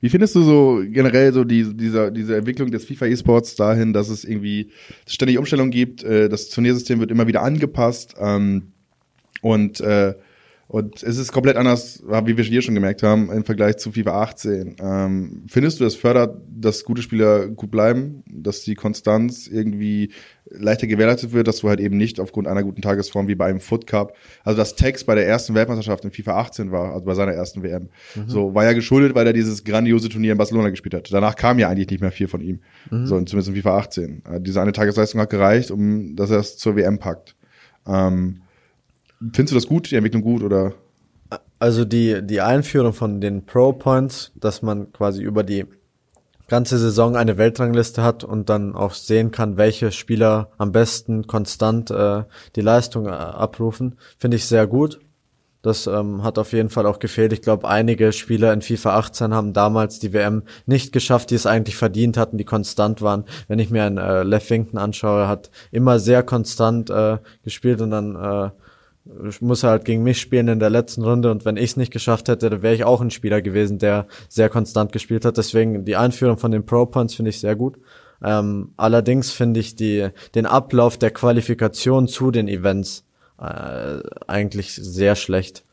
Wie 0.00 0.08
findest 0.08 0.34
du 0.36 0.42
so 0.42 0.82
generell 0.86 1.32
so 1.32 1.44
die, 1.44 1.74
dieser, 1.74 2.10
diese 2.10 2.36
Entwicklung 2.36 2.70
des 2.70 2.84
FIFA 2.84 3.06
E-Sports 3.06 3.56
dahin, 3.56 3.92
dass 3.92 4.08
es 4.08 4.24
irgendwie 4.24 4.70
ständig 5.06 5.38
Umstellungen 5.38 5.72
gibt, 5.72 6.04
äh, 6.04 6.28
das 6.28 6.50
Turniersystem 6.50 7.00
wird 7.00 7.10
immer 7.10 7.26
wieder 7.26 7.42
angepasst 7.42 8.14
ähm, 8.20 8.72
und 9.42 9.80
äh, 9.80 10.14
und 10.68 11.02
es 11.02 11.16
ist 11.16 11.32
komplett 11.32 11.56
anders, 11.56 12.02
wie 12.24 12.36
wir 12.36 12.44
hier 12.44 12.60
schon 12.60 12.74
gemerkt 12.74 13.02
haben, 13.02 13.32
im 13.32 13.42
Vergleich 13.42 13.78
zu 13.78 13.90
FIFA 13.90 14.22
18. 14.22 14.76
Ähm, 14.78 15.44
findest 15.48 15.80
du, 15.80 15.84
das 15.84 15.94
fördert, 15.94 16.42
dass 16.46 16.84
gute 16.84 17.00
Spieler 17.00 17.48
gut 17.48 17.70
bleiben, 17.70 18.22
dass 18.30 18.64
die 18.64 18.74
Konstanz 18.74 19.46
irgendwie 19.46 20.12
leichter 20.44 20.86
gewährleistet 20.86 21.32
wird, 21.32 21.48
dass 21.48 21.60
du 21.60 21.70
halt 21.70 21.80
eben 21.80 21.96
nicht 21.96 22.20
aufgrund 22.20 22.48
einer 22.48 22.62
guten 22.62 22.82
Tagesform 22.82 23.28
wie 23.28 23.34
bei 23.34 23.46
einem 23.46 23.60
Foot 23.60 23.86
Cup, 23.86 24.14
also 24.44 24.58
das 24.58 24.74
Text 24.74 25.06
bei 25.06 25.14
der 25.14 25.26
ersten 25.26 25.54
Weltmeisterschaft 25.54 26.04
in 26.04 26.10
FIFA 26.10 26.38
18 26.38 26.70
war, 26.70 26.92
also 26.92 27.06
bei 27.06 27.14
seiner 27.14 27.32
ersten 27.32 27.62
WM, 27.62 27.88
mhm. 28.14 28.28
so 28.28 28.54
war 28.54 28.64
ja 28.64 28.74
geschuldet, 28.74 29.14
weil 29.14 29.26
er 29.26 29.32
dieses 29.32 29.64
grandiose 29.64 30.10
Turnier 30.10 30.32
in 30.32 30.38
Barcelona 30.38 30.68
gespielt 30.68 30.94
hat. 30.94 31.10
Danach 31.10 31.34
kam 31.34 31.58
ja 31.58 31.70
eigentlich 31.70 31.88
nicht 31.88 32.00
mehr 32.02 32.12
viel 32.12 32.28
von 32.28 32.42
ihm, 32.42 32.60
mhm. 32.90 33.06
so 33.06 33.18
zumindest 33.22 33.48
in 33.48 33.56
FIFA 33.56 33.78
18. 33.78 34.22
Äh, 34.30 34.40
diese 34.42 34.60
eine 34.60 34.72
Tagesleistung 34.72 35.20
hat 35.20 35.30
gereicht, 35.30 35.70
um 35.70 36.14
dass 36.14 36.30
er 36.30 36.40
es 36.40 36.58
zur 36.58 36.76
WM 36.76 36.98
packt. 36.98 37.36
Ähm, 37.86 38.42
Findest 39.20 39.50
du 39.50 39.54
das 39.54 39.66
gut, 39.66 39.90
die 39.90 39.96
Entwicklung 39.96 40.22
gut 40.22 40.42
oder? 40.42 40.74
Also 41.58 41.84
die, 41.84 42.22
die 42.22 42.40
Einführung 42.40 42.92
von 42.92 43.20
den 43.20 43.44
Pro 43.44 43.72
Points, 43.72 44.32
dass 44.36 44.62
man 44.62 44.92
quasi 44.92 45.22
über 45.22 45.42
die 45.42 45.66
ganze 46.46 46.78
Saison 46.78 47.16
eine 47.16 47.36
Weltrangliste 47.36 48.02
hat 48.02 48.24
und 48.24 48.48
dann 48.48 48.74
auch 48.74 48.94
sehen 48.94 49.30
kann, 49.30 49.56
welche 49.56 49.92
Spieler 49.92 50.50
am 50.56 50.72
besten 50.72 51.26
konstant 51.26 51.90
äh, 51.90 52.24
die 52.56 52.62
Leistung 52.62 53.06
äh, 53.06 53.10
abrufen, 53.10 53.96
finde 54.18 54.36
ich 54.36 54.46
sehr 54.46 54.66
gut. 54.66 55.00
Das 55.60 55.88
ähm, 55.88 56.22
hat 56.22 56.38
auf 56.38 56.52
jeden 56.52 56.70
Fall 56.70 56.86
auch 56.86 57.00
gefehlt. 57.00 57.32
Ich 57.32 57.42
glaube, 57.42 57.68
einige 57.68 58.12
Spieler 58.12 58.52
in 58.52 58.62
FIFA 58.62 58.96
18 58.96 59.34
haben 59.34 59.52
damals 59.52 59.98
die 59.98 60.12
WM 60.12 60.44
nicht 60.66 60.92
geschafft, 60.92 61.30
die 61.30 61.34
es 61.34 61.46
eigentlich 61.46 61.76
verdient 61.76 62.16
hatten, 62.16 62.38
die 62.38 62.44
konstant 62.44 63.02
waren. 63.02 63.24
Wenn 63.48 63.58
ich 63.58 63.68
mir 63.68 63.82
einen 63.82 63.98
äh, 63.98 64.22
Leffington 64.22 64.78
anschaue, 64.78 65.26
hat 65.26 65.50
immer 65.72 65.98
sehr 65.98 66.22
konstant 66.22 66.90
äh, 66.90 67.18
gespielt 67.42 67.80
und 67.80 67.90
dann 67.90 68.14
äh, 68.14 68.50
muss 69.40 69.64
halt 69.64 69.84
gegen 69.84 70.02
mich 70.02 70.20
spielen 70.20 70.48
in 70.48 70.60
der 70.60 70.70
letzten 70.70 71.02
Runde 71.02 71.30
und 71.30 71.44
wenn 71.44 71.56
ich 71.56 71.70
es 71.70 71.76
nicht 71.76 71.92
geschafft 71.92 72.28
hätte, 72.28 72.62
wäre 72.62 72.74
ich 72.74 72.84
auch 72.84 73.00
ein 73.00 73.10
Spieler 73.10 73.42
gewesen, 73.42 73.78
der 73.78 74.06
sehr 74.28 74.48
konstant 74.48 74.92
gespielt 74.92 75.24
hat. 75.24 75.36
Deswegen 75.36 75.84
die 75.84 75.96
Einführung 75.96 76.38
von 76.38 76.50
den 76.50 76.66
Pro 76.66 76.86
Points 76.86 77.14
finde 77.14 77.30
ich 77.30 77.40
sehr 77.40 77.56
gut. 77.56 77.78
Ähm, 78.22 78.72
allerdings 78.76 79.30
finde 79.30 79.60
ich 79.60 79.76
die, 79.76 80.08
den 80.34 80.46
Ablauf 80.46 80.98
der 80.98 81.10
Qualifikation 81.10 82.08
zu 82.08 82.30
den 82.30 82.48
Events 82.48 83.04
äh, 83.40 84.00
eigentlich 84.26 84.74
sehr 84.74 85.14
schlecht. 85.14 85.64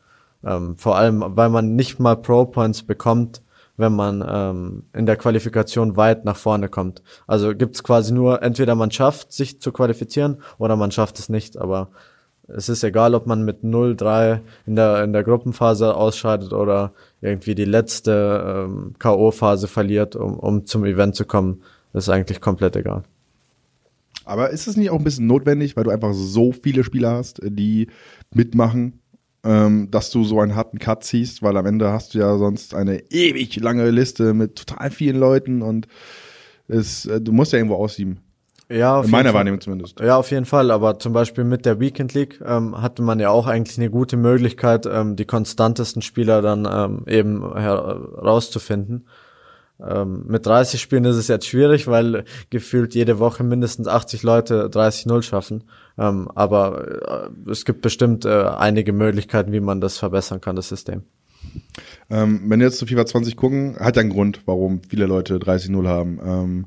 Ähm, 0.44 0.76
vor 0.76 0.96
allem, 0.96 1.24
weil 1.26 1.48
man 1.48 1.74
nicht 1.74 1.98
mal 1.98 2.16
Pro 2.16 2.46
Points 2.46 2.82
bekommt, 2.84 3.42
wenn 3.76 3.92
man 3.92 4.24
ähm, 4.26 4.84
in 4.94 5.06
der 5.06 5.16
Qualifikation 5.16 5.96
weit 5.96 6.24
nach 6.24 6.36
vorne 6.36 6.68
kommt. 6.68 7.02
Also 7.26 7.54
gibt's 7.54 7.82
quasi 7.82 8.12
nur, 8.12 8.42
entweder 8.42 8.74
man 8.74 8.90
schafft, 8.90 9.32
sich 9.32 9.60
zu 9.60 9.72
qualifizieren 9.72 10.38
oder 10.58 10.76
man 10.76 10.92
schafft 10.92 11.18
es 11.18 11.28
nicht. 11.28 11.58
Aber 11.58 11.90
es 12.48 12.68
ist 12.68 12.84
egal, 12.84 13.14
ob 13.14 13.26
man 13.26 13.44
mit 13.44 13.62
0-3 13.64 14.40
in 14.66 14.76
der, 14.76 15.02
in 15.02 15.12
der 15.12 15.24
Gruppenphase 15.24 15.94
ausscheidet 15.94 16.52
oder 16.52 16.92
irgendwie 17.20 17.54
die 17.54 17.64
letzte 17.64 18.66
ähm, 18.66 18.94
K.O.-Phase 18.98 19.66
verliert, 19.66 20.16
um, 20.16 20.38
um 20.38 20.64
zum 20.64 20.84
Event 20.84 21.16
zu 21.16 21.24
kommen. 21.24 21.62
Das 21.92 22.04
ist 22.04 22.08
eigentlich 22.08 22.40
komplett 22.40 22.76
egal. 22.76 23.02
Aber 24.24 24.50
ist 24.50 24.66
es 24.66 24.76
nicht 24.76 24.90
auch 24.90 24.98
ein 24.98 25.04
bisschen 25.04 25.26
notwendig, 25.26 25.76
weil 25.76 25.84
du 25.84 25.90
einfach 25.90 26.12
so 26.12 26.52
viele 26.52 26.84
Spieler 26.84 27.12
hast, 27.12 27.40
die 27.42 27.88
mitmachen, 28.32 29.00
ähm, 29.44 29.88
dass 29.90 30.10
du 30.10 30.24
so 30.24 30.40
einen 30.40 30.56
harten 30.56 30.78
Cut 30.78 31.04
ziehst, 31.04 31.42
weil 31.42 31.56
am 31.56 31.66
Ende 31.66 31.92
hast 31.92 32.14
du 32.14 32.18
ja 32.18 32.36
sonst 32.36 32.74
eine 32.74 33.10
ewig 33.10 33.56
lange 33.56 33.90
Liste 33.90 34.34
mit 34.34 34.56
total 34.56 34.90
vielen 34.90 35.18
Leuten 35.18 35.62
und 35.62 35.86
es, 36.68 37.06
äh, 37.06 37.20
du 37.20 37.32
musst 37.32 37.52
ja 37.52 37.58
irgendwo 37.58 37.76
aussieben. 37.76 38.18
Ja, 38.68 39.00
In 39.00 39.10
meiner 39.10 39.32
Wahrnehmung 39.32 39.60
zumindest. 39.60 40.00
Ja, 40.00 40.16
auf 40.16 40.30
jeden 40.30 40.44
Fall. 40.44 40.70
Aber 40.70 40.98
zum 40.98 41.12
Beispiel 41.12 41.44
mit 41.44 41.64
der 41.66 41.78
Weekend 41.78 42.14
League 42.14 42.40
ähm, 42.44 42.80
hatte 42.80 43.02
man 43.02 43.20
ja 43.20 43.30
auch 43.30 43.46
eigentlich 43.46 43.78
eine 43.78 43.90
gute 43.90 44.16
Möglichkeit, 44.16 44.86
ähm, 44.86 45.14
die 45.14 45.24
konstantesten 45.24 46.02
Spieler 46.02 46.42
dann 46.42 46.68
ähm, 46.70 47.04
eben 47.06 47.56
herauszufinden. 47.56 49.06
Ähm, 49.78 50.24
mit 50.26 50.46
30 50.46 50.80
Spielen 50.80 51.04
ist 51.04 51.16
es 51.16 51.28
jetzt 51.28 51.46
schwierig, 51.46 51.86
weil 51.86 52.24
gefühlt 52.50 52.94
jede 52.94 53.18
Woche 53.18 53.44
mindestens 53.44 53.86
80 53.86 54.22
Leute 54.22 54.68
30-0 54.68 55.22
schaffen. 55.22 55.64
Ähm, 55.98 56.28
aber 56.34 57.30
äh, 57.46 57.50
es 57.50 57.64
gibt 57.64 57.82
bestimmt 57.82 58.24
äh, 58.24 58.30
einige 58.30 58.92
Möglichkeiten, 58.92 59.52
wie 59.52 59.60
man 59.60 59.80
das 59.80 59.98
verbessern 59.98 60.40
kann, 60.40 60.56
das 60.56 60.68
System. 60.68 61.02
Ähm, 62.10 62.42
wenn 62.46 62.58
wir 62.58 62.66
jetzt 62.66 62.78
zu 62.78 62.86
FIFA 62.86 63.06
20 63.06 63.36
gucken, 63.36 63.76
hat 63.78 63.96
ja 63.96 64.00
einen 64.00 64.10
Grund, 64.10 64.40
warum 64.46 64.80
viele 64.82 65.06
Leute 65.06 65.36
30-0 65.36 65.86
haben. 65.86 66.66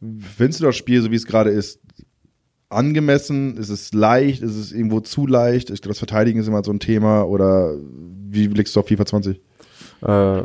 Findest 0.00 0.60
du 0.60 0.64
das 0.64 0.76
Spiel, 0.76 1.00
so 1.02 1.10
wie 1.10 1.16
es 1.16 1.26
gerade 1.26 1.50
ist, 1.50 1.80
angemessen? 2.68 3.56
Ist 3.56 3.70
es 3.70 3.92
leicht? 3.92 4.42
Ist 4.42 4.56
es 4.56 4.72
irgendwo 4.72 5.00
zu 5.00 5.26
leicht? 5.26 5.70
Ich 5.70 5.80
glaube, 5.82 5.92
das 5.92 5.98
Verteidigen 5.98 6.40
ist 6.40 6.48
immer 6.48 6.64
so 6.64 6.72
ein 6.72 6.80
Thema. 6.80 7.22
Oder 7.22 7.74
wie 8.28 8.48
blickst 8.48 8.76
du 8.76 8.80
auf 8.80 8.88
FIFA 8.88 9.06
20? 9.06 9.40
Äh, 10.02 10.42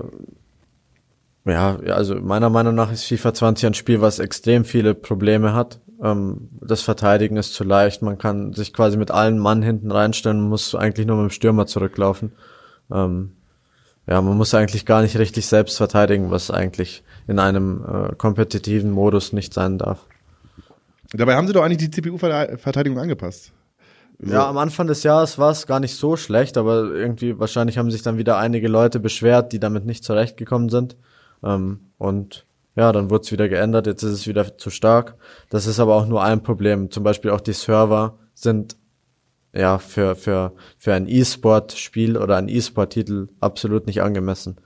ja, 1.45 1.75
also 1.87 2.15
meiner 2.15 2.49
Meinung 2.49 2.75
nach 2.75 2.91
ist 2.91 3.05
FIFA 3.05 3.33
20 3.33 3.67
ein 3.67 3.73
Spiel, 3.73 4.01
was 4.01 4.19
extrem 4.19 4.63
viele 4.63 4.93
Probleme 4.93 5.53
hat. 5.53 5.79
Ähm, 6.01 6.49
das 6.61 6.81
Verteidigen 6.81 7.37
ist 7.37 7.53
zu 7.53 7.63
leicht. 7.63 8.01
Man 8.01 8.17
kann 8.17 8.53
sich 8.53 8.73
quasi 8.73 8.97
mit 8.97 9.11
allen 9.11 9.39
Mann 9.39 9.61
hinten 9.61 9.91
reinstellen 9.91 10.39
und 10.39 10.49
muss 10.49 10.75
eigentlich 10.75 11.07
nur 11.07 11.17
mit 11.17 11.29
dem 11.29 11.33
Stürmer 11.33 11.65
zurücklaufen. 11.65 12.33
Ähm, 12.91 13.33
ja, 14.07 14.21
man 14.21 14.37
muss 14.37 14.53
eigentlich 14.53 14.85
gar 14.85 15.01
nicht 15.01 15.17
richtig 15.17 15.45
selbst 15.45 15.77
verteidigen, 15.77 16.31
was 16.31 16.51
eigentlich 16.51 17.03
in 17.31 17.39
einem 17.39 17.83
äh, 17.83 18.15
kompetitiven 18.15 18.91
Modus 18.91 19.33
nicht 19.33 19.53
sein 19.53 19.77
darf. 19.77 20.05
Dabei 21.13 21.35
haben 21.35 21.47
sie 21.47 21.53
doch 21.53 21.63
eigentlich 21.63 21.89
die 21.89 21.91
CPU-Verteidigung 21.91 22.99
angepasst. 22.99 23.51
So. 24.19 24.33
Ja, 24.33 24.47
am 24.47 24.57
Anfang 24.57 24.87
des 24.87 25.03
Jahres 25.03 25.39
war 25.39 25.51
es 25.51 25.65
gar 25.65 25.79
nicht 25.79 25.95
so 25.95 26.15
schlecht, 26.15 26.57
aber 26.57 26.93
irgendwie 26.93 27.39
wahrscheinlich 27.39 27.77
haben 27.77 27.89
sich 27.89 28.03
dann 28.03 28.17
wieder 28.17 28.37
einige 28.37 28.67
Leute 28.67 28.99
beschwert, 28.99 29.51
die 29.51 29.59
damit 29.59 29.85
nicht 29.85 30.03
zurechtgekommen 30.03 30.69
sind. 30.69 30.95
Ähm, 31.43 31.91
und 31.97 32.45
ja, 32.75 32.91
dann 32.91 33.09
wurde 33.09 33.23
es 33.23 33.31
wieder 33.31 33.49
geändert, 33.49 33.87
jetzt 33.87 34.03
ist 34.03 34.11
es 34.11 34.27
wieder 34.27 34.57
zu 34.57 34.69
stark. 34.69 35.15
Das 35.49 35.65
ist 35.65 35.79
aber 35.79 35.95
auch 35.95 36.05
nur 36.05 36.23
ein 36.23 36.43
Problem. 36.43 36.91
Zum 36.91 37.03
Beispiel 37.03 37.31
auch 37.31 37.41
die 37.41 37.53
Server 37.53 38.19
sind 38.33 38.75
ja 39.53 39.77
für, 39.79 40.15
für, 40.15 40.53
für 40.77 40.93
ein 40.93 41.07
E-Sport-Spiel 41.07 42.17
oder 42.17 42.37
ein 42.37 42.47
E-Sport-Titel 42.47 43.29
absolut 43.39 43.87
nicht 43.87 44.01
angemessen. 44.01 44.57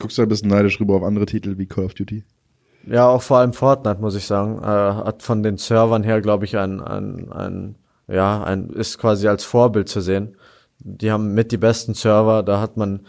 Guckst 0.00 0.18
du 0.18 0.22
ein 0.22 0.28
bisschen 0.28 0.48
neidisch 0.48 0.80
rüber 0.80 0.96
auf 0.96 1.02
andere 1.02 1.26
Titel 1.26 1.58
wie 1.58 1.66
Call 1.66 1.84
of 1.84 1.94
Duty? 1.94 2.24
Ja, 2.86 3.06
auch 3.06 3.20
vor 3.20 3.38
allem 3.38 3.52
Fortnite, 3.52 4.00
muss 4.00 4.16
ich 4.16 4.24
sagen. 4.24 4.58
Äh, 4.62 4.66
hat 4.66 5.22
von 5.22 5.42
den 5.42 5.58
Servern 5.58 6.02
her, 6.02 6.22
glaube 6.22 6.46
ich, 6.46 6.56
ein, 6.56 6.80
ein, 6.80 7.30
ein, 7.30 7.74
ja, 8.08 8.42
ein, 8.42 8.70
ist 8.70 8.98
quasi 8.98 9.28
als 9.28 9.44
Vorbild 9.44 9.88
zu 9.90 10.00
sehen. 10.00 10.36
Die 10.78 11.12
haben 11.12 11.34
mit 11.34 11.52
die 11.52 11.58
besten 11.58 11.92
Server, 11.92 12.42
da 12.42 12.60
hat 12.60 12.78
man 12.78 13.00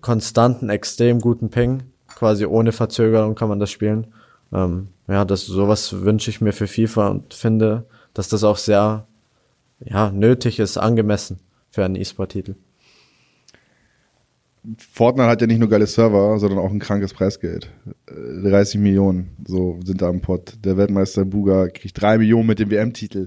konstanten, 0.00 0.70
extrem 0.70 1.20
guten 1.20 1.50
Ping. 1.50 1.82
Quasi 2.14 2.46
ohne 2.46 2.70
Verzögerung 2.70 3.34
kann 3.34 3.48
man 3.48 3.58
das 3.58 3.72
spielen. 3.72 4.14
Ähm, 4.52 4.88
ja, 5.08 5.24
das 5.24 5.44
sowas 5.44 6.02
wünsche 6.02 6.30
ich 6.30 6.40
mir 6.40 6.52
für 6.52 6.68
FIFA 6.68 7.08
und 7.08 7.34
finde, 7.34 7.86
dass 8.14 8.28
das 8.28 8.44
auch 8.44 8.58
sehr 8.58 9.08
ja, 9.80 10.12
nötig 10.12 10.60
ist, 10.60 10.76
angemessen 10.76 11.40
für 11.70 11.84
einen 11.84 11.96
E-Sport-Titel. 11.96 12.54
Fortnite 14.92 15.28
hat 15.28 15.40
ja 15.40 15.46
nicht 15.46 15.58
nur 15.58 15.68
geile 15.68 15.86
Server, 15.86 16.38
sondern 16.38 16.60
auch 16.60 16.70
ein 16.70 16.78
krankes 16.78 17.12
Preisgeld. 17.12 17.68
30 18.06 18.76
äh, 18.76 18.78
Millionen, 18.78 19.36
so 19.46 19.80
sind 19.84 20.00
da 20.02 20.08
im 20.08 20.20
Pot. 20.20 20.54
Der 20.64 20.76
Weltmeister 20.76 21.24
Buga 21.24 21.68
kriegt 21.68 22.00
3 22.00 22.18
Millionen 22.18 22.46
mit 22.46 22.60
dem 22.60 22.70
WM-Titel. 22.70 23.26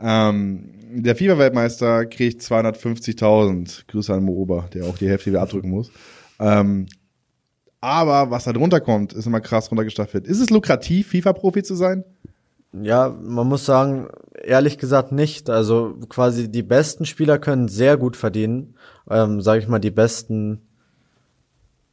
Ähm, 0.00 0.70
der 0.90 1.16
FIFA-Weltmeister 1.16 2.06
kriegt 2.06 2.40
250.000. 2.42 3.86
Grüße 3.88 4.12
an 4.14 4.24
Moober, 4.24 4.68
der 4.72 4.84
auch 4.84 4.96
die 4.96 5.08
Hälfte 5.08 5.30
wieder 5.30 5.42
abdrücken 5.42 5.70
muss. 5.70 5.90
Ähm, 6.40 6.86
aber 7.80 8.30
was 8.30 8.44
da 8.44 8.52
drunter 8.54 8.80
kommt, 8.80 9.12
ist 9.12 9.26
immer 9.26 9.42
krass 9.42 9.70
runtergestaffelt. 9.70 10.26
Ist 10.26 10.40
es 10.40 10.48
lukrativ, 10.48 11.08
FIFA-Profi 11.08 11.62
zu 11.62 11.74
sein? 11.74 12.04
Ja, 12.82 13.08
man 13.08 13.46
muss 13.46 13.64
sagen, 13.64 14.08
ehrlich 14.42 14.78
gesagt 14.78 15.12
nicht. 15.12 15.48
Also 15.50 15.96
quasi 16.08 16.50
die 16.50 16.62
besten 16.62 17.06
Spieler 17.06 17.38
können 17.38 17.68
sehr 17.68 17.96
gut 17.96 18.16
verdienen. 18.16 18.74
Ähm, 19.08 19.40
sage 19.40 19.60
ich 19.60 19.68
mal, 19.68 19.78
die 19.78 19.90
besten, 19.90 20.66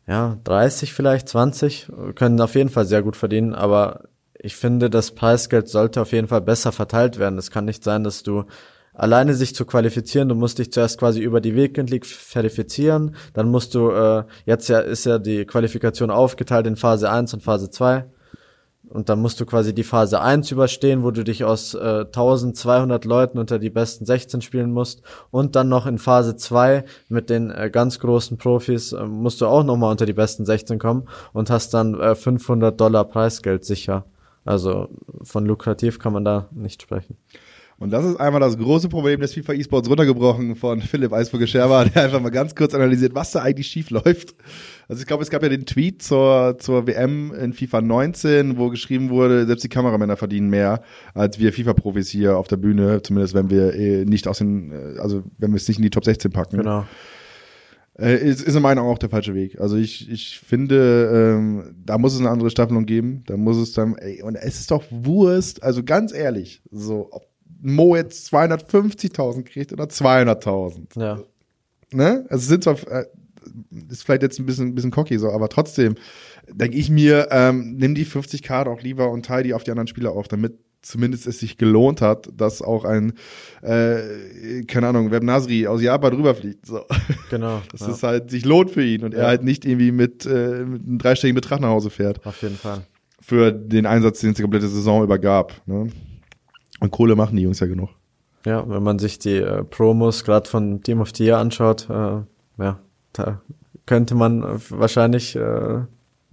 ja, 0.08 0.38
30 0.44 0.94
vielleicht, 0.94 1.30
20 1.30 1.92
können 2.16 2.42
auf 2.42 2.56
jeden 2.56 2.70
Fall 2.70 2.86
sehr 2.86 3.04
gut 3.04 3.16
verdienen. 3.16 3.54
Aber 3.54 4.06
ich 4.40 4.56
finde, 4.56 4.90
das 4.90 5.12
Preisgeld 5.12 5.68
sollte 5.70 6.02
auf 6.02 6.14
jeden 6.14 6.28
Fall 6.28 6.42
besser 6.42 6.72
verteilt 6.72 7.20
werden. 7.20 7.38
Es 7.38 7.52
kann 7.52 7.66
nicht 7.66 7.84
sein, 7.84 8.04
dass 8.04 8.24
du 8.24 8.46
alleine 8.94 9.36
sich 9.36 9.56
zu 9.56 9.66
qualifizieren, 9.66 10.30
du 10.30 10.36
musst 10.36 10.60
dich 10.60 10.72
zuerst 10.72 11.00
quasi 11.00 11.22
über 11.22 11.42
die 11.42 11.56
Weekend 11.56 11.90
League 11.90 12.06
verifizieren, 12.06 13.16
dann 13.34 13.50
musst 13.50 13.74
du, 13.74 13.90
äh, 13.90 14.26
jetzt 14.46 14.68
ja 14.68 14.80
ist 14.80 15.06
ja 15.06 15.18
die 15.18 15.46
Qualifikation 15.46 16.12
aufgeteilt 16.12 16.68
in 16.68 16.76
Phase 16.76 17.10
1 17.10 17.34
und 17.34 17.42
Phase 17.42 17.70
2 17.70 18.06
und 18.92 19.10
dann 19.10 19.22
musst 19.22 19.40
du 19.40 19.46
quasi 19.46 19.74
die 19.74 19.84
Phase 19.84 20.22
1 20.22 20.52
überstehen, 20.52 21.04
wo 21.04 21.12
du 21.12 21.24
dich 21.24 21.44
aus 21.44 21.74
äh, 21.74 22.06
1200 22.06 23.06
Leuten 23.06 23.40
unter 23.40 23.58
die 23.58 23.70
besten 23.70 24.06
16 24.06 24.42
spielen 24.42 24.72
musst 24.72 25.02
und 25.32 25.56
dann 25.56 25.70
noch 25.70 25.86
in 25.86 25.98
Phase 25.98 26.36
2 26.36 26.84
mit 27.10 27.30
den 27.30 27.52
äh, 27.52 27.70
ganz 27.72 28.00
großen 28.00 28.38
Profis 28.38 28.92
äh, 28.92 29.06
musst 29.06 29.42
du 29.42 29.48
auch 29.48 29.64
nochmal 29.64 29.92
unter 29.92 30.06
die 30.06 30.14
besten 30.14 30.46
16 30.46 30.78
kommen 30.78 31.08
und 31.34 31.50
hast 31.50 31.74
dann 31.74 32.00
äh, 32.00 32.16
500 32.16 32.80
Dollar 32.80 33.06
Preisgeld 33.06 33.66
sicher. 33.66 34.06
Also 34.44 34.90
von 35.24 35.46
lukrativ 35.46 36.00
kann 36.00 36.14
man 36.14 36.26
da 36.26 36.48
nicht 36.52 36.82
sprechen. 36.82 37.16
Und 37.82 37.90
das 37.90 38.06
ist 38.06 38.18
einmal 38.18 38.40
das 38.40 38.60
große 38.60 38.90
Problem 38.90 39.22
des 39.22 39.34
FIFA 39.34 39.54
E-Sports 39.54 39.90
runtergebrochen 39.90 40.56
von 40.56 40.82
Philipp 40.82 41.14
Eisburger-Scherber, 41.14 41.86
der 41.96 42.04
einfach 42.04 42.22
mal 42.22 42.30
ganz 42.30 42.54
kurz 42.54 42.76
analysiert, 42.76 43.16
was 43.16 43.32
da 43.32 43.42
eigentlich 43.42 43.66
schief 43.70 43.90
läuft. 43.90 44.36
Also 44.88 45.02
ich 45.02 45.08
glaube, 45.08 45.24
es 45.24 45.32
gab 45.32 45.42
ja 45.42 45.50
den 45.50 45.66
Tweet 45.66 46.04
zur, 46.04 46.58
zur 46.60 46.86
WM 46.86 47.34
in 47.34 47.54
FIFA 47.54 47.82
19, 47.82 48.58
wo 48.60 48.70
geschrieben 48.70 49.10
wurde, 49.10 49.48
selbst 49.48 49.64
die 49.64 49.70
Kameramänner 49.70 50.16
verdienen 50.16 50.52
mehr 50.52 50.84
als 51.16 51.40
wir 51.40 51.52
FIFA-Profis 51.52 52.08
hier 52.10 52.38
auf 52.38 52.48
der 52.48 52.58
Bühne, 52.58 53.02
zumindest 53.02 53.34
wenn 53.34 53.50
wir 53.50 53.74
eh 53.74 54.06
nicht 54.06 54.28
aus 54.28 54.38
den, 54.38 54.72
äh, 54.72 55.00
also 55.00 55.24
wenn 55.40 55.50
wir 55.50 55.58
es 55.58 55.68
nicht 55.68 55.78
in 55.78 55.84
die 55.84 55.90
Top 55.90 56.06
16 56.06 56.30
packen. 56.30 56.58
Genau. 56.58 56.86
Äh, 57.98 58.18
ist, 58.18 58.44
ist 58.44 58.56
in 58.56 58.62
meiner 58.62 58.82
Meinung 58.82 58.94
auch 58.94 59.00
der 59.00 59.10
falsche 59.10 59.34
Weg. 59.34 59.60
Also 59.60 59.76
ich, 59.76 60.08
ich 60.08 60.40
finde, 60.40 61.36
ähm, 61.36 61.76
da 61.84 61.98
muss 61.98 62.14
es 62.14 62.20
eine 62.20 62.30
andere 62.30 62.52
Staffelung 62.52 62.86
geben. 62.86 63.24
Da 63.26 63.38
muss 63.38 63.58
es 63.58 63.74
dann, 63.74 63.96
ey, 63.96 64.22
und 64.22 64.36
es 64.36 64.60
ist 64.60 64.70
doch 64.70 64.84
Wurst, 64.92 65.64
also 65.64 65.84
ganz 65.84 66.14
ehrlich, 66.14 66.62
so, 66.70 67.08
ob 67.10 67.31
Mo 67.62 67.96
jetzt 67.96 68.34
250.000 68.34 69.44
kriegt 69.44 69.74
oder 69.74 69.86
200.000. 69.86 71.00
Ja. 71.00 71.20
Ne? 71.94 72.26
Also 72.30 72.48
sind 72.48 72.64
zwar, 72.64 72.76
äh, 72.88 73.06
ist 73.90 74.04
vielleicht 74.04 74.24
jetzt 74.24 74.40
ein 74.40 74.46
bisschen, 74.46 74.70
ein 74.70 74.76
bisschen 74.76 74.92
cocky 74.92 75.18
so, 75.18 75.32
aber 75.32 75.50
trotzdem 75.50 75.96
denke 76.50 76.78
ich 76.78 76.90
mir, 76.90 77.28
ähm, 77.32 77.76
nimm 77.78 77.96
die 77.96 78.06
50k 78.06 78.66
doch 78.66 78.82
lieber 78.82 79.10
und 79.10 79.26
teile 79.26 79.44
die 79.44 79.54
auf 79.54 79.64
die 79.64 79.72
anderen 79.72 79.88
Spieler 79.88 80.12
auf, 80.12 80.28
damit 80.28 80.58
zumindest 80.82 81.28
es 81.28 81.40
sich 81.40 81.58
gelohnt 81.58 82.02
hat, 82.02 82.30
dass 82.36 82.62
auch 82.62 82.86
ein, 82.86 83.14
äh, 83.62 84.64
keine 84.68 84.88
Ahnung, 84.88 85.12
Web 85.12 85.24
Nasri 85.24 85.68
aus 85.68 85.82
Japan 85.82 86.14
rüberfliegt. 86.14 86.66
So. 86.66 86.86
Genau. 87.30 87.62
Dass 87.72 87.82
ja. 87.82 87.92
es 87.92 88.04
halt 88.04 88.30
sich 88.30 88.44
lohnt 88.44 88.72
für 88.72 88.84
ihn 88.84 89.06
und 89.06 89.14
ja. 89.14 89.22
er 89.22 89.28
halt 89.28 89.44
nicht 89.44 89.64
irgendwie 89.64 89.94
mit, 89.94 90.26
äh, 90.26 90.66
mit 90.66 90.86
einem 90.86 90.98
dreistelligen 90.98 91.36
Betrag 91.36 91.62
nach 91.62 91.70
Hause 91.70 91.90
fährt. 91.90 92.26
Auf 92.26 92.42
jeden 92.42 92.58
Fall. 92.58 92.82
Für 93.22 93.54
den 93.54 93.86
Einsatz, 93.86 94.20
den 94.20 94.32
es 94.32 94.36
die 94.36 94.42
komplette 94.42 94.68
Saison 94.68 95.02
übergab. 95.02 95.54
Ne? 95.66 95.88
Und 96.82 96.92
Kohle 96.92 97.16
machen 97.16 97.38
die 97.38 97.44
Jungs 97.44 97.62
ja 97.62 97.68
genug. 97.68 97.90
Ja, 98.46 98.68
wenn 98.68 98.84
man 98.84 99.00
sich 99.00 99.20
die 99.20 99.38
äh, 99.38 99.64
Promos 99.64 100.24
gerade 100.24 100.50
von 100.50 100.82
Team 100.82 101.00
of 101.00 101.12
the 101.16 101.26
Year 101.26 101.38
anschaut, 101.38 101.88
äh, 101.90 102.22
ja, 102.58 102.80
da 103.14 103.42
könnte 103.86 104.16
man 104.16 104.44
wahrscheinlich 104.70 105.36
äh, 105.36 105.82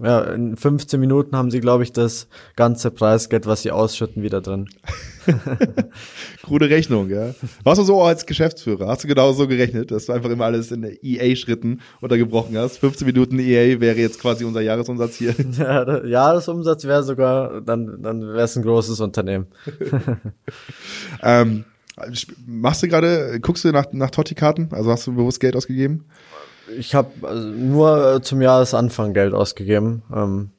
ja, 0.00 0.20
in 0.32 0.56
15 0.56 1.00
Minuten 1.00 1.36
haben 1.36 1.50
sie, 1.50 1.58
glaube 1.58 1.82
ich, 1.82 1.92
das 1.92 2.28
ganze 2.54 2.92
Preisgeld, 2.92 3.46
was 3.46 3.62
sie 3.62 3.72
ausschütten, 3.72 4.22
wieder 4.22 4.40
drin. 4.40 4.68
Krude 6.42 6.70
Rechnung, 6.70 7.10
ja. 7.10 7.34
Warst 7.64 7.80
du 7.80 7.84
so 7.84 8.00
als 8.02 8.24
Geschäftsführer? 8.24 8.86
Hast 8.86 9.02
du 9.02 9.08
genau 9.08 9.32
so 9.32 9.48
gerechnet, 9.48 9.90
dass 9.90 10.06
du 10.06 10.12
einfach 10.12 10.30
immer 10.30 10.44
alles 10.44 10.70
in 10.70 10.84
EA-Schritten 10.84 11.80
untergebrochen 12.00 12.56
hast? 12.56 12.78
15 12.78 13.06
Minuten 13.06 13.40
EA 13.40 13.80
wäre 13.80 13.96
jetzt 13.98 14.20
quasi 14.20 14.44
unser 14.44 14.60
Jahresumsatz 14.60 15.16
hier. 15.16 15.34
Ja, 15.58 15.84
der 15.84 16.06
Jahresumsatz 16.06 16.84
wäre 16.84 17.02
sogar, 17.02 17.60
dann, 17.60 18.00
dann 18.00 18.20
wäre 18.20 18.42
es 18.42 18.54
ein 18.56 18.62
großes 18.62 19.00
Unternehmen. 19.00 19.46
ähm, 21.22 21.64
machst 22.46 22.82
du 22.82 22.88
gerade, 22.88 23.40
guckst 23.40 23.64
du 23.64 23.72
nach, 23.72 23.86
nach 23.92 24.10
Totti-Karten? 24.10 24.68
Also 24.70 24.90
hast 24.90 25.06
du 25.06 25.14
bewusst 25.14 25.40
Geld 25.40 25.56
ausgegeben? 25.56 26.04
Ich 26.76 26.94
habe 26.94 27.10
also 27.22 27.48
nur 27.48 28.14
äh, 28.14 28.22
zum 28.22 28.42
Jahresanfang 28.42 29.14
Geld 29.14 29.34
ausgegeben. 29.34 30.02
Ähm, 30.14 30.50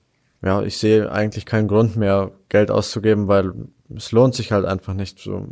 ja, 0.43 0.61
ich 0.61 0.77
sehe 0.77 1.11
eigentlich 1.11 1.45
keinen 1.45 1.67
Grund 1.67 1.97
mehr, 1.97 2.31
Geld 2.47 2.71
auszugeben, 2.71 3.27
weil 3.27 3.53
es 3.95 4.11
lohnt 4.11 4.35
sich 4.35 4.51
halt 4.51 4.65
einfach 4.65 4.93
nicht. 4.93 5.19
So, 5.19 5.47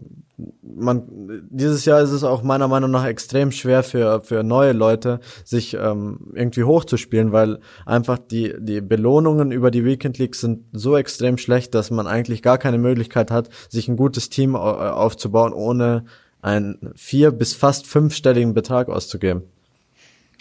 man, 0.62 1.04
dieses 1.50 1.86
Jahr 1.86 2.02
ist 2.02 2.12
es 2.12 2.24
auch 2.24 2.44
meiner 2.44 2.68
Meinung 2.68 2.92
nach 2.92 3.06
extrem 3.06 3.52
schwer 3.52 3.84
für, 3.84 4.22
für 4.22 4.44
neue 4.44 4.74
Leute, 4.74 5.20
sich 5.44 5.74
ähm, 5.74 6.32
irgendwie 6.34 6.64
hochzuspielen, 6.64 7.32
weil 7.32 7.60
einfach 7.86 8.18
die, 8.18 8.54
die 8.60 8.82
Belohnungen 8.82 9.52
über 9.52 9.72
die 9.72 9.84
Weekend 9.84 10.20
League 10.20 10.36
sind 10.36 10.66
so 10.72 10.96
extrem 10.96 11.38
schlecht, 11.38 11.74
dass 11.76 11.92
man 11.92 12.08
eigentlich 12.08 12.42
gar 12.42 12.58
keine 12.58 12.78
Möglichkeit 12.78 13.32
hat, 13.32 13.50
sich 13.70 13.88
ein 13.88 13.98
gutes 13.98 14.30
Team 14.30 14.56
aufzubauen, 14.56 15.54
ohne 15.54 16.06
einen 16.42 16.92
vier- 16.96 17.32
bis 17.32 17.54
fast 17.54 17.88
fünfstelligen 17.88 18.54
Betrag 18.54 18.90
auszugeben. 18.90 19.44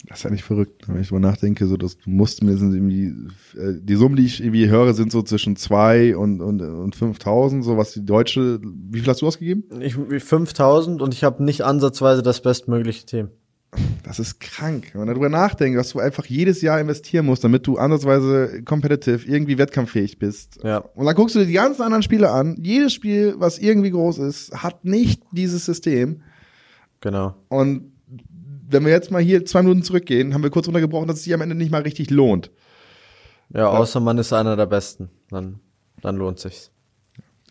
Das 0.05 0.21
ist 0.21 0.27
eigentlich 0.27 0.45
verrückt, 0.45 0.89
wenn 0.89 1.01
ich 1.01 1.09
drüber 1.09 1.21
nachdenke, 1.21 1.67
so 1.67 1.77
dass 1.77 1.97
du 1.97 2.11
musst 2.11 2.43
mindestens 2.43 2.75
irgendwie, 2.75 3.07
äh, 3.59 3.81
die 3.81 3.97
Summen, 3.97 4.17
die 4.17 4.27
ich 4.27 4.41
irgendwie 4.41 4.69
höre, 4.69 4.95
sind 4.95 5.11
so 5.11 5.23
zwischen 5.23 5.57
zwei 5.57 6.17
und, 6.17 6.41
und, 6.41 6.61
und 6.61 6.95
5000, 6.95 7.65
so 7.65 7.77
was 7.77 7.93
die 7.93 8.05
deutsche, 8.05 8.61
wie 8.63 9.01
viel 9.01 9.09
hast 9.09 9.23
du 9.23 9.27
ausgegeben? 9.27 9.65
Ich, 9.81 9.95
5000 9.95 11.03
und 11.03 11.15
ich 11.15 11.25
habe 11.25 11.43
nicht 11.43 11.63
ansatzweise 11.63 12.23
das 12.23 12.43
bestmögliche 12.43 13.07
Team. 13.07 13.29
Das 14.05 14.19
ist 14.19 14.39
krank, 14.41 14.91
wenn 14.93 15.01
man 15.01 15.09
darüber 15.09 15.29
nachdenkt, 15.29 15.79
dass 15.79 15.91
du 15.91 15.99
einfach 15.99 16.25
jedes 16.27 16.63
Jahr 16.63 16.81
investieren 16.81 17.27
musst, 17.27 17.45
damit 17.45 17.67
du 17.67 17.77
ansatzweise 17.77 18.63
competitive, 18.65 19.27
irgendwie 19.27 19.59
wettkampffähig 19.59 20.19
bist. 20.19 20.61
Ja. 20.63 20.79
Und 20.79 21.07
dann 21.07 21.15
guckst 21.15 21.35
du 21.35 21.41
dir 21.41 21.47
die 21.47 21.53
ganzen 21.53 21.83
anderen 21.83 22.03
Spiele 22.03 22.31
an. 22.31 22.57
Jedes 22.63 22.93
Spiel, 22.95 23.35
was 23.39 23.59
irgendwie 23.59 23.91
groß 23.91 24.19
ist, 24.19 24.63
hat 24.63 24.85
nicht 24.85 25.23
dieses 25.33 25.65
System. 25.67 26.23
Genau. 27.01 27.35
Und 27.49 27.93
wenn 28.69 28.85
wir 28.85 28.93
jetzt 28.93 29.11
mal 29.11 29.23
hier 29.23 29.45
zwei 29.45 29.63
Minuten 29.63 29.83
zurückgehen, 29.83 30.35
haben 30.35 30.43
wir 30.43 30.51
kurz 30.51 30.67
untergebrochen, 30.67 31.09
dass 31.09 31.19
es 31.19 31.25
sich 31.25 31.35
am 31.35 31.41
Ende 31.41 31.55
nicht 31.55 31.71
mal 31.71 31.83
richtig 31.83 32.11
lohnt. 32.11 32.51
Ja, 33.55 33.69
außer 33.69 34.01
man 34.01 34.19
ist 34.19 34.33
einer 34.33 34.57
der 34.57 34.67
Besten. 34.67 35.11
Dann, 35.31 35.61
dann 36.03 36.17
lohnt 36.17 36.41
sich's. 36.41 36.71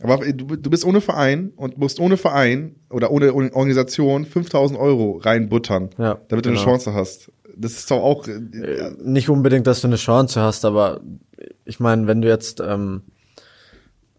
Aber 0.01 0.17
du, 0.17 0.57
du 0.57 0.69
bist 0.69 0.83
ohne 0.83 0.99
Verein 0.99 1.53
und 1.55 1.77
musst 1.77 2.01
ohne 2.01 2.17
Verein 2.17 2.75
oder 2.89 3.11
ohne 3.11 3.33
Organisation 3.33 4.25
5000 4.25 4.77
Euro 4.77 5.17
reinbuttern, 5.17 5.89
ja, 5.97 6.19
damit 6.27 6.45
du 6.45 6.49
eine 6.49 6.57
genau. 6.57 6.71
Chance 6.71 6.93
hast. 6.93 7.31
Das 7.55 7.73
ist 7.73 7.89
doch 7.89 8.01
auch. 8.01 8.27
Äh, 8.27 8.91
Nicht 9.01 9.29
unbedingt, 9.29 9.67
dass 9.67 9.81
du 9.81 9.87
eine 9.87 9.95
Chance 9.95 10.41
hast, 10.41 10.65
aber 10.65 10.99
ich 11.63 11.79
meine, 11.79 12.07
wenn 12.07 12.21
du 12.21 12.27
jetzt 12.27 12.59
ähm, 12.59 13.03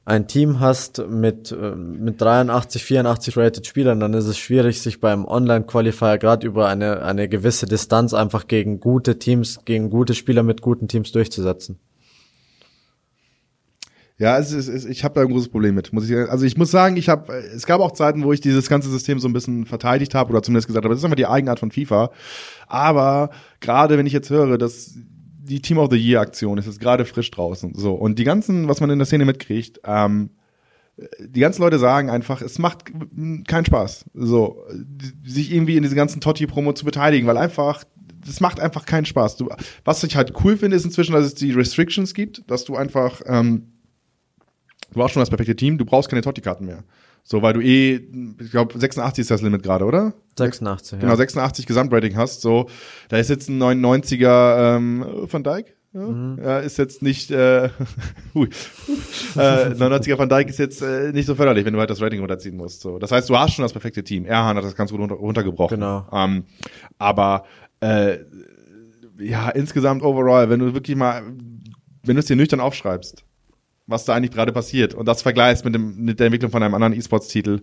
ein 0.07 0.29
Team 0.29 0.61
hast 0.61 1.05
mit, 1.09 1.51
äh, 1.51 1.75
mit 1.75 2.21
83, 2.21 2.83
84 2.83 3.37
rated 3.37 3.67
Spielern, 3.67 3.99
dann 3.99 4.15
ist 4.15 4.27
es 4.27 4.39
schwierig, 4.39 4.81
sich 4.81 5.01
beim 5.01 5.25
Online-Qualifier 5.25 6.17
gerade 6.19 6.47
über 6.47 6.69
eine, 6.69 7.03
eine 7.03 7.29
gewisse 7.29 7.67
Distanz 7.67 8.15
einfach 8.15 8.47
gegen 8.47 8.79
gute 8.79 9.19
Teams, 9.19 9.59
gegen 9.65 9.91
gute 9.91 10.15
Spieler 10.15 10.45
mit 10.45 10.63
guten 10.63 10.87
Teams 10.87 11.11
durchzusetzen. 11.11 11.81
Ja, 14.17 14.39
es 14.39 14.53
ist, 14.53 14.69
es, 14.69 14.85
ich 14.85 15.03
habe 15.03 15.15
da 15.15 15.23
ein 15.23 15.29
großes 15.29 15.49
Problem 15.49 15.75
mit. 15.75 15.93
Muss 15.93 16.09
ich, 16.09 16.17
also 16.17 16.47
ich 16.47 16.57
muss 16.57 16.71
sagen, 16.71 16.97
ich 16.97 17.09
habe, 17.09 17.33
es 17.35 17.67
gab 17.67 17.81
auch 17.81 17.91
Zeiten, 17.91 18.23
wo 18.23 18.33
ich 18.33 18.41
dieses 18.41 18.69
ganze 18.69 18.89
System 18.89 19.19
so 19.19 19.29
ein 19.29 19.33
bisschen 19.33 19.67
verteidigt 19.67 20.15
habe 20.15 20.31
oder 20.31 20.43
zumindest 20.43 20.69
gesagt 20.69 20.85
habe, 20.85 20.95
das 20.95 21.01
ist 21.01 21.05
einfach 21.05 21.17
die 21.17 21.27
Eigenart 21.27 21.59
von 21.59 21.73
FIFA. 21.73 22.13
Aber 22.69 23.31
gerade 23.61 23.99
wenn 23.99 24.07
ich 24.07 24.13
jetzt 24.13 24.31
höre, 24.31 24.57
dass 24.57 24.95
die 25.47 25.61
Team 25.61 25.79
of 25.79 25.91
the 25.91 25.97
Year 25.97 26.21
Aktion 26.21 26.59
ist 26.59 26.67
jetzt 26.67 26.81
gerade 26.81 27.05
frisch 27.05 27.31
draußen. 27.31 27.75
So. 27.75 27.95
Und 27.95 28.19
die 28.19 28.25
ganzen, 28.25 28.69
was 28.69 28.81
man 28.81 28.91
in 28.91 28.99
der 28.99 29.07
Szene 29.07 29.25
mitkriegt, 29.25 29.81
ähm, 29.85 30.31
die 31.21 31.41
ganzen 31.41 31.63
Leute 31.63 31.79
sagen 31.79 32.09
einfach, 32.09 32.41
es 32.41 32.59
macht 32.59 32.85
keinen 33.47 33.67
Spaß, 33.67 34.07
so, 34.15 34.65
sich 35.25 35.53
irgendwie 35.53 35.77
in 35.77 35.83
diese 35.83 35.95
ganzen 35.95 36.21
Totti-Promo 36.21 36.73
zu 36.73 36.87
beteiligen, 36.87 37.27
weil 37.27 37.37
einfach, 37.37 37.85
das 38.25 38.41
macht 38.41 38.61
einfach 38.61 38.87
keinen 38.87 39.05
Spaß. 39.05 39.37
Du, 39.37 39.51
was 39.85 40.03
ich 40.03 40.17
halt 40.17 40.33
cool 40.43 40.57
finde, 40.57 40.77
ist 40.77 40.87
inzwischen, 40.87 41.13
dass 41.13 41.27
es 41.27 41.35
die 41.35 41.53
Restrictions 41.53 42.15
gibt, 42.15 42.51
dass 42.51 42.65
du 42.65 42.77
einfach, 42.77 43.21
ähm, 43.27 43.73
du 44.93 45.03
hast 45.03 45.13
schon 45.13 45.21
das 45.21 45.29
perfekte 45.29 45.55
Team, 45.55 45.77
du 45.77 45.85
brauchst 45.85 46.09
keine 46.09 46.23
Totti-Karten 46.23 46.65
mehr. 46.65 46.83
So, 47.29 47.43
weil 47.43 47.55
du 47.55 47.61
eh, 47.61 48.01
ich 48.41 48.51
glaube, 48.53 48.79
86 48.79 49.23
ist 49.23 49.33
das 49.33 49.43
Limit 49.43 49.65
gerade, 49.65 49.85
oder? 49.85 50.15
86, 50.39 51.01
Genau, 51.01 51.17
86 51.17 51.67
Gesamtrating 51.67 52.17
hast. 52.17 52.41
So, 52.41 52.69
da 53.09 53.17
ist 53.17 53.31
jetzt 53.31 53.49
ein 53.49 53.61
99er 53.61 54.77
ähm, 54.77 55.05
Van 55.29 55.43
Dijk. 55.43 55.75
Ja, 55.93 56.03
mhm. 56.03 56.39
ja, 56.41 56.59
ist 56.61 56.79
jetzt 56.79 57.03
nicht, 57.03 57.33
äh, 57.33 57.71
hui, 58.35 58.47
äh, 59.35 59.39
99er 59.39 60.19
Van 60.19 60.29
Dijk 60.29 60.51
ist 60.51 60.61
jetzt 60.61 60.83
äh, 60.83 61.11
nicht 61.13 61.27
so 61.27 61.35
förderlich, 61.35 61.65
wenn 61.65 61.73
du 61.73 61.81
halt 61.81 61.91
das 61.91 62.01
Rating 62.01 62.21
runterziehen 62.21 62.57
musst. 62.57 62.81
So. 62.81 63.01
Das 63.01 63.11
heißt, 63.11 63.29
du 63.29 63.37
hast 63.37 63.55
schon 63.55 63.65
das 63.65 63.73
perfekte 63.73 64.05
Team. 64.05 64.25
Erhan 64.25 64.57
hat 64.57 64.63
das 64.63 64.77
ganz 64.77 64.93
gut 64.93 65.01
runter, 65.01 65.17
runtergebrochen. 65.17 65.81
Genau. 65.81 66.07
Ähm, 66.13 66.45
aber 66.99 67.45
äh, 67.81 68.19
ja, 69.19 69.49
insgesamt 69.49 70.05
overall, 70.05 70.49
wenn 70.49 70.61
du 70.61 70.75
wirklich 70.75 70.97
mal, 70.97 71.25
wenn 72.05 72.15
du 72.15 72.21
es 72.21 72.27
dir 72.27 72.37
nüchtern 72.37 72.61
aufschreibst, 72.61 73.25
was 73.87 74.05
da 74.05 74.15
eigentlich 74.15 74.33
gerade 74.33 74.53
passiert 74.53 74.95
und 74.95 75.07
das 75.07 75.23
vergleichst 75.23 75.65
mit, 75.65 75.75
dem, 75.75 75.97
mit 76.05 76.19
der 76.19 76.27
Entwicklung 76.27 76.51
von 76.51 76.63
einem 76.63 76.75
anderen 76.75 76.93
E-Sports-Titel, 76.93 77.61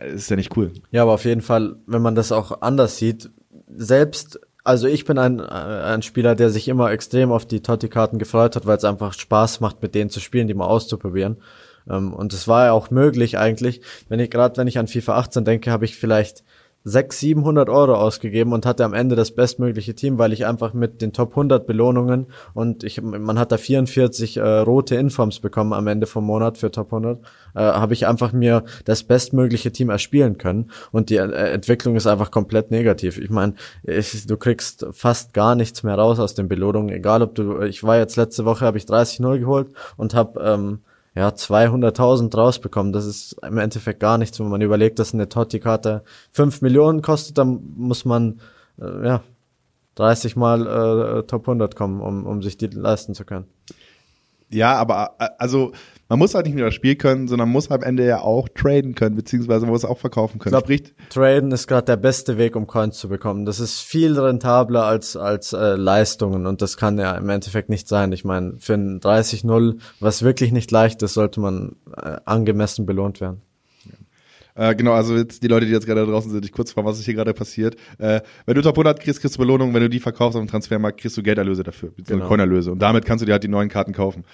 ist 0.00 0.30
ja 0.30 0.36
nicht 0.36 0.56
cool. 0.56 0.72
Ja, 0.90 1.02
aber 1.02 1.12
auf 1.12 1.24
jeden 1.24 1.42
Fall, 1.42 1.76
wenn 1.86 2.02
man 2.02 2.14
das 2.14 2.32
auch 2.32 2.62
anders 2.62 2.98
sieht, 2.98 3.30
selbst, 3.68 4.40
also 4.64 4.86
ich 4.86 5.04
bin 5.04 5.18
ein, 5.18 5.40
ein 5.40 6.02
Spieler, 6.02 6.34
der 6.34 6.50
sich 6.50 6.68
immer 6.68 6.90
extrem 6.90 7.32
auf 7.32 7.46
die 7.46 7.60
Totti-Karten 7.60 8.18
gefreut 8.18 8.56
hat, 8.56 8.66
weil 8.66 8.76
es 8.76 8.84
einfach 8.84 9.12
Spaß 9.12 9.60
macht, 9.60 9.82
mit 9.82 9.94
denen 9.94 10.10
zu 10.10 10.20
spielen, 10.20 10.48
die 10.48 10.54
mal 10.54 10.66
auszuprobieren. 10.66 11.38
Ähm, 11.88 12.12
und 12.12 12.32
es 12.32 12.48
war 12.48 12.66
ja 12.66 12.72
auch 12.72 12.90
möglich 12.90 13.38
eigentlich, 13.38 13.80
wenn 14.08 14.20
ich 14.20 14.30
gerade, 14.30 14.56
wenn 14.56 14.68
ich 14.68 14.78
an 14.78 14.88
FIFA 14.88 15.18
18 15.18 15.44
denke, 15.44 15.70
habe 15.70 15.84
ich 15.84 15.96
vielleicht 15.96 16.44
600, 16.88 17.28
700 17.28 17.68
Euro 17.68 17.94
ausgegeben 17.94 18.52
und 18.52 18.64
hatte 18.64 18.84
am 18.84 18.94
Ende 18.94 19.16
das 19.16 19.32
bestmögliche 19.32 19.94
Team, 19.94 20.18
weil 20.18 20.32
ich 20.32 20.46
einfach 20.46 20.72
mit 20.72 21.02
den 21.02 21.12
Top 21.12 21.30
100 21.30 21.66
Belohnungen 21.66 22.26
und 22.54 22.84
ich, 22.84 23.02
man 23.02 23.38
hat 23.38 23.52
da 23.52 23.58
44 23.58 24.36
äh, 24.36 24.40
rote 24.40 24.96
Informs 24.96 25.40
bekommen 25.40 25.72
am 25.72 25.86
Ende 25.86 26.06
vom 26.06 26.24
Monat 26.24 26.58
für 26.58 26.70
Top 26.70 26.92
100, 26.92 27.20
äh, 27.54 27.60
habe 27.60 27.94
ich 27.94 28.06
einfach 28.06 28.32
mir 28.32 28.64
das 28.84 29.02
bestmögliche 29.02 29.72
Team 29.72 29.90
erspielen 29.90 30.38
können 30.38 30.70
und 30.90 31.10
die 31.10 31.16
äh, 31.16 31.52
Entwicklung 31.52 31.96
ist 31.96 32.06
einfach 32.06 32.30
komplett 32.30 32.70
negativ. 32.70 33.18
Ich 33.18 33.30
meine, 33.30 33.54
du 33.84 34.36
kriegst 34.36 34.86
fast 34.92 35.34
gar 35.34 35.54
nichts 35.54 35.82
mehr 35.82 35.94
raus 35.96 36.18
aus 36.18 36.34
den 36.34 36.48
Belohnungen, 36.48 36.94
egal 36.94 37.22
ob 37.22 37.34
du, 37.34 37.60
ich 37.62 37.82
war 37.84 37.98
jetzt 37.98 38.16
letzte 38.16 38.44
Woche, 38.44 38.64
habe 38.64 38.78
ich 38.78 38.84
30-0 38.84 39.38
geholt 39.38 39.68
und 39.96 40.14
habe 40.14 40.40
ähm, 40.42 40.80
ja, 41.18 41.30
200.000 41.30 42.36
rausbekommen. 42.36 42.92
Das 42.92 43.04
ist 43.04 43.32
im 43.42 43.58
Endeffekt 43.58 43.98
gar 43.98 44.18
nichts, 44.18 44.38
wenn 44.38 44.48
man 44.48 44.60
überlegt, 44.60 45.00
dass 45.00 45.12
eine 45.12 45.28
Totti-Karte 45.28 46.04
5 46.30 46.62
Millionen 46.62 47.02
kostet, 47.02 47.38
dann 47.38 47.60
muss 47.76 48.04
man, 48.04 48.40
äh, 48.80 49.04
ja, 49.04 49.22
30 49.96 50.36
mal 50.36 50.66
äh, 50.66 51.22
Top 51.24 51.48
100 51.48 51.74
kommen, 51.74 52.00
um, 52.00 52.24
um 52.24 52.40
sich 52.40 52.56
die 52.56 52.68
leisten 52.68 53.14
zu 53.14 53.24
können. 53.24 53.46
Ja, 54.48 54.76
aber 54.76 55.16
äh, 55.18 55.28
also 55.38 55.72
man 56.08 56.18
muss 56.18 56.34
halt 56.34 56.46
nicht 56.46 56.54
nur 56.54 56.64
das 56.64 56.74
Spiel 56.74 56.96
können, 56.96 57.28
sondern 57.28 57.50
muss 57.50 57.70
am 57.70 57.82
Ende 57.82 58.06
ja 58.06 58.20
auch 58.20 58.48
traden 58.48 58.94
können, 58.94 59.14
beziehungsweise 59.14 59.66
man 59.66 59.72
muss 59.72 59.84
auch 59.84 59.98
verkaufen 59.98 60.38
können. 60.38 60.56
Ich 60.56 60.66
glaub, 60.66 61.08
traden 61.10 61.52
ist 61.52 61.66
gerade 61.66 61.84
der 61.84 61.96
beste 61.96 62.38
Weg, 62.38 62.56
um 62.56 62.66
Coins 62.66 62.98
zu 62.98 63.08
bekommen. 63.08 63.44
Das 63.44 63.60
ist 63.60 63.80
viel 63.80 64.18
rentabler 64.18 64.84
als 64.84 65.16
als 65.16 65.52
äh, 65.52 65.74
Leistungen 65.76 66.46
und 66.46 66.62
das 66.62 66.76
kann 66.76 66.98
ja 66.98 67.14
im 67.16 67.28
Endeffekt 67.28 67.68
nicht 67.68 67.88
sein. 67.88 68.12
Ich 68.12 68.24
meine, 68.24 68.54
für 68.58 68.74
ein 68.74 69.00
30-0, 69.00 69.78
was 70.00 70.22
wirklich 70.22 70.52
nicht 70.52 70.70
leicht 70.70 71.02
ist, 71.02 71.14
sollte 71.14 71.40
man 71.40 71.76
äh, 71.96 72.16
angemessen 72.24 72.86
belohnt 72.86 73.20
werden. 73.20 73.42
Äh, 74.58 74.74
genau, 74.74 74.92
also 74.92 75.16
jetzt 75.16 75.44
die 75.44 75.46
Leute, 75.46 75.66
die 75.66 75.72
jetzt 75.72 75.86
gerade 75.86 76.04
draußen 76.04 76.32
sind, 76.32 76.44
ich 76.44 76.50
kurz 76.50 76.72
fragen, 76.72 76.84
was 76.84 76.98
ist 76.98 77.04
hier 77.04 77.14
gerade 77.14 77.32
passiert. 77.32 77.76
Äh, 77.98 78.22
wenn 78.44 78.56
du 78.56 78.62
Top 78.62 78.74
100 78.74 78.98
kriegst, 78.98 79.20
kriegst 79.20 79.36
du 79.36 79.38
Belohnung. 79.38 79.72
Wenn 79.72 79.82
du 79.82 79.88
die 79.88 80.00
verkaufst 80.00 80.36
auf 80.36 80.42
dem 80.42 80.48
Transfermarkt, 80.48 81.00
kriegst 81.00 81.16
du 81.16 81.22
Gelderlöse 81.22 81.62
dafür, 81.62 81.92
genau. 81.96 82.26
Coinerlöse. 82.26 82.72
Und 82.72 82.80
damit 82.80 83.04
kannst 83.04 83.22
du 83.22 83.26
dir 83.26 83.32
halt 83.32 83.44
die 83.44 83.48
neuen 83.48 83.68
Karten 83.68 83.92
kaufen. 83.92 84.24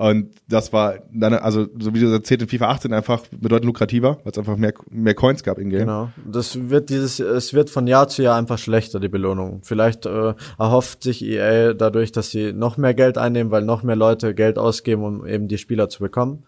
Und 0.00 0.30
das 0.48 0.72
war 0.72 0.94
dann, 1.12 1.34
also 1.34 1.66
so 1.78 1.92
wie 1.92 2.00
du 2.00 2.10
erzählt, 2.10 2.40
in 2.40 2.48
FIFA 2.48 2.70
18 2.70 2.94
einfach 2.94 3.22
bedeutend 3.38 3.66
lukrativer, 3.66 4.16
weil 4.24 4.32
es 4.32 4.38
einfach 4.38 4.56
mehr, 4.56 4.72
mehr 4.90 5.12
Coins 5.12 5.42
gab 5.42 5.58
in 5.58 5.68
Game. 5.68 5.80
Genau. 5.80 6.08
Das 6.24 6.70
wird 6.70 6.88
dieses, 6.88 7.20
es 7.20 7.52
wird 7.52 7.68
von 7.68 7.86
Jahr 7.86 8.08
zu 8.08 8.22
Jahr 8.22 8.38
einfach 8.38 8.56
schlechter, 8.56 8.98
die 8.98 9.10
Belohnung. 9.10 9.60
Vielleicht 9.62 10.06
äh, 10.06 10.32
erhofft 10.58 11.02
sich 11.02 11.22
EA 11.22 11.74
dadurch, 11.74 12.12
dass 12.12 12.30
sie 12.30 12.54
noch 12.54 12.78
mehr 12.78 12.94
Geld 12.94 13.18
einnehmen, 13.18 13.50
weil 13.50 13.62
noch 13.62 13.82
mehr 13.82 13.94
Leute 13.94 14.34
Geld 14.34 14.56
ausgeben, 14.56 15.04
um 15.04 15.26
eben 15.26 15.48
die 15.48 15.58
Spieler 15.58 15.90
zu 15.90 15.98
bekommen. 15.98 16.44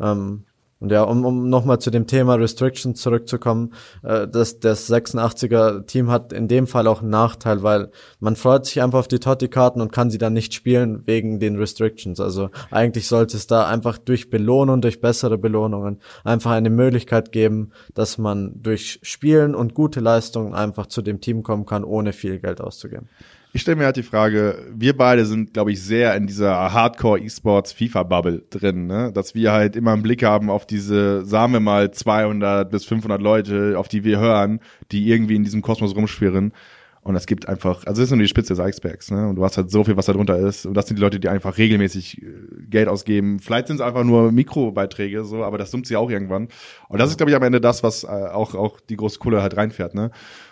Ähm, 0.00 0.42
Und 0.78 0.92
ja, 0.92 1.02
um, 1.04 1.24
um 1.24 1.48
nochmal 1.48 1.78
zu 1.78 1.90
dem 1.90 2.06
Thema 2.06 2.34
Restrictions 2.34 3.00
zurückzukommen, 3.00 3.72
äh, 4.02 4.28
das, 4.28 4.60
das 4.60 4.90
86er-Team 4.90 6.10
hat 6.10 6.34
in 6.34 6.48
dem 6.48 6.66
Fall 6.66 6.86
auch 6.86 7.00
einen 7.00 7.08
Nachteil, 7.08 7.62
weil 7.62 7.90
man 8.20 8.36
freut 8.36 8.66
sich 8.66 8.82
einfach 8.82 8.98
auf 8.98 9.08
die 9.08 9.18
Totti-Karten 9.18 9.80
und 9.80 9.90
kann 9.90 10.10
sie 10.10 10.18
dann 10.18 10.34
nicht 10.34 10.52
spielen 10.52 11.02
wegen 11.06 11.40
den 11.40 11.56
Restrictions. 11.56 12.20
Also 12.20 12.50
eigentlich 12.70 13.06
sollte 13.06 13.38
es 13.38 13.46
da 13.46 13.66
einfach 13.66 13.96
durch 13.96 14.28
Belohnung, 14.28 14.82
durch 14.82 15.00
bessere 15.00 15.38
Belohnungen 15.38 16.00
einfach 16.24 16.50
eine 16.50 16.70
Möglichkeit 16.70 17.32
geben, 17.32 17.72
dass 17.94 18.18
man 18.18 18.62
durch 18.62 19.00
Spielen 19.02 19.54
und 19.54 19.72
gute 19.72 20.00
Leistungen 20.00 20.52
einfach 20.52 20.86
zu 20.86 21.00
dem 21.00 21.22
Team 21.22 21.42
kommen 21.42 21.64
kann, 21.64 21.84
ohne 21.84 22.12
viel 22.12 22.38
Geld 22.38 22.60
auszugeben. 22.60 23.08
Ich 23.56 23.62
stelle 23.62 23.76
mir 23.78 23.86
halt 23.86 23.96
die 23.96 24.02
Frage, 24.02 24.66
wir 24.74 24.94
beide 24.94 25.24
sind, 25.24 25.54
glaube 25.54 25.72
ich, 25.72 25.82
sehr 25.82 26.14
in 26.14 26.26
dieser 26.26 26.74
Hardcore-E-Sports 26.74 27.72
FIFA-Bubble 27.72 28.42
drin, 28.50 28.86
ne? 28.86 29.10
dass 29.14 29.34
wir 29.34 29.50
halt 29.50 29.76
immer 29.76 29.94
einen 29.94 30.02
Blick 30.02 30.22
haben 30.22 30.50
auf 30.50 30.66
diese, 30.66 31.24
sagen 31.24 31.54
wir 31.54 31.60
mal, 31.60 31.90
200 31.90 32.70
bis 32.70 32.84
500 32.84 33.18
Leute, 33.18 33.78
auf 33.78 33.88
die 33.88 34.04
wir 34.04 34.18
hören, 34.18 34.60
die 34.92 35.08
irgendwie 35.08 35.36
in 35.36 35.42
diesem 35.42 35.62
Kosmos 35.62 35.96
rumschwirren. 35.96 36.52
Und 37.00 37.14
es 37.14 37.26
gibt 37.26 37.48
einfach, 37.48 37.86
also 37.86 38.02
das 38.02 38.08
ist 38.08 38.10
nur 38.10 38.18
die 38.18 38.28
Spitze 38.28 38.52
des 38.52 38.60
Eisbergs, 38.60 39.12
ne? 39.12 39.28
Und 39.28 39.36
du 39.36 39.44
hast 39.44 39.56
halt 39.56 39.70
so 39.70 39.84
viel, 39.84 39.96
was 39.96 40.06
da 40.06 40.12
drunter 40.12 40.36
ist. 40.38 40.66
Und 40.66 40.74
das 40.74 40.88
sind 40.88 40.98
die 40.98 41.02
Leute, 41.02 41.20
die 41.20 41.28
einfach 41.28 41.56
regelmäßig 41.56 42.20
äh, 42.20 42.26
Geld 42.68 42.88
ausgeben. 42.88 43.38
Vielleicht 43.38 43.68
sind 43.68 43.76
es 43.76 43.80
einfach 43.80 44.02
nur 44.02 44.32
Mikrobeiträge, 44.32 45.24
so, 45.24 45.44
aber 45.44 45.56
das 45.56 45.70
summt 45.70 45.86
sie 45.86 45.96
auch 45.96 46.10
irgendwann. 46.10 46.48
Und 46.88 46.98
das 46.98 47.10
ist, 47.10 47.16
glaube 47.16 47.30
ich, 47.30 47.36
am 47.36 47.44
Ende 47.44 47.60
das, 47.60 47.84
was 47.84 48.02
äh, 48.02 48.08
auch, 48.08 48.56
auch 48.56 48.80
die 48.80 48.96
große 48.96 49.20
Kohle 49.20 49.40
halt 49.40 49.56
reinfährt, 49.56 49.94
ne? 49.94 50.10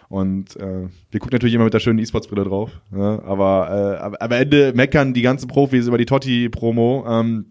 Und 0.08 0.56
äh, 0.56 0.88
wir 1.10 1.20
gucken 1.20 1.34
natürlich 1.34 1.54
immer 1.54 1.64
mit 1.64 1.74
der 1.74 1.80
schönen 1.80 1.98
E-Sports-Brille 1.98 2.44
drauf. 2.44 2.70
Ne? 2.90 3.22
Aber, 3.24 4.10
äh, 4.12 4.22
am 4.22 4.30
Ende 4.32 4.72
meckern 4.74 5.14
die 5.14 5.22
ganzen 5.22 5.48
Profis 5.48 5.86
über 5.86 5.98
die 5.98 6.06
Totti-Promo. 6.06 7.04
Ähm, 7.08 7.46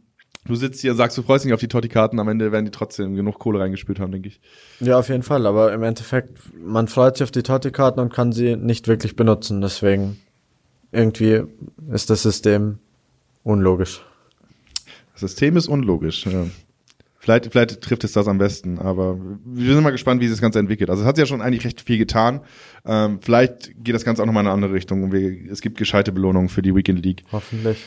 du 0.46 0.56
sitzt 0.56 0.82
hier 0.82 0.92
und 0.92 0.98
sagst, 0.98 1.18
du 1.18 1.24
freust 1.24 1.46
dich 1.46 1.54
auf 1.54 1.60
die 1.60 1.68
Totti-Karten, 1.68 2.20
am 2.20 2.28
Ende 2.28 2.52
werden 2.52 2.66
die 2.66 2.72
trotzdem 2.72 3.16
genug 3.16 3.40
Kohle 3.40 3.60
reingespült 3.60 4.00
haben, 4.00 4.12
denke 4.12 4.30
ich. 4.30 4.42
Ja, 4.80 5.00
auf 5.00 5.10
jeden 5.10 5.24
Fall. 5.24 5.46
Aber 5.46 5.74
im 5.74 5.84
Endeffekt, 5.84 6.38
man 6.58 6.88
freut 6.88 7.18
sich 7.18 7.24
auf 7.24 7.32
die 7.32 7.44
Totti-Karten 7.44 8.00
und 8.00 8.14
kann 8.14 8.32
sie 8.32 8.56
nicht 8.56 8.88
wirklich 8.88 9.16
benutzen. 9.16 9.62
Deswegen 9.62 10.18
irgendwie 10.92 11.44
ist 11.92 12.10
das 12.10 12.24
System 12.24 12.80
unlogisch. 13.44 14.02
Das 15.14 15.22
System 15.22 15.58
ist 15.58 15.68
unlogisch, 15.68 16.26
ja. 16.26 16.46
Vielleicht, 17.24 17.54
vielleicht 17.54 17.80
trifft 17.80 18.04
es 18.04 18.12
das 18.12 18.28
am 18.28 18.38
besten, 18.38 18.80
aber 18.80 19.18
wir 19.46 19.74
sind 19.74 19.82
mal 19.82 19.92
gespannt, 19.92 20.20
wie 20.20 20.28
sich 20.28 20.36
das 20.36 20.42
Ganze 20.42 20.60
entwickelt. 20.60 20.90
Also 20.90 21.04
es 21.04 21.08
hat 21.08 21.18
ja 21.18 21.26
schon 21.26 21.42
eigentlich 21.42 21.64
recht 21.64 21.80
viel 21.80 21.98
getan. 21.98 22.42
Ähm, 22.86 23.20
vielleicht 23.22 23.82
geht 23.82 23.96
das 23.96 24.04
Ganze 24.04 24.22
auch 24.22 24.26
nochmal 24.26 24.44
in 24.44 24.48
eine 24.48 24.54
andere 24.54 24.74
Richtung 24.74 25.04
und 25.04 25.14
wir, 25.14 25.50
es 25.50 25.62
gibt 25.62 25.78
gescheite 25.78 26.12
Belohnungen 26.12 26.50
für 26.50 26.62
die 26.62 26.76
Weekend 26.76 27.02
League. 27.06 27.24
Hoffentlich. 27.32 27.78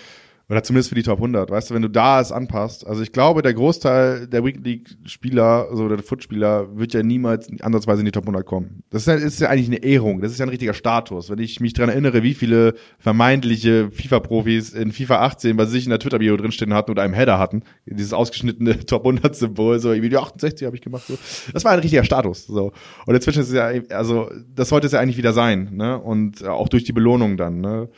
Oder 0.48 0.62
zumindest 0.62 0.90
für 0.90 0.94
die 0.94 1.02
Top 1.02 1.18
100. 1.18 1.50
Weißt 1.50 1.70
du, 1.70 1.74
wenn 1.74 1.82
du 1.82 1.90
da 1.90 2.20
es 2.20 2.30
anpasst. 2.30 2.86
Also 2.86 3.02
ich 3.02 3.10
glaube, 3.10 3.42
der 3.42 3.52
Großteil 3.52 4.28
der 4.28 4.44
Weekend 4.44 4.64
League 4.64 4.96
Spieler, 5.04 5.68
so 5.72 5.88
der 5.88 5.98
Footspieler, 5.98 6.76
wird 6.78 6.94
ja 6.94 7.02
niemals 7.02 7.50
ansatzweise 7.60 8.00
in 8.00 8.04
die 8.04 8.12
Top 8.12 8.24
100 8.24 8.46
kommen. 8.46 8.84
Das 8.90 9.02
ist 9.02 9.08
ja, 9.08 9.14
ist 9.14 9.40
ja 9.40 9.48
eigentlich 9.48 9.66
eine 9.66 9.82
Ehrung. 9.82 10.20
Das 10.20 10.30
ist 10.30 10.38
ja 10.38 10.46
ein 10.46 10.50
richtiger 10.50 10.74
Status. 10.74 11.30
Wenn 11.30 11.40
ich 11.40 11.58
mich 11.58 11.72
dran 11.72 11.88
erinnere, 11.88 12.22
wie 12.22 12.34
viele 12.34 12.74
vermeintliche 13.00 13.90
FIFA-Profis 13.90 14.72
in 14.72 14.92
FIFA 14.92 15.22
18 15.22 15.56
bei 15.56 15.64
sich 15.64 15.84
in 15.84 15.90
der 15.90 15.98
Twitter-Bio 15.98 16.36
drinstehen 16.36 16.72
hatten 16.74 16.92
oder 16.92 17.02
einem 17.02 17.14
Header 17.14 17.40
hatten, 17.40 17.64
dieses 17.84 18.12
ausgeschnittene 18.12 18.78
Top 18.86 19.04
100 19.04 19.34
Symbol, 19.34 19.80
so 19.80 19.90
irgendwie 19.90 20.10
die 20.10 20.16
68 20.16 20.64
habe 20.64 20.76
ich 20.76 20.82
gemacht. 20.82 21.06
So. 21.08 21.18
Das 21.52 21.64
war 21.64 21.72
ein 21.72 21.80
richtiger 21.80 22.04
Status. 22.04 22.46
So. 22.46 22.70
Und 23.04 23.14
inzwischen 23.16 23.40
ist 23.40 23.48
es 23.48 23.54
ja, 23.54 23.72
also 23.90 24.30
das 24.54 24.68
sollte 24.68 24.86
es 24.86 24.92
ja 24.92 25.00
eigentlich 25.00 25.18
wieder 25.18 25.32
sein. 25.32 25.70
Ne? 25.74 25.98
Und 25.98 26.46
auch 26.46 26.68
durch 26.68 26.84
die 26.84 26.92
Belohnung 26.92 27.36
dann. 27.36 27.60
Ne? 27.60 27.88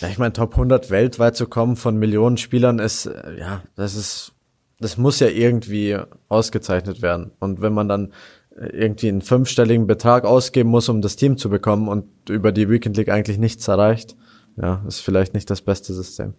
Ja, 0.00 0.08
ich 0.08 0.18
meine, 0.18 0.32
Top 0.32 0.52
100 0.52 0.90
weltweit 0.90 1.36
zu 1.36 1.46
kommen 1.46 1.76
von 1.76 1.96
Millionen 1.96 2.36
Spielern 2.36 2.78
ist, 2.78 3.06
äh, 3.06 3.38
ja, 3.38 3.62
das 3.74 3.94
ist, 3.94 4.32
das 4.78 4.96
muss 4.96 5.20
ja 5.20 5.28
irgendwie 5.28 5.98
ausgezeichnet 6.28 7.02
werden. 7.02 7.32
Und 7.38 7.60
wenn 7.60 7.72
man 7.72 7.88
dann 7.88 8.12
äh, 8.56 8.66
irgendwie 8.66 9.08
einen 9.08 9.22
fünfstelligen 9.22 9.86
Betrag 9.86 10.24
ausgeben 10.24 10.70
muss, 10.70 10.88
um 10.88 11.00
das 11.02 11.16
Team 11.16 11.38
zu 11.38 11.48
bekommen 11.48 11.88
und 11.88 12.06
über 12.28 12.52
die 12.52 12.68
Weekend 12.68 12.96
League 12.96 13.10
eigentlich 13.10 13.38
nichts 13.38 13.66
erreicht, 13.68 14.16
ja, 14.56 14.82
ist 14.86 15.00
vielleicht 15.00 15.34
nicht 15.34 15.50
das 15.50 15.62
beste 15.62 15.92
System. 15.92 16.34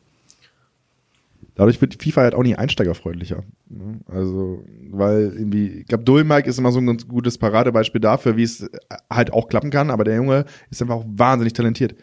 Dadurch 1.56 1.82
wird 1.82 2.02
FIFA 2.02 2.22
halt 2.22 2.36
auch 2.36 2.44
nicht 2.44 2.60
einsteigerfreundlicher. 2.60 3.44
Ne? 3.70 4.00
Also, 4.06 4.64
weil 4.92 5.34
irgendwie, 5.36 5.80
ich 5.80 5.88
glaube, 5.88 6.04
Dulmike 6.04 6.48
ist 6.48 6.60
immer 6.60 6.72
so 6.72 6.80
ein 6.80 6.86
ganz 6.86 7.08
gutes 7.08 7.40
Paradebeispiel 7.40 8.00
dafür, 8.00 8.38
wie 8.38 8.44
es 8.44 8.70
halt 9.12 9.34
auch 9.34 9.50
klappen 9.50 9.72
kann, 9.72 9.90
aber 9.90 10.04
der 10.04 10.18
Junge 10.18 10.46
ist 10.70 10.84
einfach 10.84 10.98
auch 10.98 11.06
wahnsinnig 11.08 11.54
talentiert. 11.54 11.96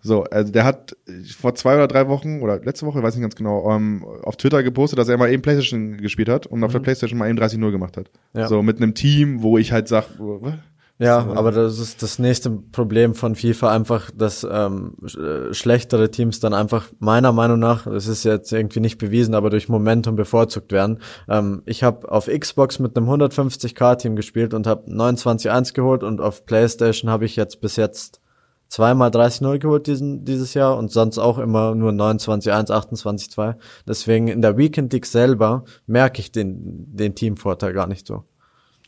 So, 0.00 0.24
also 0.24 0.52
der 0.52 0.64
hat 0.64 0.96
vor 1.36 1.54
zwei 1.54 1.74
oder 1.74 1.88
drei 1.88 2.08
Wochen 2.08 2.40
oder 2.40 2.60
letzte 2.60 2.86
Woche, 2.86 3.02
weiß 3.02 3.14
nicht 3.14 3.22
ganz 3.22 3.34
genau, 3.34 3.70
ähm, 3.70 4.04
auf 4.22 4.36
Twitter 4.36 4.62
gepostet, 4.62 4.98
dass 4.98 5.08
er 5.08 5.18
mal 5.18 5.30
eben 5.30 5.42
Playstation 5.42 5.96
gespielt 5.96 6.28
hat 6.28 6.46
und 6.46 6.62
auf 6.62 6.70
der 6.70 6.80
mhm. 6.80 6.84
Playstation 6.84 7.18
mal 7.18 7.28
eben 7.28 7.38
30-0 7.38 7.70
gemacht 7.70 7.96
hat. 7.96 8.10
Ja. 8.34 8.46
So 8.46 8.62
mit 8.62 8.76
einem 8.76 8.94
Team, 8.94 9.42
wo 9.42 9.58
ich 9.58 9.72
halt 9.72 9.88
sag, 9.88 10.06
was? 10.18 10.54
Ja, 11.00 11.22
so, 11.22 11.34
aber 11.34 11.52
das 11.52 11.78
ist 11.78 12.02
das 12.02 12.18
nächste 12.18 12.50
Problem 12.50 13.14
von 13.14 13.36
FIFA 13.36 13.72
einfach, 13.72 14.10
dass 14.10 14.44
ähm, 14.50 14.94
äh, 15.04 15.54
schlechtere 15.54 16.10
Teams 16.10 16.40
dann 16.40 16.54
einfach 16.54 16.86
meiner 16.98 17.30
Meinung 17.30 17.60
nach, 17.60 17.84
das 17.84 18.08
ist 18.08 18.24
jetzt 18.24 18.52
irgendwie 18.52 18.80
nicht 18.80 18.98
bewiesen, 18.98 19.34
aber 19.34 19.48
durch 19.48 19.68
Momentum 19.68 20.16
bevorzugt 20.16 20.72
werden. 20.72 20.98
Ähm, 21.28 21.62
ich 21.66 21.84
habe 21.84 22.10
auf 22.10 22.26
Xbox 22.26 22.80
mit 22.80 22.96
einem 22.96 23.08
150k-Team 23.08 24.16
gespielt 24.16 24.54
und 24.54 24.66
habe 24.66 24.90
29-1 24.90 25.72
geholt 25.72 26.02
und 26.02 26.20
auf 26.20 26.44
PlayStation 26.46 27.10
habe 27.10 27.26
ich 27.26 27.36
jetzt 27.36 27.60
bis 27.60 27.76
jetzt 27.76 28.20
zweimal 28.68 29.10
30-0 29.10 29.58
geholt 29.58 29.86
diesen, 29.86 30.24
dieses 30.24 30.54
Jahr 30.54 30.76
und 30.76 30.90
sonst 30.90 31.18
auch 31.18 31.38
immer 31.38 31.74
nur 31.74 31.90
29-1, 31.90 32.70
28-2. 32.70 33.56
Deswegen 33.86 34.28
in 34.28 34.42
der 34.42 34.56
Weekend 34.56 34.92
League 34.92 35.06
selber 35.06 35.64
merke 35.86 36.20
ich 36.20 36.30
den, 36.30 36.94
den 36.94 37.14
Teamvorteil 37.14 37.72
gar 37.72 37.86
nicht 37.86 38.06
so. 38.06 38.24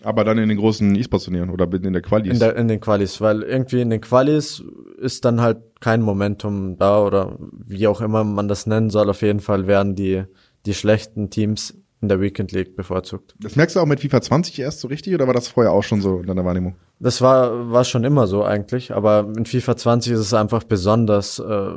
Aber 0.03 0.25
dann 0.25 0.39
in 0.39 0.49
den 0.49 0.59
großen 0.59 0.95
E-Sports-Turnieren 0.95 1.51
oder 1.51 1.71
in 1.73 1.93
der 1.93 2.01
Qualis? 2.01 2.33
In, 2.33 2.39
der, 2.39 2.57
in 2.57 2.69
den 2.69 2.81
Qualis, 2.81 3.21
weil 3.21 3.43
irgendwie 3.43 3.83
in 3.83 3.91
den 3.91 4.01
Qualis 4.01 4.63
ist 4.99 5.27
dann 5.27 5.43
halt 5.43 5.59
kein 5.81 6.01
Momentum 6.01 6.79
da 6.79 7.03
oder 7.03 7.37
wie 7.67 7.87
auch 7.87 8.01
immer 8.01 8.25
man 8.25 8.49
das 8.49 8.67
nennen 8.67 8.89
soll. 8.89 9.11
Auf 9.11 9.21
jeden 9.21 9.41
Fall 9.41 9.67
werden 9.67 9.95
die, 9.95 10.25
die 10.65 10.75
schlechten 10.75 11.29
Teams 11.29 11.80
in 12.03 12.09
der 12.09 12.21
Weekend 12.21 12.53
League 12.53 12.77
bevorzugt. 12.77 13.35
Das 13.41 13.57
merkst 13.57 13.77
du 13.77 13.81
auch 13.81 13.87
mit 13.87 14.01
FIFA 14.01 14.23
20 14.23 14.59
erst 14.59 14.81
so 14.81 14.89
richtig 14.89 15.15
oder 15.15 15.27
war 15.27 15.35
das 15.35 15.49
vorher 15.49 15.73
auch 15.73 15.83
schon 15.83 16.01
so 16.01 16.21
in 16.21 16.27
deiner 16.27 16.45
Wahrnehmung? 16.45 16.77
Das 16.99 17.21
war, 17.21 17.71
war 17.71 17.85
schon 17.85 18.05
immer 18.05 18.27
so 18.27 18.43
eigentlich, 18.43 18.93
aber 18.95 19.31
in 19.37 19.45
FIFA 19.45 19.77
20 19.77 20.13
ist 20.15 20.21
es 20.21 20.35
einfach 20.35 20.65
besonders 20.65 21.39
äh, 21.39 21.73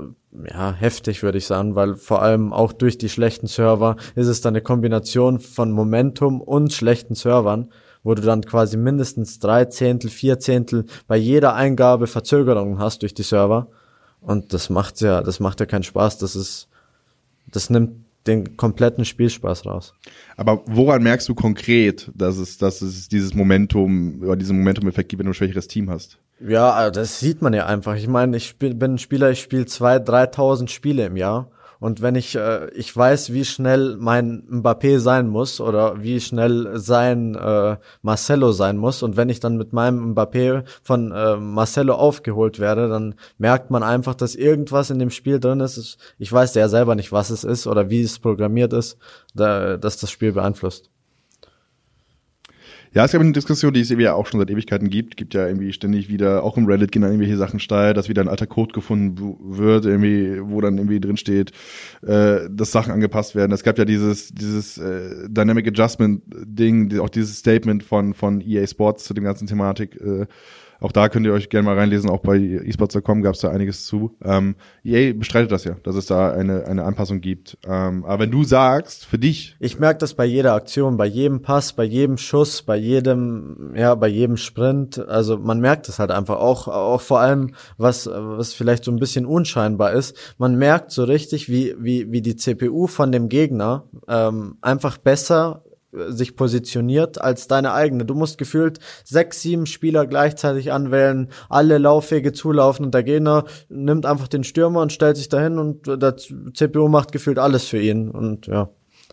ja, 0.50 0.74
heftig, 0.74 1.24
würde 1.24 1.38
ich 1.38 1.46
sagen, 1.46 1.76
weil 1.76 1.96
vor 1.96 2.22
allem 2.22 2.54
auch 2.54 2.72
durch 2.72 2.98
die 2.98 3.10
schlechten 3.10 3.48
Server 3.48 3.98
ist 4.16 4.28
es 4.28 4.42
dann 4.42 4.54
eine 4.54 4.62
Kombination 4.62 5.40
von 5.40 5.72
Momentum 5.72 6.40
und 6.42 6.72
schlechten 6.72 7.16
Servern, 7.16 7.70
wo 8.04 8.16
du 8.16 8.22
dann 8.22 8.42
quasi 8.42 8.78
mindestens 8.78 9.40
drei 9.40 9.66
Zehntel, 9.66 10.10
vier 10.10 10.40
Zehntel 10.40 10.86
bei 11.08 11.18
jeder 11.18 11.54
Eingabe 11.54 12.08
Verzögerungen 12.08 12.80
hast 12.80 13.02
durch 13.02 13.14
die 13.14 13.24
Server. 13.24 13.68
Und 14.22 14.54
das 14.54 14.70
macht 14.70 15.02
ja, 15.02 15.22
das 15.22 15.42
macht 15.42 15.60
ja 15.60 15.66
keinen 15.66 15.84
Spaß. 15.84 16.18
Das 16.18 16.36
ist, 16.36 16.70
das 17.48 17.70
nimmt 17.70 18.03
den 18.28 18.58
kompletten 18.58 19.06
Spielspaß 19.06 19.66
raus. 19.66 19.94
Aber 20.38 20.64
woran 20.66 21.04
merkst 21.04 21.28
du 21.28 21.36
konkret, 21.36 22.12
dass 22.16 22.38
es, 22.38 22.58
dass 22.58 22.82
es 22.82 23.10
dieses 23.10 23.34
Momentum 23.34 24.22
oder 24.22 24.36
diesen 24.36 24.58
Momentum-Effekt 24.58 25.10
gibt, 25.10 25.20
wenn 25.20 25.26
du 25.26 25.32
ein 25.32 25.36
schwächeres 25.36 25.68
Team 25.68 25.90
hast? 25.90 26.20
Ja, 26.40 26.90
das 26.92 27.20
sieht 27.20 27.42
man 27.42 27.54
ja 27.54 27.66
einfach. 27.66 27.96
Ich 27.96 28.08
meine, 28.08 28.38
ich 28.38 28.58
bin 28.58 28.82
ein 28.82 28.98
Spieler, 28.98 29.32
ich 29.32 29.42
spiele 29.42 29.66
zwei, 29.66 30.00
dreitausend 30.00 30.72
Spiele 30.72 31.06
im 31.06 31.18
Jahr 31.18 31.50
und 31.84 32.02
wenn 32.02 32.16
ich, 32.16 32.34
äh, 32.36 32.70
ich 32.76 32.96
weiß, 32.96 33.34
wie 33.34 33.44
schnell 33.44 33.98
mein 34.00 34.48
Mbappé 34.50 35.00
sein 35.00 35.28
muss 35.28 35.60
oder 35.60 36.02
wie 36.02 36.22
schnell 36.22 36.80
sein 36.80 37.36
äh, 37.36 37.76
Marcelo 38.02 38.54
sein 38.54 38.78
muss 38.78 39.04
und 39.04 39.18
wenn 39.18 39.28
ich 39.28 39.42
dann 39.42 39.58
mit 39.58 39.74
meinem 39.74 40.14
Mbappé 40.14 40.64
von 40.82 41.12
äh, 41.12 41.36
Marcelo 41.36 41.96
aufgeholt 41.96 42.60
werde, 42.60 42.88
dann 42.88 43.16
merkt 43.38 43.70
man 43.70 43.84
einfach, 43.84 44.16
dass 44.16 44.34
irgendwas 44.34 44.92
in 44.92 45.00
dem 45.00 45.10
Spiel 45.10 45.42
drin 45.42 45.60
ist. 45.60 45.98
Ich 46.20 46.32
weiß 46.32 46.56
ja 46.56 46.70
selber 46.70 46.96
nicht, 46.96 47.12
was 47.12 47.32
es 47.32 47.44
ist 47.44 47.68
oder 47.68 47.90
wie 47.90 48.02
es 48.02 48.18
programmiert 48.18 48.72
ist, 48.72 48.98
da, 49.36 49.76
dass 49.76 49.98
das 49.98 50.10
Spiel 50.10 50.32
beeinflusst. 50.32 50.93
Ja, 52.94 53.06
es 53.06 53.12
gab 53.12 53.22
eine 53.22 53.32
Diskussion, 53.32 53.74
die 53.74 53.82
es 53.82 53.90
irgendwie 53.90 54.06
ja 54.06 54.14
auch 54.14 54.28
schon 54.28 54.40
seit 54.40 54.52
Ewigkeiten 54.52 54.90
gibt. 54.90 55.18
Gibt 55.18 55.34
ja 55.34 55.48
irgendwie 55.48 55.74
ständig 55.74 56.10
wieder, 56.10 56.44
auch 56.44 56.58
im 56.58 56.68
Reddit 56.68 56.92
gehen 56.92 57.02
dann 57.02 57.12
irgendwelche 57.12 57.38
Sachen 57.38 57.60
steil, 57.60 57.96
dass 57.96 58.08
wieder 58.08 58.22
ein 58.22 58.28
alter 58.28 58.46
Code 58.46 58.72
gefunden 58.72 59.36
wird, 59.42 59.86
irgendwie, 59.86 60.40
wo 60.42 60.62
dann 60.62 60.78
irgendwie 60.78 61.00
drin 61.00 61.18
steht, 61.18 61.52
äh, 62.04 62.42
dass 62.52 62.72
Sachen 62.72 62.94
angepasst 62.94 63.34
werden. 63.34 63.52
Es 63.52 63.64
gab 63.64 63.80
ja 63.80 63.86
dieses, 63.86 64.30
dieses 64.30 64.78
äh, 64.78 65.28
Dynamic 65.28 65.68
Adjustment 65.68 66.22
Ding, 66.28 67.00
auch 67.00 67.10
dieses 67.10 67.40
Statement 67.40 67.84
von, 67.84 68.14
von 68.14 68.42
EA 68.42 68.68
Sports 68.68 69.06
zu 69.06 69.16
dem 69.16 69.24
ganzen 69.24 69.48
Thematik. 69.48 70.00
Äh, 70.00 70.28
auch 70.84 70.92
da 70.92 71.08
könnt 71.08 71.26
ihr 71.26 71.32
euch 71.32 71.48
gerne 71.48 71.66
mal 71.66 71.78
reinlesen, 71.78 72.10
auch 72.10 72.20
bei 72.20 72.38
esports.com 72.38 73.22
gab 73.22 73.36
es 73.36 73.40
da 73.40 73.50
einiges 73.50 73.86
zu. 73.86 74.18
Ähm, 74.22 74.56
EA 74.84 75.14
bestreitet 75.14 75.50
das 75.50 75.64
ja, 75.64 75.78
dass 75.84 75.96
es 75.96 76.08
da 76.08 76.34
eine, 76.34 76.66
eine 76.66 76.84
Anpassung 76.84 77.22
gibt. 77.22 77.58
Ähm, 77.66 78.04
aber 78.04 78.24
wenn 78.24 78.32
du 78.32 78.44
sagst, 78.44 79.06
für 79.06 79.18
dich. 79.18 79.56
Ich 79.62 79.80
merke 79.80 80.00
das 80.00 80.14
bei 80.14 80.26
jeder 80.26 80.54
Aktion, 80.54 80.98
bei 80.98 81.06
jedem 81.06 81.42
Pass, 81.42 81.72
bei 81.72 81.86
jedem 81.86 82.18
Schuss, 82.18 82.64
bei 82.64 82.76
jedem, 82.76 83.74
ja, 83.78 83.96
bei 83.96 84.10
jedem 84.10 84.36
Sprint. 84.36 85.00
Also 85.00 85.38
man 85.38 85.62
merkt 85.62 85.88
es 85.88 86.00
halt 86.00 86.12
einfach 86.12 86.40
auch, 86.40 86.68
auch 86.68 87.00
vor 87.00 87.22
allem, 87.22 87.56
was, 87.78 88.06
was 88.08 88.54
vielleicht 88.54 88.84
so 88.84 88.92
ein 88.92 89.00
bisschen 89.00 89.26
unscheinbar 89.26 89.94
ist. 89.94 90.18
Man 90.38 90.58
merkt 90.58 90.92
so 90.92 91.06
richtig, 91.06 91.48
wie, 91.48 91.76
wie, 91.80 92.12
wie 92.12 92.22
die 92.22 92.36
CPU 92.36 92.88
von 92.88 93.14
dem 93.14 93.30
Gegner 93.30 93.86
ähm, 94.10 94.58
einfach 94.60 94.98
besser 94.98 95.64
sich 96.08 96.36
positioniert 96.36 97.22
als 97.22 97.48
deine 97.48 97.74
eigene. 97.74 98.06
Du 98.06 98.16
musst 98.16 98.38
gefühlt 98.38 98.80
sechs, 99.04 99.42
sieben 99.42 99.66
Spieler 99.66 100.06
gleichzeitig 100.08 100.72
anwählen, 100.72 101.30
alle 101.50 101.78
Laufwege 101.78 102.34
zulaufen 102.34 102.86
und 102.86 102.94
der 102.94 103.04
Gegner 103.04 103.46
nimmt 103.70 104.06
einfach 104.06 104.28
den 104.28 104.44
Stürmer 104.44 104.82
und 104.82 104.92
stellt 104.92 105.18
sich 105.18 105.30
dahin 105.30 105.58
und 105.58 105.88
der 105.88 106.16
CPU 106.18 106.88
macht 106.88 107.12
gefühlt 107.12 107.40
alles 107.40 107.68
für 107.68 107.80
ihn 107.80 108.10
und 108.10 108.48
ja, 108.48 108.70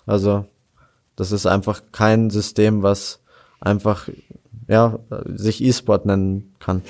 also 0.07 0.47
das 1.17 1.33
ist 1.33 1.47
einfach 1.47 1.83
kein 1.93 2.31
System, 2.31 2.83
was 2.83 3.21
einfach 3.61 4.09
ja 4.69 4.99
sich 5.27 5.63
E-Sport 5.63 6.07
nennen 6.07 6.55
kann. 6.61 6.83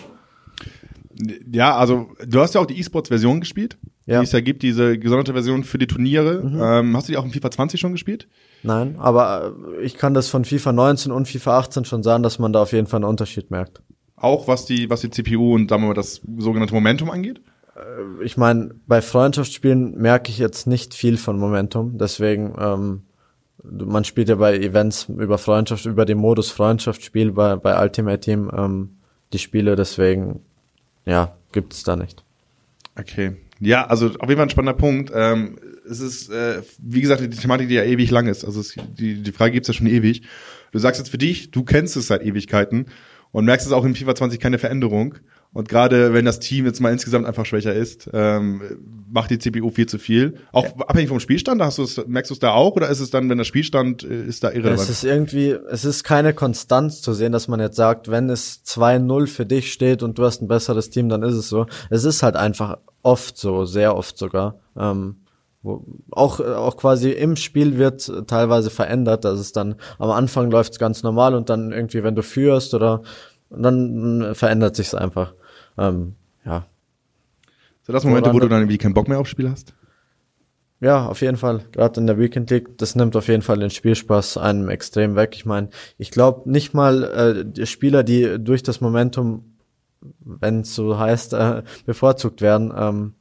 Ja, 1.50 1.76
also 1.76 2.08
du 2.26 2.40
hast 2.40 2.54
ja 2.54 2.60
auch 2.60 2.66
die 2.66 2.78
E-Sports-Version 2.78 3.40
gespielt, 3.40 3.76
ja. 4.06 4.20
die 4.20 4.24
es 4.24 4.32
ja 4.32 4.40
gibt, 4.40 4.62
diese 4.62 4.98
gesonderte 4.98 5.32
Version 5.32 5.64
für 5.64 5.78
die 5.78 5.86
Turniere. 5.86 6.42
Mhm. 6.42 6.60
Ähm, 6.62 6.96
hast 6.96 7.08
du 7.08 7.12
die 7.12 7.18
auch 7.18 7.24
in 7.24 7.32
FIFA 7.32 7.50
20 7.50 7.80
schon 7.80 7.92
gespielt? 7.92 8.28
Nein, 8.62 8.96
aber 8.98 9.54
äh, 9.78 9.82
ich 9.82 9.96
kann 9.96 10.14
das 10.14 10.28
von 10.28 10.44
FIFA 10.44 10.72
19 10.72 11.12
und 11.12 11.28
FIFA 11.28 11.58
18 11.58 11.84
schon 11.84 12.02
sagen, 12.02 12.22
dass 12.22 12.38
man 12.38 12.52
da 12.52 12.62
auf 12.62 12.72
jeden 12.72 12.86
Fall 12.86 12.98
einen 12.98 13.10
Unterschied 13.10 13.50
merkt. 13.50 13.82
Auch 14.16 14.48
was 14.48 14.66
die, 14.66 14.90
was 14.90 15.00
die 15.00 15.10
CPU 15.10 15.54
und 15.54 15.70
sagen 15.70 15.82
wir 15.82 15.88
mal 15.88 15.94
das 15.94 16.20
sogenannte 16.38 16.74
Momentum 16.74 17.10
angeht? 17.10 17.40
Äh, 17.74 18.24
ich 18.24 18.36
meine, 18.36 18.74
bei 18.86 19.00
Freundschaftsspielen 19.00 19.96
merke 19.96 20.30
ich 20.30 20.38
jetzt 20.38 20.66
nicht 20.66 20.94
viel 20.94 21.16
von 21.16 21.38
Momentum, 21.38 21.96
deswegen 21.98 22.54
ähm, 22.58 23.02
man 23.62 24.04
spielt 24.04 24.28
ja 24.28 24.36
bei 24.36 24.56
Events 24.56 25.08
über 25.08 25.38
Freundschaft, 25.38 25.86
über 25.86 26.04
den 26.04 26.18
Modus 26.18 26.50
Freundschaftsspiel 26.50 27.32
bei, 27.32 27.56
bei 27.56 27.80
Ultimate 27.80 28.20
Team 28.20 28.50
ähm, 28.56 28.96
die 29.32 29.38
Spiele, 29.38 29.76
deswegen 29.76 30.40
ja, 31.04 31.36
gibt 31.52 31.72
es 31.72 31.82
da 31.82 31.96
nicht. 31.96 32.24
Okay. 32.98 33.36
Ja, 33.60 33.86
also 33.86 34.06
auf 34.06 34.28
jeden 34.28 34.36
Fall 34.36 34.46
ein 34.46 34.50
spannender 34.50 34.78
Punkt. 34.78 35.12
Ähm, 35.14 35.58
es 35.90 36.00
ist, 36.00 36.30
äh, 36.30 36.62
wie 36.78 37.00
gesagt, 37.00 37.20
die 37.20 37.28
Thematik, 37.28 37.68
die 37.68 37.74
ja 37.74 37.84
ewig 37.84 38.10
lang 38.10 38.26
ist. 38.28 38.44
Also 38.44 38.60
es, 38.60 38.74
die, 38.98 39.22
die 39.22 39.32
Frage 39.32 39.52
gibt's 39.52 39.68
ja 39.68 39.74
schon 39.74 39.86
ewig. 39.86 40.22
Du 40.72 40.78
sagst 40.78 41.00
jetzt 41.00 41.10
für 41.10 41.18
dich, 41.18 41.50
du 41.50 41.64
kennst 41.64 41.96
es 41.96 42.06
seit 42.06 42.22
Ewigkeiten 42.22 42.86
und 43.32 43.44
merkst 43.44 43.66
es 43.66 43.72
auch 43.72 43.84
in 43.84 43.94
FIFA 43.94 44.14
20 44.14 44.40
keine 44.40 44.58
Veränderung. 44.58 45.16
Und 45.52 45.68
gerade 45.68 46.12
wenn 46.12 46.24
das 46.24 46.38
Team 46.38 46.64
jetzt 46.64 46.80
mal 46.80 46.92
insgesamt 46.92 47.26
einfach 47.26 47.44
schwächer 47.44 47.74
ist, 47.74 48.08
ähm, 48.12 48.62
macht 49.10 49.32
die 49.32 49.38
CPU 49.40 49.70
viel 49.70 49.86
zu 49.86 49.98
viel. 49.98 50.36
Auch 50.52 50.64
ja. 50.64 50.86
abhängig 50.86 51.08
vom 51.08 51.18
Spielstand, 51.18 51.60
hast 51.60 51.78
du's, 51.78 52.00
merkst 52.06 52.30
du 52.30 52.34
es 52.34 52.38
da 52.38 52.52
auch 52.52 52.76
oder 52.76 52.88
ist 52.88 53.00
es 53.00 53.10
dann, 53.10 53.28
wenn 53.28 53.38
der 53.38 53.44
Spielstand 53.44 54.04
äh, 54.04 54.22
ist 54.22 54.44
da 54.44 54.50
irrelevant? 54.50 54.82
Es 54.82 54.88
ist 54.88 55.02
irgendwie, 55.02 55.56
es 55.70 55.84
ist 55.84 56.04
keine 56.04 56.34
Konstanz 56.34 57.02
zu 57.02 57.14
sehen, 57.14 57.32
dass 57.32 57.48
man 57.48 57.58
jetzt 57.58 57.74
sagt, 57.74 58.08
wenn 58.12 58.30
es 58.30 58.62
2-0 58.64 59.26
für 59.26 59.44
dich 59.44 59.72
steht 59.72 60.04
und 60.04 60.18
du 60.18 60.24
hast 60.24 60.40
ein 60.40 60.46
besseres 60.46 60.90
Team, 60.90 61.08
dann 61.08 61.24
ist 61.24 61.34
es 61.34 61.48
so. 61.48 61.66
Es 61.88 62.04
ist 62.04 62.22
halt 62.22 62.36
einfach 62.36 62.78
oft 63.02 63.36
so, 63.36 63.64
sehr 63.64 63.96
oft 63.96 64.18
sogar. 64.18 64.60
Ähm, 64.78 65.16
wo 65.62 65.84
auch, 66.10 66.40
auch 66.40 66.76
quasi 66.76 67.10
im 67.10 67.36
Spiel 67.36 67.76
wird 67.78 68.10
teilweise 68.26 68.70
verändert, 68.70 69.24
dass 69.24 69.38
es 69.38 69.52
dann 69.52 69.74
am 69.98 70.10
Anfang 70.10 70.50
läuft 70.50 70.72
es 70.72 70.78
ganz 70.78 71.02
normal 71.02 71.34
und 71.34 71.50
dann 71.50 71.72
irgendwie, 71.72 72.02
wenn 72.02 72.14
du 72.14 72.22
führst 72.22 72.74
oder 72.74 73.02
dann 73.50 74.34
verändert 74.34 74.76
sich's 74.76 74.94
einfach. 74.94 75.34
Ähm, 75.76 76.14
ja. 76.44 76.66
So 77.82 77.92
das 77.92 78.04
Momente, 78.04 78.32
wo 78.32 78.38
du 78.38 78.48
dann 78.48 78.60
irgendwie 78.60 78.78
keinen 78.78 78.94
Bock 78.94 79.08
mehr 79.08 79.18
aufs 79.18 79.30
Spiel 79.30 79.50
hast? 79.50 79.74
Ja, 80.80 81.06
auf 81.06 81.20
jeden 81.20 81.36
Fall. 81.36 81.66
Gerade 81.72 82.00
in 82.00 82.06
der 82.06 82.18
Weekend 82.18 82.50
League, 82.50 82.78
das 82.78 82.94
nimmt 82.94 83.14
auf 83.14 83.28
jeden 83.28 83.42
Fall 83.42 83.58
den 83.58 83.68
Spielspaß 83.68 84.38
einem 84.38 84.70
extrem 84.70 85.14
weg. 85.14 85.32
Ich 85.34 85.44
meine, 85.44 85.68
ich 85.98 86.10
glaube 86.10 86.50
nicht 86.50 86.72
mal 86.72 87.04
äh, 87.04 87.44
die 87.44 87.66
Spieler, 87.66 88.02
die 88.02 88.42
durch 88.42 88.62
das 88.62 88.80
Momentum, 88.80 89.56
wenn 90.20 90.60
es 90.60 90.74
so 90.74 90.98
heißt, 90.98 91.34
äh, 91.34 91.62
bevorzugt 91.84 92.40
werden, 92.40 92.72
ähm, 92.74 93.14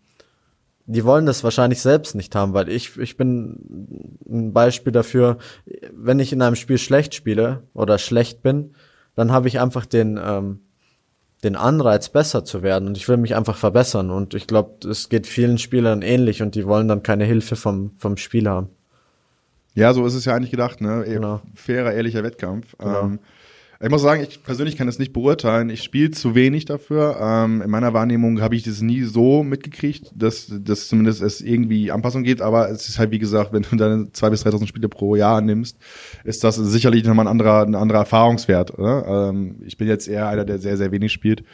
die 0.91 1.05
wollen 1.05 1.27
das 1.27 1.43
wahrscheinlich 1.43 1.81
selbst 1.81 2.15
nicht 2.15 2.33
haben, 2.33 2.53
weil 2.53 2.67
ich, 2.67 2.97
ich 2.97 3.15
bin 3.15 4.17
ein 4.27 4.53
Beispiel 4.53 4.91
dafür, 4.91 5.37
wenn 5.93 6.19
ich 6.19 6.33
in 6.33 6.41
einem 6.41 6.55
Spiel 6.55 6.79
schlecht 6.79 7.13
spiele 7.13 7.61
oder 7.75 7.99
schlecht 7.99 8.41
bin, 8.41 8.73
dann 9.15 9.31
habe 9.31 9.47
ich 9.47 9.59
einfach 9.59 9.85
den, 9.85 10.19
ähm, 10.21 10.61
den 11.43 11.55
Anreiz, 11.55 12.09
besser 12.09 12.43
zu 12.43 12.63
werden. 12.63 12.87
Und 12.87 12.97
ich 12.97 13.07
will 13.07 13.17
mich 13.17 13.35
einfach 13.35 13.55
verbessern. 13.55 14.09
Und 14.09 14.33
ich 14.33 14.47
glaube, 14.47 14.87
es 14.89 15.09
geht 15.09 15.27
vielen 15.27 15.59
Spielern 15.59 16.01
ähnlich 16.01 16.41
und 16.41 16.55
die 16.55 16.65
wollen 16.65 16.87
dann 16.87 17.03
keine 17.03 17.25
Hilfe 17.25 17.55
vom, 17.55 17.91
vom 17.97 18.17
Spiel 18.17 18.49
haben. 18.49 18.69
Ja, 19.75 19.93
so 19.93 20.05
ist 20.07 20.15
es 20.15 20.25
ja 20.25 20.33
eigentlich 20.33 20.51
gedacht, 20.51 20.81
ne? 20.81 21.03
Genau. 21.05 21.41
Fairer, 21.53 21.93
ehrlicher 21.93 22.23
Wettkampf. 22.23 22.75
Genau. 22.79 23.01
Ähm, 23.01 23.19
ich 23.81 23.89
muss 23.89 24.01
sagen, 24.01 24.21
ich 24.21 24.43
persönlich 24.43 24.75
kann 24.75 24.87
das 24.87 24.99
nicht 24.99 25.13
beurteilen. 25.13 25.69
Ich 25.69 25.83
spiele 25.83 26.11
zu 26.11 26.35
wenig 26.35 26.65
dafür. 26.65 27.17
Ähm, 27.21 27.61
in 27.61 27.69
meiner 27.69 27.93
Wahrnehmung 27.93 28.41
habe 28.41 28.55
ich 28.55 28.63
das 28.63 28.81
nie 28.81 29.03
so 29.03 29.41
mitgekriegt, 29.41 30.11
dass, 30.13 30.47
dass 30.49 30.89
zumindest 30.89 31.21
es 31.21 31.39
irgendwie 31.39 31.89
Anpassung 31.89 32.23
gibt. 32.23 32.41
Aber 32.41 32.69
es 32.69 32.89
ist 32.89 32.99
halt, 32.99 33.11
wie 33.11 33.19
gesagt, 33.19 33.53
wenn 33.53 33.63
du 33.63 33.77
deine 33.77 34.11
zwei 34.11 34.31
bis 34.31 34.45
3.000 34.45 34.67
Spiele 34.67 34.89
pro 34.89 35.15
Jahr 35.15 35.39
nimmst, 35.39 35.77
ist 36.25 36.43
das 36.43 36.57
sicherlich 36.57 37.05
nochmal 37.05 37.25
ein 37.25 37.31
anderer, 37.31 37.65
ein 37.65 37.75
anderer 37.75 37.99
Erfahrungswert. 37.99 38.73
Ähm, 38.77 39.61
ich 39.65 39.77
bin 39.77 39.87
jetzt 39.87 40.09
eher 40.09 40.27
einer, 40.27 40.43
der 40.43 40.59
sehr, 40.59 40.75
sehr 40.75 40.91
wenig 40.91 41.13
spielt. 41.13 41.45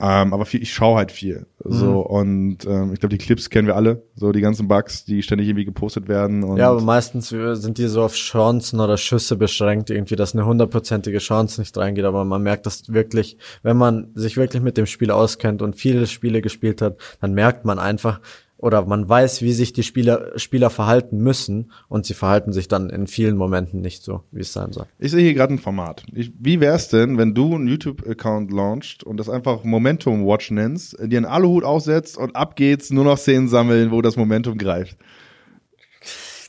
Ähm, 0.00 0.32
aber 0.32 0.46
viel, 0.46 0.62
ich 0.62 0.72
schaue 0.72 0.96
halt 0.96 1.10
viel. 1.10 1.46
So 1.64 1.86
mhm. 1.86 1.96
und 1.96 2.66
ähm, 2.66 2.92
ich 2.92 3.00
glaube, 3.00 3.16
die 3.16 3.24
Clips 3.24 3.50
kennen 3.50 3.66
wir 3.66 3.74
alle. 3.74 4.04
So 4.14 4.30
die 4.30 4.40
ganzen 4.40 4.68
Bugs, 4.68 5.04
die 5.04 5.24
ständig 5.24 5.48
irgendwie 5.48 5.64
gepostet 5.64 6.06
werden. 6.06 6.44
Und 6.44 6.56
ja, 6.56 6.70
aber 6.70 6.80
meistens 6.82 7.30
sind 7.30 7.78
die 7.78 7.88
so 7.88 8.02
auf 8.02 8.14
Chancen 8.14 8.78
oder 8.78 8.96
Schüsse 8.96 9.36
beschränkt, 9.36 9.90
irgendwie, 9.90 10.14
dass 10.14 10.34
eine 10.34 10.46
hundertprozentige 10.46 11.18
Chance 11.18 11.60
nicht 11.60 11.76
reingeht. 11.76 12.04
Aber 12.04 12.24
man 12.24 12.42
merkt 12.42 12.66
das 12.66 12.92
wirklich, 12.92 13.38
wenn 13.64 13.76
man 13.76 14.12
sich 14.14 14.36
wirklich 14.36 14.62
mit 14.62 14.76
dem 14.76 14.86
Spiel 14.86 15.10
auskennt 15.10 15.62
und 15.62 15.74
viele 15.74 16.06
Spiele 16.06 16.42
gespielt 16.42 16.80
hat, 16.80 16.96
dann 17.20 17.34
merkt 17.34 17.64
man 17.64 17.80
einfach, 17.80 18.20
oder 18.58 18.84
man 18.84 19.08
weiß, 19.08 19.40
wie 19.42 19.52
sich 19.52 19.72
die 19.72 19.84
Spieler, 19.84 20.32
Spieler 20.36 20.68
verhalten 20.68 21.18
müssen 21.18 21.70
und 21.88 22.04
sie 22.06 22.14
verhalten 22.14 22.52
sich 22.52 22.66
dann 22.66 22.90
in 22.90 23.06
vielen 23.06 23.36
Momenten 23.36 23.80
nicht 23.80 24.02
so, 24.02 24.24
wie 24.32 24.40
es 24.40 24.52
sein 24.52 24.72
soll. 24.72 24.86
Ich 24.98 25.12
sehe 25.12 25.22
hier 25.22 25.34
gerade 25.34 25.54
ein 25.54 25.60
Format. 25.60 26.04
Ich, 26.12 26.32
wie 26.38 26.60
wär's 26.60 26.88
denn, 26.88 27.16
wenn 27.18 27.34
du 27.34 27.54
einen 27.54 27.68
YouTube-Account 27.68 28.50
launchst 28.50 29.04
und 29.04 29.16
das 29.16 29.30
einfach 29.30 29.62
Momentum 29.62 30.26
Watch 30.26 30.50
nennst, 30.50 30.96
dir 31.00 31.18
einen 31.18 31.24
Aluhut 31.24 31.62
aufsetzt 31.62 32.18
und 32.18 32.34
ab 32.34 32.56
geht's, 32.56 32.90
nur 32.90 33.04
noch 33.04 33.16
Szenen 33.16 33.48
sammeln, 33.48 33.92
wo 33.92 34.02
das 34.02 34.16
Momentum 34.16 34.58
greift? 34.58 34.98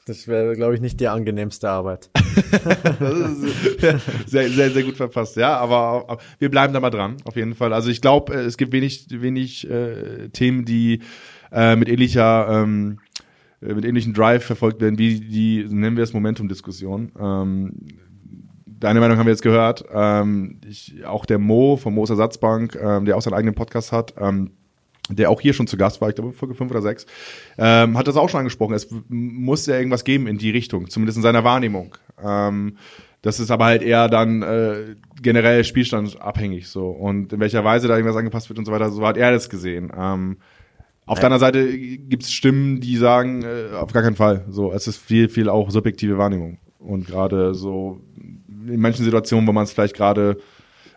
Das 0.07 0.28
wäre, 0.28 0.55
glaube 0.55 0.74
ich, 0.74 0.82
nicht 0.82 0.99
die 0.99 1.07
angenehmste 1.07 1.70
Arbeit. 1.70 2.10
das 2.16 3.14
ist 3.14 3.80
sehr, 4.26 4.49
sehr, 4.49 4.72
sehr 4.72 4.82
gut 4.82 4.97
verpasst, 4.97 5.36
ja. 5.36 5.55
Aber, 5.57 6.05
aber 6.07 6.18
wir 6.39 6.49
bleiben 6.49 6.74
da 6.74 6.80
mal 6.80 6.89
dran, 6.89 7.18
auf 7.26 7.36
jeden 7.36 7.53
Fall. 7.53 7.74
Also 7.74 7.91
ich 7.91 8.01
glaube, 8.01 8.34
es 8.34 8.57
gibt 8.57 8.72
wenig, 8.72 9.05
wenig 9.12 9.70
äh, 9.70 10.30
Themen, 10.30 10.66
die 10.66 11.01
äh, 11.51 11.75
mit 11.75 11.89
ähnlicher 11.89 12.63
ähm, 12.63 12.99
äh, 13.61 13.73
mit 13.73 13.85
ähnlichen 13.85 14.13
Drive 14.13 14.45
verfolgt 14.45 14.81
werden, 14.81 14.97
wie 14.97 15.19
die, 15.19 15.65
nennen 15.69 15.97
wir 15.97 16.03
es 16.03 16.13
Momentum-Diskussion. 16.13 17.11
Ähm, 17.19 17.73
deine 18.65 18.99
Meinung 18.99 19.17
haben 19.17 19.25
wir 19.25 19.33
jetzt 19.33 19.41
gehört. 19.41 19.85
Ähm, 19.93 20.59
ich, 20.67 21.05
auch 21.05 21.25
der 21.25 21.39
Mo 21.39 21.77
vom 21.77 21.95
Moos 21.95 22.09
Ersatzbank, 22.09 22.77
ähm, 22.81 23.05
der 23.05 23.17
auch 23.17 23.21
seinen 23.21 23.33
eigenen 23.33 23.55
Podcast 23.55 23.91
hat, 23.91 24.13
ähm, 24.17 24.51
der 25.09 25.31
auch 25.31 25.41
hier 25.41 25.53
schon 25.53 25.67
zu 25.67 25.75
Gast 25.75 26.01
war, 26.01 26.09
ich 26.09 26.15
glaube 26.15 26.33
Folge 26.33 26.53
5 26.53 26.69
oder 26.69 26.81
6, 26.81 27.05
ähm, 27.57 27.97
hat 27.97 28.07
das 28.07 28.15
auch 28.15 28.29
schon 28.29 28.39
angesprochen. 28.39 28.75
Es 28.75 28.87
muss 29.09 29.65
ja 29.65 29.75
irgendwas 29.75 30.03
geben 30.03 30.27
in 30.27 30.37
die 30.37 30.51
Richtung, 30.51 30.89
zumindest 30.89 31.17
in 31.17 31.23
seiner 31.23 31.43
Wahrnehmung. 31.43 31.95
Ähm, 32.23 32.77
das 33.21 33.39
ist 33.39 33.51
aber 33.51 33.65
halt 33.65 33.81
eher 33.81 34.07
dann 34.07 34.43
äh, 34.43 34.95
generell 35.21 35.63
spielstandabhängig 35.65 36.69
so. 36.69 36.89
Und 36.89 37.33
in 37.33 37.39
welcher 37.39 37.65
Weise 37.65 37.87
da 37.87 37.95
irgendwas 37.97 38.15
angepasst 38.15 38.49
wird 38.49 38.59
und 38.59 38.65
so 38.65 38.71
weiter, 38.71 38.89
so 38.89 39.05
hat 39.05 39.17
er 39.17 39.31
das 39.31 39.49
gesehen. 39.49 39.91
Ähm, 39.97 40.37
auf 41.10 41.18
ja. 41.18 41.24
deiner 41.24 41.39
Seite 41.39 41.76
gibt 41.76 42.22
es 42.22 42.32
Stimmen, 42.32 42.82
die 42.82 42.95
sagen, 42.95 43.41
äh, 43.41 43.76
auf 43.76 43.91
gar 43.93 44.03
keinen 44.03 44.16
Fall. 44.16 44.45
So, 44.47 44.72
es 44.72 44.88
ist 44.88 44.97
viel, 44.97 45.28
viel 45.28 45.49
auch 45.49 45.72
subjektive 45.72 46.20
Wahrnehmung. 46.20 46.60
Und 46.78 47.07
gerade 47.07 47.55
so 47.55 47.99
in 48.68 48.80
manchen 48.80 49.03
Situationen, 49.03 49.47
wo 49.47 49.51
man 49.51 49.64
es 49.64 49.72
vielleicht 49.72 49.95
gerade 49.95 50.38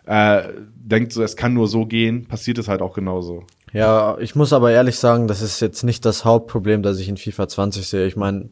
äh, 0.05 0.43
denkt, 0.75 1.13
so 1.13 1.23
es 1.23 1.35
kann 1.35 1.55
nur 1.55 1.67
so 1.67 1.87
gehen, 1.87 2.25
passiert 2.27 2.59
es 2.59 2.67
halt 2.67 2.83
auch 2.83 2.93
genauso. 2.93 3.45
Ja, 3.71 4.15
ich 4.19 4.35
muss 4.35 4.53
aber 4.53 4.69
ehrlich 4.69 4.99
sagen, 4.99 5.27
das 5.27 5.41
ist 5.41 5.59
jetzt 5.61 5.81
nicht 5.81 6.05
das 6.05 6.25
Hauptproblem, 6.25 6.83
das 6.83 6.99
ich 6.99 7.09
in 7.09 7.17
FIFA 7.17 7.47
20 7.47 7.87
sehe. 7.87 8.05
Ich 8.05 8.15
meine, 8.15 8.49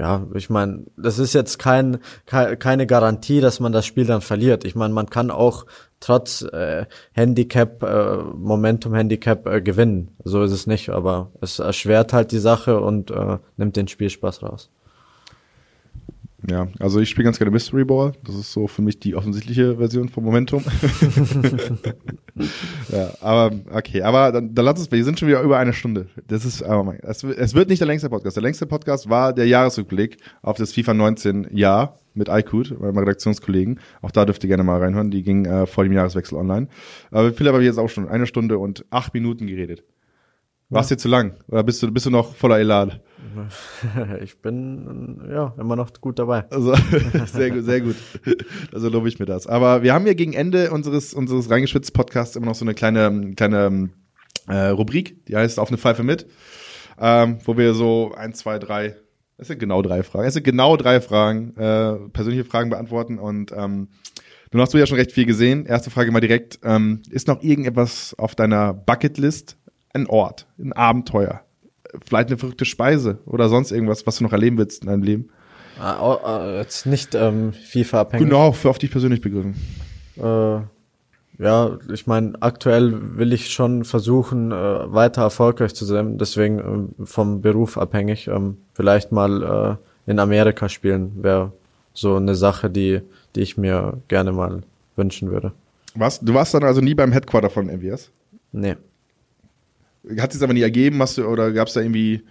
ja, 0.00 0.26
ich 0.32 0.48
meine, 0.48 0.86
das 0.96 1.18
ist 1.18 1.34
jetzt 1.34 1.58
kein, 1.58 1.98
keine 2.24 2.86
Garantie, 2.86 3.42
dass 3.42 3.60
man 3.60 3.70
das 3.70 3.84
Spiel 3.84 4.06
dann 4.06 4.22
verliert. 4.22 4.64
Ich 4.64 4.74
meine, 4.74 4.94
man 4.94 5.10
kann 5.10 5.30
auch 5.30 5.66
trotz 6.00 6.40
äh, 6.40 6.86
Handicap, 7.12 7.82
äh, 7.82 8.16
Momentum-Handicap 8.16 9.46
äh, 9.46 9.60
gewinnen. 9.60 10.16
So 10.24 10.42
ist 10.42 10.52
es 10.52 10.66
nicht, 10.66 10.88
aber 10.88 11.32
es 11.42 11.58
erschwert 11.58 12.14
halt 12.14 12.32
die 12.32 12.38
Sache 12.38 12.80
und 12.80 13.10
äh, 13.10 13.36
nimmt 13.58 13.76
den 13.76 13.88
Spielspaß 13.88 14.42
raus. 14.42 14.70
Ja, 16.48 16.68
also 16.78 17.00
ich 17.00 17.10
spiele 17.10 17.24
ganz 17.24 17.38
gerne 17.38 17.50
Mystery 17.50 17.84
Ball. 17.84 18.12
Das 18.24 18.34
ist 18.34 18.52
so 18.52 18.66
für 18.66 18.82
mich 18.82 18.98
die 18.98 19.14
offensichtliche 19.14 19.76
Version 19.76 20.08
von 20.08 20.24
Momentum. 20.24 20.64
ja, 22.92 23.10
aber 23.20 23.54
okay, 23.72 24.02
aber 24.02 24.32
dann, 24.32 24.54
dann 24.54 24.64
lass 24.64 24.78
uns, 24.78 24.90
wir 24.90 25.04
sind 25.04 25.18
schon 25.18 25.28
wieder 25.28 25.42
über 25.42 25.58
eine 25.58 25.72
Stunde. 25.72 26.06
Das 26.28 26.44
ist, 26.44 26.62
aber 26.62 26.84
mein, 26.84 27.00
es, 27.00 27.22
es 27.22 27.54
wird 27.54 27.68
nicht 27.68 27.80
der 27.80 27.86
längste 27.86 28.08
Podcast. 28.08 28.36
Der 28.36 28.42
längste 28.42 28.66
Podcast 28.66 29.10
war 29.10 29.32
der 29.32 29.46
Jahresrückblick 29.46 30.18
auf 30.42 30.56
das 30.56 30.72
FIFA 30.72 30.94
19 30.94 31.48
Jahr 31.52 31.98
mit 32.14 32.28
iQood, 32.28 32.80
meinem 32.80 32.98
Redaktionskollegen. 32.98 33.80
Auch 34.02 34.10
da 34.10 34.24
dürft 34.24 34.42
ihr 34.44 34.48
gerne 34.48 34.64
mal 34.64 34.80
reinhören. 34.80 35.10
Die 35.10 35.22
ging 35.22 35.44
äh, 35.44 35.66
vor 35.66 35.84
dem 35.84 35.92
Jahreswechsel 35.92 36.38
online. 36.38 36.68
Aber 37.10 37.32
Philipp 37.32 37.52
habe 37.52 37.62
ich 37.62 37.68
jetzt 37.68 37.78
auch 37.78 37.88
schon 37.88 38.08
eine 38.08 38.26
Stunde 38.26 38.58
und 38.58 38.84
acht 38.90 39.14
Minuten 39.14 39.46
geredet. 39.46 39.84
Warst 40.70 40.92
du 40.92 40.96
zu 40.96 41.08
lang? 41.08 41.34
Oder 41.48 41.64
bist 41.64 41.82
du, 41.82 41.90
bist 41.90 42.06
du 42.06 42.10
noch 42.10 42.34
voller 42.34 42.60
Elan? 42.60 43.00
ich 44.22 44.40
bin 44.40 45.20
ja 45.28 45.52
immer 45.58 45.74
noch 45.74 45.92
gut 46.00 46.18
dabei. 46.18 46.48
Also, 46.50 46.74
sehr 47.26 47.50
gut, 47.50 47.64
sehr 47.64 47.80
gut. 47.80 47.96
Also 48.72 48.88
lobe 48.88 49.08
ich 49.08 49.18
mir 49.18 49.26
das. 49.26 49.48
Aber 49.48 49.82
wir 49.82 49.92
haben 49.92 50.06
ja 50.06 50.14
gegen 50.14 50.32
Ende 50.32 50.70
unseres, 50.70 51.12
unseres 51.12 51.50
reingeschwitzt 51.50 51.92
Podcasts 51.92 52.36
immer 52.36 52.46
noch 52.46 52.54
so 52.54 52.64
eine 52.64 52.74
kleine, 52.74 53.32
kleine 53.34 53.90
äh, 54.46 54.68
Rubrik, 54.68 55.26
die 55.26 55.36
heißt 55.36 55.58
Auf 55.58 55.68
eine 55.68 55.78
Pfeife 55.78 56.04
mit, 56.04 56.26
ähm, 57.00 57.38
wo 57.44 57.56
wir 57.56 57.74
so 57.74 58.12
ein, 58.16 58.32
zwei, 58.32 58.58
drei, 58.58 58.96
es 59.38 59.48
sind 59.48 59.58
genau 59.58 59.82
drei 59.82 60.02
Fragen, 60.02 60.26
es 60.28 60.34
sind 60.34 60.44
genau 60.44 60.76
drei 60.76 61.00
Fragen, 61.00 61.54
äh, 61.56 62.08
persönliche 62.12 62.44
Fragen 62.44 62.70
beantworten 62.70 63.18
und 63.18 63.52
ähm, 63.52 63.88
Nun 64.52 64.62
hast 64.62 64.74
du 64.74 64.78
ja 64.78 64.86
schon 64.86 64.98
recht 64.98 65.12
viel 65.12 65.26
gesehen. 65.26 65.64
Erste 65.64 65.90
Frage 65.90 66.10
mal 66.10 66.20
direkt. 66.20 66.58
Ähm, 66.64 67.02
ist 67.08 67.28
noch 67.28 67.40
irgendetwas 67.42 68.14
auf 68.18 68.34
deiner 68.34 68.74
Bucketlist? 68.74 69.56
Ein 69.92 70.06
Ort, 70.06 70.46
ein 70.58 70.72
Abenteuer, 70.72 71.40
vielleicht 72.06 72.28
eine 72.28 72.38
verrückte 72.38 72.64
Speise 72.64 73.18
oder 73.26 73.48
sonst 73.48 73.72
irgendwas, 73.72 74.06
was 74.06 74.16
du 74.16 74.24
noch 74.24 74.32
erleben 74.32 74.58
willst 74.58 74.82
in 74.82 74.88
deinem 74.88 75.02
Leben? 75.02 75.30
Ah, 75.80 76.18
ah, 76.22 76.56
jetzt 76.58 76.86
nicht 76.86 77.14
ähm, 77.14 77.52
FIFA-abhängig. 77.52 78.28
Genau, 78.28 78.52
für 78.52 78.70
auf 78.70 78.78
dich 78.78 78.90
persönlich 78.90 79.20
begriffen. 79.20 79.54
Äh, 80.16 80.60
ja, 81.42 81.78
ich 81.90 82.06
meine, 82.06 82.34
aktuell 82.40 83.16
will 83.16 83.32
ich 83.32 83.50
schon 83.50 83.84
versuchen, 83.84 84.52
äh, 84.52 84.54
weiter 84.54 85.22
erfolgreich 85.22 85.74
zu 85.74 85.86
sein, 85.86 86.18
deswegen 86.18 86.58
äh, 87.00 87.06
vom 87.06 87.40
Beruf 87.40 87.78
abhängig. 87.78 88.28
Ähm, 88.28 88.58
vielleicht 88.74 89.10
mal 89.10 89.78
äh, 90.06 90.10
in 90.10 90.18
Amerika 90.18 90.68
spielen 90.68 91.12
wäre 91.22 91.52
so 91.94 92.16
eine 92.16 92.34
Sache, 92.34 92.68
die, 92.68 93.00
die 93.34 93.40
ich 93.40 93.56
mir 93.56 93.98
gerne 94.08 94.32
mal 94.32 94.62
wünschen 94.96 95.30
würde. 95.30 95.52
Was? 95.94 96.20
Du 96.20 96.34
warst 96.34 96.52
dann 96.52 96.64
also 96.64 96.80
nie 96.80 96.94
beim 96.94 97.12
Headquarter 97.12 97.48
von 97.48 97.66
MWS? 97.66 98.10
Nee. 98.52 98.76
Hat 100.18 100.32
sich 100.32 100.42
aber 100.42 100.54
nie 100.54 100.62
ergeben, 100.62 101.00
hast 101.02 101.18
du, 101.18 101.26
oder 101.26 101.52
gab 101.52 101.68
es 101.68 101.74
da 101.74 101.80
irgendwie. 101.80 102.22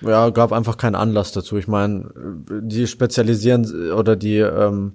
Ja, 0.00 0.30
gab 0.30 0.52
einfach 0.52 0.76
keinen 0.76 0.94
Anlass 0.94 1.32
dazu. 1.32 1.56
Ich 1.56 1.68
meine, 1.68 2.10
die 2.48 2.86
spezialisieren 2.86 3.92
oder 3.92 4.16
die 4.16 4.36
ähm, 4.36 4.94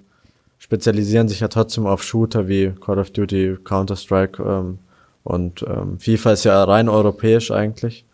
spezialisieren 0.58 1.28
sich 1.28 1.40
ja 1.40 1.48
trotzdem 1.48 1.86
auf 1.86 2.02
Shooter 2.02 2.48
wie 2.48 2.72
Call 2.80 2.98
of 2.98 3.10
Duty, 3.10 3.58
Counter-Strike 3.62 4.42
ähm, 4.42 4.78
und 5.22 5.62
ähm, 5.68 5.98
FIFA 5.98 6.32
ist 6.32 6.44
ja 6.44 6.64
rein 6.64 6.88
europäisch 6.88 7.50
eigentlich. 7.50 8.06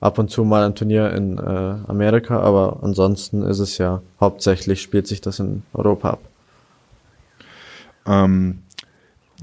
Ab 0.00 0.18
und 0.18 0.30
zu 0.30 0.44
mal 0.44 0.64
ein 0.64 0.74
Turnier 0.74 1.10
in 1.12 1.38
äh, 1.38 1.40
Amerika, 1.88 2.40
aber 2.40 2.78
ansonsten 2.82 3.42
ist 3.42 3.58
es 3.58 3.78
ja 3.78 4.00
hauptsächlich 4.20 4.80
spielt 4.80 5.06
sich 5.06 5.20
das 5.20 5.40
in 5.40 5.64
Europa 5.74 6.10
ab. 6.10 6.20
Ähm, 8.06 8.62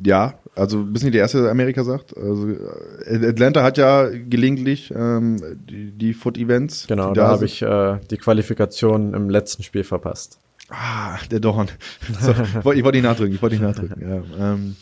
ja, 0.04 0.34
also 0.56 0.84
bist 0.86 1.04
nicht 1.04 1.14
der 1.14 1.22
Erste, 1.22 1.42
der 1.42 1.52
Amerika 1.52 1.84
sagt. 1.84 2.16
Also 2.18 2.48
Atlanta 3.06 3.62
hat 3.62 3.78
ja 3.78 4.08
gelegentlich 4.08 4.94
ähm, 4.96 5.42
die, 5.70 5.92
die 5.92 6.14
Foot-Events. 6.14 6.88
Genau, 6.88 7.10
die 7.10 7.20
da 7.20 7.28
habe 7.28 7.46
ich 7.46 7.62
äh, 7.62 8.00
die 8.10 8.18
Qualifikation 8.18 9.14
im 9.14 9.30
letzten 9.30 9.64
Spiel 9.64 9.84
verpasst. 9.84 10.40
Ah, 10.70 11.18
der 11.30 11.42
Dorn. 11.42 11.68
So, 12.20 12.32
ich 12.72 12.84
wollte 12.84 12.98
ihn 12.98 13.04
nachdrücken, 13.04 13.36
ich 13.36 13.42
wollte 13.42 13.58
ihn 13.58 13.62
nachdrücken. 13.62 14.02
Ja, 14.02 14.54
ähm, 14.54 14.76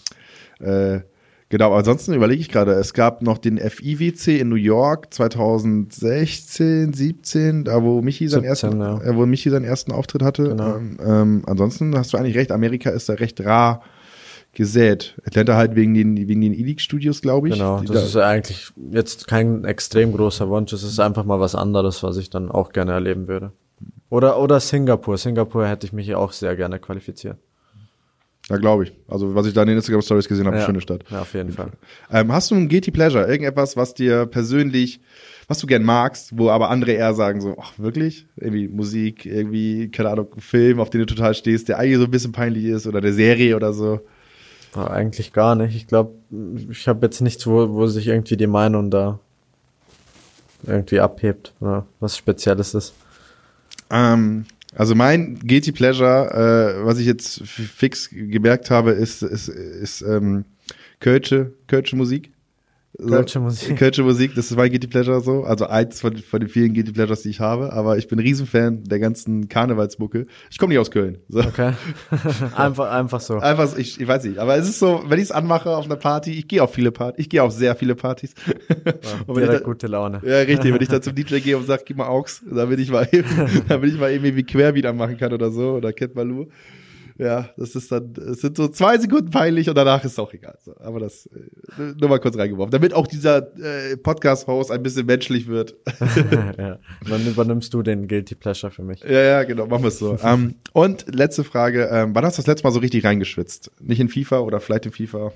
äh, 0.60 1.02
genau, 1.50 1.74
ansonsten 1.74 2.14
überlege 2.14 2.40
ich 2.40 2.50
gerade, 2.50 2.74
es 2.74 2.94
gab 2.94 3.22
noch 3.22 3.38
den 3.38 3.58
FIWC 3.58 4.40
in 4.40 4.50
New 4.50 4.56
York 4.56 5.14
2016, 5.14 6.94
17, 6.94 7.64
da 7.66 7.82
wo 7.82 8.02
Michi 8.02 8.28
seinen 8.28 8.44
17, 8.44 8.80
ersten, 8.80 8.80
ja. 8.80 9.12
äh, 9.12 9.16
wo 9.16 9.26
Michi 9.26 9.50
seinen 9.50 9.66
ersten 9.66 9.92
Auftritt 9.92 10.22
hatte. 10.22 10.50
Genau. 10.50 10.78
Ähm, 10.78 10.98
ähm, 11.04 11.44
ansonsten 11.48 11.98
hast 11.98 12.14
du 12.14 12.18
eigentlich 12.18 12.38
recht, 12.38 12.52
Amerika 12.52 12.92
ist 12.92 13.10
da 13.10 13.14
recht 13.14 13.44
rar 13.44 13.82
gesät. 14.54 15.16
Atlanta 15.26 15.56
halt 15.56 15.76
wegen 15.76 15.94
den 15.94 16.16
wegen 16.28 16.42
den 16.42 16.54
E-League 16.54 16.82
Studios, 16.82 17.22
glaube 17.22 17.48
ich. 17.50 17.54
Genau, 17.56 17.80
das 17.82 17.90
da- 17.92 18.02
ist 18.04 18.16
eigentlich 18.18 18.72
jetzt 18.92 19.28
kein 19.28 19.66
extrem 19.66 20.14
großer 20.14 20.48
Wunsch. 20.50 20.72
Es 20.74 20.84
ist 20.84 21.00
einfach 21.00 21.26
mal 21.26 21.40
was 21.40 21.56
anderes, 21.56 22.04
was 22.04 22.18
ich 22.18 22.30
dann 22.30 22.50
auch 22.52 22.72
gerne 22.72 22.92
erleben 22.94 23.28
würde. 23.28 23.52
Oder, 24.10 24.40
oder 24.40 24.60
Singapur. 24.60 25.18
Singapur 25.18 25.68
hätte 25.68 25.88
ich 25.88 25.94
mich 25.94 26.14
auch 26.16 26.32
sehr 26.32 26.56
gerne 26.56 26.78
qualifiziert. 26.80 27.38
ja, 28.50 28.58
glaube 28.58 28.84
ich. 28.84 28.94
Also 29.08 29.34
was 29.36 29.48
ich 29.48 29.54
da 29.54 29.62
in 29.64 29.70
den 29.70 29.78
Instagram 29.78 30.02
Stories 30.04 30.28
gesehen 30.28 30.46
habe, 30.46 30.58
Ja. 30.58 30.66
schöne 30.66 30.82
Stadt. 30.82 31.04
Ja, 31.10 31.22
auf 31.22 31.34
jeden 31.34 31.52
Fall. 31.52 31.72
Ähm, 32.12 32.32
hast 32.32 32.52
du 32.52 32.56
ein 32.56 32.70
Guilty 32.70 32.92
Pleasure? 32.92 33.26
Irgendetwas, 33.26 33.76
was 33.78 33.94
dir 33.96 34.26
persönlich, 34.28 35.00
was 35.48 35.60
du 35.60 35.66
gern 35.68 35.84
magst, 35.84 36.38
wo 36.38 36.50
aber 36.50 36.70
andere 36.70 36.92
eher 36.92 37.14
sagen 37.16 37.42
so, 37.42 37.56
ach 37.60 37.72
wirklich? 37.80 38.28
Irgendwie 38.36 38.68
Musik, 38.68 39.26
irgendwie, 39.26 39.90
keine 39.90 40.10
Ahnung, 40.10 40.28
Film, 40.38 40.80
auf 40.80 40.90
den 40.92 41.00
du 41.00 41.06
total 41.08 41.34
stehst, 41.34 41.70
der 41.70 41.80
eigentlich 41.80 41.98
so 41.98 42.04
ein 42.04 42.12
bisschen 42.12 42.34
peinlich 42.34 42.66
ist 42.66 42.86
oder 42.86 43.02
der 43.02 43.14
Serie 43.14 43.56
oder 43.56 43.74
so. 43.74 44.02
Aber 44.74 44.92
eigentlich 44.92 45.34
gar 45.34 45.56
nicht. 45.56 45.76
Ich 45.76 45.88
glaube, 45.88 46.14
ich 46.70 46.88
habe 46.88 47.06
jetzt 47.06 47.22
nichts, 47.22 47.46
wo, 47.46 47.70
wo 47.70 47.88
sich 47.88 48.08
irgendwie 48.08 48.38
die 48.38 48.48
Meinung 48.48 48.90
da 48.90 49.20
irgendwie 50.66 51.00
abhebt 51.00 51.54
oder 51.60 51.86
was 52.00 52.18
Spezielles 52.18 52.74
ist. 52.74 52.94
Ähm, 53.92 54.46
also 54.76 54.96
mein 54.96 55.38
Guilty 55.40 55.72
Pleasure, 55.72 56.80
äh, 56.82 56.86
was 56.86 56.98
ich 56.98 57.06
jetzt 57.06 57.44
fix 57.44 58.10
gemerkt 58.10 58.72
habe, 58.72 58.92
ist, 58.92 59.22
ist, 59.22 59.48
ist 59.50 60.02
ähm, 60.02 60.46
Kölsche, 61.00 61.54
Kölsche 61.68 61.96
Musik. 61.96 62.33
Kölsche 62.98 63.40
Musik. 63.40 63.76
Kölsche 63.78 64.04
Musik, 64.04 64.36
das 64.36 64.52
ist 64.52 64.58
mein 64.58 64.70
Guilty 64.70 64.88
Pleasure 64.88 65.20
so. 65.22 65.44
Also 65.44 65.66
eins 65.66 66.02
von, 66.02 66.16
von 66.18 66.40
den 66.40 66.50
vielen 66.50 66.74
Guilty 66.74 66.92
Pleasures, 66.92 67.24
die 67.24 67.30
ich 67.30 67.40
habe. 67.40 67.74
Aber 67.74 67.98
ich 67.98 68.08
bin 68.08 68.20
ein 68.20 68.22
Riesenfan 68.22 68.84
der 68.84 69.00
ganzen 69.00 69.50
Karnevalsmucke. 69.50 70.28
Ich 70.52 70.60
komme 70.60 70.74
nicht 70.74 70.80
aus 70.80 70.92
Köln. 70.92 71.18
So. 71.28 71.40
Okay. 71.40 71.74
einfach, 72.56 72.92
einfach 72.92 73.20
so. 73.20 73.40
Einfach, 73.40 73.68
so, 73.68 73.78
ich, 73.78 74.00
ich 74.00 74.08
weiß 74.08 74.26
nicht, 74.26 74.38
aber 74.38 74.56
es 74.58 74.70
ist 74.70 74.80
so, 74.80 75.04
wenn 75.08 75.18
ich 75.18 75.26
es 75.26 75.32
anmache 75.32 75.76
auf 75.76 75.86
einer 75.86 75.96
Party, 75.96 76.34
ich 76.34 76.48
gehe 76.48 76.62
auf 76.62 76.74
viele 76.74 76.92
Partys, 76.92 77.20
ich 77.20 77.30
gehe 77.30 77.42
auf 77.42 77.52
sehr 77.52 77.76
viele 77.76 77.96
Partys. 77.96 78.34
und 79.26 79.36
wenn 79.36 79.44
ich 79.44 79.50
Direkt 79.50 79.62
da, 79.62 79.66
gute 79.66 79.88
Laune. 79.88 80.22
ja, 80.24 80.40
richtig, 80.40 80.74
wenn 80.74 80.82
ich 80.82 80.90
dann 80.90 81.02
zum 81.02 81.16
DJ 81.16 81.40
gehe 81.40 81.58
und 81.58 81.66
sage, 81.66 81.84
gib 81.86 81.98
mal 81.98 82.08
Aux, 82.08 82.42
damit 82.50 82.80
ich 82.80 82.92
mal 82.92 83.08
eben, 83.12 83.28
damit 83.68 83.92
ich 83.92 84.00
mal 84.00 84.12
eben 84.12 84.36
wie 84.36 84.44
Querbeat 84.44 84.86
anmachen 84.86 85.18
kann 85.18 85.34
oder 85.34 85.52
so, 85.52 85.72
oder 85.74 85.94
Cat 85.94 86.14
Baloo. 86.14 86.48
Ja, 87.24 87.50
das 87.56 87.74
ist 87.74 87.90
dann, 87.90 88.14
es 88.18 88.42
sind 88.42 88.58
so 88.58 88.68
zwei 88.68 88.98
Sekunden 88.98 89.32
peinlich 89.32 89.70
und 89.70 89.76
danach 89.76 90.04
ist 90.04 90.12
es 90.12 90.20
auch 90.20 90.34
egal. 90.34 90.58
So, 90.66 90.76
aber 90.78 91.00
das 91.00 91.26
äh, 91.28 91.94
nur 91.98 92.10
mal 92.10 92.20
kurz 92.20 92.38
reingeworfen, 92.38 92.72
damit 92.72 92.94
auch 92.94 93.08
dieser 93.08 93.48
äh, 93.58 93.96
Podcast-Host 93.96 94.72
ein 94.72 94.84
bisschen 94.84 95.06
menschlich 95.06 95.48
wird. 95.48 95.74
ja. 96.58 96.80
Dann 97.10 97.26
übernimmst 97.26 97.74
du 97.74 97.82
den 97.82 98.10
Guilty 98.10 98.36
Pleasure 98.36 98.74
für 98.74 98.84
mich. 98.84 99.02
ja, 99.04 99.22
ja, 99.22 99.44
genau, 99.44 99.68
machen 99.68 99.84
wir 99.84 99.88
es 99.88 100.00
so. 100.00 100.18
ähm, 100.22 100.56
und 100.74 101.16
letzte 101.16 101.46
Frage, 101.46 101.88
ähm, 101.90 102.14
wann 102.14 102.26
hast 102.26 102.38
du 102.38 102.42
das 102.42 102.48
letzte 102.48 102.68
Mal 102.68 102.72
so 102.72 102.80
richtig 102.80 103.06
reingeschwitzt? 103.06 103.72
Nicht 103.80 104.02
in 104.02 104.10
FIFA 104.10 104.40
oder 104.40 104.60
vielleicht 104.60 104.86
in 104.86 104.92
FIFA? 104.92 105.32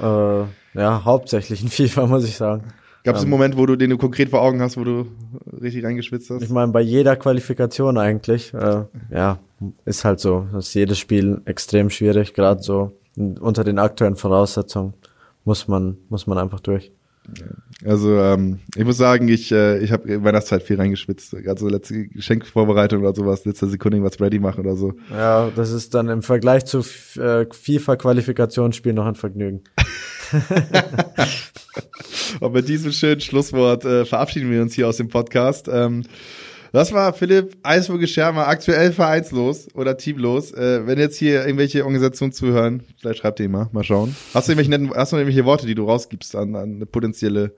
Äh, 0.00 0.78
ja, 0.78 1.04
hauptsächlich 1.04 1.62
in 1.62 1.68
FIFA, 1.68 2.06
muss 2.06 2.24
ich 2.24 2.36
sagen. 2.36 2.72
Gab 3.04 3.16
es 3.16 3.22
einen 3.22 3.30
Moment, 3.30 3.58
wo 3.58 3.66
du 3.66 3.76
den 3.76 3.90
du 3.90 3.98
konkret 3.98 4.30
vor 4.30 4.40
Augen 4.40 4.62
hast, 4.62 4.78
wo 4.78 4.84
du 4.84 5.06
richtig 5.60 5.84
reingeschwitzt 5.84 6.30
hast? 6.30 6.42
Ich 6.42 6.48
meine, 6.48 6.72
bei 6.72 6.80
jeder 6.80 7.16
Qualifikation 7.16 7.98
eigentlich, 7.98 8.54
äh, 8.54 8.84
ja, 9.10 9.38
ist 9.84 10.06
halt 10.06 10.20
so. 10.20 10.46
Das 10.52 10.68
ist 10.68 10.74
jedes 10.74 10.98
Spiel 10.98 11.42
extrem 11.44 11.90
schwierig, 11.90 12.32
gerade 12.32 12.62
so 12.62 12.92
unter 13.16 13.62
den 13.62 13.78
aktuellen 13.78 14.16
Voraussetzungen 14.16 14.94
muss 15.44 15.68
man, 15.68 15.98
muss 16.08 16.26
man 16.26 16.38
einfach 16.38 16.60
durch. 16.60 16.90
Also 17.84 18.18
ähm, 18.18 18.60
ich 18.76 18.84
muss 18.84 18.96
sagen, 18.96 19.28
ich, 19.28 19.52
äh, 19.52 19.78
ich 19.78 19.92
habe 19.92 20.24
Weihnachtszeit 20.24 20.62
viel 20.62 20.76
reingeschwitzt. 20.76 21.32
Gerade 21.32 21.60
so 21.60 21.68
letzte 21.68 22.06
Geschenkvorbereitung 22.08 23.00
oder 23.00 23.14
sowas, 23.14 23.44
letzter 23.44 23.66
Sekunde 23.68 24.02
was 24.02 24.20
ready 24.20 24.38
machen 24.38 24.60
oder 24.60 24.76
so. 24.76 24.94
Ja, 25.10 25.50
das 25.54 25.72
ist 25.72 25.94
dann 25.94 26.08
im 26.08 26.22
Vergleich 26.22 26.64
zu 26.64 26.80
äh, 27.18 27.46
FIFA-Qualifikationsspiel 27.50 28.92
noch 28.92 29.06
ein 29.06 29.14
Vergnügen. 29.14 29.62
Und 32.40 32.52
mit 32.52 32.68
diesem 32.68 32.92
schönen 32.92 33.20
Schlusswort 33.20 33.84
äh, 33.84 34.04
verabschieden 34.04 34.50
wir 34.50 34.62
uns 34.62 34.74
hier 34.74 34.88
aus 34.88 34.96
dem 34.96 35.08
Podcast. 35.08 35.68
Ähm, 35.68 36.02
das 36.72 36.92
war 36.92 37.12
Philipp 37.12 37.56
Eisvogel 37.62 38.08
Schermer, 38.08 38.48
aktuell 38.48 38.92
vereinslos 38.92 39.68
oder 39.74 39.96
teamlos. 39.96 40.52
Äh, 40.52 40.86
wenn 40.86 40.98
jetzt 40.98 41.18
hier 41.18 41.44
irgendwelche 41.44 41.84
Organisationen 41.84 42.32
zuhören, 42.32 42.82
vielleicht 43.00 43.20
schreibt 43.20 43.40
ihr 43.40 43.48
mal, 43.48 43.68
mal 43.72 43.84
schauen. 43.84 44.16
Hast 44.34 44.48
du 44.48 44.52
irgendwelche, 44.52 44.70
netten, 44.70 44.90
hast 44.94 45.12
du 45.12 45.16
irgendwelche 45.16 45.44
Worte, 45.44 45.66
die 45.66 45.74
du 45.74 45.84
rausgibst 45.84 46.34
an, 46.34 46.56
an 46.56 46.76
eine 46.76 46.86
potenzielle 46.86 47.52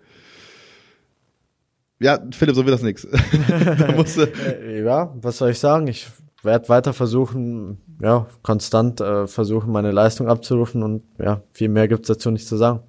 ja, 1.99 2.19
Philipp, 2.31 2.55
so 2.55 2.67
wird 2.67 2.75
das 2.75 2.83
Äh, 2.83 4.81
ja, 4.85 5.15
was 5.17 5.39
soll 5.39 5.51
ich 5.51 5.59
sagen? 5.59 5.87
Ich 5.87 6.07
werde 6.43 6.69
weiter 6.69 6.93
versuchen, 6.93 7.79
ja, 8.01 8.27
konstant 8.43 9.01
äh, 9.01 9.27
versuchen, 9.27 9.73
meine 9.73 9.93
Leistung 9.93 10.29
abzurufen 10.29 10.83
und 10.83 11.03
ja, 11.19 11.43
viel 11.53 11.69
mehr 11.69 11.89
gibt's 11.89 12.09
dazu 12.09 12.31
nicht 12.31 12.47
zu 12.47 12.57
sagen. 12.57 12.81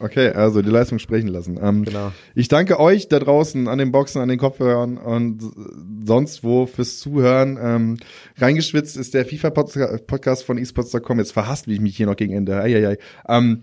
Okay, 0.00 0.28
also 0.28 0.62
die 0.62 0.70
Leistung 0.70 1.00
sprechen 1.00 1.26
lassen. 1.26 1.58
Ähm, 1.60 1.84
Genau. 1.84 2.12
Ich 2.36 2.46
danke 2.46 2.78
euch 2.78 3.08
da 3.08 3.18
draußen 3.18 3.66
an 3.66 3.78
den 3.78 3.90
Boxen, 3.90 4.22
an 4.22 4.28
den 4.28 4.38
Kopfhörern 4.38 4.96
und 4.96 5.42
sonst 6.04 6.44
wo 6.44 6.66
fürs 6.66 6.98
Zuhören. 7.00 7.58
Ähm, 7.60 7.96
reingeschwitzt 8.36 8.96
ist 8.96 9.14
der 9.14 9.26
FIFA-Podcast 9.26 10.44
von 10.44 10.56
esports.com. 10.56 11.18
Jetzt 11.18 11.32
verhasst 11.32 11.66
ich 11.66 11.80
mich 11.80 11.96
hier 11.96 12.06
noch 12.06 12.14
gegen 12.14 12.32
Ende. 12.32 12.60
Eieiei. 12.60 12.98
Ähm, 13.28 13.62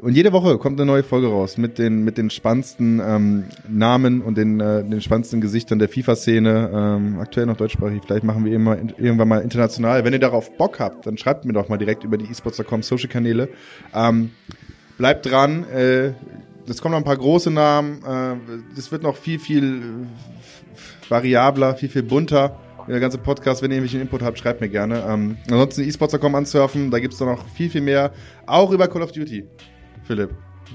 und 0.00 0.14
jede 0.14 0.32
Woche 0.32 0.58
kommt 0.58 0.80
eine 0.80 0.90
neue 0.90 1.02
Folge 1.02 1.28
raus 1.28 1.58
mit 1.58 1.78
den, 1.78 2.04
mit 2.04 2.18
den 2.18 2.30
spannendsten 2.30 3.00
ähm, 3.04 3.44
Namen 3.68 4.22
und 4.22 4.38
den, 4.38 4.60
äh, 4.60 4.84
den 4.84 5.00
spannendsten 5.00 5.40
Gesichtern 5.40 5.78
der 5.78 5.88
FIFA-Szene. 5.88 6.70
Ähm, 6.72 7.18
aktuell 7.20 7.46
noch 7.46 7.56
deutschsprachig. 7.56 8.02
Vielleicht 8.06 8.24
machen 8.24 8.44
wir 8.44 8.52
immer, 8.54 8.76
irgendwann 8.76 9.28
mal 9.28 9.42
international. 9.42 10.04
Wenn 10.04 10.12
ihr 10.12 10.18
darauf 10.18 10.56
Bock 10.56 10.78
habt, 10.80 11.06
dann 11.06 11.18
schreibt 11.18 11.44
mir 11.44 11.52
doch 11.52 11.68
mal 11.68 11.78
direkt 11.78 12.04
über 12.04 12.16
die 12.16 12.30
esports.com 12.30 12.82
Social-Kanäle. 12.82 13.48
Ähm, 13.94 14.30
Bleibt 14.98 15.26
dran. 15.26 15.64
Äh, 15.68 16.12
es 16.68 16.80
kommen 16.80 16.92
noch 16.92 16.98
ein 17.00 17.04
paar 17.04 17.16
große 17.16 17.50
Namen. 17.50 18.02
Äh, 18.04 18.78
es 18.78 18.92
wird 18.92 19.02
noch 19.02 19.16
viel, 19.16 19.38
viel 19.38 20.06
variabler, 21.08 21.74
viel, 21.74 21.88
viel 21.88 22.04
bunter. 22.04 22.60
Der 22.88 23.00
ganze 23.00 23.18
Podcast, 23.18 23.62
wenn 23.62 23.70
ihr 23.70 23.78
irgendwelchen 23.78 24.00
Input 24.00 24.22
habt, 24.22 24.38
schreibt 24.38 24.60
mir 24.60 24.68
gerne. 24.68 25.02
Ähm, 25.08 25.36
ansonsten 25.50 25.82
esports.com 25.82 26.34
ansurfen, 26.34 26.90
da 26.90 26.98
gibt 26.98 27.14
es 27.14 27.20
noch 27.20 27.46
viel, 27.48 27.70
viel 27.70 27.80
mehr. 27.80 28.12
Auch 28.46 28.70
über 28.70 28.88
Call 28.88 29.02
of 29.02 29.12
Duty. 29.12 29.44
Philipp, 30.04 30.30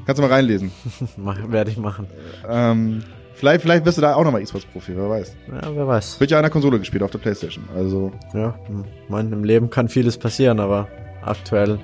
kannst 0.05 0.19
du 0.19 0.23
mal 0.23 0.31
reinlesen. 0.31 0.71
Werde 1.17 1.71
ich 1.71 1.77
machen. 1.77 2.07
Ähm, 2.47 3.03
vielleicht, 3.33 3.61
vielleicht 3.61 3.85
wirst 3.85 3.97
du 3.97 4.01
da 4.01 4.15
auch 4.15 4.23
nochmal 4.23 4.41
E-Sports-Profi, 4.41 4.95
wer 4.95 5.09
weiß. 5.09 5.35
Ja, 5.47 5.75
wer 5.75 5.87
weiß. 5.87 6.19
Wird 6.19 6.31
ja 6.31 6.37
an 6.37 6.43
der 6.43 6.51
Konsole 6.51 6.79
gespielt, 6.79 7.03
auf 7.03 7.11
der 7.11 7.19
Playstation. 7.19 7.65
Also. 7.75 8.11
Ja, 8.33 8.57
hm. 8.67 8.85
mein, 9.09 9.31
im 9.31 9.43
Leben 9.43 9.69
kann 9.69 9.89
vieles 9.89 10.17
passieren, 10.17 10.59
aber 10.59 10.87
aktuell 11.21 11.79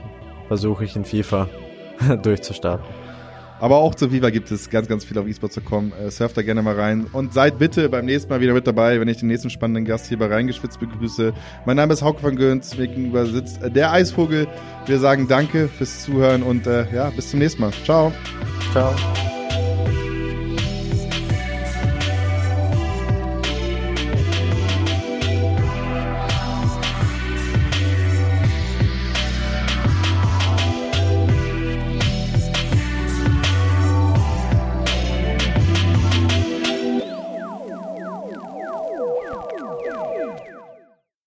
versuche 0.48 0.86
ich 0.86 0.95
in 0.95 1.06
FIFA 1.06 1.49
durchzustarten. 2.24 3.02
Aber 3.59 3.77
auch 3.77 3.95
zu 3.95 4.11
Viva 4.11 4.30
gibt 4.30 4.51
es 4.51 4.69
ganz, 4.69 4.88
ganz 4.88 5.05
viel 5.05 5.17
auf 5.17 5.27
esports.com. 5.27 5.93
Äh, 5.93 6.11
surft 6.11 6.38
da 6.38 6.41
gerne 6.41 6.61
mal 6.61 6.75
rein. 6.75 7.05
Und 7.13 7.34
seid 7.34 7.59
bitte 7.59 7.89
beim 7.89 8.05
nächsten 8.05 8.30
Mal 8.30 8.41
wieder 8.41 8.53
mit 8.53 8.67
dabei, 8.67 8.99
wenn 8.99 9.07
ich 9.07 9.17
den 9.17 9.27
nächsten 9.27 9.49
spannenden 9.49 9.85
Gast 9.85 10.07
hier 10.07 10.17
bei 10.17 10.27
Reingeschwitzt 10.27 10.80
begrüße. 10.80 11.34
Mein 11.65 11.77
Name 11.77 11.93
ist 11.93 12.01
Hauke 12.01 12.21
van 12.23 12.35
Göns. 12.35 12.77
Mir 12.77 12.88
gegenüber 12.88 13.25
sitzt 13.25 13.59
der 13.63 13.91
Eisvogel. 13.91 14.47
Wir 14.85 14.99
sagen 14.99 15.27
Danke 15.27 15.67
fürs 15.67 16.03
Zuhören 16.03 16.43
und 16.43 16.67
äh, 16.67 16.93
ja, 16.93 17.09
bis 17.11 17.30
zum 17.30 17.39
nächsten 17.39 17.61
Mal. 17.61 17.71
Ciao. 17.85 18.11
Ciao. 18.71 18.93